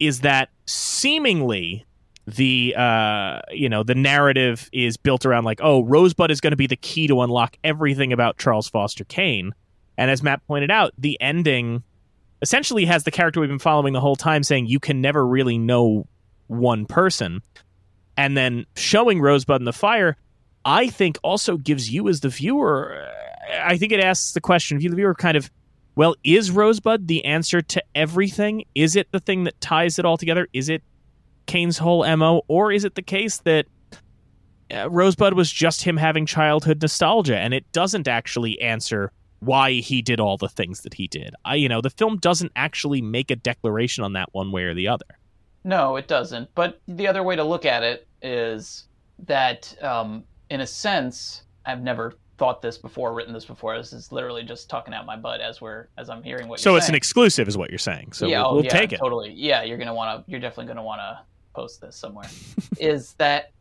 is 0.07 0.21
that 0.21 0.51
seemingly 0.67 1.85
the 2.27 2.75
uh, 2.77 3.41
you 3.53 3.69
know 3.69 3.83
the 3.83 3.95
narrative 3.95 4.69
is 4.73 4.97
built 4.97 5.27
around 5.27 5.45
like, 5.45 5.61
oh, 5.63 5.85
Rosebud 5.85 6.31
is 6.31 6.41
going 6.41 6.53
to 6.53 6.57
be 6.57 6.67
the 6.67 6.77
key 6.77 7.07
to 7.09 7.21
unlock 7.21 7.57
everything 7.63 8.13
about 8.13 8.39
Charles 8.39 8.69
Foster 8.69 9.05
Kane. 9.05 9.55
And 9.97 10.11
as 10.11 10.23
Matt 10.23 10.45
pointed 10.47 10.71
out, 10.71 10.93
the 10.99 11.21
ending 11.21 11.83
essentially 12.43 12.85
has 12.87 13.05
the 13.05 13.11
character 13.11 13.41
we've 13.41 13.49
been 13.49 13.59
following 13.59 13.93
the 13.93 14.01
whole 14.01 14.17
time 14.17 14.43
saying 14.43 14.67
you 14.67 14.81
can 14.81 15.01
never 15.01 15.27
really 15.27 15.59
know 15.59 16.07
one 16.47 16.87
person. 16.87 17.41
And 18.17 18.37
then 18.37 18.67
showing 18.77 19.21
Rosebud 19.21 19.61
in 19.61 19.65
the 19.65 19.73
fire, 19.73 20.17
I 20.65 20.89
think 20.89 21.19
also 21.23 21.57
gives 21.57 21.91
you 21.91 22.09
as 22.09 22.21
the 22.21 22.29
viewer 22.29 23.09
I 23.63 23.77
think 23.77 23.93
it 23.93 24.01
asks 24.01 24.33
the 24.33 24.41
question 24.41 24.77
if 24.77 24.83
you 24.83 24.91
the 24.91 24.97
viewer 24.97 25.15
kind 25.15 25.37
of 25.37 25.51
well, 25.97 26.15
is 26.25 26.51
Rosebud 26.51 27.07
the 27.07 27.25
answer 27.25 27.61
to 27.61 27.83
everything? 27.95 28.65
Is 28.75 28.97
it 28.97 29.11
the 29.13 29.21
thing 29.21 29.45
that 29.45 29.61
ties 29.61 29.99
it 29.99 30.05
all 30.05 30.17
together? 30.17 30.49
Is 30.53 30.69
it 30.69 30.83
Kane's 31.47 31.79
whole 31.79 32.05
MO? 32.17 32.43
Or 32.49 32.73
is 32.73 32.85
it 32.85 32.95
the 32.95 33.03
case 33.03 33.39
that 33.39 33.67
uh, 34.75 34.89
Rosebud 34.91 35.35
was 35.35 35.51
just 35.51 35.83
him 35.83 35.97
having 35.97 36.27
childhood 36.27 36.81
nostalgia, 36.81 37.39
and 37.39 37.53
it 37.53 37.71
doesn't 37.73 38.09
actually 38.09 38.61
answer 38.61 39.13
why 39.41 39.73
he 39.73 40.01
did 40.01 40.21
all 40.21 40.37
the 40.37 40.49
things 40.49 40.81
that 40.81 40.95
he 40.95 41.07
did. 41.07 41.35
I, 41.45 41.57
you 41.57 41.69
know, 41.69 41.81
the 41.81 41.91
film 41.91 42.17
doesn't 42.17 42.53
actually 42.57 43.03
make 43.03 43.31
a 43.31 43.37
declaration 43.37 44.03
on 44.03 44.15
that 44.15 44.31
one 44.33 44.53
way 44.53 44.65
or 44.65 44.75
the 44.75 44.89
other. 44.89 45.05
No, 45.65 45.97
it 45.97 46.09
doesn't. 46.09 46.49
But 46.55 46.81
the 46.89 47.07
other 47.07 47.23
way 47.23 47.37
to 47.37 47.45
look 47.45 47.65
at 47.65 47.83
it 47.83 48.07
is 48.23 48.87
that, 49.27 49.77
um, 49.83 50.25
in 50.51 50.61
a 50.61 50.67
sense, 50.67 51.43
I've 51.67 51.83
never 51.83 52.15
thought 52.37 52.63
this 52.63 52.79
before, 52.79 53.15
written 53.15 53.33
this 53.33 53.45
before. 53.45 53.77
This 53.77 53.93
is 53.93 54.11
literally 54.13 54.43
just 54.43 54.69
talking 54.69 54.95
out 54.95 55.07
my 55.07 55.17
butt 55.17 55.41
as 55.41 55.61
we're 55.61 55.89
as 55.99 56.11
I'm 56.11 56.23
hearing 56.23 56.49
what. 56.49 56.61
So 56.61 56.77
it's 56.77 56.89
an 56.89 56.95
exclusive, 56.95 57.49
is 57.49 57.57
what 57.57 57.71
you're 57.71 57.79
saying. 57.79 58.13
So 58.13 58.27
yeah, 58.27 58.41
we'll, 58.41 58.49
oh, 58.49 58.55
we'll 58.55 58.65
yeah, 58.65 58.71
take 58.71 58.93
it. 58.93 58.99
Totally. 58.99 59.33
Yeah, 59.33 59.63
you're 59.63 59.79
gonna 59.79 59.95
want 59.95 60.25
to. 60.25 60.31
You're 60.31 60.41
definitely 60.41 60.67
gonna 60.67 60.85
want 60.85 61.01
to 61.01 61.21
post 61.55 61.81
this 61.81 61.97
somewhere. 61.97 62.29
is 62.79 63.15
that 63.15 63.53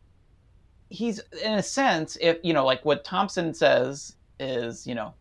he's 0.88 1.20
in 1.42 1.54
a 1.54 1.62
sense, 1.62 2.16
if 2.20 2.38
you 2.42 2.52
know, 2.52 2.64
like 2.64 2.84
what 2.84 3.04
Thompson 3.04 3.52
says 3.54 4.16
is, 4.40 4.86
you 4.86 4.94
know, 4.94 5.14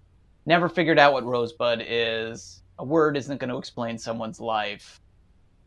never 0.45 0.69
figured 0.69 0.99
out 0.99 1.13
what 1.13 1.25
Rosebud 1.25 1.83
is. 1.87 2.61
A 2.79 2.85
word 2.85 3.17
isn't 3.17 3.37
going 3.37 3.49
to 3.49 3.57
explain 3.57 3.97
someone's 3.97 4.39
life. 4.39 4.99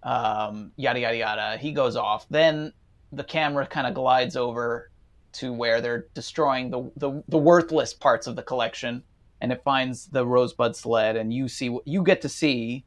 Um, 0.02 0.72
yada 0.76 1.00
yada 1.00 1.16
yada. 1.16 1.56
He 1.58 1.72
goes 1.72 1.96
off. 1.96 2.26
Then 2.30 2.72
the 3.12 3.24
camera 3.24 3.66
kind 3.66 3.86
of 3.86 3.94
glides 3.94 4.36
over 4.36 4.90
to 5.36 5.52
where 5.52 5.80
they're 5.80 6.06
destroying 6.14 6.70
the, 6.70 6.90
the 6.96 7.22
the 7.28 7.38
worthless 7.38 7.92
parts 7.94 8.26
of 8.26 8.36
the 8.36 8.42
collection, 8.42 9.02
and 9.40 9.52
it 9.52 9.62
finds 9.62 10.06
the 10.06 10.26
Rosebud 10.26 10.74
sled, 10.76 11.16
and 11.16 11.32
you 11.32 11.48
see 11.48 11.76
you 11.84 12.02
get 12.02 12.20
to 12.22 12.28
see 12.28 12.84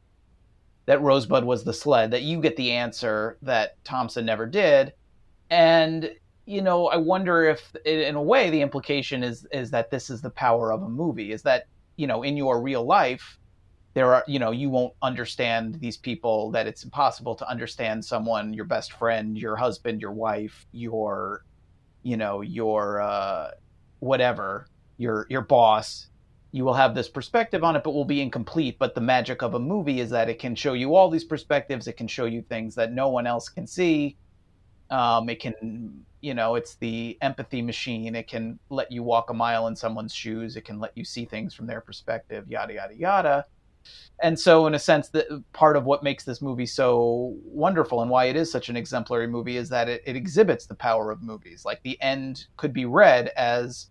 that 0.86 1.00
Rosebud 1.00 1.44
was 1.44 1.64
the 1.64 1.72
sled. 1.72 2.10
That 2.10 2.22
you 2.22 2.40
get 2.40 2.56
the 2.56 2.72
answer 2.72 3.38
that 3.42 3.82
Thompson 3.84 4.26
never 4.26 4.46
did, 4.46 4.92
and 5.50 6.10
you 6.46 6.62
know 6.62 6.88
I 6.88 6.96
wonder 6.96 7.44
if 7.44 7.74
in 7.84 8.16
a 8.16 8.22
way 8.22 8.50
the 8.50 8.62
implication 8.62 9.22
is 9.22 9.46
is 9.52 9.70
that 9.70 9.90
this 9.90 10.10
is 10.10 10.20
the 10.20 10.30
power 10.30 10.72
of 10.72 10.82
a 10.82 10.88
movie. 10.88 11.32
Is 11.32 11.42
that 11.42 11.66
you 11.96 12.06
know 12.06 12.22
in 12.22 12.36
your 12.36 12.60
real 12.60 12.84
life 12.84 13.38
there 13.94 14.14
are 14.14 14.24
you 14.26 14.38
know 14.38 14.50
you 14.50 14.70
won't 14.70 14.94
understand 15.02 15.76
these 15.80 15.96
people 15.96 16.50
that 16.50 16.66
it's 16.66 16.84
impossible 16.84 17.34
to 17.34 17.48
understand 17.48 18.04
someone 18.04 18.54
your 18.54 18.64
best 18.64 18.92
friend 18.92 19.36
your 19.36 19.56
husband 19.56 20.00
your 20.00 20.12
wife 20.12 20.66
your 20.72 21.44
you 22.02 22.16
know 22.16 22.40
your 22.40 23.00
uh, 23.00 23.50
whatever 23.98 24.66
your 24.96 25.26
your 25.28 25.42
boss 25.42 26.08
you 26.52 26.64
will 26.64 26.74
have 26.74 26.94
this 26.94 27.08
perspective 27.08 27.62
on 27.62 27.76
it 27.76 27.84
but 27.84 27.92
will 27.92 28.04
be 28.04 28.20
incomplete. 28.20 28.76
But 28.78 28.94
the 28.94 29.00
magic 29.00 29.42
of 29.42 29.54
a 29.54 29.58
movie 29.60 30.00
is 30.00 30.10
that 30.10 30.28
it 30.28 30.38
can 30.40 30.54
show 30.54 30.72
you 30.72 30.96
all 30.96 31.08
these 31.08 31.24
perspectives. 31.24 31.86
It 31.86 31.96
can 31.96 32.08
show 32.08 32.24
you 32.24 32.42
things 32.42 32.74
that 32.74 32.92
no 32.92 33.08
one 33.08 33.26
else 33.26 33.48
can 33.48 33.66
see. 33.66 34.16
Um, 34.90 35.28
it 35.28 35.38
can 35.40 36.04
you 36.20 36.34
know 36.34 36.56
it's 36.56 36.74
the 36.76 37.16
empathy 37.22 37.62
machine. 37.62 38.16
It 38.16 38.26
can 38.26 38.58
let 38.68 38.90
you 38.90 39.02
walk 39.02 39.30
a 39.30 39.34
mile 39.34 39.68
in 39.68 39.76
someone's 39.76 40.14
shoes. 40.14 40.56
It 40.56 40.64
can 40.64 40.80
let 40.80 40.96
you 40.96 41.04
see 41.04 41.24
things 41.24 41.54
from 41.54 41.66
their 41.66 41.80
perspective 41.80 42.48
yada 42.48 42.74
yada 42.74 42.96
yada 42.96 43.46
and 44.22 44.38
so 44.38 44.66
in 44.66 44.74
a 44.74 44.78
sense 44.78 45.08
that 45.08 45.26
part 45.52 45.76
of 45.76 45.84
what 45.84 46.02
makes 46.02 46.24
this 46.24 46.42
movie 46.42 46.66
so 46.66 47.36
wonderful 47.44 48.02
and 48.02 48.10
why 48.10 48.26
it 48.26 48.36
is 48.36 48.52
such 48.52 48.68
an 48.68 48.76
exemplary 48.76 49.26
movie 49.26 49.56
is 49.56 49.68
that 49.70 49.88
it, 49.88 50.02
it 50.04 50.16
exhibits 50.16 50.66
the 50.66 50.74
power 50.74 51.10
of 51.10 51.22
movies. 51.22 51.64
Like 51.64 51.82
the 51.82 52.00
end 52.02 52.46
could 52.56 52.72
be 52.72 52.84
read 52.84 53.28
as 53.36 53.88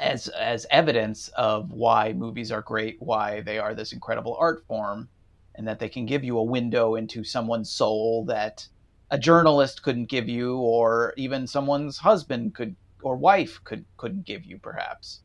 as 0.00 0.28
as 0.28 0.66
evidence 0.70 1.28
of 1.28 1.70
why 1.72 2.12
movies 2.12 2.52
are 2.52 2.62
great 2.62 2.96
why 3.00 3.40
they 3.40 3.58
are 3.58 3.74
this 3.74 3.92
incredible 3.92 4.36
art 4.38 4.64
form 4.66 5.08
and 5.56 5.66
that 5.66 5.80
they 5.80 5.88
can 5.88 6.06
give 6.06 6.22
you 6.22 6.38
a 6.38 6.42
window 6.42 6.94
into 6.94 7.24
someone's 7.24 7.70
soul 7.70 8.24
that 8.24 8.66
a 9.10 9.18
journalist 9.18 9.82
couldn't 9.82 10.08
give 10.08 10.28
you 10.28 10.56
or 10.58 11.14
even 11.16 11.46
someone's 11.46 11.98
husband 11.98 12.54
could 12.54 12.76
or 13.02 13.16
wife 13.16 13.60
could 13.64 13.84
couldn't 13.96 14.24
give 14.24 14.44
you 14.44 14.58
perhaps. 14.58 15.20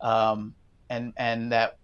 Um 0.00 0.54
and 0.90 1.12
and 1.16 1.52
that 1.52 1.78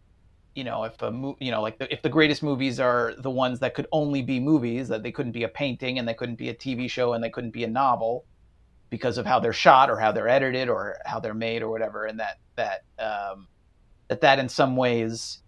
you 0.60 0.64
know 0.64 0.84
if 0.84 1.00
a 1.00 1.10
mo- 1.10 1.38
you 1.40 1.50
know 1.50 1.62
like 1.62 1.78
the, 1.78 1.90
if 1.90 2.02
the 2.02 2.08
greatest 2.10 2.42
movies 2.42 2.78
are 2.78 3.14
the 3.16 3.30
ones 3.30 3.60
that 3.60 3.72
could 3.72 3.86
only 3.92 4.20
be 4.20 4.38
movies 4.38 4.88
that 4.88 5.02
they 5.02 5.10
couldn't 5.10 5.32
be 5.32 5.44
a 5.44 5.48
painting 5.48 5.98
and 5.98 6.06
they 6.06 6.12
couldn't 6.12 6.34
be 6.34 6.50
a 6.50 6.54
TV 6.54 6.90
show 6.90 7.14
and 7.14 7.24
they 7.24 7.30
couldn't 7.30 7.52
be 7.52 7.64
a 7.64 7.66
novel 7.66 8.26
because 8.90 9.16
of 9.16 9.24
how 9.24 9.40
they're 9.40 9.54
shot 9.54 9.88
or 9.88 9.98
how 9.98 10.12
they're 10.12 10.28
edited 10.28 10.68
or 10.68 10.98
how 11.06 11.18
they're 11.18 11.32
made 11.32 11.62
or 11.62 11.70
whatever 11.70 12.04
and 12.04 12.20
that 12.20 12.36
that 12.56 12.80
um 12.98 13.48
that 14.08 14.20
that 14.20 14.38
in 14.38 14.50
some 14.50 14.76
ways 14.76 15.38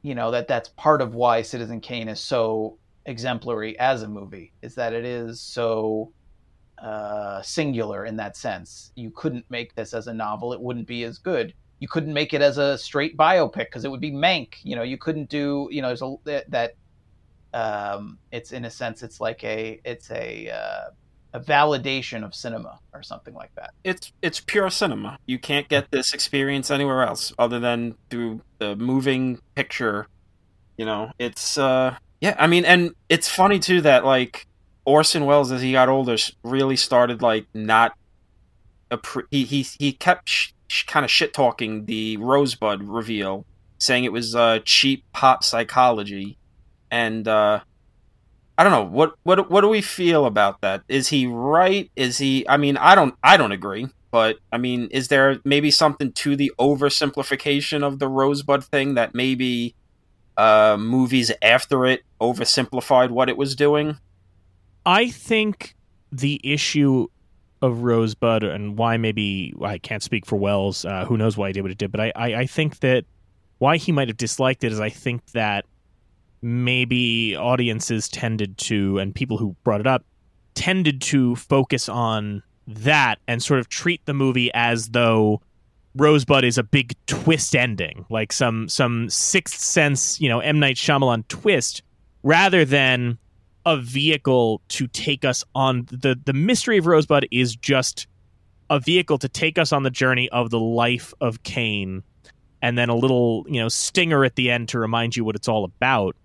you 0.00 0.14
know 0.14 0.30
that 0.30 0.48
that's 0.48 0.70
part 0.70 1.02
of 1.02 1.14
why 1.14 1.42
Citizen 1.42 1.82
Kane 1.82 2.08
is 2.08 2.20
so 2.20 2.78
exemplary 3.04 3.78
as 3.78 4.02
a 4.02 4.08
movie 4.08 4.54
is 4.62 4.76
that 4.76 4.94
it 4.94 5.04
is 5.04 5.42
so 5.42 6.10
uh 6.82 7.42
singular 7.42 8.06
in 8.06 8.16
that 8.16 8.34
sense. 8.34 8.92
You 8.96 9.10
couldn't 9.10 9.44
make 9.50 9.74
this 9.74 9.92
as 9.92 10.06
a 10.06 10.14
novel. 10.14 10.54
It 10.54 10.60
wouldn't 10.62 10.86
be 10.86 11.04
as 11.04 11.18
good 11.18 11.52
you 11.84 11.88
couldn't 11.88 12.14
make 12.14 12.32
it 12.32 12.40
as 12.40 12.56
a 12.56 12.78
straight 12.78 13.14
biopic 13.14 13.66
because 13.66 13.84
it 13.84 13.90
would 13.90 14.00
be 14.00 14.10
mank 14.10 14.54
you 14.62 14.74
know 14.74 14.82
you 14.82 14.96
couldn't 14.96 15.28
do 15.28 15.68
you 15.70 15.82
know 15.82 15.88
there's 15.88 16.00
a 16.00 16.16
that, 16.48 16.72
um 17.52 18.18
it's 18.32 18.52
in 18.52 18.64
a 18.64 18.70
sense 18.70 19.02
it's 19.02 19.20
like 19.20 19.44
a 19.44 19.78
it's 19.84 20.10
a 20.10 20.48
uh, 20.48 20.88
a 21.34 21.40
validation 21.40 22.24
of 22.24 22.34
cinema 22.34 22.78
or 22.94 23.02
something 23.02 23.34
like 23.34 23.54
that 23.56 23.70
It's 23.84 24.10
it's 24.22 24.40
pure 24.40 24.70
cinema. 24.70 25.18
You 25.26 25.38
can't 25.38 25.68
get 25.68 25.90
this 25.90 26.14
experience 26.14 26.70
anywhere 26.70 27.02
else 27.02 27.34
other 27.38 27.60
than 27.60 27.96
through 28.08 28.40
the 28.60 28.76
moving 28.76 29.40
picture. 29.54 30.06
You 30.78 30.86
know, 30.86 31.10
it's 31.18 31.58
uh 31.58 31.96
yeah, 32.22 32.34
I 32.38 32.46
mean 32.46 32.64
and 32.64 32.92
it's 33.10 33.28
funny 33.28 33.58
too 33.58 33.82
that 33.82 34.06
like 34.06 34.46
Orson 34.86 35.26
Welles 35.26 35.52
as 35.52 35.60
he 35.60 35.72
got 35.72 35.90
older 35.90 36.16
really 36.44 36.76
started 36.76 37.20
like 37.20 37.44
not 37.52 37.92
appre- 38.90 39.26
he 39.30 39.44
he 39.44 39.66
he 39.78 39.92
kept 39.92 40.30
sh- 40.30 40.53
kind 40.82 41.04
of 41.04 41.10
shit 41.10 41.32
talking 41.32 41.86
the 41.86 42.16
Rosebud 42.16 42.82
reveal, 42.82 43.46
saying 43.78 44.04
it 44.04 44.12
was 44.12 44.34
uh 44.34 44.58
cheap 44.64 45.04
pop 45.12 45.44
psychology 45.44 46.36
and 46.90 47.26
uh 47.26 47.60
I 48.56 48.62
don't 48.62 48.72
know 48.72 48.84
what 48.84 49.14
what 49.24 49.50
what 49.50 49.62
do 49.62 49.68
we 49.68 49.80
feel 49.80 50.26
about 50.26 50.60
that? 50.60 50.82
Is 50.88 51.08
he 51.08 51.26
right? 51.26 51.90
Is 51.96 52.18
he? 52.18 52.48
I 52.48 52.56
mean, 52.56 52.76
I 52.76 52.94
don't 52.94 53.14
I 53.22 53.36
don't 53.36 53.52
agree, 53.52 53.88
but 54.12 54.38
I 54.52 54.58
mean, 54.58 54.88
is 54.92 55.08
there 55.08 55.40
maybe 55.44 55.72
something 55.72 56.12
to 56.12 56.36
the 56.36 56.52
oversimplification 56.58 57.82
of 57.82 57.98
the 57.98 58.08
Rosebud 58.08 58.64
thing 58.64 58.94
that 58.94 59.12
maybe 59.14 59.74
uh, 60.36 60.76
movies 60.78 61.32
after 61.42 61.84
it 61.84 62.02
oversimplified 62.20 63.10
what 63.10 63.28
it 63.28 63.36
was 63.36 63.56
doing? 63.56 63.98
I 64.86 65.10
think 65.10 65.74
the 66.12 66.40
issue 66.44 67.08
of 67.64 67.82
Rosebud 67.82 68.44
and 68.44 68.76
why 68.76 68.96
maybe 68.96 69.54
I 69.62 69.78
can't 69.78 70.02
speak 70.02 70.26
for 70.26 70.36
Welles. 70.36 70.84
Uh, 70.84 71.04
who 71.04 71.16
knows 71.16 71.36
why 71.36 71.48
he 71.48 71.52
did 71.52 71.62
what 71.62 71.70
he 71.70 71.74
did? 71.74 71.90
But 71.90 72.00
I, 72.00 72.12
I, 72.14 72.34
I 72.40 72.46
think 72.46 72.80
that 72.80 73.04
why 73.58 73.76
he 73.76 73.92
might 73.92 74.08
have 74.08 74.16
disliked 74.16 74.64
it 74.64 74.72
is 74.72 74.80
I 74.80 74.90
think 74.90 75.24
that 75.32 75.64
maybe 76.42 77.34
audiences 77.34 78.08
tended 78.08 78.58
to 78.58 78.98
and 78.98 79.14
people 79.14 79.38
who 79.38 79.56
brought 79.64 79.80
it 79.80 79.86
up 79.86 80.04
tended 80.54 81.00
to 81.00 81.34
focus 81.36 81.88
on 81.88 82.42
that 82.66 83.18
and 83.26 83.42
sort 83.42 83.60
of 83.60 83.68
treat 83.68 84.04
the 84.04 84.14
movie 84.14 84.50
as 84.54 84.90
though 84.90 85.40
Rosebud 85.96 86.44
is 86.44 86.58
a 86.58 86.62
big 86.62 86.94
twist 87.06 87.54
ending, 87.54 88.04
like 88.10 88.32
some 88.32 88.68
some 88.68 89.08
sixth 89.08 89.60
sense, 89.60 90.20
you 90.20 90.28
know, 90.28 90.40
M 90.40 90.58
Night 90.58 90.76
Shyamalan 90.76 91.26
twist, 91.28 91.82
rather 92.22 92.64
than 92.64 93.18
a 93.66 93.76
vehicle 93.76 94.60
to 94.68 94.86
take 94.86 95.24
us 95.24 95.44
on 95.54 95.86
the 95.90 96.18
the 96.24 96.32
mystery 96.32 96.78
of 96.78 96.86
Rosebud 96.86 97.28
is 97.30 97.56
just 97.56 98.06
a 98.70 98.80
vehicle 98.80 99.18
to 99.18 99.28
take 99.28 99.58
us 99.58 99.72
on 99.72 99.82
the 99.82 99.90
journey 99.90 100.28
of 100.30 100.50
the 100.50 100.60
life 100.60 101.12
of 101.20 101.42
Kane 101.42 102.02
and 102.62 102.78
then 102.78 102.88
a 102.88 102.94
little, 102.94 103.44
you 103.48 103.60
know, 103.60 103.68
stinger 103.68 104.24
at 104.24 104.36
the 104.36 104.50
end 104.50 104.70
to 104.70 104.78
remind 104.78 105.16
you 105.16 105.24
what 105.24 105.36
it's 105.36 105.48
all 105.48 105.64
about. 105.64 106.16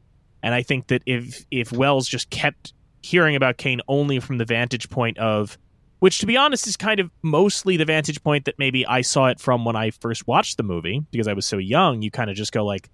And 0.42 0.54
I 0.54 0.64
think 0.64 0.88
that 0.88 1.04
if 1.06 1.46
if 1.52 1.72
Welles 1.72 2.08
just 2.08 2.30
kept 2.30 2.74
hearing 3.02 3.36
about 3.36 3.58
Kane 3.58 3.82
only 3.88 4.20
from 4.20 4.38
the 4.38 4.46
vantage 4.46 4.90
point 4.90 5.18
of 5.18 5.58
which 6.00 6.20
to 6.20 6.26
be 6.26 6.38
honest 6.38 6.66
is 6.66 6.78
kind 6.78 7.00
of 7.00 7.12
mostly 7.22 7.76
the 7.76 7.86
vantage 7.86 8.24
point 8.24 8.46
that 8.46 8.58
maybe 8.58 8.86
I 8.86 9.02
saw 9.02 9.28
it 9.28 9.40
from 9.40 9.66
when 9.66 9.76
I 9.76 9.92
first 9.92 10.28
watched 10.28 10.58
the 10.58 10.64
movie 10.64 11.04
because 11.12 11.28
I 11.28 11.34
was 11.34 11.46
so 11.46 11.58
young, 11.58 12.02
you 12.02 12.10
kind 12.10 12.30
of 12.30 12.38
just 12.38 12.54
go 12.54 12.66
like 12.66 12.90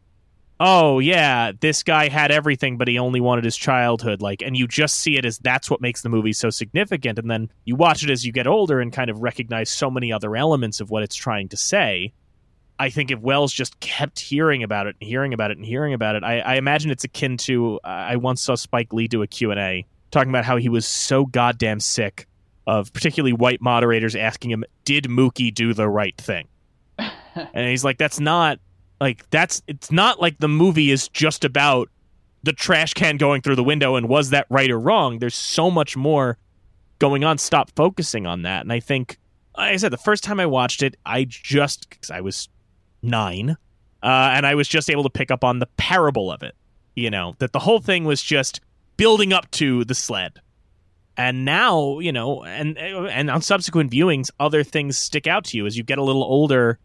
oh 0.60 1.00
yeah 1.00 1.52
this 1.60 1.84
guy 1.84 2.08
had 2.08 2.32
everything 2.32 2.78
but 2.78 2.88
he 2.88 2.98
only 2.98 3.20
wanted 3.20 3.44
his 3.44 3.58
childhood 3.58 4.22
like 4.22 4.42
and 4.42 4.56
you 4.56 4.68
just 4.68 4.98
see 4.98 5.18
it 5.18 5.26
as 5.26 5.38
that's 5.40 5.70
what 5.70 5.82
makes 5.82 6.02
the 6.02 6.10
movie 6.10 6.32
so 6.32 6.50
significant 6.50 7.20
and 7.20 7.30
then 7.30 7.50
you 7.66 7.76
watch 7.76 8.04
it 8.04 8.10
as 8.10 8.26
you 8.26 8.32
get 8.32 8.48
older 8.48 8.80
and 8.80 8.94
kind 8.94 9.10
of 9.10 9.22
recognize 9.22 9.70
so 9.70 9.92
many 9.92 10.14
other 10.14 10.36
elements 10.36 10.80
of 10.80 10.90
what 10.90 11.04
it's 11.04 11.16
trying 11.16 11.50
to 11.50 11.58
say. 11.58 12.14
I 12.80 12.90
think 12.90 13.12
if 13.12 13.20
welles 13.20 13.54
just 13.54 13.80
kept 13.80 14.20
hearing 14.20 14.64
about 14.64 14.88
it 14.88 14.96
and 15.00 15.08
hearing 15.08 15.34
about 15.34 15.52
it 15.52 15.58
and 15.58 15.66
hearing 15.66 15.94
about 15.94 16.16
it 16.16 16.24
i, 16.26 16.40
I 16.40 16.56
imagine 16.56 16.92
it's 16.92 17.06
akin 17.06 17.38
to 17.38 17.80
uh, 17.86 17.88
i 17.88 18.16
once 18.18 18.42
saw 18.42 18.56
spike 18.56 18.92
lee 18.92 19.08
do 19.08 19.22
a 19.22 19.28
q&a 19.28 19.86
talking 20.12 20.30
about 20.30 20.44
how 20.44 20.58
he 20.58 20.68
was 20.68 20.86
so 20.86 21.26
goddamn 21.26 21.80
sick 21.80 22.28
of 22.68 22.92
particularly 22.94 23.34
white 23.34 23.62
moderators 23.62 24.16
asking 24.16 24.52
him 24.52 24.64
did 24.84 25.06
mookie 25.06 25.54
do 25.54 25.74
the 25.74 25.88
right 25.88 26.18
thing? 26.18 26.48
And 27.54 27.68
he's 27.70 27.84
like 27.84 27.98
that's 27.98 28.22
not 28.22 28.60
like 29.00 29.30
that's 29.30 29.62
it's 29.68 29.92
not 29.92 30.22
like 30.22 30.38
the 30.40 30.48
movie 30.48 30.92
is 30.92 31.08
just 31.10 31.44
about 31.44 31.90
the 32.44 32.54
trash 32.54 32.94
can 32.94 33.18
going 33.18 33.42
through 33.42 33.56
the 33.56 33.64
window 33.64 33.96
and 33.96 34.08
was 34.08 34.30
that 34.30 34.46
right 34.50 34.70
or 34.70 34.80
wrong 34.80 35.20
there's 35.20 35.36
so 35.36 35.70
much 35.72 35.98
more 35.98 36.38
going 37.00 37.24
on 37.24 37.38
stop 37.38 37.72
focusing 37.76 38.26
on 38.26 38.44
that 38.44 38.62
and 38.62 38.72
i 38.72 38.80
think 38.80 39.18
like 39.58 39.74
I 39.74 39.78
said, 39.78 39.92
the 39.92 39.98
first 39.98 40.24
time 40.24 40.40
I 40.40 40.46
watched 40.46 40.84
it, 40.84 40.98
I 41.06 41.26
just 41.26 41.90
because 41.90 42.12
I 42.12 42.22
was 42.22 42.50
nine, 43.02 43.52
uh, 44.04 44.32
and 44.34 44.46
I 44.46 44.56
was 44.56 44.68
just 44.68 44.90
able 44.90 45.04
to 45.04 45.10
pick 45.10 45.32
up 45.32 45.44
on 45.44 45.60
the 45.60 45.68
parable 45.78 46.32
of 46.32 46.44
it. 46.44 46.56
You 46.96 47.10
know 47.10 47.36
that 47.40 47.54
the 47.54 47.60
whole 47.60 47.80
thing 47.80 48.06
was 48.06 48.22
just 48.22 48.62
building 48.98 49.34
up 49.34 49.50
to 49.52 49.84
the 49.86 49.96
sled, 49.96 50.40
and 51.18 51.46
now 51.46 52.00
you 52.00 52.12
know, 52.12 52.44
and 52.44 52.78
and 52.78 53.30
on 53.30 53.42
subsequent 53.42 53.92
viewings, 53.92 54.30
other 54.40 54.64
things 54.64 54.98
stick 54.98 55.28
out 55.28 55.46
to 55.46 55.58
you 55.58 55.66
as 55.66 55.78
you 55.78 55.84
get 55.84 55.98
a 55.98 56.04
little 56.04 56.24
older. 56.24 56.80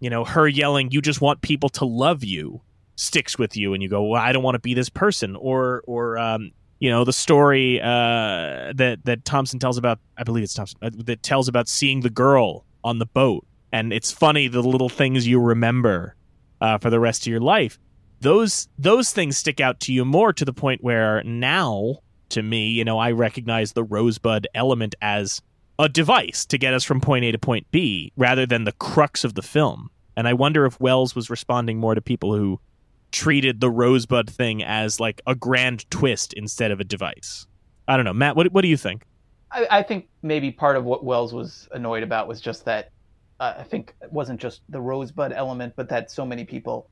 You 0.00 0.10
know, 0.10 0.24
her 0.24 0.48
yelling, 0.48 0.90
"You 0.90 1.00
just 1.00 1.20
want 1.20 1.42
people 1.42 1.68
to 1.70 1.84
love 1.84 2.24
you." 2.24 2.62
sticks 3.00 3.38
with 3.38 3.56
you 3.56 3.74
and 3.74 3.80
you 3.80 3.88
go 3.88 4.02
well 4.02 4.20
i 4.20 4.32
don't 4.32 4.42
want 4.42 4.56
to 4.56 4.58
be 4.58 4.74
this 4.74 4.88
person 4.88 5.36
or 5.36 5.84
or 5.86 6.18
um, 6.18 6.50
you 6.80 6.90
know 6.90 7.04
the 7.04 7.12
story 7.12 7.80
uh, 7.80 8.72
that 8.74 9.00
that 9.04 9.24
Thompson 9.24 9.58
tells 9.58 9.78
about. 9.78 9.98
I 10.16 10.22
believe 10.22 10.44
it's 10.44 10.54
Thompson 10.54 10.78
uh, 10.82 10.90
that 11.04 11.22
tells 11.22 11.48
about 11.48 11.68
seeing 11.68 12.00
the 12.00 12.10
girl 12.10 12.64
on 12.84 12.98
the 12.98 13.06
boat, 13.06 13.46
and 13.72 13.92
it's 13.92 14.12
funny 14.12 14.48
the 14.48 14.62
little 14.62 14.88
things 14.88 15.26
you 15.26 15.40
remember 15.40 16.14
uh, 16.60 16.78
for 16.78 16.90
the 16.90 17.00
rest 17.00 17.22
of 17.22 17.30
your 17.30 17.40
life. 17.40 17.78
Those 18.20 18.68
those 18.78 19.12
things 19.12 19.36
stick 19.36 19.60
out 19.60 19.80
to 19.80 19.92
you 19.92 20.04
more 20.04 20.32
to 20.32 20.44
the 20.44 20.52
point 20.52 20.82
where 20.82 21.22
now, 21.24 21.98
to 22.30 22.42
me, 22.42 22.68
you 22.68 22.84
know, 22.84 22.98
I 22.98 23.12
recognize 23.12 23.72
the 23.72 23.84
rosebud 23.84 24.46
element 24.54 24.94
as 25.02 25.42
a 25.78 25.88
device 25.88 26.44
to 26.46 26.58
get 26.58 26.74
us 26.74 26.84
from 26.84 27.00
point 27.00 27.24
A 27.24 27.32
to 27.32 27.38
point 27.38 27.66
B, 27.70 28.12
rather 28.16 28.46
than 28.46 28.64
the 28.64 28.72
crux 28.72 29.24
of 29.24 29.34
the 29.34 29.42
film. 29.42 29.90
And 30.16 30.26
I 30.26 30.32
wonder 30.32 30.66
if 30.66 30.80
Welles 30.80 31.14
was 31.14 31.30
responding 31.30 31.78
more 31.78 31.94
to 31.94 32.00
people 32.00 32.34
who 32.34 32.60
treated 33.12 33.60
the 33.60 33.70
rosebud 33.70 34.28
thing 34.28 34.62
as 34.62 35.00
like 35.00 35.20
a 35.26 35.34
grand 35.34 35.90
twist 35.90 36.32
instead 36.32 36.70
of 36.70 36.80
a 36.80 36.84
device. 36.84 37.46
I 37.86 37.96
don't 37.96 38.04
know, 38.04 38.12
Matt. 38.12 38.36
What 38.36 38.52
what 38.52 38.62
do 38.62 38.68
you 38.68 38.76
think? 38.76 39.04
I, 39.50 39.66
I 39.70 39.82
think 39.82 40.08
maybe 40.22 40.50
part 40.50 40.76
of 40.76 40.84
what 40.84 41.04
Welles 41.04 41.32
was 41.32 41.68
annoyed 41.72 42.02
about 42.02 42.28
was 42.28 42.40
just 42.40 42.64
that. 42.66 42.90
Uh, 43.40 43.54
I 43.58 43.62
think 43.62 43.94
it 44.02 44.12
wasn't 44.12 44.40
just 44.40 44.62
the 44.68 44.80
rosebud 44.80 45.32
element, 45.32 45.74
but 45.76 45.88
that 45.90 46.10
so 46.10 46.26
many 46.26 46.44
people. 46.44 46.90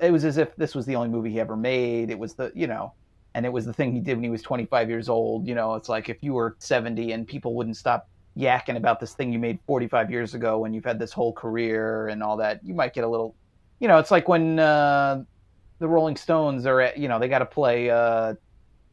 It 0.00 0.12
was 0.12 0.24
as 0.24 0.38
if 0.38 0.56
this 0.56 0.74
was 0.74 0.86
the 0.86 0.96
only 0.96 1.10
movie 1.10 1.30
he 1.30 1.40
ever 1.40 1.56
made. 1.56 2.08
It 2.08 2.18
was 2.18 2.34
the 2.34 2.50
you 2.54 2.66
know, 2.66 2.94
and 3.36 3.44
it 3.44 3.52
was 3.52 3.66
the 3.66 3.72
thing 3.72 3.92
he 3.92 4.00
did 4.00 4.14
when 4.14 4.24
he 4.24 4.30
was 4.30 4.40
25 4.40 4.88
years 4.88 5.10
old. 5.10 5.46
You 5.46 5.54
know, 5.54 5.74
it's 5.74 5.90
like 5.90 6.08
if 6.08 6.22
you 6.22 6.32
were 6.32 6.56
70 6.58 7.12
and 7.12 7.28
people 7.28 7.54
wouldn't 7.54 7.76
stop 7.76 8.08
yakking 8.34 8.76
about 8.76 8.98
this 8.98 9.12
thing 9.12 9.30
you 9.30 9.38
made 9.38 9.58
45 9.66 10.10
years 10.10 10.32
ago 10.32 10.58
when 10.58 10.72
you've 10.72 10.86
had 10.86 10.98
this 10.98 11.12
whole 11.12 11.34
career 11.34 12.08
and 12.08 12.22
all 12.22 12.38
that, 12.38 12.64
you 12.64 12.72
might 12.72 12.94
get 12.94 13.04
a 13.04 13.08
little. 13.08 13.36
You 13.78 13.88
know, 13.88 13.98
it's 13.98 14.10
like 14.10 14.26
when 14.26 14.58
uh, 14.58 15.22
the 15.80 15.86
Rolling 15.86 16.16
Stones 16.16 16.64
are 16.64 16.80
at, 16.80 16.96
you 16.96 17.08
know, 17.08 17.18
they 17.18 17.28
got 17.28 17.40
to 17.40 17.46
play 17.46 17.90
uh, 17.90 18.36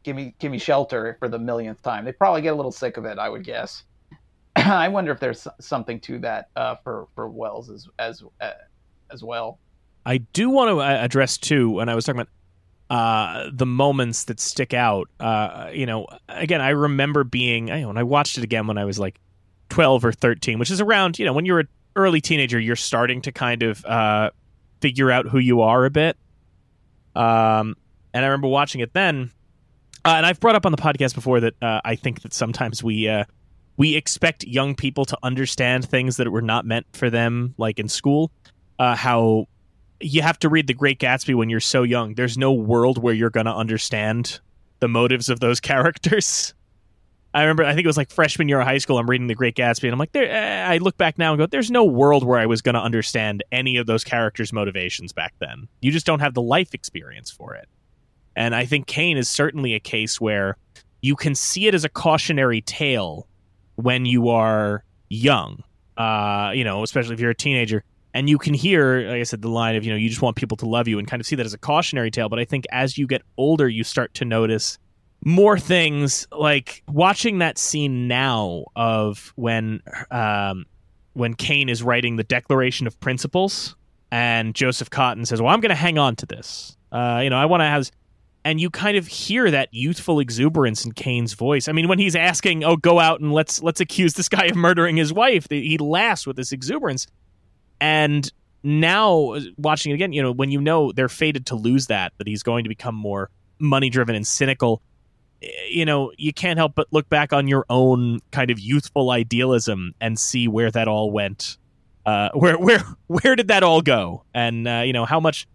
"Give 0.02 0.14
Me 0.14 0.34
Give 0.38 0.52
Me 0.52 0.58
Shelter" 0.58 1.16
for 1.18 1.28
the 1.28 1.38
millionth 1.38 1.80
time. 1.80 2.04
They 2.04 2.12
probably 2.12 2.42
get 2.42 2.52
a 2.52 2.56
little 2.56 2.72
sick 2.72 2.98
of 2.98 3.06
it, 3.06 3.18
I 3.18 3.30
would 3.30 3.44
guess. 3.44 3.84
I 4.56 4.88
wonder 4.88 5.10
if 5.10 5.20
there's 5.20 5.48
something 5.58 5.98
to 6.00 6.18
that 6.18 6.50
uh, 6.54 6.74
for 6.84 7.08
for 7.14 7.30
Welles 7.30 7.70
as 7.70 7.88
as 7.98 8.22
uh, 8.42 8.50
as 9.10 9.24
well. 9.24 9.58
I 10.04 10.18
do 10.18 10.50
want 10.50 10.68
to 10.68 10.82
uh, 10.82 11.02
address 11.02 11.38
too 11.38 11.70
when 11.70 11.88
I 11.88 11.94
was 11.94 12.04
talking 12.04 12.20
about 12.20 12.28
uh, 12.90 13.50
the 13.52 13.66
moments 13.66 14.24
that 14.24 14.40
stick 14.40 14.74
out. 14.74 15.08
Uh, 15.18 15.70
you 15.72 15.86
know, 15.86 16.06
again, 16.28 16.60
I 16.60 16.70
remember 16.70 17.24
being, 17.24 17.66
when 17.66 17.96
I 17.96 18.02
watched 18.02 18.38
it 18.38 18.44
again 18.44 18.66
when 18.66 18.78
I 18.78 18.84
was 18.84 18.98
like 18.98 19.18
twelve 19.68 20.04
or 20.04 20.12
thirteen, 20.12 20.58
which 20.58 20.70
is 20.70 20.80
around, 20.80 21.18
you 21.18 21.24
know, 21.24 21.32
when 21.32 21.46
you're 21.46 21.60
an 21.60 21.68
early 21.96 22.20
teenager, 22.20 22.58
you're 22.58 22.76
starting 22.76 23.22
to 23.22 23.32
kind 23.32 23.62
of 23.62 23.84
uh, 23.84 24.30
figure 24.80 25.10
out 25.10 25.26
who 25.26 25.38
you 25.38 25.62
are 25.62 25.84
a 25.84 25.90
bit. 25.90 26.16
Um, 27.16 27.76
and 28.12 28.24
I 28.24 28.28
remember 28.28 28.48
watching 28.48 28.80
it 28.80 28.92
then. 28.92 29.30
Uh, 30.04 30.14
and 30.16 30.26
I've 30.26 30.38
brought 30.38 30.54
up 30.54 30.66
on 30.66 30.72
the 30.72 30.78
podcast 30.78 31.14
before 31.14 31.40
that 31.40 31.54
uh, 31.62 31.80
I 31.84 31.96
think 31.96 32.22
that 32.22 32.34
sometimes 32.34 32.84
we 32.84 33.08
uh, 33.08 33.24
we 33.76 33.96
expect 33.96 34.44
young 34.44 34.74
people 34.74 35.04
to 35.06 35.18
understand 35.22 35.88
things 35.88 36.18
that 36.18 36.30
were 36.30 36.42
not 36.42 36.66
meant 36.66 36.86
for 36.92 37.08
them, 37.08 37.54
like 37.56 37.78
in 37.78 37.88
school. 37.88 38.30
Uh, 38.78 38.94
how 38.94 39.46
you 40.00 40.22
have 40.22 40.38
to 40.40 40.48
read 40.48 40.66
The 40.66 40.74
Great 40.74 40.98
Gatsby 40.98 41.34
when 41.34 41.50
you're 41.50 41.60
so 41.60 41.82
young. 41.82 42.14
There's 42.14 42.36
no 42.36 42.52
world 42.52 43.02
where 43.02 43.14
you're 43.14 43.30
going 43.30 43.46
to 43.46 43.54
understand 43.54 44.40
the 44.80 44.88
motives 44.88 45.28
of 45.28 45.40
those 45.40 45.60
characters. 45.60 46.54
I 47.32 47.42
remember, 47.42 47.64
I 47.64 47.74
think 47.74 47.84
it 47.84 47.88
was 47.88 47.96
like 47.96 48.10
freshman 48.10 48.48
year 48.48 48.60
of 48.60 48.66
high 48.66 48.78
school. 48.78 48.96
I'm 48.96 49.10
reading 49.10 49.26
The 49.26 49.34
Great 49.34 49.56
Gatsby, 49.56 49.84
and 49.84 49.92
I'm 49.92 49.98
like, 49.98 50.12
there. 50.12 50.30
Eh, 50.30 50.66
I 50.66 50.78
look 50.78 50.96
back 50.96 51.18
now 51.18 51.32
and 51.32 51.38
go, 51.38 51.46
there's 51.46 51.70
no 51.70 51.84
world 51.84 52.24
where 52.24 52.38
I 52.38 52.46
was 52.46 52.62
going 52.62 52.76
to 52.76 52.80
understand 52.80 53.42
any 53.50 53.76
of 53.76 53.86
those 53.86 54.04
characters' 54.04 54.52
motivations 54.52 55.12
back 55.12 55.34
then. 55.40 55.66
You 55.80 55.90
just 55.90 56.06
don't 56.06 56.20
have 56.20 56.34
the 56.34 56.42
life 56.42 56.74
experience 56.74 57.30
for 57.30 57.54
it. 57.54 57.68
And 58.36 58.54
I 58.54 58.64
think 58.66 58.86
Kane 58.86 59.16
is 59.16 59.28
certainly 59.28 59.74
a 59.74 59.80
case 59.80 60.20
where 60.20 60.56
you 61.02 61.16
can 61.16 61.34
see 61.34 61.66
it 61.66 61.74
as 61.74 61.84
a 61.84 61.88
cautionary 61.88 62.60
tale 62.60 63.26
when 63.74 64.06
you 64.06 64.28
are 64.28 64.84
young. 65.08 65.62
Uh, 65.96 66.52
you 66.54 66.64
know, 66.64 66.82
especially 66.82 67.14
if 67.14 67.20
you're 67.20 67.30
a 67.30 67.36
teenager, 67.36 67.84
and 68.14 68.30
you 68.30 68.38
can 68.38 68.54
hear, 68.54 69.08
like 69.08 69.20
I 69.20 69.22
said, 69.24 69.42
the 69.42 69.48
line 69.48 69.74
of 69.74 69.84
you 69.84 69.90
know, 69.90 69.96
you 69.96 70.08
just 70.08 70.22
want 70.22 70.36
people 70.36 70.56
to 70.58 70.66
love 70.66 70.86
you, 70.86 70.98
and 70.98 71.06
kind 71.06 71.20
of 71.20 71.26
see 71.26 71.36
that 71.36 71.44
as 71.44 71.52
a 71.52 71.58
cautionary 71.58 72.10
tale. 72.10 72.28
But 72.28 72.38
I 72.38 72.44
think 72.44 72.64
as 72.70 72.96
you 72.96 73.06
get 73.06 73.22
older, 73.36 73.68
you 73.68 73.82
start 73.82 74.14
to 74.14 74.24
notice 74.24 74.78
more 75.24 75.58
things 75.58 76.28
like 76.30 76.82
watching 76.88 77.38
that 77.38 77.58
scene 77.58 78.06
now 78.06 78.64
of 78.76 79.32
when 79.36 79.82
um, 80.12 80.64
when 81.14 81.34
Kane 81.34 81.68
is 81.68 81.82
writing 81.82 82.16
the 82.16 82.24
Declaration 82.24 82.86
of 82.86 82.98
Principles 83.00 83.74
and 84.12 84.54
Joseph 84.54 84.90
Cotten 84.90 85.26
says, 85.26 85.42
"Well, 85.42 85.52
I'm 85.52 85.60
going 85.60 85.70
to 85.70 85.74
hang 85.74 85.98
on 85.98 86.14
to 86.16 86.26
this. 86.26 86.76
Uh, 86.92 87.20
you 87.24 87.30
know, 87.30 87.36
I 87.36 87.46
want 87.46 87.62
to 87.62 87.66
have." 87.66 87.90
And 88.46 88.60
you 88.60 88.68
kind 88.68 88.98
of 88.98 89.06
hear 89.06 89.50
that 89.50 89.70
youthful 89.72 90.20
exuberance 90.20 90.84
in 90.84 90.92
Kane's 90.92 91.32
voice. 91.32 91.66
I 91.66 91.72
mean, 91.72 91.88
when 91.88 91.98
he's 91.98 92.14
asking, 92.14 92.62
"Oh, 92.62 92.76
go 92.76 93.00
out 93.00 93.20
and 93.20 93.32
let's 93.32 93.60
let's 93.60 93.80
accuse 93.80 94.14
this 94.14 94.28
guy 94.28 94.44
of 94.44 94.54
murdering 94.54 94.96
his 94.96 95.12
wife," 95.12 95.48
he 95.50 95.78
laughs 95.78 96.28
with 96.28 96.36
this 96.36 96.52
exuberance. 96.52 97.08
And 97.80 98.30
now, 98.62 99.36
watching 99.56 99.92
it 99.92 99.96
again, 99.96 100.12
you 100.12 100.22
know, 100.22 100.32
when 100.32 100.50
you 100.50 100.60
know 100.60 100.92
they're 100.92 101.08
fated 101.08 101.46
to 101.46 101.54
lose 101.54 101.88
that, 101.88 102.12
that 102.18 102.26
he's 102.26 102.42
going 102.42 102.64
to 102.64 102.68
become 102.68 102.94
more 102.94 103.30
money 103.58 103.90
driven 103.90 104.14
and 104.14 104.26
cynical 104.26 104.82
you 105.68 105.84
know, 105.84 106.12
you 106.16 106.32
can't 106.32 106.58
help 106.58 106.74
but 106.74 106.86
look 106.90 107.08
back 107.08 107.32
on 107.32 107.48
your 107.48 107.64
own 107.68 108.20
kind 108.30 108.50
of 108.50 108.58
youthful 108.58 109.10
idealism 109.10 109.94
and 110.00 110.18
see 110.18 110.48
where 110.48 110.70
that 110.70 110.88
all 110.88 111.10
went. 111.10 111.58
Uh, 112.06 112.30
where 112.34 112.58
where 112.58 112.82
where 113.06 113.36
did 113.36 113.48
that 113.48 113.62
all 113.62 113.82
go? 113.82 114.24
And 114.34 114.66
uh, 114.68 114.82
you 114.84 114.92
know 114.92 115.04
how 115.04 115.20
much 115.20 115.46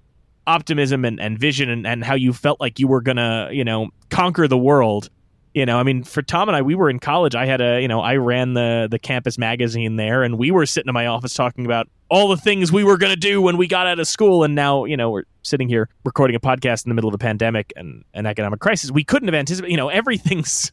optimism 0.48 1.06
and, 1.06 1.20
and 1.20 1.38
vision 1.38 1.70
and, 1.70 1.86
and 1.86 2.04
how 2.04 2.16
you 2.16 2.34
felt 2.34 2.60
like 2.60 2.80
you 2.80 2.88
were 2.88 3.02
gonna 3.02 3.50
you 3.52 3.64
know 3.64 3.90
conquer 4.10 4.48
the 4.48 4.58
world 4.58 5.10
you 5.52 5.66
know, 5.66 5.80
I 5.80 5.84
mean, 5.84 6.04
for 6.04 6.22
Tom 6.22 6.48
and 6.48 6.56
I, 6.56 6.62
we 6.62 6.76
were 6.76 6.92
in 6.92 7.00
college. 7.00 7.34
I 7.34 7.48
had 7.48 7.60
a, 7.60 7.82
you 7.82 7.88
know, 7.88 8.02
I 8.02 8.18
ran 8.18 8.54
the 8.54 8.88
the 8.90 9.00
campus 9.00 9.40
magazine 9.40 9.96
there, 9.96 10.22
and 10.22 10.38
we 10.38 10.52
were 10.52 10.66
sitting 10.68 10.88
in 10.88 10.94
my 10.94 11.08
office 11.08 11.34
talking 11.34 11.66
about 11.66 11.90
all 12.10 12.30
the 12.30 12.38
things 12.38 12.72
we 12.72 12.84
were 12.84 12.98
going 12.98 13.14
to 13.14 13.20
do 13.20 13.42
when 13.42 13.58
we 13.58 13.68
got 13.68 13.88
out 13.88 14.00
of 14.00 14.08
school. 14.08 14.44
And 14.44 14.56
now, 14.56 14.86
you 14.86 14.98
know, 14.98 15.12
we're 15.12 15.24
sitting 15.44 15.70
here 15.70 15.90
recording 16.04 16.36
a 16.36 16.40
podcast 16.40 16.86
in 16.86 16.90
the 16.90 16.96
middle 16.96 17.08
of 17.08 17.12
the 17.12 17.20
pandemic 17.24 17.72
and 17.76 18.04
an 18.14 18.26
economic 18.26 18.60
crisis. 18.60 18.92
We 18.92 19.04
couldn't 19.04 19.28
have 19.28 19.36
anticipated. 19.36 19.72
You 19.72 19.78
know, 19.78 19.90
everything's 19.90 20.72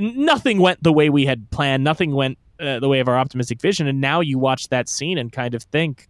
nothing 0.00 0.58
went 0.58 0.82
the 0.82 0.92
way 0.92 1.10
we 1.10 1.26
had 1.26 1.50
planned. 1.50 1.84
Nothing 1.84 2.14
went 2.14 2.38
uh, 2.60 2.78
the 2.78 2.88
way 2.88 3.00
of 3.00 3.08
our 3.08 3.18
optimistic 3.18 3.60
vision. 3.60 3.86
And 3.86 4.00
now 4.00 4.20
you 4.20 4.38
watch 4.38 4.68
that 4.68 4.88
scene 4.88 5.18
and 5.18 5.32
kind 5.32 5.54
of 5.54 5.62
think, 5.64 6.08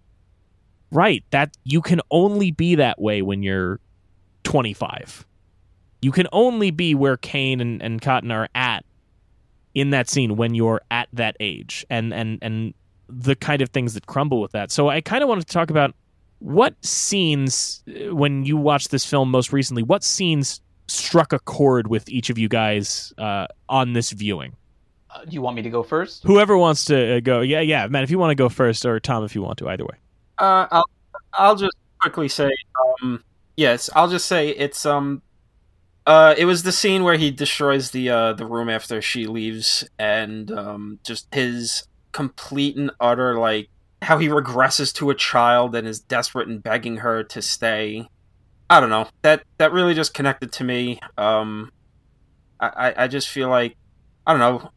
right, 0.90 1.24
that 1.30 1.56
you 1.64 1.80
can 1.80 2.00
only 2.10 2.50
be 2.50 2.74
that 2.74 3.00
way 3.00 3.22
when 3.22 3.42
you're 3.42 3.80
25 4.44 5.26
you 6.02 6.10
can 6.10 6.26
only 6.32 6.70
be 6.72 6.94
where 6.94 7.16
Kane 7.16 7.60
and, 7.60 7.80
and 7.80 8.02
Cotten 8.02 8.32
are 8.32 8.48
at 8.54 8.84
in 9.72 9.90
that 9.90 10.10
scene 10.10 10.36
when 10.36 10.54
you're 10.54 10.82
at 10.90 11.08
that 11.14 11.36
age 11.40 11.86
and 11.88 12.12
and 12.12 12.38
and 12.42 12.74
the 13.20 13.36
kind 13.36 13.62
of 13.62 13.70
things 13.70 13.94
that 13.94 14.06
crumble 14.06 14.40
with 14.40 14.52
that. 14.52 14.70
So 14.70 14.88
I 14.88 15.00
kind 15.00 15.22
of 15.22 15.28
wanted 15.28 15.46
to 15.46 15.52
talk 15.52 15.70
about 15.70 15.94
what 16.38 16.74
scenes 16.84 17.82
uh, 17.88 18.14
when 18.14 18.44
you 18.44 18.56
watched 18.56 18.90
this 18.90 19.04
film 19.04 19.30
most 19.30 19.52
recently, 19.52 19.82
what 19.82 20.02
scenes 20.02 20.60
struck 20.88 21.32
a 21.32 21.38
chord 21.38 21.88
with 21.88 22.08
each 22.08 22.30
of 22.30 22.38
you 22.38 22.48
guys 22.48 23.12
uh, 23.18 23.46
on 23.68 23.92
this 23.92 24.10
viewing? 24.10 24.56
Uh, 25.10 25.24
do 25.24 25.32
you 25.32 25.42
want 25.42 25.56
me 25.56 25.62
to 25.62 25.70
go 25.70 25.82
first? 25.82 26.22
Whoever 26.24 26.56
wants 26.56 26.86
to 26.86 27.16
uh, 27.16 27.20
go. 27.20 27.40
Yeah, 27.42 27.60
yeah, 27.60 27.86
Matt, 27.86 28.02
if 28.02 28.10
you 28.10 28.18
want 28.18 28.30
to 28.30 28.34
go 28.34 28.48
first 28.48 28.84
or 28.86 28.98
Tom 28.98 29.24
if 29.24 29.34
you 29.34 29.42
want 29.42 29.58
to, 29.58 29.68
either 29.68 29.84
way. 29.84 29.96
Uh, 30.38 30.66
I'll 30.70 30.90
I'll 31.34 31.56
just 31.56 31.76
quickly 32.00 32.28
say 32.28 32.50
um, 33.02 33.22
yes, 33.56 33.90
I'll 33.94 34.08
just 34.08 34.26
say 34.26 34.48
it's 34.48 34.84
um 34.86 35.22
uh, 36.06 36.34
it 36.36 36.46
was 36.46 36.64
the 36.64 36.72
scene 36.72 37.04
where 37.04 37.16
he 37.16 37.30
destroys 37.30 37.90
the 37.92 38.08
uh, 38.10 38.32
the 38.32 38.46
room 38.46 38.68
after 38.68 39.00
she 39.00 39.26
leaves, 39.26 39.88
and 39.98 40.50
um, 40.50 40.98
just 41.04 41.32
his 41.32 41.84
complete 42.12 42.76
and 42.76 42.90
utter 43.00 43.38
like 43.38 43.68
how 44.02 44.18
he 44.18 44.28
regresses 44.28 44.92
to 44.94 45.10
a 45.10 45.14
child 45.14 45.74
and 45.74 45.86
is 45.86 46.00
desperate 46.00 46.48
and 46.48 46.62
begging 46.62 46.98
her 46.98 47.22
to 47.22 47.40
stay. 47.40 48.08
I 48.68 48.80
don't 48.80 48.90
know 48.90 49.08
that 49.22 49.44
that 49.58 49.72
really 49.72 49.94
just 49.94 50.14
connected 50.14 50.52
to 50.52 50.64
me. 50.64 51.00
Um, 51.18 51.70
I 52.60 52.94
I 52.96 53.08
just 53.08 53.28
feel 53.28 53.48
like 53.48 53.76
I 54.26 54.32
don't 54.32 54.40
know, 54.40 54.70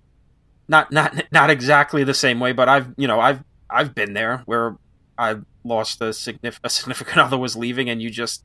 not 0.68 0.91
not 0.91 1.32
not 1.32 1.49
exactly 1.49 2.03
the 2.03 2.14
same 2.14 2.40
way, 2.40 2.52
but 2.52 2.68
I've 2.68 2.94
you 2.98 3.07
know 3.07 3.20
I've 3.20 3.44
I've 3.70 3.95
been 3.95 4.14
there 4.14 4.44
where 4.45 4.78
I 5.18 5.38
lost 5.64 6.02
a 6.02 6.14
significant 6.14 6.66
a 6.66 6.70
significant 6.70 7.18
other 7.20 7.38
was 7.38 7.56
leaving, 7.56 7.90
and 7.90 8.02
you 8.02 8.10
just 8.10 8.44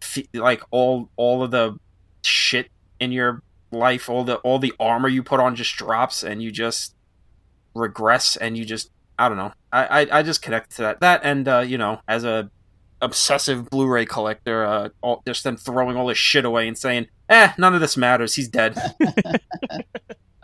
feel 0.00 0.24
like 0.34 0.62
all 0.70 1.08
all 1.16 1.42
of 1.42 1.50
the 1.50 1.78
shit 2.22 2.70
in 3.00 3.12
your 3.12 3.42
life, 3.70 4.08
all 4.08 4.24
the 4.24 4.36
all 4.36 4.58
the 4.58 4.74
armor 4.78 5.08
you 5.08 5.22
put 5.22 5.40
on 5.40 5.56
just 5.56 5.76
drops, 5.76 6.22
and 6.22 6.42
you 6.42 6.50
just 6.50 6.94
regress 7.74 8.36
and 8.36 8.56
you 8.56 8.64
just 8.64 8.90
I 9.18 9.28
don't 9.28 9.36
know. 9.38 9.52
I 9.72 10.02
I, 10.02 10.18
I 10.18 10.22
just 10.22 10.42
connect 10.42 10.76
to 10.76 10.82
that. 10.82 11.00
That 11.00 11.20
and 11.24 11.46
uh, 11.48 11.60
you 11.60 11.78
know, 11.78 12.00
as 12.08 12.24
a 12.24 12.50
obsessive 13.00 13.68
Blu-ray 13.68 14.06
collector, 14.06 14.64
uh, 14.64 14.88
all, 15.00 15.22
just 15.26 15.42
them 15.44 15.56
throwing 15.56 15.96
all 15.96 16.06
this 16.06 16.18
shit 16.18 16.44
away 16.44 16.68
and 16.68 16.78
saying, 16.78 17.08
"Eh, 17.28 17.52
none 17.58 17.74
of 17.74 17.80
this 17.80 17.96
matters. 17.96 18.34
He's 18.34 18.48
dead." 18.48 18.76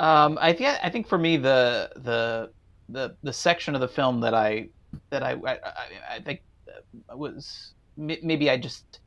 Um, 0.00 0.38
I 0.40 0.52
think 0.52 0.78
I 0.82 0.90
think 0.90 1.09
for 1.09 1.18
me 1.18 1.36
the 1.38 1.90
the 1.96 2.50
the 2.88 3.16
the 3.24 3.32
section 3.32 3.74
of 3.74 3.80
the 3.80 3.88
film 3.88 4.20
that 4.20 4.32
I 4.32 4.68
that 5.10 5.24
I 5.24 5.32
I, 5.32 5.52
I- 5.55 6.14
I 6.14 6.20
think 6.20 6.42
was 7.12 7.72
maybe 7.96 8.48
I 8.48 8.56
just 8.59 9.00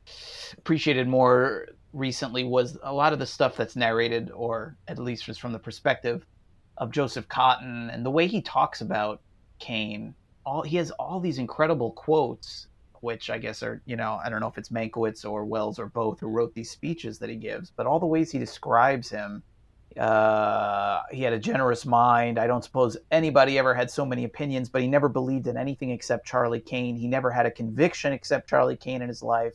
appreciated 0.58 1.08
more 1.08 1.68
recently 1.94 2.44
was 2.44 2.76
a 2.82 2.92
lot 2.92 3.14
of 3.14 3.18
the 3.18 3.24
stuff 3.26 3.56
that's 3.56 3.74
narrated, 3.74 4.30
or 4.34 4.76
at 4.86 4.98
least 4.98 5.26
was 5.28 5.38
from 5.38 5.52
the 5.52 5.58
perspective 5.58 6.26
of 6.82 6.90
Joseph 6.90 7.28
Cotten 7.28 7.92
and 7.92 8.04
the 8.04 8.10
way 8.10 8.26
he 8.26 8.42
talks 8.42 8.80
about 8.80 9.20
Kane. 9.58 10.14
All 10.44 10.62
he 10.62 10.76
has 10.78 10.90
all 10.92 11.20
these 11.20 11.38
incredible 11.38 11.92
quotes, 11.92 12.66
which 13.00 13.30
I 13.30 13.38
guess 13.38 13.62
are 13.62 13.80
you 13.86 13.96
know 13.96 14.20
I 14.22 14.28
don't 14.28 14.40
know 14.40 14.48
if 14.48 14.58
it's 14.58 14.70
Mankiewicz 14.70 15.24
or 15.24 15.44
Welles 15.44 15.78
or 15.78 15.86
both 15.86 16.20
who 16.20 16.28
wrote 16.28 16.54
these 16.54 16.70
speeches 16.70 17.18
that 17.20 17.30
he 17.30 17.36
gives, 17.36 17.70
but 17.70 17.86
all 17.86 18.00
the 18.00 18.06
ways 18.06 18.32
he 18.32 18.38
describes 18.38 19.08
him 19.10 19.42
uh, 19.98 21.02
he 21.10 21.22
had 21.22 21.32
a 21.32 21.38
generous 21.38 21.84
mind. 21.84 22.38
I 22.38 22.46
don't 22.46 22.64
suppose 22.64 22.96
anybody 23.10 23.58
ever 23.58 23.74
had 23.74 23.90
so 23.90 24.04
many 24.04 24.24
opinions, 24.24 24.68
but 24.68 24.82
he 24.82 24.88
never 24.88 25.08
believed 25.08 25.46
in 25.46 25.56
anything 25.56 25.90
except 25.90 26.26
Charlie 26.26 26.60
Kane. 26.60 26.96
He 26.96 27.06
never 27.06 27.30
had 27.30 27.46
a 27.46 27.50
conviction 27.50 28.12
except 28.12 28.48
Charlie 28.48 28.76
Kane 28.76 29.02
in 29.02 29.08
his 29.08 29.22
life. 29.22 29.54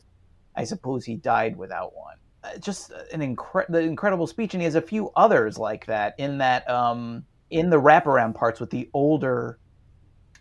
I 0.54 0.64
suppose 0.64 1.04
he 1.04 1.16
died 1.16 1.56
without 1.56 1.94
one. 1.94 2.16
Uh, 2.44 2.56
just 2.58 2.92
an 3.12 3.20
incre- 3.20 3.66
the 3.68 3.80
incredible 3.80 4.26
speech, 4.26 4.54
and 4.54 4.60
he 4.60 4.64
has 4.64 4.76
a 4.76 4.82
few 4.82 5.10
others 5.16 5.58
like 5.58 5.86
that 5.86 6.14
in 6.18 6.38
that 6.38 6.68
um, 6.70 7.24
in 7.50 7.70
the 7.70 7.80
wraparound 7.80 8.34
parts 8.34 8.60
with 8.60 8.70
the 8.70 8.88
older 8.94 9.58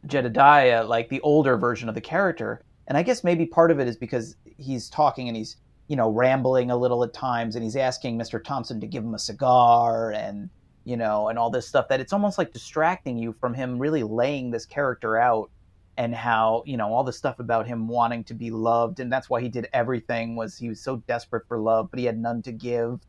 Jedediah, 0.05 0.85
like 0.85 1.09
the 1.09 1.21
older 1.21 1.57
version 1.57 1.89
of 1.89 1.95
the 1.95 2.01
character. 2.01 2.61
And 2.87 2.97
I 2.97 3.03
guess 3.03 3.23
maybe 3.23 3.45
part 3.45 3.71
of 3.71 3.79
it 3.79 3.87
is 3.87 3.97
because 3.97 4.35
he's 4.57 4.89
talking 4.89 5.27
and 5.27 5.35
he's 5.35 5.57
you 5.87 5.95
know, 5.95 6.09
rambling 6.09 6.69
a 6.69 6.77
little 6.77 7.03
at 7.03 7.13
times, 7.13 7.55
and 7.55 7.63
he's 7.63 7.75
asking 7.75 8.17
Mr. 8.17 8.43
Thompson 8.43 8.79
to 8.81 8.87
give 8.87 9.03
him 9.03 9.13
a 9.13 9.19
cigar, 9.19 10.11
and 10.11 10.49
you 10.83 10.97
know, 10.97 11.29
and 11.29 11.39
all 11.39 11.49
this 11.49 11.67
stuff. 11.67 11.87
That 11.87 11.99
it's 11.99 12.13
almost 12.13 12.37
like 12.37 12.51
distracting 12.51 13.17
you 13.17 13.33
from 13.39 13.53
him 13.53 13.79
really 13.79 14.03
laying 14.03 14.51
this 14.51 14.65
character 14.65 15.17
out, 15.17 15.49
and 15.97 16.13
how 16.13 16.63
you 16.65 16.77
know 16.77 16.93
all 16.93 17.03
the 17.03 17.13
stuff 17.13 17.39
about 17.39 17.67
him 17.67 17.87
wanting 17.87 18.23
to 18.25 18.33
be 18.33 18.51
loved, 18.51 18.99
and 18.99 19.11
that's 19.11 19.29
why 19.29 19.41
he 19.41 19.49
did 19.49 19.67
everything. 19.73 20.35
Was 20.35 20.57
he 20.57 20.69
was 20.69 20.81
so 20.81 20.97
desperate 21.07 21.47
for 21.47 21.59
love, 21.59 21.89
but 21.91 21.99
he 21.99 22.05
had 22.05 22.17
none 22.17 22.41
to 22.43 22.51
give, 22.51 22.99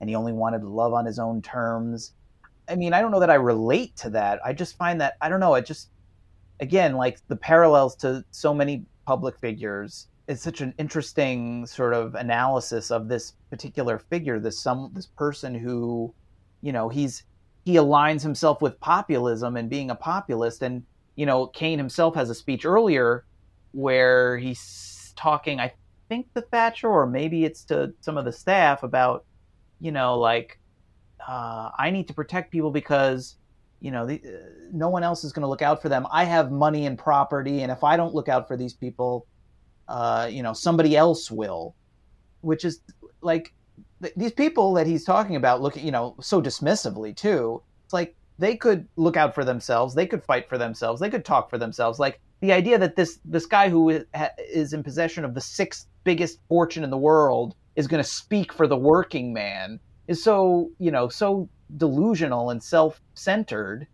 and 0.00 0.08
he 0.10 0.16
only 0.16 0.32
wanted 0.32 0.64
love 0.64 0.92
on 0.92 1.06
his 1.06 1.18
own 1.18 1.42
terms. 1.42 2.14
I 2.68 2.76
mean, 2.76 2.92
I 2.92 3.00
don't 3.00 3.10
know 3.10 3.20
that 3.20 3.30
I 3.30 3.34
relate 3.34 3.96
to 3.96 4.10
that. 4.10 4.40
I 4.44 4.52
just 4.52 4.76
find 4.76 5.00
that 5.00 5.16
I 5.20 5.28
don't 5.28 5.40
know. 5.40 5.54
It 5.54 5.66
just 5.66 5.90
again 6.60 6.94
like 6.94 7.18
the 7.28 7.36
parallels 7.36 7.96
to 7.96 8.24
so 8.30 8.52
many 8.54 8.84
public 9.06 9.38
figures 9.38 10.08
it's 10.30 10.42
such 10.42 10.60
an 10.60 10.72
interesting 10.78 11.66
sort 11.66 11.92
of 11.92 12.14
analysis 12.14 12.92
of 12.92 13.08
this 13.08 13.32
particular 13.50 13.98
figure 13.98 14.38
this 14.38 14.60
some 14.60 14.88
this 14.94 15.06
person 15.06 15.56
who 15.56 16.14
you 16.62 16.72
know 16.72 16.88
he's 16.88 17.24
he 17.64 17.74
aligns 17.74 18.22
himself 18.22 18.62
with 18.62 18.78
populism 18.78 19.56
and 19.56 19.68
being 19.68 19.90
a 19.90 19.94
populist 19.94 20.62
and 20.62 20.84
you 21.16 21.26
know 21.26 21.46
Kane 21.46 21.78
himself 21.78 22.14
has 22.14 22.30
a 22.30 22.34
speech 22.34 22.64
earlier 22.64 23.24
where 23.72 24.38
he's 24.38 25.12
talking 25.16 25.60
I 25.60 25.72
think 26.08 26.32
to 26.34 26.40
Thatcher 26.40 26.88
or 26.88 27.06
maybe 27.06 27.44
it's 27.44 27.64
to 27.64 27.92
some 28.00 28.16
of 28.16 28.24
the 28.24 28.32
staff 28.32 28.82
about 28.82 29.24
you 29.80 29.92
know 29.92 30.18
like 30.18 30.58
uh, 31.26 31.70
I 31.78 31.90
need 31.90 32.08
to 32.08 32.14
protect 32.14 32.50
people 32.50 32.70
because 32.70 33.36
you 33.80 33.90
know 33.90 34.06
the, 34.06 34.16
uh, 34.16 34.48
no 34.72 34.88
one 34.88 35.02
else 35.02 35.24
is 35.24 35.32
going 35.32 35.42
to 35.42 35.48
look 35.48 35.62
out 35.62 35.82
for 35.82 35.88
them 35.88 36.06
I 36.10 36.24
have 36.24 36.50
money 36.50 36.86
and 36.86 36.98
property 36.98 37.62
and 37.62 37.70
if 37.70 37.84
I 37.84 37.96
don't 37.96 38.14
look 38.14 38.28
out 38.28 38.48
for 38.48 38.56
these 38.56 38.74
people 38.74 39.26
uh, 39.90 40.28
you 40.30 40.42
know, 40.42 40.52
somebody 40.52 40.96
else 40.96 41.30
will, 41.30 41.74
which 42.42 42.64
is 42.64 42.80
like 43.22 43.52
th- 44.00 44.14
these 44.16 44.32
people 44.32 44.72
that 44.74 44.86
he's 44.86 45.04
talking 45.04 45.34
about 45.34 45.60
looking, 45.60 45.84
you 45.84 45.90
know, 45.90 46.14
so 46.20 46.40
dismissively 46.40 47.14
too. 47.14 47.60
It's 47.84 47.92
like 47.92 48.14
they 48.40 48.56
could 48.56 48.88
look 48.96 49.18
out 49.18 49.34
for 49.34 49.44
themselves, 49.44 49.94
they 49.94 50.06
could 50.06 50.24
fight 50.24 50.48
for 50.48 50.56
themselves, 50.56 51.00
they 51.00 51.10
could 51.10 51.24
talk 51.24 51.50
for 51.50 51.58
themselves. 51.58 51.98
Like 51.98 52.20
the 52.40 52.52
idea 52.52 52.78
that 52.78 52.96
this 52.96 53.20
this 53.24 53.46
guy 53.46 53.68
who 53.68 54.02
is 54.38 54.72
in 54.72 54.82
possession 54.82 55.24
of 55.24 55.34
the 55.34 55.40
sixth 55.40 55.86
biggest 56.04 56.40
fortune 56.48 56.82
in 56.82 56.90
the 56.90 56.98
world 56.98 57.54
is 57.76 57.86
going 57.86 58.02
to 58.02 58.08
speak 58.08 58.52
for 58.52 58.66
the 58.66 58.76
working 58.76 59.32
man 59.32 59.78
is 60.08 60.22
so 60.22 60.70
you 60.78 60.90
know 60.90 61.08
so 61.08 61.48
delusional 61.76 62.50
and 62.50 62.62
self-centered 62.62 63.86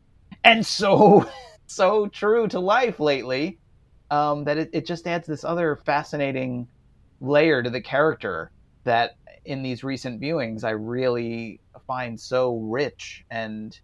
and 0.45 0.65
so 0.65 1.29
so 1.67 2.07
true 2.07 2.47
to 2.47 2.61
life 2.61 3.01
lately 3.01 3.59
um, 4.13 4.45
that 4.45 4.57
it, 4.57 4.71
it 4.73 4.87
just 4.87 5.09
adds 5.09 5.27
this 5.27 5.43
other 5.43 5.75
fascinating 5.85 6.69
layer 7.21 7.65
to 7.65 7.71
the 7.71 7.81
character 7.81 8.53
that 8.85 9.17
in 9.45 9.63
these 9.65 9.83
recent 9.83 10.21
viewings 10.21 10.63
I 10.63 10.71
really 10.71 11.61
find 11.89 12.19
so 12.19 12.59
rich 12.59 13.25
and 13.31 13.79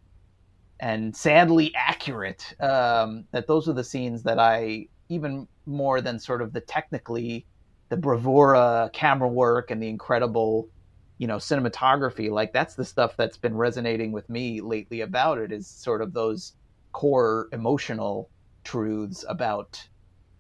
and 0.83 1.17
sadly 1.17 1.73
accurate. 1.75 2.55
Um, 2.61 3.25
that 3.33 3.47
those 3.47 3.69
are 3.69 3.73
the 3.73 3.85
scenes 3.85 4.25
that 4.25 4.39
I 4.39 4.89
even 5.09 5.49
more 5.65 6.03
than 6.03 6.19
sort 6.19 6.43
of 6.43 6.53
the 6.53 6.61
technically 6.61 7.47
the 7.89 7.97
bravura 7.97 8.91
camera 8.93 9.29
work 9.29 9.71
and 9.71 9.83
the 9.83 9.89
incredible 9.89 10.69
you 11.19 11.27
know 11.27 11.37
cinematography 11.37 12.31
like 12.31 12.53
that's 12.53 12.75
the 12.75 12.85
stuff 12.85 13.17
that's 13.17 13.37
been 13.37 13.55
resonating 13.55 14.13
with 14.13 14.29
me 14.29 14.61
lately 14.61 15.03
about 15.03 15.39
it 15.39 15.53
is 15.53 15.67
sort 15.67 16.03
of 16.03 16.13
those 16.13 16.55
core 16.93 17.49
emotional 17.53 18.31
truths 18.65 19.25
about 19.29 19.83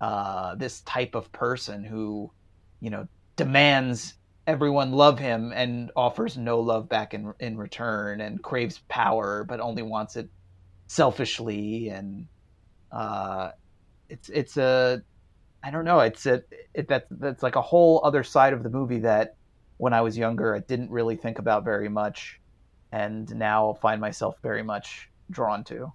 uh, 0.02 0.55
this 0.56 0.81
type 0.82 1.14
of 1.14 1.31
person 1.32 1.85
who, 1.85 2.31
you 2.81 2.90
know, 2.90 3.06
demands 3.36 4.14
everyone 4.47 4.93
love 4.93 5.19
him 5.19 5.52
and 5.55 5.90
offers 5.94 6.36
no 6.36 6.60
love 6.60 6.89
back 6.89 7.14
in 7.14 7.32
in 7.40 7.56
return 7.56 8.20
and 8.20 8.43
craves 8.43 8.81
power 8.89 9.44
but 9.44 9.60
only 9.60 9.82
wants 9.82 10.16
it 10.16 10.28
selfishly 10.86 11.89
and 11.89 12.27
uh, 12.90 13.51
it's 14.09 14.28
it's 14.28 14.56
a 14.56 15.02
I 15.62 15.70
don't 15.70 15.85
know 15.85 16.01
it's 16.01 16.27
a 16.27 16.43
it, 16.74 16.89
that's 16.89 17.06
that's 17.10 17.43
like 17.43 17.56
a 17.56 17.62
whole 17.62 18.01
other 18.05 18.24
side 18.24 18.52
of 18.52 18.62
the 18.62 18.70
movie 18.70 19.01
that 19.01 19.36
when 19.77 19.93
I 19.93 20.01
was 20.01 20.19
younger 20.19 20.55
I 20.55 20.60
didn't 20.60 20.90
really 20.90 21.16
think 21.16 21.39
about 21.39 21.64
very 21.64 21.89
much 21.89 22.40
and 22.90 23.35
now 23.35 23.74
find 23.81 24.01
myself 24.01 24.36
very 24.43 24.62
much 24.62 25.09
drawn 25.31 25.64
to. 25.64 25.93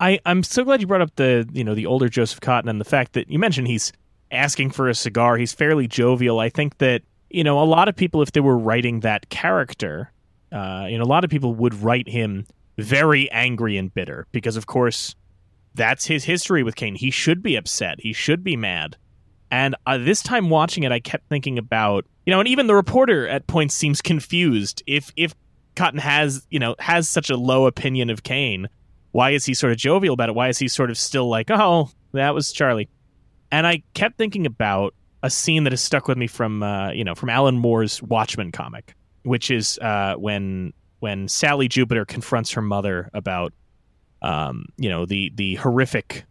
I, 0.00 0.18
I'm 0.24 0.42
so 0.42 0.64
glad 0.64 0.80
you 0.80 0.86
brought 0.86 1.02
up 1.02 1.14
the 1.16 1.48
you 1.52 1.62
know 1.62 1.74
the 1.74 1.86
older 1.86 2.08
Joseph 2.08 2.40
Cotten 2.40 2.68
and 2.68 2.80
the 2.80 2.84
fact 2.84 3.12
that 3.12 3.30
you 3.30 3.38
mentioned 3.38 3.68
he's 3.68 3.92
asking 4.32 4.70
for 4.70 4.88
a 4.88 4.94
cigar. 4.94 5.36
He's 5.36 5.52
fairly 5.52 5.86
jovial. 5.86 6.40
I 6.40 6.48
think 6.48 6.78
that 6.78 7.02
you 7.32 7.44
know 7.44 7.60
a 7.62 7.64
lot 7.64 7.88
of 7.88 7.96
people, 7.96 8.22
if 8.22 8.32
they 8.32 8.40
were 8.40 8.58
writing 8.58 9.00
that 9.00 9.28
character, 9.28 10.12
uh, 10.52 10.86
you 10.88 10.98
know, 10.98 11.04
a 11.04 11.06
lot 11.06 11.24
of 11.24 11.30
people 11.30 11.54
would 11.54 11.74
write 11.74 12.08
him 12.08 12.46
very 12.78 13.30
angry 13.30 13.76
and 13.76 13.92
bitter 13.92 14.26
because, 14.32 14.56
of 14.56 14.66
course, 14.66 15.14
that's 15.74 16.06
his 16.06 16.24
history 16.24 16.62
with 16.62 16.76
Kane. 16.76 16.94
He 16.94 17.10
should 17.10 17.42
be 17.42 17.56
upset. 17.56 18.00
He 18.00 18.12
should 18.12 18.44
be 18.44 18.56
mad. 18.56 18.96
And 19.50 19.74
uh, 19.86 19.98
this 19.98 20.22
time 20.22 20.48
watching 20.48 20.82
it, 20.82 20.92
I 20.92 21.00
kept 21.00 21.28
thinking 21.28 21.58
about 21.58 22.06
you 22.24 22.30
know, 22.30 22.38
and 22.38 22.48
even 22.48 22.68
the 22.68 22.74
reporter 22.74 23.26
at 23.26 23.46
points 23.46 23.74
seems 23.74 24.00
confused 24.00 24.82
if 24.86 25.12
if 25.16 25.34
Cotten 25.74 25.98
has 25.98 26.46
you 26.50 26.58
know 26.58 26.76
has 26.78 27.08
such 27.08 27.30
a 27.30 27.36
low 27.36 27.66
opinion 27.66 28.10
of 28.10 28.22
Kane 28.22 28.68
why 29.12 29.30
is 29.30 29.44
he 29.44 29.54
sort 29.54 29.72
of 29.72 29.78
jovial 29.78 30.14
about 30.14 30.30
it? 30.30 30.34
Why 30.34 30.48
is 30.48 30.58
he 30.58 30.68
sort 30.68 30.90
of 30.90 30.98
still 30.98 31.28
like, 31.28 31.50
oh, 31.50 31.90
that 32.12 32.34
was 32.34 32.50
Charlie? 32.50 32.88
And 33.50 33.66
I 33.66 33.82
kept 33.94 34.16
thinking 34.16 34.46
about 34.46 34.94
a 35.22 35.30
scene 35.30 35.64
that 35.64 35.72
has 35.72 35.80
stuck 35.80 36.08
with 36.08 36.18
me 36.18 36.26
from, 36.26 36.62
uh, 36.62 36.90
you 36.90 37.04
know, 37.04 37.14
from 37.14 37.28
Alan 37.28 37.58
Moore's 37.58 38.02
Watchmen 38.02 38.52
comic, 38.52 38.94
which 39.22 39.50
is 39.50 39.78
uh, 39.78 40.14
when 40.14 40.72
when 41.00 41.28
Sally 41.28 41.68
Jupiter 41.68 42.04
confronts 42.04 42.52
her 42.52 42.62
mother 42.62 43.10
about, 43.12 43.52
um, 44.22 44.66
you 44.76 44.88
know, 44.88 45.06
the 45.06 45.32
the 45.34 45.56
horrific 45.56 46.24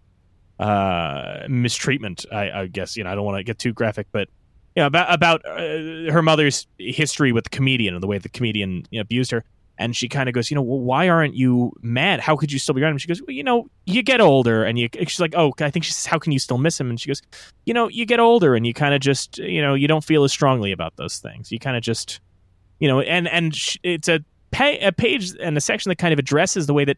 uh, 0.60 1.46
mistreatment. 1.50 2.26
I, 2.32 2.52
I 2.52 2.68
guess 2.68 2.96
you 2.96 3.04
know 3.04 3.12
I 3.12 3.16
don't 3.16 3.26
want 3.26 3.38
to 3.38 3.44
get 3.44 3.60
too 3.60 3.74
graphic, 3.74 4.08
but 4.12 4.30
you 4.76 4.82
know, 4.82 4.88
about 4.88 5.14
about 5.14 5.46
uh, 5.46 6.12
her 6.12 6.22
mother's 6.22 6.68
history 6.78 7.32
with 7.32 7.46
the 7.46 7.50
comedian 7.50 7.94
and 7.94 8.04
the 8.04 8.08
way 8.08 8.18
the 8.18 8.30
comedian 8.30 8.86
you 8.92 9.00
know, 9.00 9.02
abused 9.02 9.32
her 9.32 9.44
and 9.82 9.96
she 9.96 10.08
kind 10.08 10.30
of 10.30 10.36
goes, 10.36 10.52
you 10.52 10.56
know, 10.56 10.62
well, 10.62 10.80
why 10.80 11.10
aren't 11.10 11.34
you 11.34 11.74
mad? 11.82 12.20
How 12.20 12.36
could 12.36 12.52
you 12.52 12.60
still 12.60 12.76
be 12.76 12.84
around 12.84 12.92
him? 12.92 12.98
She 13.00 13.08
goes, 13.08 13.20
well, 13.22 13.32
you 13.32 13.44
know, 13.44 13.68
you 13.86 14.04
get 14.04 14.22
older, 14.22 14.64
and 14.64 14.78
you. 14.78 14.90
She's 14.94 15.20
like, 15.20 15.34
oh, 15.36 15.52
I 15.60 15.72
think 15.72 15.84
she 15.84 15.92
says, 15.92 16.06
how 16.06 16.20
can 16.20 16.32
you 16.32 16.40
still 16.40 16.60
miss 16.60 16.80
him? 16.80 16.90
And 16.90 17.02
she 17.02 17.08
goes, 17.08 17.22
you 17.66 17.74
know, 17.74 17.90
you 17.90 18.06
get 18.06 18.20
older, 18.20 18.54
and 18.56 18.66
you 18.66 18.74
kind 18.76 18.94
of 18.94 19.02
just, 19.02 19.40
you 19.40 19.62
know, 19.62 19.74
you 19.74 19.88
don't 19.88 20.04
feel 20.04 20.24
as 20.24 20.32
strongly 20.32 20.72
about 20.72 20.96
those 20.98 21.18
things. 21.18 21.52
You 21.52 21.58
kind 21.58 21.76
of 21.76 21.82
just, 21.82 22.20
you 22.80 22.88
know, 22.88 23.02
and 23.02 23.28
and 23.28 23.58
it's 23.84 24.08
a 24.08 24.20
a 24.54 24.92
page 24.92 25.34
and 25.42 25.58
a 25.58 25.62
section 25.62 25.90
that 25.90 25.98
kind 25.98 26.14
of 26.14 26.20
addresses 26.20 26.68
the 26.68 26.74
way 26.74 26.86
that 26.86 26.98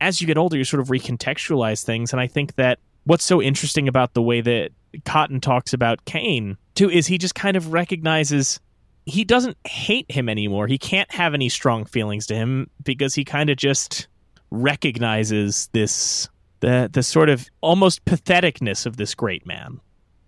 as 0.00 0.20
you 0.20 0.26
get 0.26 0.36
older, 0.36 0.56
you 0.56 0.64
sort 0.64 0.80
of 0.80 0.88
recontextualize 0.88 1.84
things, 1.84 2.12
and 2.12 2.20
I 2.20 2.26
think 2.26 2.56
that 2.56 2.80
what's 3.04 3.24
so 3.24 3.40
interesting 3.40 3.86
about 3.86 4.14
the 4.14 4.22
way 4.22 4.40
that 4.40 4.72
Cotten 5.04 5.40
talks 5.40 5.72
about 5.72 6.04
Kane 6.04 6.56
too 6.74 6.90
is 6.90 7.06
he 7.06 7.16
just 7.18 7.34
kind 7.34 7.56
of 7.56 7.72
recognizes 7.72 8.58
he 9.06 9.24
doesn't 9.24 9.56
hate 9.66 10.10
him 10.10 10.28
anymore. 10.28 10.66
He 10.66 10.78
can't 10.78 11.10
have 11.12 11.34
any 11.34 11.48
strong 11.48 11.84
feelings 11.84 12.26
to 12.26 12.34
him 12.34 12.70
because 12.82 13.14
he 13.14 13.24
kind 13.24 13.50
of 13.50 13.56
just 13.56 14.08
recognizes 14.50 15.68
this 15.72 16.28
the 16.60 16.88
the 16.92 17.02
sort 17.02 17.28
of 17.28 17.46
almost 17.60 18.04
patheticness 18.04 18.86
of 18.86 18.96
this 18.96 19.14
great 19.14 19.46
man 19.46 19.80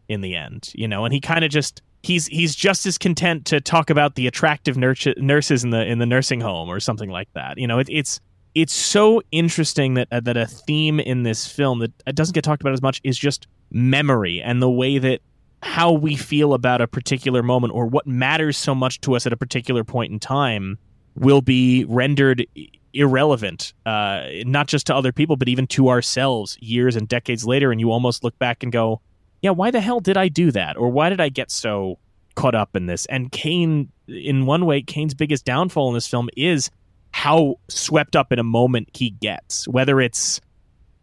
in 0.08 0.20
the 0.20 0.36
end, 0.36 0.70
you 0.74 0.86
know, 0.86 1.04
and 1.04 1.14
he 1.14 1.20
kind 1.20 1.44
of 1.44 1.50
just 1.50 1.80
he's 2.02 2.26
he's 2.26 2.54
just 2.54 2.86
as 2.86 2.98
content 2.98 3.46
to 3.46 3.60
talk 3.60 3.90
about 3.90 4.14
the 4.14 4.26
attractive 4.26 4.76
nurse, 4.76 5.06
nurses 5.16 5.64
in 5.64 5.70
the 5.70 5.84
in 5.84 5.98
the 5.98 6.06
nursing 6.06 6.40
home 6.40 6.68
or 6.68 6.80
something 6.80 7.10
like 7.10 7.32
that. 7.34 7.58
You 7.58 7.66
know, 7.66 7.78
it, 7.78 7.88
it's 7.90 8.20
it's 8.54 8.74
so 8.74 9.22
interesting 9.32 9.94
that 9.94 10.08
uh, 10.10 10.20
that 10.20 10.36
a 10.36 10.46
theme 10.46 11.00
in 11.00 11.22
this 11.22 11.46
film 11.46 11.78
that 11.80 12.14
doesn't 12.14 12.34
get 12.34 12.44
talked 12.44 12.62
about 12.62 12.72
as 12.72 12.82
much 12.82 13.00
is 13.04 13.18
just 13.18 13.46
memory 13.70 14.40
and 14.42 14.62
the 14.62 14.70
way 14.70 14.98
that 14.98 15.20
how 15.66 15.92
we 15.92 16.16
feel 16.16 16.54
about 16.54 16.80
a 16.80 16.86
particular 16.86 17.42
moment 17.42 17.74
or 17.74 17.86
what 17.86 18.06
matters 18.06 18.56
so 18.56 18.74
much 18.74 19.00
to 19.02 19.14
us 19.14 19.26
at 19.26 19.32
a 19.32 19.36
particular 19.36 19.84
point 19.84 20.12
in 20.12 20.18
time 20.18 20.78
will 21.14 21.40
be 21.40 21.84
rendered 21.84 22.46
irrelevant, 22.94 23.74
uh, 23.84 24.22
not 24.44 24.68
just 24.68 24.86
to 24.86 24.94
other 24.94 25.12
people, 25.12 25.36
but 25.36 25.48
even 25.48 25.66
to 25.66 25.88
ourselves 25.88 26.56
years 26.60 26.96
and 26.96 27.08
decades 27.08 27.44
later. 27.44 27.70
And 27.70 27.80
you 27.80 27.90
almost 27.90 28.24
look 28.24 28.38
back 28.38 28.62
and 28.62 28.72
go, 28.72 29.00
yeah, 29.42 29.50
why 29.50 29.70
the 29.70 29.80
hell 29.80 30.00
did 30.00 30.16
I 30.16 30.28
do 30.28 30.50
that? 30.52 30.76
Or 30.76 30.88
why 30.88 31.10
did 31.10 31.20
I 31.20 31.28
get 31.28 31.50
so 31.50 31.98
caught 32.34 32.54
up 32.54 32.74
in 32.74 32.86
this? 32.86 33.06
And 33.06 33.30
Kane, 33.32 33.90
in 34.08 34.46
one 34.46 34.66
way, 34.66 34.82
Kane's 34.82 35.14
biggest 35.14 35.44
downfall 35.44 35.88
in 35.88 35.94
this 35.94 36.08
film 36.08 36.28
is 36.36 36.70
how 37.10 37.56
swept 37.68 38.16
up 38.16 38.32
in 38.32 38.38
a 38.38 38.44
moment 38.44 38.90
he 38.94 39.10
gets, 39.10 39.66
whether 39.68 40.00
it's 40.00 40.40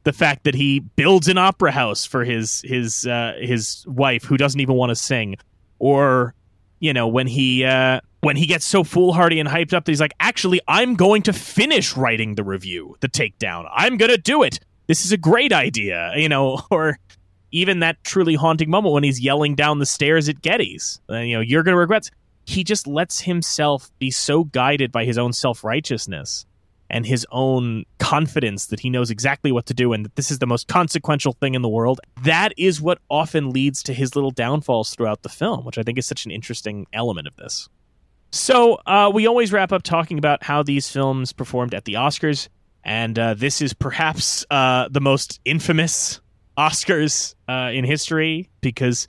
the 0.03 0.13
fact 0.13 0.43
that 0.43 0.55
he 0.55 0.79
builds 0.79 1.27
an 1.27 1.37
opera 1.37 1.71
house 1.71 2.05
for 2.05 2.23
his 2.23 2.61
his 2.65 3.07
uh, 3.07 3.33
his 3.39 3.85
wife 3.87 4.23
who 4.23 4.37
doesn't 4.37 4.59
even 4.59 4.75
want 4.75 4.89
to 4.89 4.95
sing, 4.95 5.35
or 5.79 6.33
you 6.79 6.93
know 6.93 7.07
when 7.07 7.27
he 7.27 7.63
uh, 7.63 8.01
when 8.21 8.35
he 8.35 8.45
gets 8.45 8.65
so 8.65 8.83
foolhardy 8.83 9.39
and 9.39 9.49
hyped 9.49 9.73
up 9.73 9.85
that 9.85 9.91
he's 9.91 10.01
like, 10.01 10.13
actually, 10.19 10.59
I'm 10.67 10.95
going 10.95 11.23
to 11.23 11.33
finish 11.33 11.95
writing 11.95 12.35
the 12.35 12.43
review, 12.43 12.95
the 12.99 13.09
takedown. 13.09 13.69
I'm 13.73 13.97
gonna 13.97 14.17
do 14.17 14.43
it. 14.43 14.59
This 14.87 15.05
is 15.05 15.11
a 15.11 15.17
great 15.17 15.53
idea, 15.53 16.11
you 16.17 16.29
know, 16.29 16.61
or 16.69 16.99
even 17.51 17.79
that 17.79 18.03
truly 18.03 18.35
haunting 18.35 18.69
moment 18.69 18.93
when 18.93 19.03
he's 19.03 19.19
yelling 19.19 19.55
down 19.55 19.79
the 19.79 19.85
stairs 19.85 20.27
at 20.27 20.41
Gettys, 20.41 20.99
Uh, 21.09 21.17
you 21.17 21.35
know, 21.35 21.41
you're 21.41 21.63
gonna 21.63 21.77
regret. 21.77 22.09
He 22.45 22.65
just 22.65 22.87
lets 22.87 23.21
himself 23.21 23.89
be 23.99 24.11
so 24.11 24.43
guided 24.43 24.91
by 24.91 25.05
his 25.05 25.17
own 25.17 25.31
self 25.31 25.63
righteousness 25.63 26.45
and 26.93 27.07
his 27.07 27.25
own 27.31 27.85
confidence 27.97 28.67
that 28.67 28.79
he 28.79 28.87
knows 28.87 29.09
exactly 29.09 29.51
what 29.51 29.65
to 29.65 29.73
do 29.73 29.93
and 29.93 30.05
that 30.05 30.15
this 30.15 30.29
is 30.29 30.37
the 30.37 30.45
most 30.45 30.67
consequential 30.67 31.33
thing 31.33 31.55
in 31.55 31.63
the 31.63 31.67
world. 31.67 31.99
That 32.21 32.53
is 32.55 32.79
what 32.79 32.99
often 33.09 33.49
leads 33.49 33.81
to 33.83 33.93
his 33.95 34.15
little 34.15 34.29
downfalls 34.29 34.93
throughout 34.93 35.23
the 35.23 35.29
film, 35.29 35.65
which 35.65 35.79
I 35.79 35.81
think 35.81 35.97
is 35.97 36.05
such 36.05 36.25
an 36.25 36.31
interesting 36.31 36.85
element 36.93 37.27
of 37.27 37.35
this. 37.35 37.67
So, 38.31 38.75
uh, 38.85 39.11
we 39.13 39.25
always 39.25 39.51
wrap 39.51 39.71
up 39.71 39.81
talking 39.81 40.19
about 40.19 40.43
how 40.43 40.61
these 40.61 40.87
films 40.89 41.33
performed 41.33 41.73
at 41.73 41.85
the 41.85 41.95
Oscars, 41.95 42.47
and 42.83 43.17
uh, 43.17 43.33
this 43.33 43.59
is 43.59 43.73
perhaps 43.73 44.45
uh, 44.51 44.87
the 44.89 45.01
most 45.01 45.39
infamous 45.45 46.21
Oscars 46.59 47.33
uh, 47.49 47.71
in 47.73 47.85
history 47.85 48.51
because, 48.61 49.07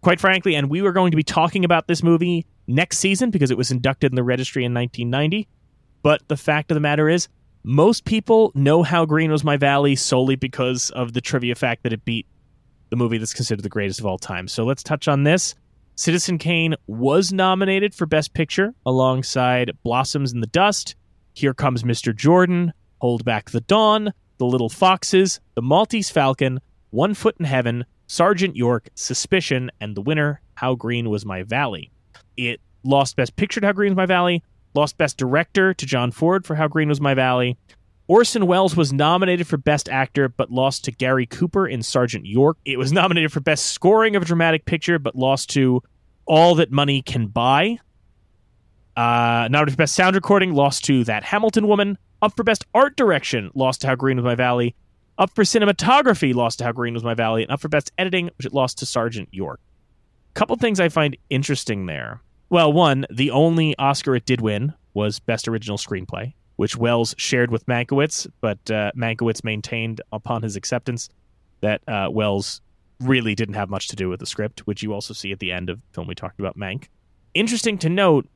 quite 0.00 0.20
frankly, 0.20 0.54
and 0.54 0.70
we 0.70 0.80
were 0.80 0.92
going 0.92 1.10
to 1.10 1.16
be 1.18 1.22
talking 1.22 1.66
about 1.66 1.86
this 1.86 2.02
movie 2.02 2.46
next 2.66 2.98
season 2.98 3.30
because 3.30 3.50
it 3.50 3.58
was 3.58 3.70
inducted 3.70 4.10
in 4.10 4.16
the 4.16 4.24
registry 4.24 4.64
in 4.64 4.72
1990 4.72 5.46
but 6.02 6.26
the 6.28 6.36
fact 6.36 6.70
of 6.70 6.74
the 6.74 6.80
matter 6.80 7.08
is, 7.08 7.28
most 7.62 8.04
people 8.04 8.52
know 8.54 8.82
how 8.82 9.04
green 9.04 9.30
was 9.30 9.44
my 9.44 9.56
valley 9.56 9.94
solely 9.94 10.36
because 10.36 10.90
of 10.90 11.12
the 11.12 11.20
trivia 11.20 11.54
fact 11.54 11.82
that 11.82 11.92
it 11.92 12.04
beat 12.04 12.26
the 12.88 12.96
movie 12.96 13.18
that's 13.18 13.34
considered 13.34 13.62
the 13.62 13.68
greatest 13.68 14.00
of 14.00 14.06
all 14.06 14.18
time. 14.18 14.48
So 14.48 14.64
let's 14.64 14.82
touch 14.82 15.08
on 15.08 15.24
this. 15.24 15.54
Citizen 15.94 16.38
Kane 16.38 16.74
was 16.86 17.32
nominated 17.32 17.94
for 17.94 18.06
Best 18.06 18.32
Picture 18.32 18.74
alongside 18.86 19.72
Blossoms 19.82 20.32
in 20.32 20.40
the 20.40 20.46
Dust, 20.46 20.96
Here 21.34 21.52
Comes 21.52 21.82
Mr. 21.82 22.16
Jordan, 22.16 22.72
Hold 23.00 23.24
Back 23.24 23.50
the 23.50 23.60
Dawn, 23.60 24.12
The 24.38 24.46
Little 24.46 24.70
Foxes, 24.70 25.40
The 25.54 25.62
Maltese 25.62 26.08
Falcon, 26.08 26.60
One 26.88 27.12
Foot 27.12 27.36
in 27.38 27.44
Heaven, 27.44 27.84
Sergeant 28.06 28.56
York, 28.56 28.88
Suspicion, 28.94 29.70
and 29.80 29.94
the 29.94 30.00
winner, 30.00 30.40
How 30.54 30.74
Green 30.74 31.10
Was 31.10 31.26
My 31.26 31.42
Valley. 31.42 31.90
It 32.36 32.60
lost 32.82 33.16
Best 33.16 33.36
Picture 33.36 33.60
to 33.60 33.66
How 33.66 33.72
Green 33.74 33.92
Was 33.92 33.96
My 33.96 34.06
Valley, 34.06 34.42
lost 34.74 34.98
Best 34.98 35.16
Director 35.16 35.74
to 35.74 35.86
John 35.86 36.10
Ford 36.10 36.46
for 36.46 36.54
How 36.54 36.68
Green 36.68 36.88
Was 36.88 37.00
My 37.00 37.14
Valley. 37.14 37.56
Orson 38.10 38.46
Welles 38.46 38.76
was 38.76 38.92
nominated 38.92 39.46
for 39.46 39.56
Best 39.56 39.88
Actor, 39.88 40.30
but 40.30 40.50
lost 40.50 40.84
to 40.84 40.90
Gary 40.90 41.26
Cooper 41.26 41.68
in 41.68 41.80
Sergeant 41.82 42.26
York. 42.26 42.58
It 42.64 42.76
was 42.76 42.92
nominated 42.92 43.32
for 43.32 43.40
Best 43.40 43.66
Scoring 43.66 44.16
of 44.16 44.22
a 44.22 44.26
Dramatic 44.26 44.64
Picture, 44.64 44.98
but 44.98 45.14
lost 45.14 45.50
to 45.50 45.82
All 46.26 46.56
That 46.56 46.72
Money 46.72 47.02
Can 47.02 47.28
Buy. 47.28 47.78
Uh, 48.96 49.46
nominated 49.50 49.74
for 49.74 49.76
Best 49.76 49.94
Sound 49.94 50.16
Recording, 50.16 50.54
lost 50.54 50.84
to 50.86 51.04
That 51.04 51.22
Hamilton 51.22 51.68
Woman. 51.68 51.98
Up 52.20 52.36
for 52.36 52.42
Best 52.42 52.66
Art 52.74 52.96
Direction, 52.96 53.50
lost 53.54 53.82
to 53.82 53.86
How 53.86 53.94
Green 53.94 54.16
Was 54.16 54.24
My 54.24 54.34
Valley. 54.34 54.74
Up 55.16 55.30
for 55.34 55.44
Cinematography, 55.44 56.34
lost 56.34 56.58
to 56.58 56.64
How 56.64 56.72
Green 56.72 56.94
Was 56.94 57.04
My 57.04 57.14
Valley. 57.14 57.44
And 57.44 57.52
up 57.52 57.60
for 57.60 57.68
Best 57.68 57.92
Editing, 57.96 58.30
which 58.36 58.46
it 58.46 58.52
lost 58.52 58.78
to 58.78 58.86
Sergeant 58.86 59.28
York. 59.30 59.60
A 60.30 60.34
Couple 60.34 60.56
things 60.56 60.80
I 60.80 60.88
find 60.88 61.16
interesting 61.30 61.86
there. 61.86 62.22
Well, 62.50 62.72
one, 62.72 63.06
the 63.08 63.30
only 63.30 63.76
Oscar 63.78 64.16
it 64.16 64.26
did 64.26 64.40
win 64.40 64.74
was 64.92 65.20
Best 65.20 65.46
Original 65.46 65.78
Screenplay, 65.78 66.34
which 66.56 66.76
Welles 66.76 67.14
shared 67.16 67.52
with 67.52 67.64
Mankiewicz, 67.66 68.26
but 68.40 68.58
uh, 68.68 68.90
Mankiewicz 68.96 69.44
maintained 69.44 70.00
upon 70.10 70.42
his 70.42 70.56
acceptance 70.56 71.08
that 71.60 71.80
uh, 71.86 72.08
Welles 72.10 72.60
really 72.98 73.36
didn't 73.36 73.54
have 73.54 73.70
much 73.70 73.86
to 73.88 73.96
do 73.96 74.08
with 74.08 74.18
the 74.18 74.26
script, 74.26 74.66
which 74.66 74.82
you 74.82 74.92
also 74.92 75.14
see 75.14 75.30
at 75.30 75.38
the 75.38 75.52
end 75.52 75.70
of 75.70 75.78
the 75.78 75.86
film 75.92 76.08
we 76.08 76.14
talked 76.16 76.40
about, 76.40 76.58
Mank. 76.58 76.88
Interesting 77.34 77.78
to 77.78 77.88
note, 77.88 78.26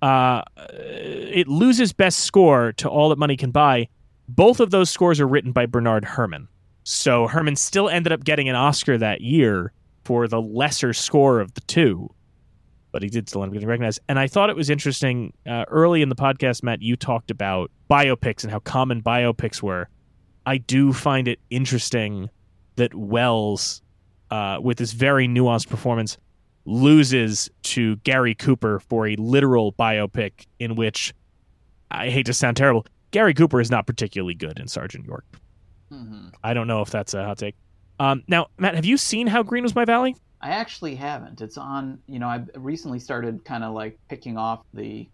uh, 0.00 0.42
it 0.56 1.48
loses 1.48 1.92
Best 1.92 2.20
Score 2.20 2.72
to 2.74 2.88
All 2.88 3.08
That 3.08 3.18
Money 3.18 3.36
Can 3.36 3.50
Buy. 3.50 3.88
Both 4.28 4.60
of 4.60 4.70
those 4.70 4.90
scores 4.90 5.18
are 5.18 5.26
written 5.26 5.50
by 5.50 5.66
Bernard 5.66 6.04
Herrmann. 6.04 6.46
So 6.84 7.26
Herman 7.26 7.56
still 7.56 7.88
ended 7.88 8.12
up 8.12 8.22
getting 8.22 8.48
an 8.48 8.54
Oscar 8.54 8.96
that 8.96 9.22
year 9.22 9.72
for 10.04 10.28
the 10.28 10.40
lesser 10.40 10.92
score 10.92 11.40
of 11.40 11.52
the 11.54 11.60
two 11.62 12.14
but 12.92 13.02
he 13.02 13.08
did 13.08 13.28
still 13.28 13.42
end 13.42 13.50
up 13.50 13.54
getting 13.54 13.68
recognized. 13.68 14.00
And 14.08 14.18
I 14.18 14.26
thought 14.26 14.50
it 14.50 14.56
was 14.56 14.70
interesting. 14.70 15.32
Uh, 15.46 15.64
early 15.68 16.02
in 16.02 16.08
the 16.08 16.16
podcast, 16.16 16.62
Matt, 16.62 16.82
you 16.82 16.96
talked 16.96 17.30
about 17.30 17.70
biopics 17.90 18.42
and 18.42 18.50
how 18.50 18.60
common 18.60 19.02
biopics 19.02 19.62
were. 19.62 19.88
I 20.46 20.58
do 20.58 20.92
find 20.92 21.28
it 21.28 21.38
interesting 21.50 22.30
that 22.76 22.94
Welles, 22.94 23.82
uh, 24.30 24.58
with 24.62 24.78
this 24.78 24.92
very 24.92 25.28
nuanced 25.28 25.68
performance, 25.68 26.18
loses 26.64 27.50
to 27.62 27.96
Gary 27.96 28.34
Cooper 28.34 28.80
for 28.80 29.06
a 29.06 29.16
literal 29.16 29.72
biopic 29.72 30.46
in 30.58 30.74
which 30.76 31.12
I 31.90 32.10
hate 32.10 32.26
to 32.26 32.34
sound 32.34 32.56
terrible. 32.56 32.86
Gary 33.10 33.34
Cooper 33.34 33.60
is 33.60 33.70
not 33.70 33.86
particularly 33.86 34.34
good 34.34 34.58
in 34.58 34.68
Sergeant 34.68 35.04
York. 35.04 35.24
Mm-hmm. 35.92 36.28
I 36.44 36.54
don't 36.54 36.66
know 36.66 36.80
if 36.80 36.90
that's 36.90 37.14
a 37.14 37.24
hot 37.24 37.38
take. 37.38 37.56
Um, 37.98 38.22
now, 38.28 38.46
Matt, 38.58 38.76
have 38.76 38.84
you 38.84 38.96
seen 38.96 39.26
How 39.26 39.42
Green 39.42 39.62
Was 39.62 39.74
My 39.74 39.84
Valley? 39.84 40.16
I 40.42 40.50
actually 40.50 40.94
haven't. 40.94 41.40
It's 41.40 41.58
on, 41.58 41.98
you 42.06 42.18
know, 42.18 42.28
I've 42.28 42.48
recently 42.54 42.98
started 42.98 43.44
kind 43.44 43.62
of 43.62 43.74
like 43.74 43.98
picking 44.08 44.38
off 44.38 44.64
the 44.72 45.08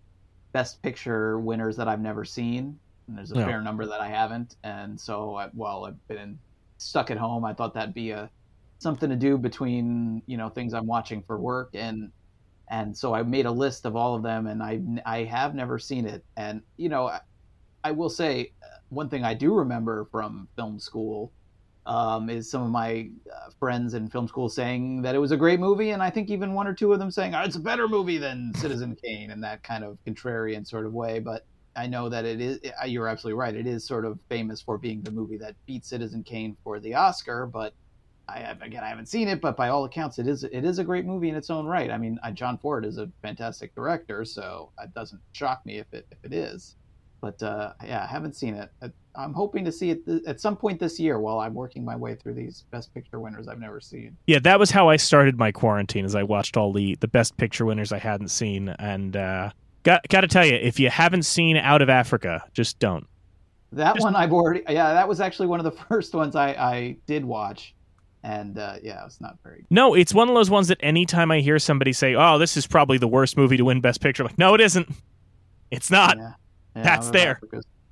best 0.53 0.83
picture 0.83 1.39
winners 1.39 1.77
that 1.77 1.89
I've 1.89 2.01
never 2.01 2.25
seen. 2.25 2.79
And 3.09 3.19
there's 3.19 3.33
a 3.33 3.37
fair 3.37 3.61
number 3.61 3.87
that 3.87 4.01
I 4.01 4.09
haven't. 4.09 4.57
And 4.65 5.01
so, 5.01 5.37
I, 5.37 5.49
while 5.49 5.85
I've 5.85 6.09
been 6.09 6.39
stuck 6.79 7.11
at 7.11 7.17
home, 7.17 7.45
I 7.45 7.55
thought 7.55 7.75
that'd 7.75 7.95
be 7.95 8.11
a 8.11 8.31
something 8.79 9.09
to 9.11 9.17
do 9.17 9.39
between, 9.39 10.23
you 10.27 10.37
know, 10.37 10.49
things 10.49 10.75
I'm 10.75 10.87
watching 10.87 11.23
for 11.23 11.39
work. 11.39 11.71
And, 11.75 12.11
and 12.69 12.97
so 12.97 13.15
I 13.15 13.23
made 13.23 13.47
a 13.47 13.51
list 13.51 13.87
of 13.87 13.97
all 13.97 14.15
of 14.15 14.23
them 14.23 14.47
and 14.47 14.63
I, 14.63 14.81
I 15.05 15.25
have 15.25 15.55
never 15.55 15.79
seen 15.79 16.07
it. 16.07 16.25
And, 16.37 16.63
you 16.77 16.89
know, 16.89 17.09
I, 17.09 17.21
I 17.85 17.93
will 17.93 18.11
say 18.11 18.53
uh, 18.63 18.67
one 18.89 19.09
thing 19.09 19.25
I 19.25 19.35
do 19.35 19.55
remember 19.55 20.07
from 20.11 20.49
film 20.57 20.79
school 20.79 21.33
um, 21.87 22.29
is 22.29 22.51
some 22.51 22.63
of 22.63 22.71
my 22.71 23.09
uh, 23.33 23.51
friends 23.61 23.95
in 23.95 24.09
film 24.09 24.27
school 24.27 24.49
saying 24.49 25.03
that 25.03 25.15
it 25.15 25.19
was 25.19 25.31
a 25.31 25.37
great 25.37 25.61
movie, 25.61 25.91
and 25.91 26.03
I 26.03 26.11
think 26.11 26.31
even 26.31 26.53
one 26.53 26.67
or 26.67 26.75
two 26.75 26.93
of 26.93 26.99
them 26.99 27.11
saying 27.11 27.35
oh, 27.35 27.43
it's 27.43 27.57
a 27.57 27.61
better 27.61 27.89
movie 27.89 28.19
than 28.19 28.53
Citizen 28.57 28.97
Kane 29.03 29.31
in 29.31 29.41
that 29.43 29.63
kind 29.63 29.85
of 29.85 29.97
contrarian 30.07 30.67
sort 30.67 30.85
of 30.85 30.93
way. 30.93 31.21
But 31.21 31.45
I 31.77 31.87
know 31.87 32.09
that 32.09 32.25
it 32.25 32.41
is. 32.41 32.59
You're 32.87 33.07
absolutely 33.07 33.39
right. 33.39 33.55
It 33.55 33.67
is 33.67 33.85
sort 33.85 34.05
of 34.05 34.19
famous 34.29 34.61
for 34.61 34.79
being 34.79 35.03
the 35.03 35.13
movie 35.13 35.37
that 35.39 35.55
beat 35.67 35.85
Citizen 35.85 36.25
Kane 36.25 36.57
for 36.63 36.81
the 36.81 36.95
Oscar, 36.95 37.47
but. 37.47 37.73
I 38.29 38.41
again, 38.61 38.83
I 38.83 38.89
haven't 38.89 39.07
seen 39.07 39.29
it, 39.29 39.41
but 39.41 39.57
by 39.57 39.69
all 39.69 39.85
accounts, 39.85 40.19
it 40.19 40.27
is 40.27 40.43
it 40.43 40.65
is 40.65 40.81
a 40.81 40.85
great 40.85 41.05
movie 41.05 41.29
in 41.29 41.37
its 41.37 41.49
own 41.49 41.65
right. 41.65 41.93
I 41.93 41.97
mean, 41.97 42.19
John 42.35 42.59
Ford 42.59 42.85
is 42.85 42.99
a 42.99 43.09
fantastic 43.23 43.73
director, 43.77 44.25
so 44.25 44.73
it 44.83 44.93
doesn't 44.95 45.21
shock 45.31 45.65
me 45.65 45.79
if 45.79 45.95
it 45.95 46.09
if 46.11 46.19
it 46.25 46.33
is. 46.33 46.75
But 47.21 47.43
uh, 47.43 47.73
yeah, 47.85 48.03
I 48.03 48.07
haven't 48.07 48.37
seen 48.37 48.55
it. 48.55 48.71
I'm 49.17 49.33
hoping 49.33 49.65
to 49.65 49.73
see 49.73 49.91
it 49.91 50.05
th- 50.05 50.23
at 50.27 50.41
some 50.41 50.57
point 50.57 50.79
this 50.79 51.01
year 51.01 51.19
while 51.19 51.41
I'm 51.41 51.55
working 51.55 51.85
my 51.85 51.97
way 51.97 52.15
through 52.15 52.35
these 52.35 52.65
Best 52.71 52.93
Picture 52.93 53.19
winners 53.19 53.49
I've 53.49 53.59
never 53.59 53.81
seen. 53.81 54.17
Yeah, 54.27 54.39
that 54.41 54.59
was 54.59 54.71
how 54.71 54.89
I 54.89 54.97
started 54.97 55.39
my 55.39 55.53
quarantine. 55.53 56.05
As 56.05 56.15
I 56.15 56.23
watched 56.23 56.57
all 56.57 56.73
the 56.73 56.97
the 57.01 57.09
Best 57.09 57.37
Picture 57.37 57.65
winners 57.65 57.93
I 57.93 57.99
hadn't 57.99 58.29
seen, 58.29 58.69
and 58.69 59.17
uh, 59.17 59.51
got 59.83 60.07
got 60.09 60.21
to 60.21 60.29
tell 60.29 60.45
you, 60.45 60.55
if 60.55 60.79
you 60.79 60.91
haven't 60.91 61.25
seen 61.25 61.57
Out 61.57 61.83
of 61.83 61.89
Africa, 61.89 62.45
just 62.53 62.79
don't. 62.79 63.07
That 63.73 63.95
just... 63.95 64.05
one 64.05 64.15
I've 64.15 64.33
already. 64.33 64.63
Yeah, 64.69 64.93
that 64.93 65.09
was 65.09 65.21
actually 65.21 65.49
one 65.49 65.61
of 65.61 65.65
the 65.65 65.83
first 65.89 66.15
ones 66.15 66.37
I 66.37 66.49
I 66.51 66.97
did 67.07 67.25
watch. 67.25 67.75
And 68.23 68.59
uh, 68.59 68.77
yeah, 68.83 69.05
it's 69.07 69.21
not 69.21 69.39
very. 69.45 69.59
Good. 69.59 69.67
No, 69.71 69.95
it's 69.95 70.13
one 70.13 70.29
of 70.29 70.35
those 70.35 70.51
ones 70.51 70.67
that 70.69 70.79
anytime 70.81 71.31
I 71.31 71.41
hear 71.41 71.59
somebody 71.61 71.93
say, 71.93 72.17
"Oh, 72.17 72.39
this 72.39 72.57
is 72.57 72.67
probably 72.67 72.99
the 72.99 73.07
worst 73.07 73.37
movie 73.37 73.57
to 73.57 73.65
win 73.65 73.81
Best 73.81 74.01
Picture," 74.01 74.25
I'm 74.25 74.29
like, 74.29 74.39
no, 74.39 74.55
it 74.55 74.61
isn't. 74.61 74.89
It's 75.71 75.91
not. 75.91 76.17
Yeah. 76.17 76.33
Yeah, 76.77 76.83
That's 76.83 77.11
there. 77.11 77.41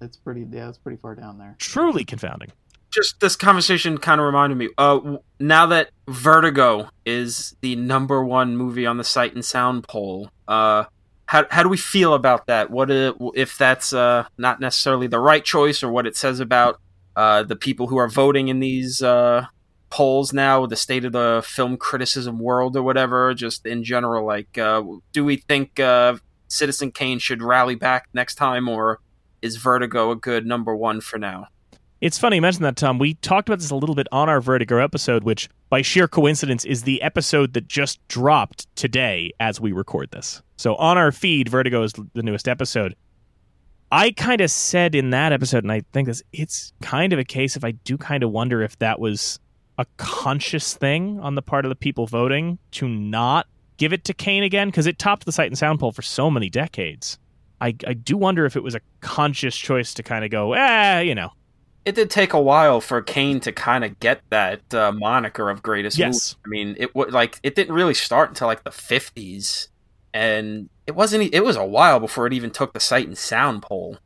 It's 0.01 0.17
pretty. 0.19 0.47
Yeah, 0.51 0.69
it's 0.69 0.79
pretty 0.79 0.99
far 1.01 1.15
down 1.15 1.39
there. 1.39 1.57
Truly 1.59 2.05
confounding. 2.05 2.53
just 2.93 3.19
this 3.21 3.35
conversation 3.37 3.99
kind 3.99 4.21
of 4.21 4.27
reminded 4.27 4.57
me. 4.57 4.69
Uh, 4.79 5.17
now 5.41 5.67
that 5.67 5.91
Vertigo 6.09 6.89
is 7.07 7.57
the 7.61 7.75
number 7.77 8.23
one 8.25 8.57
movie 8.57 8.87
on 8.87 8.99
the 8.99 9.05
Sight 9.05 9.35
and 9.35 9.45
Sound 9.45 9.89
poll, 9.89 10.29
uh, 10.47 10.85
how 11.27 11.47
how 11.51 11.63
do 11.63 11.69
we 11.69 11.77
feel 11.79 12.13
about 12.15 12.47
that? 12.47 12.71
What 12.71 12.91
uh, 12.91 13.15
if 13.35 13.57
that's 13.57 13.93
uh 13.95 14.27
not 14.37 14.61
necessarily 14.61 15.07
the 15.07 15.19
right 15.19 15.45
choice, 15.45 15.83
or 15.83 15.91
what 15.91 16.07
it 16.07 16.17
says 16.17 16.39
about 16.41 16.79
uh 17.17 17.43
the 17.45 17.57
people 17.57 17.87
who 17.87 17.97
are 17.97 18.09
voting 18.09 18.49
in 18.49 18.61
these 18.61 19.01
uh 19.03 19.47
polls 19.89 20.33
now, 20.35 20.67
the 20.67 20.77
state 20.77 21.05
of 21.07 21.13
the 21.13 21.43
film 21.47 21.77
criticism 21.79 22.39
world, 22.39 22.77
or 22.77 22.83
whatever? 22.83 23.33
Just 23.33 23.65
in 23.65 23.85
general, 23.85 24.27
like, 24.27 24.59
uh, 24.59 24.83
do 25.13 25.25
we 25.25 25.37
think 25.37 25.81
uh 25.81 26.17
Citizen 26.55 26.93
Kane 26.93 27.19
should 27.19 27.43
rally 27.43 27.75
back 27.75 28.09
next 28.15 28.37
time, 28.37 28.69
or 28.69 29.01
is 29.43 29.57
Vertigo 29.57 30.11
a 30.11 30.17
good 30.17 30.47
number 30.47 30.75
one 30.75 31.01
for 31.01 31.19
now? 31.19 31.49
It's 32.01 32.19
funny 32.19 32.37
you 32.37 32.43
mentioned 32.43 32.65
that, 32.65 32.77
Tom. 32.77 32.99
We 32.99 33.15
talked 33.15 33.49
about 33.49 33.61
this 33.61 33.71
a 33.71 33.77
little 33.77 33.95
bit 33.95 34.07
on 34.13 34.29
our 34.29 34.41
Vertigo 34.41 34.79
episode, 34.79 35.25
which 35.25 35.49
by 35.71 35.81
sheer 35.81 36.07
coincidence 36.07 36.65
is 36.65 36.83
the 36.83 37.01
episode 37.03 37.55
that 37.55 37.67
just 37.67 38.07
dropped 38.09 38.67
today 38.77 39.33
as 39.41 39.61
we 39.61 39.73
record 39.73 40.11
this. 40.11 40.43
So 40.57 40.75
on 40.77 40.99
our 40.99 41.13
feed, 41.13 41.49
Vertigo 41.49 41.83
is 41.83 41.93
the 41.93 42.23
newest 42.23 42.47
episode. 42.47 42.95
I 43.91 44.11
kind 44.11 44.41
of 44.41 44.51
said 44.51 44.95
in 44.95 45.11
that 45.11 45.33
episode, 45.33 45.65
and 45.65 45.73
I 45.73 45.83
think 45.93 46.09
this, 46.09 46.23
it's 46.33 46.73
kind 46.83 47.13
of 47.13 47.19
a 47.19 47.25
case 47.25 47.57
if 47.57 47.65
I 47.65 47.71
do 47.71 47.97
kind 47.97 48.23
of 48.23 48.31
wonder 48.31 48.61
if 48.61 48.79
that 48.81 49.01
was 49.01 49.39
a 49.79 49.87
conscious 49.97 50.75
thing 50.75 51.19
on 51.21 51.37
the 51.37 51.43
part 51.43 51.65
of 51.65 51.69
the 51.69 51.77
people 51.77 52.07
voting 52.07 52.59
to 52.73 52.89
not 52.89 53.47
give 53.77 53.93
it 53.93 54.05
to 54.05 54.15
Kane 54.15 54.43
again, 54.43 54.69
because 54.69 54.87
it 54.87 54.99
topped 54.99 55.25
the 55.27 55.33
Sight 55.33 55.49
and 55.49 55.59
Sound 55.59 55.81
poll 55.81 55.93
for 55.93 56.03
so 56.03 56.31
many 56.31 56.49
decades. 56.51 57.19
I, 57.61 57.75
I 57.87 57.95
do 57.95 58.17
wonder 58.17 58.45
if 58.47 58.57
it 58.57 58.63
was 58.63 58.75
a 58.75 58.81
conscious 59.01 59.57
choice 59.57 59.95
to 59.95 60.03
kind 60.03 60.25
of 60.25 60.31
go, 60.31 60.53
eh, 60.53 61.01
you 61.01 61.15
know, 61.15 61.31
it 61.85 61.95
did 61.95 62.11
take 62.11 62.33
a 62.33 62.41
while 62.41 62.81
for 62.81 63.03
Kane 63.03 63.41
to 63.41 63.53
kind 63.53 63.85
of 63.85 63.99
get 64.01 64.23
that 64.31 64.73
uh, 64.75 64.91
moniker 64.93 65.51
of 65.51 65.63
greatest 65.63 65.99
Yes. 65.99 66.37
movie. 66.47 66.61
I 66.61 66.65
mean, 66.65 66.77
it 66.79 66.95
was 66.95 67.13
like 67.13 67.39
it 67.43 67.55
didn't 67.55 67.75
really 67.75 67.95
start 67.95 68.31
until 68.31 68.47
like 68.49 68.65
the 68.65 68.71
fifties, 68.71 69.69
and 70.13 70.69
it 70.87 70.95
wasn't. 70.95 71.35
It 71.35 71.45
was 71.45 71.57
a 71.57 71.65
while 71.65 72.01
before 72.01 72.27
it 72.27 72.33
even 72.33 72.51
took 72.51 72.73
the 72.73 72.81
Sight 72.81 73.07
and 73.07 73.17
Sound 73.19 73.63
poll. 73.63 73.99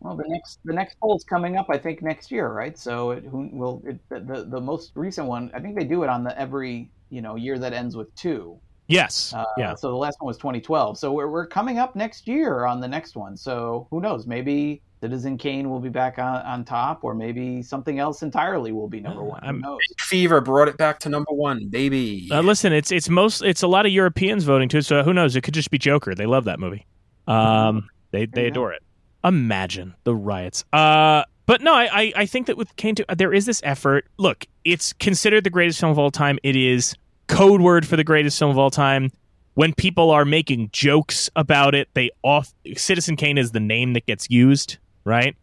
Well, 0.00 0.16
the 0.16 0.24
next 0.28 0.60
the 0.64 0.72
next 0.72 0.98
poll's 1.00 1.24
coming 1.24 1.56
up, 1.56 1.66
I 1.70 1.78
think, 1.78 2.02
next 2.02 2.30
year, 2.30 2.48
right? 2.52 2.78
So 2.78 3.10
it 3.10 3.24
who 3.24 3.48
will 3.52 3.82
it, 3.86 3.98
the, 4.08 4.20
the 4.20 4.44
the 4.44 4.60
most 4.60 4.92
recent 4.94 5.26
one. 5.26 5.50
I 5.54 5.60
think 5.60 5.76
they 5.78 5.84
do 5.84 6.02
it 6.04 6.08
on 6.08 6.22
the 6.24 6.38
every 6.38 6.90
you 7.10 7.20
know 7.20 7.34
year 7.36 7.58
that 7.58 7.72
ends 7.72 7.96
with 7.96 8.14
two. 8.14 8.58
yes, 8.86 9.32
Uh, 9.34 9.44
yeah. 9.56 9.74
So 9.74 9.88
the 9.90 9.96
last 9.96 10.16
one 10.20 10.28
was 10.28 10.36
2012. 10.38 10.98
So 10.98 11.12
we're 11.12 11.28
we're 11.28 11.46
coming 11.46 11.78
up 11.78 11.96
next 11.96 12.28
year 12.28 12.64
on 12.64 12.80
the 12.80 12.88
next 12.88 13.16
one. 13.16 13.36
So 13.36 13.86
who 13.90 14.00
knows? 14.00 14.26
Maybe 14.26 14.82
Citizen 15.00 15.36
Kane 15.38 15.68
will 15.70 15.78
be 15.80 15.88
back 15.90 16.18
on, 16.18 16.42
on 16.42 16.64
top, 16.64 17.04
or 17.04 17.14
maybe 17.14 17.62
something 17.62 17.98
else 18.00 18.22
entirely 18.22 18.72
will 18.72 18.88
be 18.88 19.00
number 19.00 19.22
one. 19.22 19.40
Who 19.42 19.46
I'm- 19.46 19.60
knows? 19.60 19.78
Fever 19.98 20.40
brought 20.40 20.68
it 20.68 20.76
back 20.76 20.98
to 21.00 21.08
number 21.08 21.32
one, 21.32 21.68
baby. 21.68 22.28
Uh, 22.32 22.40
listen, 22.40 22.72
it's 22.72 22.90
it's 22.92 23.08
most 23.08 23.42
it's 23.42 23.62
a 23.62 23.68
lot 23.68 23.84
of 23.84 23.92
Europeans 23.92 24.44
voting 24.44 24.68
too. 24.68 24.82
So 24.82 25.02
who 25.02 25.12
knows? 25.12 25.34
It 25.34 25.42
could 25.42 25.54
just 25.54 25.70
be 25.70 25.78
Joker. 25.78 26.14
They 26.14 26.26
love 26.26 26.44
that 26.44 26.60
movie. 26.60 26.86
Um, 27.26 27.88
they 28.12 28.26
they 28.26 28.46
adore 28.46 28.72
it. 28.72 28.82
Imagine 29.24 29.94
the 30.04 30.14
riots. 30.14 30.64
Uh, 30.72 31.24
but 31.46 31.62
no, 31.62 31.74
I 31.74 32.12
I, 32.14 32.26
think 32.26 32.46
that 32.46 32.56
with 32.56 32.74
Kane, 32.76 32.94
too, 32.94 33.04
there 33.16 33.32
is 33.32 33.46
this 33.46 33.60
effort. 33.64 34.06
Look, 34.18 34.46
it's 34.64 34.92
considered 34.92 35.44
the 35.44 35.50
greatest 35.50 35.80
film 35.80 35.90
of 35.90 35.98
all 35.98 36.10
time. 36.10 36.38
It 36.42 36.56
is 36.56 36.94
code 37.26 37.60
word 37.60 37.86
for 37.86 37.96
the 37.96 38.04
greatest 38.04 38.38
film 38.38 38.50
of 38.50 38.58
all 38.58 38.70
time. 38.70 39.10
When 39.54 39.74
people 39.74 40.10
are 40.10 40.24
making 40.24 40.70
jokes 40.72 41.30
about 41.36 41.74
it, 41.74 41.88
they 41.94 42.10
off 42.22 42.52
Citizen 42.76 43.16
Kane 43.16 43.38
is 43.38 43.52
the 43.52 43.60
name 43.60 43.94
that 43.94 44.06
gets 44.06 44.30
used, 44.30 44.78
right? 45.04 45.36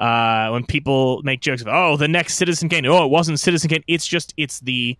Uh, 0.00 0.48
when 0.50 0.64
people 0.64 1.20
make 1.24 1.40
jokes 1.40 1.60
of, 1.60 1.68
oh, 1.68 1.96
the 1.96 2.08
next 2.08 2.34
Citizen 2.34 2.70
Kane, 2.70 2.86
oh, 2.86 3.04
it 3.04 3.10
wasn't 3.10 3.38
Citizen 3.38 3.68
Kane. 3.68 3.84
It's 3.86 4.06
just, 4.06 4.32
it's 4.38 4.60
the, 4.60 4.96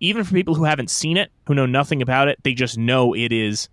even 0.00 0.24
for 0.24 0.34
people 0.34 0.56
who 0.56 0.64
haven't 0.64 0.90
seen 0.90 1.16
it, 1.16 1.30
who 1.46 1.54
know 1.54 1.66
nothing 1.66 2.02
about 2.02 2.26
it, 2.26 2.38
they 2.42 2.52
just 2.52 2.76
know 2.76 3.14
it 3.14 3.32
is 3.32 3.68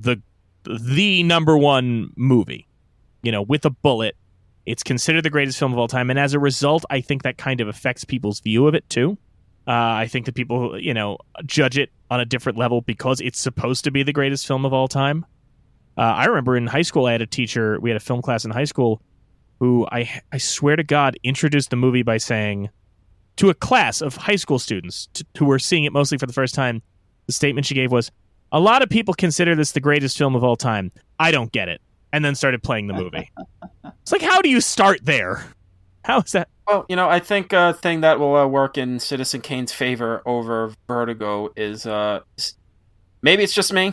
the, 0.00 0.20
the 0.64 1.22
number 1.22 1.56
one 1.56 2.12
movie, 2.14 2.67
you 3.22 3.32
know, 3.32 3.42
with 3.42 3.64
a 3.64 3.70
bullet. 3.70 4.16
It's 4.66 4.82
considered 4.82 5.24
the 5.24 5.30
greatest 5.30 5.58
film 5.58 5.72
of 5.72 5.78
all 5.78 5.88
time. 5.88 6.10
And 6.10 6.18
as 6.18 6.34
a 6.34 6.38
result, 6.38 6.84
I 6.90 7.00
think 7.00 7.22
that 7.22 7.38
kind 7.38 7.60
of 7.60 7.68
affects 7.68 8.04
people's 8.04 8.40
view 8.40 8.66
of 8.66 8.74
it 8.74 8.88
too. 8.90 9.16
Uh, 9.66 9.72
I 9.72 10.06
think 10.06 10.26
that 10.26 10.34
people, 10.34 10.78
you 10.78 10.94
know, 10.94 11.18
judge 11.44 11.78
it 11.78 11.90
on 12.10 12.20
a 12.20 12.24
different 12.24 12.58
level 12.58 12.80
because 12.80 13.20
it's 13.20 13.40
supposed 13.40 13.84
to 13.84 13.90
be 13.90 14.02
the 14.02 14.12
greatest 14.12 14.46
film 14.46 14.64
of 14.64 14.72
all 14.72 14.88
time. 14.88 15.26
Uh, 15.96 16.02
I 16.02 16.26
remember 16.26 16.56
in 16.56 16.66
high 16.66 16.82
school, 16.82 17.06
I 17.06 17.12
had 17.12 17.22
a 17.22 17.26
teacher, 17.26 17.78
we 17.80 17.90
had 17.90 17.96
a 17.96 18.00
film 18.00 18.22
class 18.22 18.44
in 18.44 18.50
high 18.50 18.64
school 18.64 19.02
who 19.58 19.86
I, 19.90 20.22
I 20.32 20.38
swear 20.38 20.76
to 20.76 20.84
God 20.84 21.18
introduced 21.24 21.70
the 21.70 21.76
movie 21.76 22.02
by 22.02 22.18
saying 22.18 22.70
to 23.36 23.50
a 23.50 23.54
class 23.54 24.00
of 24.00 24.16
high 24.16 24.36
school 24.36 24.58
students 24.58 25.08
t- 25.12 25.24
who 25.36 25.44
were 25.44 25.58
seeing 25.58 25.84
it 25.84 25.92
mostly 25.92 26.18
for 26.18 26.26
the 26.26 26.32
first 26.32 26.54
time, 26.54 26.82
the 27.26 27.32
statement 27.32 27.66
she 27.66 27.74
gave 27.74 27.90
was, 27.90 28.10
A 28.52 28.60
lot 28.60 28.82
of 28.82 28.88
people 28.88 29.14
consider 29.14 29.54
this 29.54 29.72
the 29.72 29.80
greatest 29.80 30.16
film 30.16 30.34
of 30.34 30.44
all 30.44 30.56
time. 30.56 30.92
I 31.18 31.30
don't 31.30 31.50
get 31.52 31.68
it. 31.68 31.80
And 32.12 32.24
then 32.24 32.34
started 32.34 32.62
playing 32.62 32.86
the 32.86 32.94
movie. 32.94 33.30
it's 34.02 34.12
like, 34.12 34.22
how 34.22 34.40
do 34.40 34.48
you 34.48 34.60
start 34.60 35.00
there? 35.04 35.44
How 36.04 36.20
is 36.20 36.32
that? 36.32 36.48
Well, 36.66 36.86
you 36.88 36.96
know, 36.96 37.08
I 37.08 37.18
think 37.18 37.52
a 37.52 37.74
thing 37.74 38.00
that 38.00 38.18
will 38.18 38.34
uh, 38.34 38.46
work 38.46 38.78
in 38.78 38.98
Citizen 38.98 39.40
Kane's 39.42 39.72
favor 39.72 40.22
over 40.24 40.72
Vertigo 40.86 41.50
is 41.56 41.84
uh, 41.86 42.20
maybe 43.22 43.42
it's 43.42 43.52
just 43.54 43.72
me. 43.72 43.92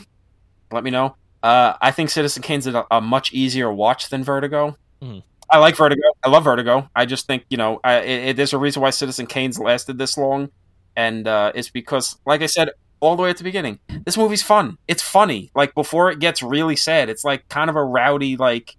Let 0.71 0.83
me 0.83 0.91
know. 0.91 1.15
Uh, 1.43 1.73
I 1.81 1.91
think 1.91 2.09
Citizen 2.09 2.41
Kane's 2.41 2.67
a, 2.67 2.85
a 2.89 3.01
much 3.01 3.33
easier 3.33 3.71
watch 3.71 4.09
than 4.09 4.23
Vertigo. 4.23 4.77
Mhm. 5.01 5.23
I 5.49 5.59
like 5.59 5.75
Vertigo. 5.75 6.01
I 6.23 6.29
love 6.29 6.43
Vertigo. 6.45 6.89
I 6.95 7.05
just 7.05 7.27
think 7.27 7.43
you 7.49 7.57
know, 7.57 7.79
I, 7.83 7.97
it, 7.99 8.29
it- 8.29 8.37
there's 8.37 8.53
a 8.53 8.57
reason 8.57 8.81
why 8.81 8.89
Citizen 8.89 9.27
Kane's 9.27 9.59
lasted 9.59 9.97
this 9.97 10.17
long, 10.17 10.49
and 10.95 11.27
uh, 11.27 11.51
it's 11.53 11.69
because, 11.69 12.17
like 12.25 12.41
I 12.41 12.47
said 12.47 12.69
all 12.99 13.15
the 13.15 13.23
way 13.23 13.29
at 13.29 13.37
the 13.37 13.43
beginning, 13.43 13.79
this 14.05 14.17
movie's 14.17 14.41
fun. 14.43 14.77
It's 14.87 15.01
funny. 15.03 15.51
Like 15.55 15.73
before 15.75 16.09
it 16.11 16.19
gets 16.19 16.41
really 16.41 16.75
sad, 16.75 17.09
it's 17.09 17.23
like 17.23 17.47
kind 17.49 17.69
of 17.69 17.75
a 17.75 17.83
rowdy 17.83 18.37
like 18.37 18.75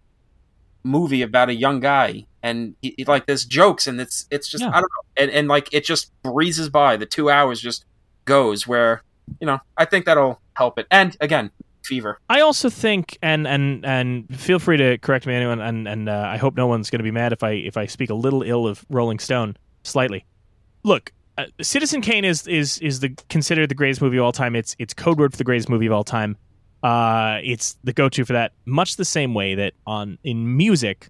movie 0.83 1.23
about 1.23 1.49
a 1.49 1.55
young 1.55 1.81
guy 1.81 2.25
and 2.43 2.77
he, 2.81 2.95
he- 2.97 3.05
like 3.05 3.27
there's 3.27 3.45
jokes 3.45 3.87
and 3.89 4.01
it's 4.01 4.25
it's 4.31 4.49
just 4.49 4.63
Yeah. 4.63 4.69
I 4.71 4.75
don't 4.81 4.83
know 4.83 5.23
and, 5.23 5.31
and 5.33 5.49
like 5.49 5.69
it 5.75 5.85
just 5.85 6.13
breezes 6.23 6.69
by 6.69 6.97
the 6.97 7.07
two 7.07 7.29
hours 7.29 7.61
just 7.61 7.85
goes 8.25 8.69
where 8.69 9.03
you 9.41 9.47
know 9.49 9.59
I 9.77 9.85
think 9.85 10.05
that'll 10.05 10.41
help 10.55 10.79
it 10.79 10.87
and 10.91 11.17
again 11.21 11.51
fever 11.83 12.19
I 12.31 12.41
also 12.41 12.69
think, 12.71 13.17
and 13.23 13.47
and 13.47 13.85
and 13.87 14.27
feel 14.37 14.59
free 14.59 14.77
to 14.77 14.99
correct 14.99 15.25
me, 15.27 15.35
anyone, 15.35 15.61
and 15.61 15.87
and 15.87 16.09
uh, 16.09 16.25
I 16.29 16.37
hope 16.37 16.57
no 16.57 16.67
one's 16.67 16.91
going 16.91 16.99
to 16.99 17.05
be 17.05 17.13
mad 17.13 17.33
if 17.33 17.45
I 17.45 17.51
if 17.53 17.77
I 17.77 17.87
speak 17.87 18.11
a 18.11 18.15
little 18.15 18.43
ill 18.43 18.67
of 18.67 18.85
Rolling 18.91 19.21
Stone 19.21 19.57
slightly. 19.85 20.25
Look, 20.83 21.13
uh, 21.39 21.47
Citizen 21.61 22.01
Kane 22.01 22.25
is 22.25 22.47
is 22.47 22.79
is 22.79 23.01
the 23.01 23.11
considered 23.29 23.69
the 23.69 23.75
greatest 23.75 24.01
movie 24.01 24.17
of 24.17 24.25
all 24.25 24.33
time. 24.33 24.57
It's 24.57 24.75
it's 24.79 24.95
code 24.95 25.19
word 25.19 25.33
for 25.33 25.39
the 25.39 25.45
greatest 25.45 25.69
movie 25.69 25.87
of 25.87 25.93
all 25.93 26.05
time. 26.05 26.37
Uh, 26.83 27.41
it's 27.43 27.77
the 27.85 27.93
go 27.93 28.09
to 28.09 28.25
for 28.25 28.33
that. 28.33 28.53
Much 28.65 28.97
the 28.97 29.05
same 29.05 29.35
way 29.35 29.55
that 29.55 29.75
on 29.87 30.19
in 30.25 30.57
music, 30.57 31.09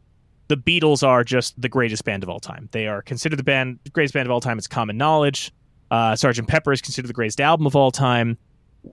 the 0.48 0.56
Beatles 0.56 1.06
are 1.06 1.24
just 1.24 1.60
the 1.60 1.68
greatest 1.68 2.04
band 2.04 2.22
of 2.22 2.28
all 2.28 2.40
time. 2.40 2.68
They 2.72 2.86
are 2.86 3.02
considered 3.02 3.38
the 3.38 3.44
band 3.44 3.78
greatest 3.92 4.14
band 4.14 4.26
of 4.26 4.32
all 4.32 4.40
time. 4.40 4.58
It's 4.58 4.66
common 4.66 4.96
knowledge. 4.96 5.52
Uh, 5.90 6.16
Sergeant 6.16 6.48
Pepper 6.48 6.72
is 6.72 6.80
considered 6.80 7.08
the 7.08 7.14
greatest 7.14 7.40
album 7.40 7.66
of 7.66 7.76
all 7.76 7.90
time 7.90 8.38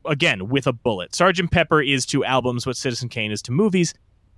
again 0.05 0.49
with 0.49 0.67
a 0.67 0.73
bullet. 0.73 1.15
Sergeant 1.15 1.51
Pepper 1.51 1.81
is 1.81 2.05
to 2.07 2.23
albums 2.23 2.65
what 2.65 2.77
Citizen 2.77 3.09
Kane 3.09 3.31
is 3.31 3.41
to 3.43 3.51
movies. 3.51 3.93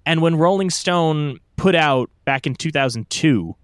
And 0.06 0.22
when 0.22 0.36
Rolling 0.36 0.70
Stone 0.70 1.40
put 1.58 1.76
out 1.76 2.10
back 2.26 2.46
in 2.46 2.56
2002, 2.56 3.56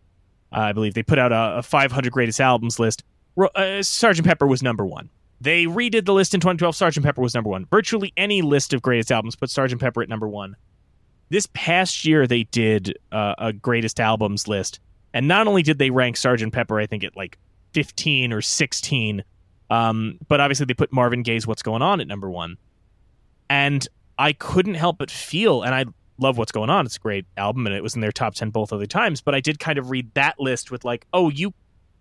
uh, 0.53 0.59
I 0.59 0.73
believe 0.73 0.93
they 0.93 1.03
put 1.03 1.19
out 1.19 1.31
a, 1.31 1.59
a 1.59 1.63
500 1.63 2.11
greatest 2.11 2.41
albums 2.41 2.79
list, 2.79 3.03
uh, 3.37 3.83
Sergeant 3.83 4.27
Pepper 4.27 4.47
was 4.47 4.61
number 4.61 4.85
one. 4.85 5.09
They 5.39 5.65
redid 5.65 6.05
the 6.05 6.13
list 6.13 6.35
in 6.35 6.39
2012. 6.39 6.75
Sergeant 6.75 7.05
Pepper 7.05 7.21
was 7.21 7.33
number 7.33 7.49
one. 7.49 7.65
Virtually 7.71 8.13
any 8.15 8.43
list 8.43 8.73
of 8.73 8.81
greatest 8.81 9.11
albums 9.11 9.35
put 9.35 9.49
Sergeant 9.49 9.81
Pepper 9.81 10.03
at 10.03 10.09
number 10.09 10.27
one. 10.27 10.55
This 11.29 11.47
past 11.53 12.05
year, 12.05 12.27
they 12.27 12.43
did 12.43 12.97
uh, 13.11 13.35
a 13.37 13.53
greatest 13.53 13.99
albums 13.99 14.47
list, 14.47 14.79
and 15.13 15.27
not 15.27 15.47
only 15.47 15.63
did 15.63 15.79
they 15.79 15.89
rank 15.89 16.17
Sergeant 16.17 16.53
Pepper, 16.53 16.79
I 16.79 16.85
think 16.85 17.03
at 17.03 17.15
like 17.15 17.39
15 17.73 18.33
or 18.33 18.41
16, 18.41 19.23
um, 19.69 20.19
but 20.27 20.41
obviously 20.41 20.65
they 20.65 20.73
put 20.73 20.91
Marvin 20.91 21.23
Gaye's 21.23 21.47
"What's 21.47 21.63
Going 21.63 21.81
On" 21.81 22.01
at 22.01 22.07
number 22.07 22.29
one, 22.29 22.57
and 23.49 23.87
I 24.19 24.33
couldn't 24.33 24.75
help 24.75 24.97
but 24.97 25.09
feel, 25.09 25.63
and 25.63 25.73
I 25.73 25.85
love 26.19 26.37
"What's 26.37 26.51
Going 26.51 26.69
On." 26.69 26.85
It's 26.85 26.97
a 26.97 26.99
great 26.99 27.25
album, 27.37 27.65
and 27.65 27.73
it 27.73 27.81
was 27.81 27.95
in 27.95 28.01
their 28.01 28.11
top 28.11 28.35
ten 28.35 28.49
both 28.49 28.73
other 28.73 28.85
times. 28.85 29.21
But 29.21 29.33
I 29.33 29.39
did 29.39 29.57
kind 29.57 29.79
of 29.79 29.89
read 29.89 30.13
that 30.15 30.37
list 30.37 30.69
with 30.69 30.83
like, 30.83 31.07
oh, 31.13 31.29
you, 31.29 31.53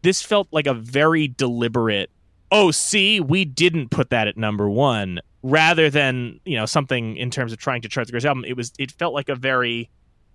this 0.03 0.23
felt 0.23 0.49
like 0.51 0.67
a 0.67 0.75
very 0.75 1.29
deliberate. 1.29 2.11
Oh, 2.51 2.71
see, 2.71 3.21
we 3.21 3.45
didn't 3.45 3.91
put 3.91 4.11
that 4.11 4.27
at 4.27 4.37
number 4.37 4.69
one, 4.69 5.21
rather 5.43 5.89
than 5.91 6.41
you 6.45 6.57
know 6.57 6.67
something 6.67 7.17
in 7.17 7.31
terms 7.31 7.53
of 7.53 7.59
trying 7.59 7.83
to 7.83 7.89
chart 7.89 8.07
the 8.07 8.13
greatest 8.13 8.27
album. 8.27 8.45
It 8.45 8.57
was, 8.57 8.73
it 8.79 8.93
felt 8.93 9.15
like 9.15 9.29
a 9.29 9.35
very, 9.35 9.89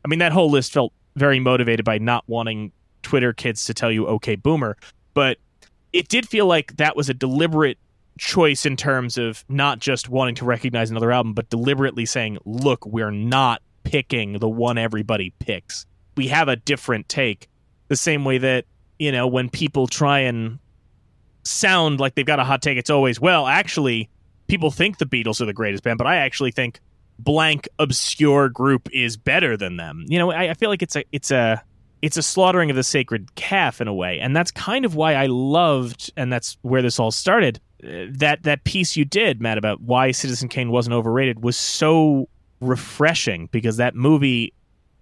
I 0.03 0.07
mean, 0.07 0.19
that 0.19 0.31
whole 0.31 0.49
list 0.49 0.71
felt 0.71 0.93
very 1.15 1.39
motivated 1.39 1.85
by 1.85 1.97
not 1.97 2.23
wanting 2.27 2.71
Twitter 3.01 3.33
kids 3.33 3.65
to 3.65 3.73
tell 3.73 3.91
you, 3.91 4.07
okay, 4.07 4.35
boomer, 4.35 4.77
but 5.13 5.37
it 5.93 6.07
did 6.07 6.27
feel 6.27 6.45
like 6.45 6.75
that 6.77 6.95
was 6.95 7.09
a 7.09 7.13
deliberate 7.13 7.77
choice 8.17 8.65
in 8.65 8.75
terms 8.75 9.17
of 9.17 9.43
not 9.49 9.79
just 9.79 10.09
wanting 10.09 10.35
to 10.35 10.45
recognize 10.45 10.89
another 10.89 11.11
album, 11.11 11.33
but 11.33 11.49
deliberately 11.49 12.05
saying, 12.05 12.37
look, 12.45 12.85
we're 12.85 13.11
not 13.11 13.61
picking 13.83 14.39
the 14.39 14.49
one 14.49 14.77
everybody 14.77 15.33
picks. 15.39 15.85
We 16.17 16.27
have 16.29 16.47
a 16.47 16.55
different 16.55 17.09
take. 17.09 17.47
The 17.87 17.95
same 17.95 18.25
way 18.25 18.37
that, 18.39 18.65
you 18.99 19.11
know, 19.11 19.27
when 19.27 19.49
people 19.49 19.88
try 19.88 20.19
and 20.19 20.59
sound 21.43 21.99
like 21.99 22.15
they've 22.15 22.26
got 22.26 22.39
a 22.39 22.43
hot 22.43 22.61
take, 22.61 22.77
it's 22.77 22.89
always, 22.89 23.19
well, 23.19 23.47
actually, 23.47 24.09
people 24.47 24.72
think 24.72 24.97
the 24.97 25.05
Beatles 25.05 25.41
are 25.41 25.45
the 25.45 25.53
greatest 25.53 25.84
band, 25.84 25.97
but 25.97 26.07
I 26.07 26.17
actually 26.17 26.51
think 26.51 26.80
blank 27.19 27.67
obscure 27.80 28.49
group 28.49 28.89
is 28.91 29.17
better 29.17 29.55
than 29.55 29.77
them. 29.77 30.05
You 30.07 30.19
know, 30.19 30.31
I, 30.31 30.49
I 30.49 30.53
feel 30.53 30.69
like 30.69 30.81
it's 30.81 30.95
a 30.95 31.03
it's 31.11 31.31
a 31.31 31.63
it's 32.01 32.17
a 32.17 32.23
slaughtering 32.23 32.69
of 32.69 32.76
the 32.76 32.84
sacred 32.84 33.34
calf 33.35 33.81
in 33.81 33.88
a 33.88 33.93
way, 33.93 34.19
and 34.19 34.35
that's 34.35 34.51
kind 34.51 34.85
of 34.85 34.95
why 34.95 35.13
I 35.15 35.27
loved, 35.27 36.11
and 36.17 36.31
that's 36.31 36.57
where 36.61 36.81
this 36.81 36.99
all 36.99 37.11
started. 37.11 37.59
uh, 37.84 38.07
That 38.09 38.43
that 38.43 38.63
piece 38.63 38.95
you 38.95 39.05
did, 39.05 39.41
Matt, 39.41 39.57
about 39.57 39.81
why 39.81 40.11
Citizen 40.11 40.49
Kane 40.49 40.72
wasn't 40.72 40.93
overrated 40.93 41.43
was 41.43 41.57
so 41.57 42.27
refreshing 42.61 43.47
because 43.51 43.77
that 43.77 43.95
movie, 43.95 44.53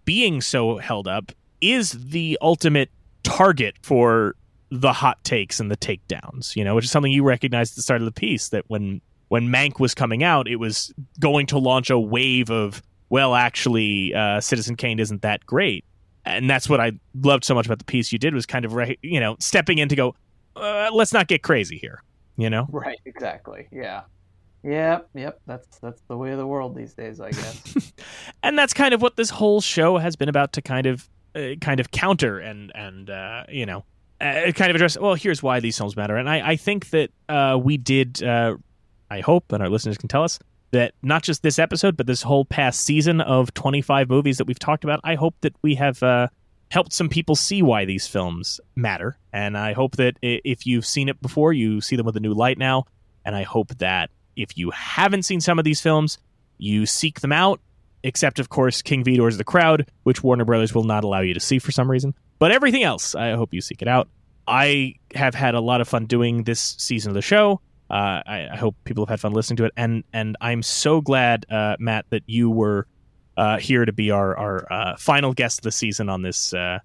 being 0.06 0.40
so 0.42 0.78
held 0.78 1.08
up, 1.08 1.32
is 1.62 1.92
the 1.92 2.38
ultimate 2.42 2.90
target 3.24 3.76
for 3.82 4.36
the 4.70 4.94
hot 4.94 5.24
takes 5.24 5.60
and 5.60 5.70
the 5.70 5.78
takedowns. 5.78 6.56
You 6.56 6.64
know, 6.64 6.76
which 6.76 6.86
is 6.86 6.92
something 6.92 7.12
you 7.12 7.24
recognized 7.24 7.74
at 7.74 7.76
the 7.78 7.84
start 7.84 8.02
of 8.02 8.06
the 8.06 8.12
piece 8.12 8.50
that 8.50 8.66
when 8.68 9.02
when 9.30 9.48
Mank 9.48 9.80
was 9.80 9.94
coming 9.94 10.24
out, 10.24 10.48
it 10.48 10.58
was 10.58 10.94
going 11.20 11.48
to 11.48 11.58
launch 11.58 11.90
a 11.90 12.00
wave 12.00 12.50
of 12.50 12.82
well, 13.10 13.36
actually, 13.36 14.14
uh, 14.14 14.42
Citizen 14.42 14.76
Kane 14.76 15.00
isn't 15.00 15.22
that 15.22 15.46
great 15.46 15.86
and 16.26 16.50
that's 16.50 16.70
what 16.70 16.80
I 16.80 16.94
loved 17.22 17.44
so 17.44 17.54
much 17.54 17.66
about 17.66 17.80
the 17.80 17.86
piece 17.86 18.12
you 18.12 18.20
did 18.20 18.34
was 18.34 18.46
kind 18.46 18.66
of 18.66 18.74
re- 18.74 18.98
you 19.02 19.20
know 19.20 19.36
stepping 19.40 19.78
in 19.78 19.90
to 19.90 19.96
go, 19.96 20.16
uh, 20.56 20.90
let's 20.94 21.14
not 21.14 21.28
get 21.28 21.44
crazy 21.44 21.78
here, 21.78 22.02
you 22.38 22.50
know. 22.50 22.68
Right, 22.70 23.00
exactly. 23.06 23.68
Yeah. 23.72 24.02
Yep, 24.64 25.10
yep. 25.14 25.42
That's 25.46 25.80
that's 25.80 26.02
the 26.08 26.16
way 26.16 26.32
of 26.32 26.38
the 26.38 26.48
world 26.48 26.76
these 26.76 26.94
days, 26.94 27.20
I 27.20 27.32
guess. 27.32 27.92
and 28.44 28.58
that's 28.58 28.74
kind 28.74 28.94
of 28.94 29.02
what 29.02 29.18
this 29.18 29.30
whole 29.30 29.60
show 29.60 29.98
has 29.98 30.16
been 30.16 30.30
about 30.30 30.54
to 30.54 30.62
kind 30.62 30.88
of 30.88 31.10
uh, 31.36 31.56
kind 31.62 31.80
of 31.80 31.92
counter 31.92 32.40
and 32.40 32.72
and 32.76 33.10
uh, 33.10 33.44
you 33.50 33.66
know 33.66 33.86
uh, 34.22 34.52
kind 34.52 34.70
of 34.70 34.76
address. 34.76 34.98
Well, 34.98 35.16
here's 35.16 35.44
why 35.44 35.60
these 35.60 35.78
films 35.78 35.96
matter, 35.96 36.16
and 36.16 36.30
I 36.30 36.52
I 36.52 36.56
think 36.56 36.90
that 36.92 37.12
uh, 37.30 37.60
we 37.62 37.78
did. 37.78 38.24
Uh, 38.24 38.58
I 39.10 39.20
hope, 39.20 39.52
and 39.52 39.62
our 39.62 39.70
listeners 39.70 39.98
can 39.98 40.10
tell 40.10 40.24
us 40.24 40.40
that 40.72 40.94
not 41.04 41.22
just 41.22 41.44
this 41.44 41.60
episode, 41.60 41.96
but 41.96 42.08
this 42.08 42.24
whole 42.24 42.46
past 42.46 42.82
season 42.82 43.22
of 43.22 43.54
25 43.54 44.10
movies 44.10 44.40
that 44.40 44.48
we've 44.48 44.58
talked 44.58 44.84
about. 44.84 45.00
I 45.04 45.14
hope 45.14 45.36
that 45.42 45.56
we 45.62 45.76
have 45.76 46.02
uh, 46.02 46.30
helped 46.72 46.94
some 46.94 47.10
people 47.10 47.36
see 47.36 47.62
why 47.62 47.86
these 47.86 48.08
films 48.08 48.60
matter, 48.76 49.18
and 49.32 49.58
I 49.58 49.74
hope 49.74 49.98
that 49.98 50.18
if 50.22 50.66
you've 50.66 50.86
seen 50.86 51.10
it 51.10 51.22
before, 51.22 51.54
you 51.54 51.80
see 51.82 51.96
them 51.96 52.06
with 52.06 52.18
a 52.18 52.22
new 52.22 52.34
light 52.34 52.58
now. 52.58 52.86
And 53.26 53.36
I 53.36 53.44
hope 53.44 53.78
that 53.78 54.10
if 54.36 54.58
you 54.58 54.72
haven't 54.72 55.24
seen 55.24 55.40
some 55.42 55.60
of 55.60 55.66
these 55.66 55.80
films, 55.82 56.18
you 56.58 56.86
seek 56.86 57.22
them 57.22 57.32
out. 57.32 57.60
Except, 58.04 58.40
of 58.40 58.50
course, 58.50 58.82
King 58.82 59.04
Vidor's 59.04 59.38
The 59.38 59.44
Crowd, 59.44 59.90
which 60.04 60.24
Warner 60.24 60.46
Brothers 60.46 60.76
will 60.76 60.84
not 60.84 61.04
allow 61.04 61.22
you 61.22 61.34
to 61.34 61.40
see 61.40 61.60
for 61.60 61.72
some 61.72 61.90
reason. 61.90 62.14
But 62.38 62.52
everything 62.52 62.84
else, 62.84 63.16
I 63.16 63.32
hope 63.32 63.54
you 63.54 63.62
seek 63.62 63.82
it 63.82 63.88
out. 63.88 64.10
I 64.46 64.96
have 65.16 65.34
had 65.34 65.56
a 65.56 65.62
lot 65.62 65.80
of 65.80 65.88
fun 65.88 66.06
doing 66.06 66.44
this 66.44 66.76
season 66.78 67.12
of 67.12 67.16
the 67.16 67.22
show. 67.22 67.62
Uh, 67.90 68.22
I, 68.26 68.50
I 68.52 68.56
hope 68.58 68.76
people 68.84 69.06
have 69.06 69.10
had 69.10 69.20
fun 69.22 69.34
listening 69.34 69.58
to 69.58 69.66
it, 69.66 69.74
and 69.78 70.04
and 70.12 70.36
I'm 70.42 70.64
so 70.64 71.00
glad, 71.00 71.46
uh, 71.50 71.76
Matt, 71.80 72.06
that 72.10 72.24
you 72.26 72.50
were 72.50 72.88
uh, 73.38 73.60
here 73.60 73.86
to 73.86 73.94
be 73.94 74.12
our 74.12 74.36
our 74.36 74.72
uh, 74.72 74.98
final 74.98 75.34
guest 75.34 75.60
of 75.60 75.64
the 75.64 75.72
season 75.72 76.10
on 76.10 76.24
this 76.24 76.54
uh, 76.54 76.80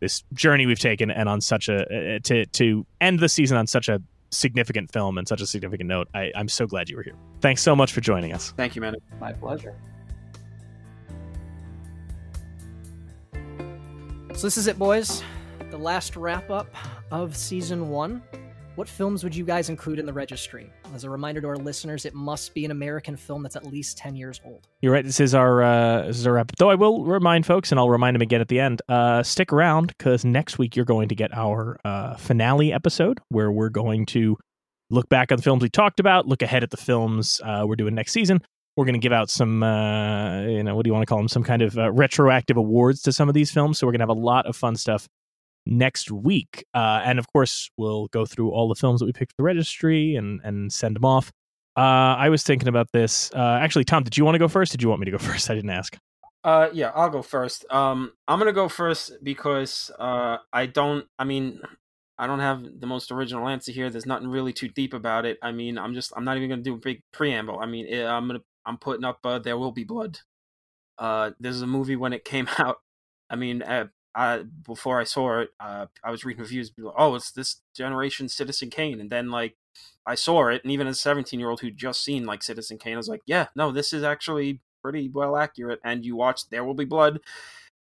this 0.00 0.22
journey 0.34 0.66
we've 0.66 0.78
taken, 0.78 1.10
and 1.10 1.28
on 1.28 1.40
such 1.40 1.68
a 1.68 1.82
uh, 1.82 2.18
to 2.24 2.46
to 2.46 2.86
end 3.00 3.20
the 3.20 3.28
season 3.28 3.56
on 3.56 3.66
such 3.66 3.88
a 3.88 4.02
significant 4.30 4.92
film 4.92 5.18
and 5.18 5.26
such 5.26 5.40
a 5.40 5.46
significant 5.46 5.88
note. 5.88 6.08
I, 6.14 6.30
I'm 6.36 6.48
so 6.48 6.66
glad 6.66 6.88
you 6.88 6.96
were 6.96 7.02
here. 7.02 7.16
Thanks 7.40 7.62
so 7.62 7.74
much 7.74 7.92
for 7.92 8.00
joining 8.00 8.32
us. 8.32 8.52
Thank 8.56 8.76
you, 8.76 8.82
man. 8.82 8.94
My 9.18 9.32
pleasure. 9.32 9.74
So 14.40 14.46
this 14.46 14.56
is 14.56 14.68
it, 14.68 14.78
boys. 14.78 15.22
The 15.70 15.76
last 15.76 16.16
wrap 16.16 16.48
up 16.48 16.74
of 17.10 17.36
season 17.36 17.90
one. 17.90 18.22
What 18.74 18.88
films 18.88 19.22
would 19.22 19.36
you 19.36 19.44
guys 19.44 19.68
include 19.68 19.98
in 19.98 20.06
the 20.06 20.14
registry? 20.14 20.72
As 20.94 21.04
a 21.04 21.10
reminder 21.10 21.42
to 21.42 21.48
our 21.48 21.58
listeners, 21.58 22.06
it 22.06 22.14
must 22.14 22.54
be 22.54 22.64
an 22.64 22.70
American 22.70 23.18
film 23.18 23.42
that's 23.42 23.54
at 23.54 23.66
least 23.66 23.98
ten 23.98 24.16
years 24.16 24.40
old. 24.42 24.66
You're 24.80 24.94
right. 24.94 25.04
This 25.04 25.20
is 25.20 25.34
our 25.34 25.62
uh, 25.62 26.06
this 26.06 26.16
is 26.16 26.26
our 26.26 26.32
wrap. 26.32 26.52
Though 26.56 26.70
I 26.70 26.74
will 26.74 27.04
remind 27.04 27.44
folks, 27.44 27.70
and 27.70 27.78
I'll 27.78 27.90
remind 27.90 28.14
them 28.14 28.22
again 28.22 28.40
at 28.40 28.48
the 28.48 28.60
end. 28.60 28.80
Uh, 28.88 29.22
stick 29.22 29.52
around 29.52 29.88
because 29.88 30.24
next 30.24 30.56
week 30.56 30.74
you're 30.74 30.86
going 30.86 31.10
to 31.10 31.14
get 31.14 31.36
our 31.36 31.78
uh, 31.84 32.16
finale 32.16 32.72
episode 32.72 33.20
where 33.28 33.52
we're 33.52 33.68
going 33.68 34.06
to 34.06 34.38
look 34.88 35.10
back 35.10 35.30
on 35.30 35.36
the 35.36 35.42
films 35.42 35.62
we 35.62 35.68
talked 35.68 36.00
about, 36.00 36.26
look 36.26 36.40
ahead 36.40 36.62
at 36.62 36.70
the 36.70 36.78
films 36.78 37.42
uh, 37.44 37.64
we're 37.66 37.76
doing 37.76 37.94
next 37.94 38.12
season. 38.12 38.40
We're 38.76 38.84
going 38.84 38.94
to 38.94 39.00
give 39.00 39.12
out 39.12 39.30
some, 39.30 39.62
uh, 39.62 40.42
you 40.42 40.62
know, 40.62 40.74
what 40.74 40.84
do 40.84 40.88
you 40.88 40.94
want 40.94 41.02
to 41.02 41.06
call 41.06 41.18
them? 41.18 41.28
Some 41.28 41.42
kind 41.42 41.62
of 41.62 41.76
uh, 41.76 41.90
retroactive 41.92 42.56
awards 42.56 43.02
to 43.02 43.12
some 43.12 43.28
of 43.28 43.34
these 43.34 43.50
films. 43.50 43.78
So 43.78 43.86
we're 43.86 43.92
going 43.92 44.00
to 44.00 44.04
have 44.04 44.16
a 44.16 44.20
lot 44.20 44.46
of 44.46 44.56
fun 44.56 44.76
stuff 44.76 45.08
next 45.66 46.10
week. 46.10 46.64
Uh, 46.74 47.02
and 47.04 47.18
of 47.18 47.26
course, 47.32 47.70
we'll 47.76 48.08
go 48.08 48.24
through 48.24 48.50
all 48.50 48.68
the 48.68 48.74
films 48.74 49.00
that 49.00 49.06
we 49.06 49.12
picked 49.12 49.32
for 49.32 49.36
the 49.38 49.44
registry 49.44 50.14
and 50.14 50.40
and 50.44 50.72
send 50.72 50.96
them 50.96 51.04
off. 51.04 51.32
Uh, 51.76 52.16
I 52.16 52.28
was 52.28 52.42
thinking 52.42 52.68
about 52.68 52.88
this. 52.92 53.30
Uh, 53.32 53.58
actually, 53.60 53.84
Tom, 53.84 54.02
did 54.02 54.16
you 54.16 54.24
want 54.24 54.34
to 54.34 54.38
go 54.38 54.48
first? 54.48 54.72
Did 54.72 54.82
you 54.82 54.88
want 54.88 55.00
me 55.00 55.06
to 55.06 55.12
go 55.12 55.18
first? 55.18 55.50
I 55.50 55.54
didn't 55.54 55.70
ask. 55.70 55.96
Uh, 56.42 56.70
yeah, 56.72 56.90
I'll 56.94 57.10
go 57.10 57.22
first. 57.22 57.66
Um, 57.70 58.12
I'm 58.26 58.38
gonna 58.38 58.52
go 58.52 58.68
first 58.68 59.12
because 59.22 59.90
I 59.98 60.66
don't. 60.72 61.06
I 61.18 61.24
mean, 61.24 61.60
I 62.18 62.26
don't 62.26 62.40
have 62.40 62.80
the 62.80 62.86
most 62.86 63.10
original 63.12 63.48
answer 63.48 63.72
here. 63.72 63.88
There's 63.88 64.06
nothing 64.06 64.28
really 64.28 64.52
too 64.52 64.68
deep 64.68 64.92
about 64.92 65.24
it. 65.24 65.38
I 65.42 65.52
mean, 65.52 65.78
I'm 65.78 65.94
just. 65.94 66.12
I'm 66.16 66.24
not 66.24 66.36
even 66.36 66.50
gonna 66.50 66.62
do 66.62 66.74
a 66.74 66.78
big 66.78 67.02
preamble. 67.12 67.58
I 67.58 67.66
mean, 67.66 67.86
eh, 67.88 68.06
I'm 68.06 68.26
gonna. 68.26 68.40
I'm 68.66 68.78
putting 68.78 69.04
up. 69.04 69.20
Uh, 69.24 69.38
there 69.38 69.58
will 69.58 69.72
be 69.72 69.84
blood. 69.84 70.20
Uh, 70.98 71.30
this 71.40 71.54
is 71.54 71.62
a 71.62 71.66
movie 71.66 71.96
when 71.96 72.12
it 72.12 72.24
came 72.24 72.48
out. 72.58 72.80
I 73.28 73.36
mean, 73.36 73.62
uh, 73.62 73.86
I 74.14 74.44
before 74.64 75.00
I 75.00 75.04
saw 75.04 75.40
it, 75.40 75.50
uh, 75.60 75.86
I 76.02 76.10
was 76.10 76.24
reading 76.24 76.42
reviews. 76.42 76.72
Oh, 76.96 77.14
it's 77.14 77.30
this 77.30 77.60
generation 77.74 78.28
Citizen 78.28 78.70
Kane, 78.70 79.00
and 79.00 79.10
then 79.10 79.30
like 79.30 79.56
I 80.06 80.14
saw 80.14 80.48
it, 80.48 80.62
and 80.64 80.72
even 80.72 80.86
as 80.86 80.96
a 80.96 81.00
17 81.00 81.38
year 81.38 81.50
old 81.50 81.60
who 81.60 81.70
just 81.70 82.02
seen 82.04 82.26
like 82.26 82.42
Citizen 82.42 82.78
Kane, 82.78 82.94
I 82.94 82.96
was 82.96 83.08
like, 83.08 83.22
yeah, 83.26 83.46
no, 83.54 83.70
this 83.70 83.92
is 83.92 84.02
actually 84.02 84.60
pretty 84.82 85.08
well 85.08 85.36
accurate. 85.36 85.80
And 85.84 86.04
you 86.04 86.16
watch 86.16 86.48
There 86.48 86.64
Will 86.64 86.74
Be 86.74 86.84
Blood 86.84 87.20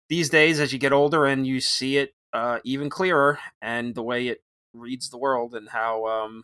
these 0.08 0.30
days 0.30 0.60
as 0.60 0.72
you 0.72 0.78
get 0.78 0.92
older, 0.92 1.26
and 1.26 1.46
you 1.46 1.60
see 1.60 1.98
it 1.98 2.14
uh, 2.32 2.58
even 2.64 2.90
clearer, 2.90 3.38
and 3.62 3.94
the 3.94 4.02
way 4.02 4.28
it 4.28 4.42
reads 4.74 5.10
the 5.10 5.18
world, 5.18 5.54
and 5.54 5.68
how 5.68 6.06
um, 6.06 6.42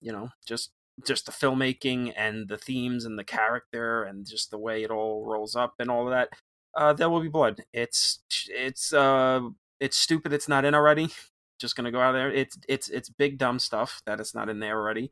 you 0.00 0.12
know 0.12 0.30
just 0.46 0.70
just 1.04 1.26
the 1.26 1.32
filmmaking 1.32 2.12
and 2.16 2.48
the 2.48 2.56
themes 2.56 3.04
and 3.04 3.18
the 3.18 3.24
character 3.24 4.04
and 4.04 4.26
just 4.26 4.50
the 4.50 4.58
way 4.58 4.82
it 4.82 4.90
all 4.90 5.24
rolls 5.26 5.54
up 5.56 5.74
and 5.78 5.90
all 5.90 6.06
of 6.06 6.12
that. 6.12 6.30
Uh, 6.74 6.92
there 6.92 7.08
will 7.08 7.20
be 7.20 7.28
blood. 7.28 7.62
It's 7.72 8.20
it's 8.48 8.92
uh 8.92 9.40
it's 9.80 9.96
stupid. 9.96 10.32
It's 10.32 10.48
not 10.48 10.64
in 10.64 10.74
already. 10.74 11.08
Just 11.58 11.74
gonna 11.74 11.90
go 11.90 12.00
out 12.00 12.12
there. 12.12 12.30
It's 12.30 12.58
it's 12.68 12.90
it's 12.90 13.08
big 13.08 13.38
dumb 13.38 13.58
stuff 13.58 14.02
that 14.04 14.20
it's 14.20 14.34
not 14.34 14.50
in 14.50 14.60
there 14.60 14.78
already. 14.78 15.10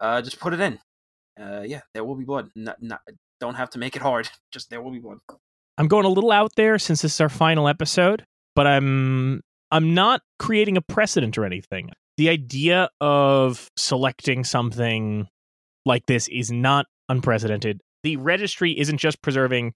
Uh, 0.00 0.20
just 0.20 0.40
put 0.40 0.52
it 0.52 0.58
in. 0.58 0.80
Uh, 1.40 1.62
yeah, 1.64 1.82
there 1.94 2.04
will 2.04 2.16
be 2.16 2.24
blood. 2.24 2.50
Not, 2.56 2.82
not, 2.82 3.00
don't 3.40 3.54
have 3.54 3.70
to 3.70 3.78
make 3.78 3.96
it 3.96 4.02
hard. 4.02 4.28
Just 4.52 4.70
there 4.70 4.82
will 4.82 4.90
be 4.90 4.98
blood. 4.98 5.18
I'm 5.78 5.88
going 5.88 6.04
a 6.06 6.10
little 6.10 6.32
out 6.32 6.52
there 6.56 6.78
since 6.78 7.02
this 7.02 7.14
is 7.14 7.20
our 7.20 7.28
final 7.28 7.68
episode, 7.68 8.24
but 8.54 8.66
I'm 8.66 9.42
I'm 9.70 9.94
not 9.94 10.22
creating 10.38 10.76
a 10.76 10.82
precedent 10.82 11.36
or 11.36 11.44
anything. 11.44 11.90
The 12.16 12.28
idea 12.30 12.88
of 13.00 13.70
selecting 13.76 14.44
something 14.44 15.28
like 15.84 16.06
this 16.06 16.28
is 16.28 16.50
not 16.50 16.86
unprecedented. 17.08 17.80
The 18.02 18.16
registry 18.16 18.78
isn't 18.78 18.98
just 18.98 19.20
preserving 19.22 19.74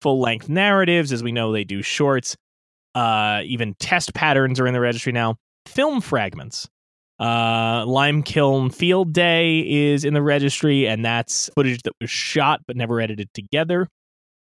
full 0.00 0.20
length 0.20 0.48
narratives, 0.48 1.12
as 1.12 1.22
we 1.22 1.32
know 1.32 1.52
they 1.52 1.64
do 1.64 1.82
shorts. 1.82 2.36
Uh, 2.94 3.42
even 3.44 3.74
test 3.78 4.14
patterns 4.14 4.58
are 4.58 4.66
in 4.66 4.74
the 4.74 4.80
registry 4.80 5.12
now. 5.12 5.36
Film 5.66 6.00
fragments. 6.00 6.68
Uh, 7.18 7.84
Lime 7.86 8.22
Kiln 8.22 8.70
Field 8.70 9.12
Day 9.12 9.60
is 9.60 10.04
in 10.04 10.14
the 10.14 10.22
registry, 10.22 10.88
and 10.88 11.04
that's 11.04 11.50
footage 11.54 11.82
that 11.82 11.92
was 12.00 12.10
shot 12.10 12.60
but 12.66 12.76
never 12.76 13.00
edited 13.00 13.28
together. 13.34 13.86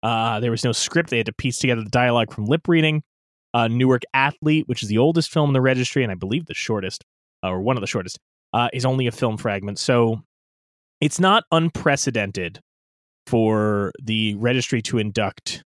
Uh, 0.03 0.39
there 0.39 0.51
was 0.51 0.63
no 0.63 0.71
script. 0.71 1.09
They 1.09 1.17
had 1.17 1.25
to 1.25 1.33
piece 1.33 1.57
together 1.57 1.83
the 1.83 1.89
dialogue 1.89 2.31
from 2.31 2.45
lip 2.45 2.67
reading. 2.67 3.01
Uh, 3.53 3.67
Newark 3.67 4.03
Athlete, 4.13 4.67
which 4.67 4.83
is 4.83 4.89
the 4.89 4.97
oldest 4.97 5.31
film 5.31 5.49
in 5.49 5.53
the 5.53 5.61
registry, 5.61 6.03
and 6.03 6.11
I 6.11 6.15
believe 6.15 6.45
the 6.45 6.53
shortest, 6.53 7.03
uh, 7.43 7.49
or 7.49 7.61
one 7.61 7.77
of 7.77 7.81
the 7.81 7.87
shortest, 7.87 8.19
uh, 8.53 8.69
is 8.73 8.85
only 8.85 9.07
a 9.07 9.11
film 9.11 9.37
fragment. 9.37 9.79
So 9.79 10.21
it's 11.01 11.19
not 11.19 11.43
unprecedented 11.51 12.59
for 13.25 13.91
the 14.01 14.35
registry 14.35 14.81
to 14.83 14.97
induct 14.97 15.63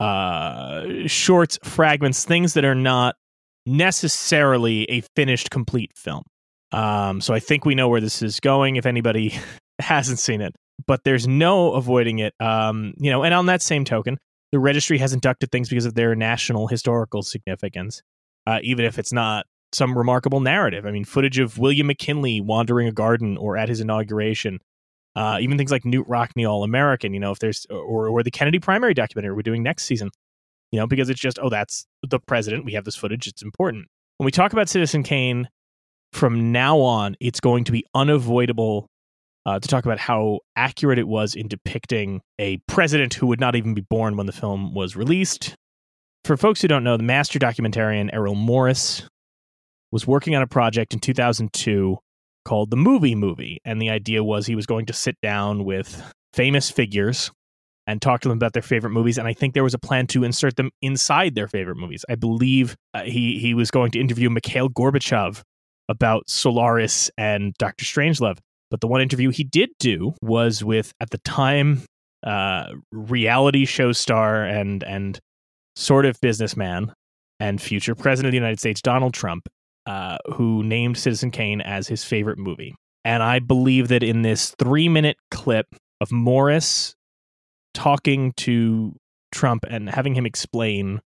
uh, 0.00 1.06
shorts, 1.06 1.58
fragments, 1.62 2.24
things 2.24 2.54
that 2.54 2.64
are 2.64 2.74
not 2.74 3.14
necessarily 3.66 4.84
a 4.90 5.02
finished, 5.14 5.50
complete 5.50 5.92
film. 5.96 6.22
Um, 6.72 7.20
so 7.20 7.34
I 7.34 7.38
think 7.38 7.64
we 7.64 7.74
know 7.74 7.88
where 7.88 8.00
this 8.00 8.22
is 8.22 8.40
going. 8.40 8.76
If 8.76 8.86
anybody 8.86 9.34
hasn't 9.78 10.18
seen 10.18 10.40
it, 10.40 10.54
but 10.86 11.04
there's 11.04 11.28
no 11.28 11.74
avoiding 11.74 12.18
it. 12.18 12.34
Um, 12.40 12.94
you 12.96 13.10
know, 13.10 13.22
and 13.22 13.34
on 13.34 13.46
that 13.46 13.62
same 13.62 13.84
token, 13.84 14.18
the 14.52 14.60
registry 14.60 14.98
has 14.98 15.12
inducted 15.12 15.50
things 15.50 15.68
because 15.68 15.86
of 15.86 15.94
their 15.94 16.14
national 16.14 16.68
historical 16.68 17.22
significance, 17.22 18.02
uh, 18.46 18.60
even 18.62 18.84
if 18.84 18.98
it's 18.98 19.12
not 19.12 19.46
some 19.72 19.96
remarkable 19.98 20.40
narrative. 20.40 20.86
I 20.86 20.90
mean, 20.90 21.04
footage 21.04 21.38
of 21.38 21.58
William 21.58 21.86
McKinley 21.88 22.40
wandering 22.40 22.86
a 22.86 22.92
garden 22.92 23.36
or 23.36 23.56
at 23.56 23.68
his 23.68 23.80
inauguration 23.80 24.60
Uh, 25.14 25.36
even 25.40 25.58
things 25.58 25.70
like 25.70 25.82
Knute 25.82 26.08
Rockne 26.08 26.46
All 26.48 26.64
American, 26.64 27.12
you 27.12 27.20
know, 27.20 27.32
if 27.32 27.38
there's 27.38 27.66
or 27.68 28.08
or 28.08 28.22
the 28.22 28.30
Kennedy 28.30 28.58
primary 28.58 28.94
documentary 28.94 29.34
we're 29.34 29.42
doing 29.42 29.62
next 29.62 29.84
season, 29.84 30.10
you 30.70 30.80
know, 30.80 30.86
because 30.86 31.10
it's 31.10 31.20
just 31.20 31.38
oh 31.42 31.50
that's 31.50 31.86
the 32.02 32.18
president. 32.18 32.64
We 32.64 32.72
have 32.72 32.84
this 32.84 32.96
footage. 32.96 33.26
It's 33.26 33.42
important. 33.42 33.88
When 34.16 34.24
we 34.24 34.30
talk 34.30 34.54
about 34.54 34.70
Citizen 34.70 35.02
Kane, 35.02 35.48
from 36.12 36.50
now 36.50 36.78
on, 36.78 37.16
it's 37.20 37.40
going 37.40 37.64
to 37.64 37.72
be 37.72 37.84
unavoidable 37.94 38.88
uh, 39.46 39.58
to 39.58 39.68
talk 39.68 39.84
about 39.84 39.98
how 39.98 40.40
accurate 40.56 40.98
it 40.98 41.08
was 41.08 41.34
in 41.34 41.48
depicting 41.48 42.20
a 42.38 42.58
president 42.68 43.14
who 43.14 43.26
would 43.26 43.40
not 43.40 43.56
even 43.56 43.74
be 43.74 43.84
born 43.88 44.16
when 44.16 44.26
the 44.26 44.32
film 44.32 44.74
was 44.74 44.96
released. 44.96 45.54
For 46.24 46.36
folks 46.36 46.62
who 46.62 46.68
don't 46.68 46.84
know, 46.84 46.96
the 46.96 47.02
master 47.02 47.38
documentarian 47.38 48.10
Errol 48.12 48.36
Morris 48.36 49.08
was 49.90 50.06
working 50.06 50.34
on 50.34 50.42
a 50.42 50.46
project 50.46 50.94
in 50.94 51.00
2002 51.00 51.98
called 52.44 52.70
The 52.70 52.76
Movie 52.76 53.14
Movie. 53.14 53.60
And 53.64 53.80
the 53.80 53.90
idea 53.90 54.22
was 54.22 54.46
he 54.46 54.54
was 54.54 54.66
going 54.66 54.86
to 54.86 54.92
sit 54.92 55.16
down 55.22 55.64
with 55.64 56.02
famous 56.32 56.70
figures 56.70 57.30
and 57.86 58.00
talk 58.00 58.20
to 58.20 58.28
them 58.28 58.38
about 58.38 58.52
their 58.52 58.62
favorite 58.62 58.90
movies. 58.90 59.18
And 59.18 59.26
I 59.26 59.32
think 59.32 59.54
there 59.54 59.64
was 59.64 59.74
a 59.74 59.78
plan 59.78 60.06
to 60.08 60.22
insert 60.22 60.56
them 60.56 60.70
inside 60.80 61.34
their 61.34 61.48
favorite 61.48 61.76
movies. 61.76 62.04
I 62.08 62.14
believe 62.14 62.76
uh, 62.94 63.02
he, 63.02 63.38
he 63.38 63.54
was 63.54 63.70
going 63.70 63.90
to 63.92 64.00
interview 64.00 64.30
Mikhail 64.30 64.68
Gorbachev 64.68 65.42
about 65.88 66.28
Solaris 66.28 67.10
and 67.18 67.54
Doctor 67.58 67.84
Strangelove. 67.84 68.38
But 68.72 68.80
the 68.80 68.86
one 68.88 69.02
interview 69.02 69.28
he 69.28 69.44
did 69.44 69.68
do 69.78 70.14
was 70.22 70.64
with, 70.64 70.94
at 70.98 71.10
the 71.10 71.18
time, 71.18 71.82
uh, 72.26 72.68
reality 72.90 73.66
show 73.66 73.92
star 73.92 74.44
and 74.44 74.82
and 74.82 75.20
sort 75.76 76.06
of 76.06 76.18
businessman 76.22 76.94
and 77.38 77.60
future 77.60 77.94
president 77.94 78.28
of 78.28 78.32
the 78.32 78.38
United 78.38 78.60
States, 78.60 78.80
Donald 78.80 79.12
Trump, 79.12 79.46
uh, 79.84 80.16
who 80.34 80.62
named 80.62 80.96
Citizen 80.96 81.30
Kane 81.30 81.60
as 81.60 81.86
his 81.86 82.02
favorite 82.02 82.38
movie. 82.38 82.74
And 83.04 83.22
I 83.22 83.40
believe 83.40 83.88
that 83.88 84.02
in 84.02 84.22
this 84.22 84.54
three 84.58 84.88
minute 84.88 85.18
clip 85.30 85.66
of 86.00 86.10
Morris 86.10 86.94
talking 87.74 88.32
to 88.38 88.96
Trump 89.32 89.66
and 89.68 89.90
having 89.90 90.14
him 90.14 90.24
explain 90.24 91.02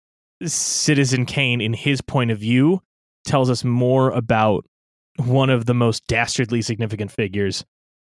Citizen 0.43 1.27
Kane 1.27 1.61
in 1.61 1.73
his 1.73 2.01
point 2.01 2.31
of 2.31 2.39
view 2.39 2.81
tells 3.23 3.51
us 3.51 3.63
more 3.63 4.09
about 4.09 4.65
one 5.17 5.49
of 5.49 5.65
the 5.65 5.73
most 5.73 6.05
dastardly 6.07 6.61
significant 6.61 7.11
figures 7.11 7.63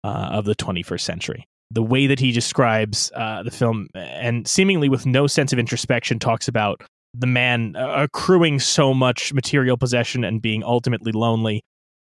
uh, 0.03 0.29
of 0.31 0.45
the 0.45 0.55
21st 0.55 1.01
century. 1.01 1.47
The 1.71 1.83
way 1.83 2.07
that 2.07 2.19
he 2.19 2.31
describes 2.31 3.11
uh, 3.15 3.43
the 3.43 3.51
film, 3.51 3.87
and 3.93 4.47
seemingly 4.47 4.89
with 4.89 5.05
no 5.05 5.27
sense 5.27 5.53
of 5.53 5.59
introspection, 5.59 6.17
talks 6.17 6.47
about 6.47 6.81
the 7.13 7.27
man 7.27 7.75
uh, 7.75 8.03
accruing 8.03 8.59
so 8.59 8.93
much 8.93 9.33
material 9.33 9.77
possession 9.77 10.23
and 10.23 10.41
being 10.41 10.63
ultimately 10.63 11.11
lonely. 11.11 11.63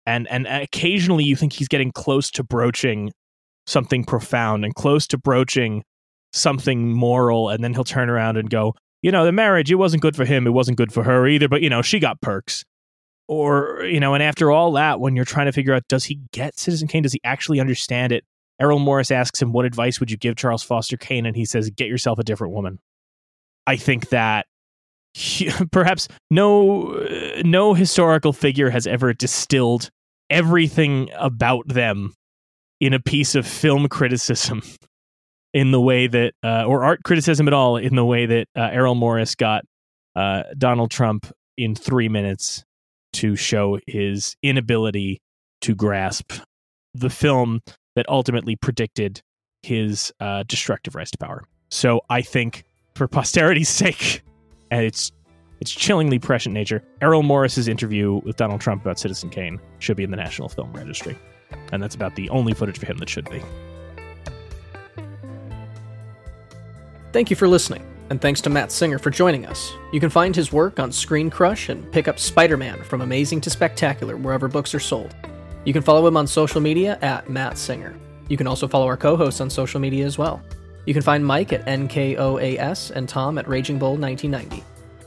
And, 0.05 0.27
and 0.29 0.47
occasionally 0.47 1.23
you 1.23 1.35
think 1.35 1.53
he's 1.53 1.67
getting 1.67 1.91
close 1.91 2.31
to 2.31 2.43
broaching 2.43 3.11
something 3.67 4.03
profound 4.03 4.65
and 4.65 4.73
close 4.73 5.05
to 5.07 5.17
broaching 5.17 5.83
something 6.33 6.91
moral. 6.91 7.49
And 7.49 7.63
then 7.63 7.73
he'll 7.73 7.83
turn 7.83 8.09
around 8.09 8.37
and 8.37 8.49
go, 8.49 8.75
you 9.01 9.11
know, 9.11 9.25
the 9.25 9.31
marriage, 9.31 9.71
it 9.71 9.75
wasn't 9.75 10.01
good 10.01 10.15
for 10.15 10.25
him. 10.25 10.47
It 10.47 10.51
wasn't 10.51 10.77
good 10.77 10.93
for 10.93 11.03
her 11.03 11.27
either. 11.27 11.47
But, 11.47 11.61
you 11.61 11.69
know, 11.69 11.81
she 11.81 11.99
got 11.99 12.21
perks 12.21 12.63
or 13.31 13.85
you 13.85 14.01
know 14.01 14.13
and 14.13 14.21
after 14.21 14.51
all 14.51 14.73
that 14.73 14.99
when 14.99 15.15
you're 15.15 15.23
trying 15.23 15.45
to 15.45 15.53
figure 15.53 15.73
out 15.73 15.87
does 15.87 16.03
he 16.03 16.19
get 16.33 16.59
citizen 16.59 16.87
kane? 16.87 17.01
Does 17.01 17.13
he 17.13 17.21
actually 17.23 17.61
understand 17.61 18.11
it? 18.11 18.25
Errol 18.59 18.77
morris 18.77 19.09
asks 19.09 19.41
him 19.41 19.53
what 19.53 19.65
advice 19.65 20.01
would 20.01 20.11
you 20.11 20.17
give 20.17 20.35
charles 20.35 20.61
foster 20.61 20.97
kane? 20.97 21.25
And 21.25 21.35
he 21.35 21.45
says 21.45 21.69
get 21.69 21.87
yourself 21.87 22.19
a 22.19 22.23
different 22.23 22.53
woman. 22.53 22.79
I 23.65 23.77
think 23.77 24.09
that 24.09 24.47
he, 25.13 25.49
perhaps 25.71 26.09
no 26.29 27.07
no 27.45 27.73
historical 27.73 28.33
figure 28.33 28.69
has 28.69 28.85
ever 28.85 29.13
distilled 29.13 29.89
everything 30.29 31.09
about 31.17 31.65
them 31.69 32.13
in 32.81 32.93
a 32.93 32.99
piece 32.99 33.33
of 33.33 33.47
film 33.47 33.87
criticism 33.87 34.61
in 35.53 35.71
the 35.71 35.79
way 35.79 36.07
that 36.07 36.33
uh, 36.43 36.65
or 36.65 36.83
art 36.83 37.03
criticism 37.03 37.47
at 37.47 37.53
all 37.53 37.77
in 37.77 37.95
the 37.95 38.05
way 38.05 38.25
that 38.25 38.47
uh, 38.57 38.69
errol 38.71 38.95
morris 38.95 39.35
got 39.35 39.63
uh, 40.17 40.43
donald 40.57 40.91
trump 40.91 41.31
in 41.57 41.75
three 41.75 42.09
minutes 42.09 42.65
to 43.13 43.35
show 43.35 43.79
his 43.87 44.35
inability 44.43 45.21
to 45.61 45.75
grasp 45.75 46.33
the 46.93 47.09
film 47.09 47.61
that 47.95 48.07
ultimately 48.09 48.55
predicted 48.55 49.21
his 49.63 50.11
uh, 50.19 50.43
destructive 50.47 50.95
rise 50.95 51.11
to 51.11 51.17
power. 51.17 51.43
So 51.69 52.01
I 52.09 52.21
think, 52.21 52.63
for 52.95 53.07
posterity's 53.07 53.69
sake, 53.83 54.21
and 54.69 54.85
its 54.85 55.11
its 55.59 55.71
chillingly 55.71 56.17
prescient 56.17 56.53
nature, 56.53 56.83
Errol 57.01 57.21
Morris's 57.21 57.67
interview 57.67 58.19
with 58.23 58.35
Donald 58.35 58.61
Trump 58.61 58.81
about 58.81 58.97
Citizen 58.97 59.29
Kane 59.29 59.59
should 59.77 59.95
be 59.95 60.03
in 60.03 60.09
the 60.09 60.17
National 60.17 60.49
Film 60.49 60.73
Registry, 60.73 61.15
and 61.71 61.83
that's 61.83 61.93
about 61.93 62.15
the 62.15 62.29
only 62.29 62.53
footage 62.53 62.79
for 62.79 62.87
him 62.87 62.97
that 62.97 63.09
should 63.09 63.29
be. 63.29 63.41
Thank 67.11 67.29
you 67.29 67.35
for 67.35 67.47
listening 67.47 67.90
and 68.11 68.19
thanks 68.19 68.41
to 68.41 68.49
Matt 68.49 68.73
Singer 68.73 68.99
for 68.99 69.09
joining 69.09 69.45
us. 69.45 69.71
You 69.93 70.01
can 70.01 70.09
find 70.09 70.35
his 70.35 70.51
work 70.51 70.81
on 70.81 70.89
ScreenCrush 70.89 71.69
and 71.69 71.89
pick 71.93 72.09
up 72.09 72.19
Spider 72.19 72.57
Man 72.57 72.83
from 72.83 72.99
Amazing 72.99 73.39
to 73.39 73.49
Spectacular 73.49 74.17
wherever 74.17 74.49
books 74.49 74.75
are 74.75 74.81
sold. 74.81 75.15
You 75.63 75.71
can 75.71 75.81
follow 75.81 76.05
him 76.05 76.17
on 76.17 76.27
social 76.27 76.59
media 76.59 76.99
at 77.01 77.29
Matt 77.29 77.57
Singer. 77.57 77.95
You 78.27 78.35
can 78.35 78.47
also 78.47 78.67
follow 78.67 78.85
our 78.85 78.97
co 78.97 79.15
hosts 79.15 79.39
on 79.39 79.49
social 79.49 79.79
media 79.79 80.05
as 80.05 80.17
well. 80.17 80.41
You 80.85 80.93
can 80.93 81.03
find 81.03 81.25
Mike 81.25 81.53
at 81.53 81.65
NKOAS 81.65 82.91
and 82.91 83.07
Tom 83.07 83.37
at 83.37 83.47
Raging 83.47 83.79
Bull 83.79 83.95
1990. 83.95 84.61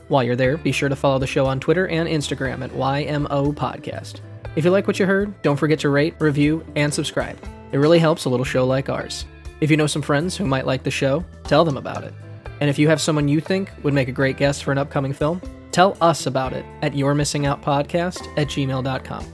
While 0.07 0.23
you're 0.23 0.35
there, 0.35 0.57
be 0.57 0.71
sure 0.71 0.89
to 0.89 0.95
follow 0.95 1.19
the 1.19 1.27
show 1.27 1.45
on 1.45 1.59
Twitter 1.59 1.87
and 1.87 2.09
Instagram 2.09 2.63
at 2.63 2.71
YMO 2.71 3.53
Podcast. 3.53 4.21
If 4.55 4.65
you 4.65 4.71
like 4.71 4.87
what 4.87 4.97
you 4.97 5.05
heard, 5.05 5.39
don't 5.43 5.57
forget 5.57 5.77
to 5.81 5.89
rate, 5.89 6.15
review, 6.17 6.65
and 6.75 6.91
subscribe. 6.91 7.37
It 7.71 7.77
really 7.77 7.99
helps 7.99 8.25
a 8.25 8.29
little 8.29 8.45
show 8.45 8.65
like 8.65 8.89
ours. 8.89 9.25
If 9.61 9.69
you 9.69 9.77
know 9.77 9.85
some 9.85 10.01
friends 10.01 10.35
who 10.35 10.45
might 10.47 10.65
like 10.65 10.81
the 10.81 10.89
show, 10.89 11.23
tell 11.43 11.63
them 11.63 11.77
about 11.77 12.03
it. 12.03 12.15
And 12.59 12.69
if 12.69 12.79
you 12.79 12.87
have 12.87 13.01
someone 13.01 13.27
you 13.27 13.41
think 13.41 13.69
would 13.83 13.93
make 13.93 14.07
a 14.07 14.13
great 14.13 14.37
guest 14.37 14.63
for 14.63 14.71
an 14.71 14.77
upcoming 14.77 15.13
film, 15.13 15.41
tell 15.71 15.97
us 16.01 16.25
about 16.25 16.53
it 16.53 16.65
at 16.81 16.93
yourmissingoutpodcast 16.93 18.27
at 18.37 18.47
gmail.com. 18.47 19.25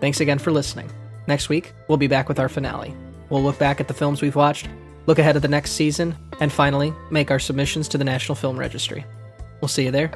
Thanks 0.00 0.20
again 0.20 0.38
for 0.38 0.50
listening. 0.50 0.90
Next 1.26 1.48
week, 1.48 1.72
we'll 1.88 1.98
be 1.98 2.06
back 2.06 2.28
with 2.28 2.38
our 2.38 2.48
finale. 2.48 2.94
We'll 3.30 3.42
look 3.42 3.58
back 3.58 3.80
at 3.80 3.88
the 3.88 3.94
films 3.94 4.20
we've 4.20 4.36
watched, 4.36 4.68
look 5.06 5.18
ahead 5.18 5.36
at 5.36 5.42
the 5.42 5.48
next 5.48 5.72
season, 5.72 6.16
and 6.40 6.52
finally, 6.52 6.92
make 7.10 7.30
our 7.30 7.38
submissions 7.38 7.88
to 7.88 7.98
the 7.98 8.04
National 8.04 8.34
Film 8.34 8.58
Registry. 8.58 9.04
We'll 9.60 9.68
see 9.68 9.84
you 9.84 9.90
there. 9.90 10.12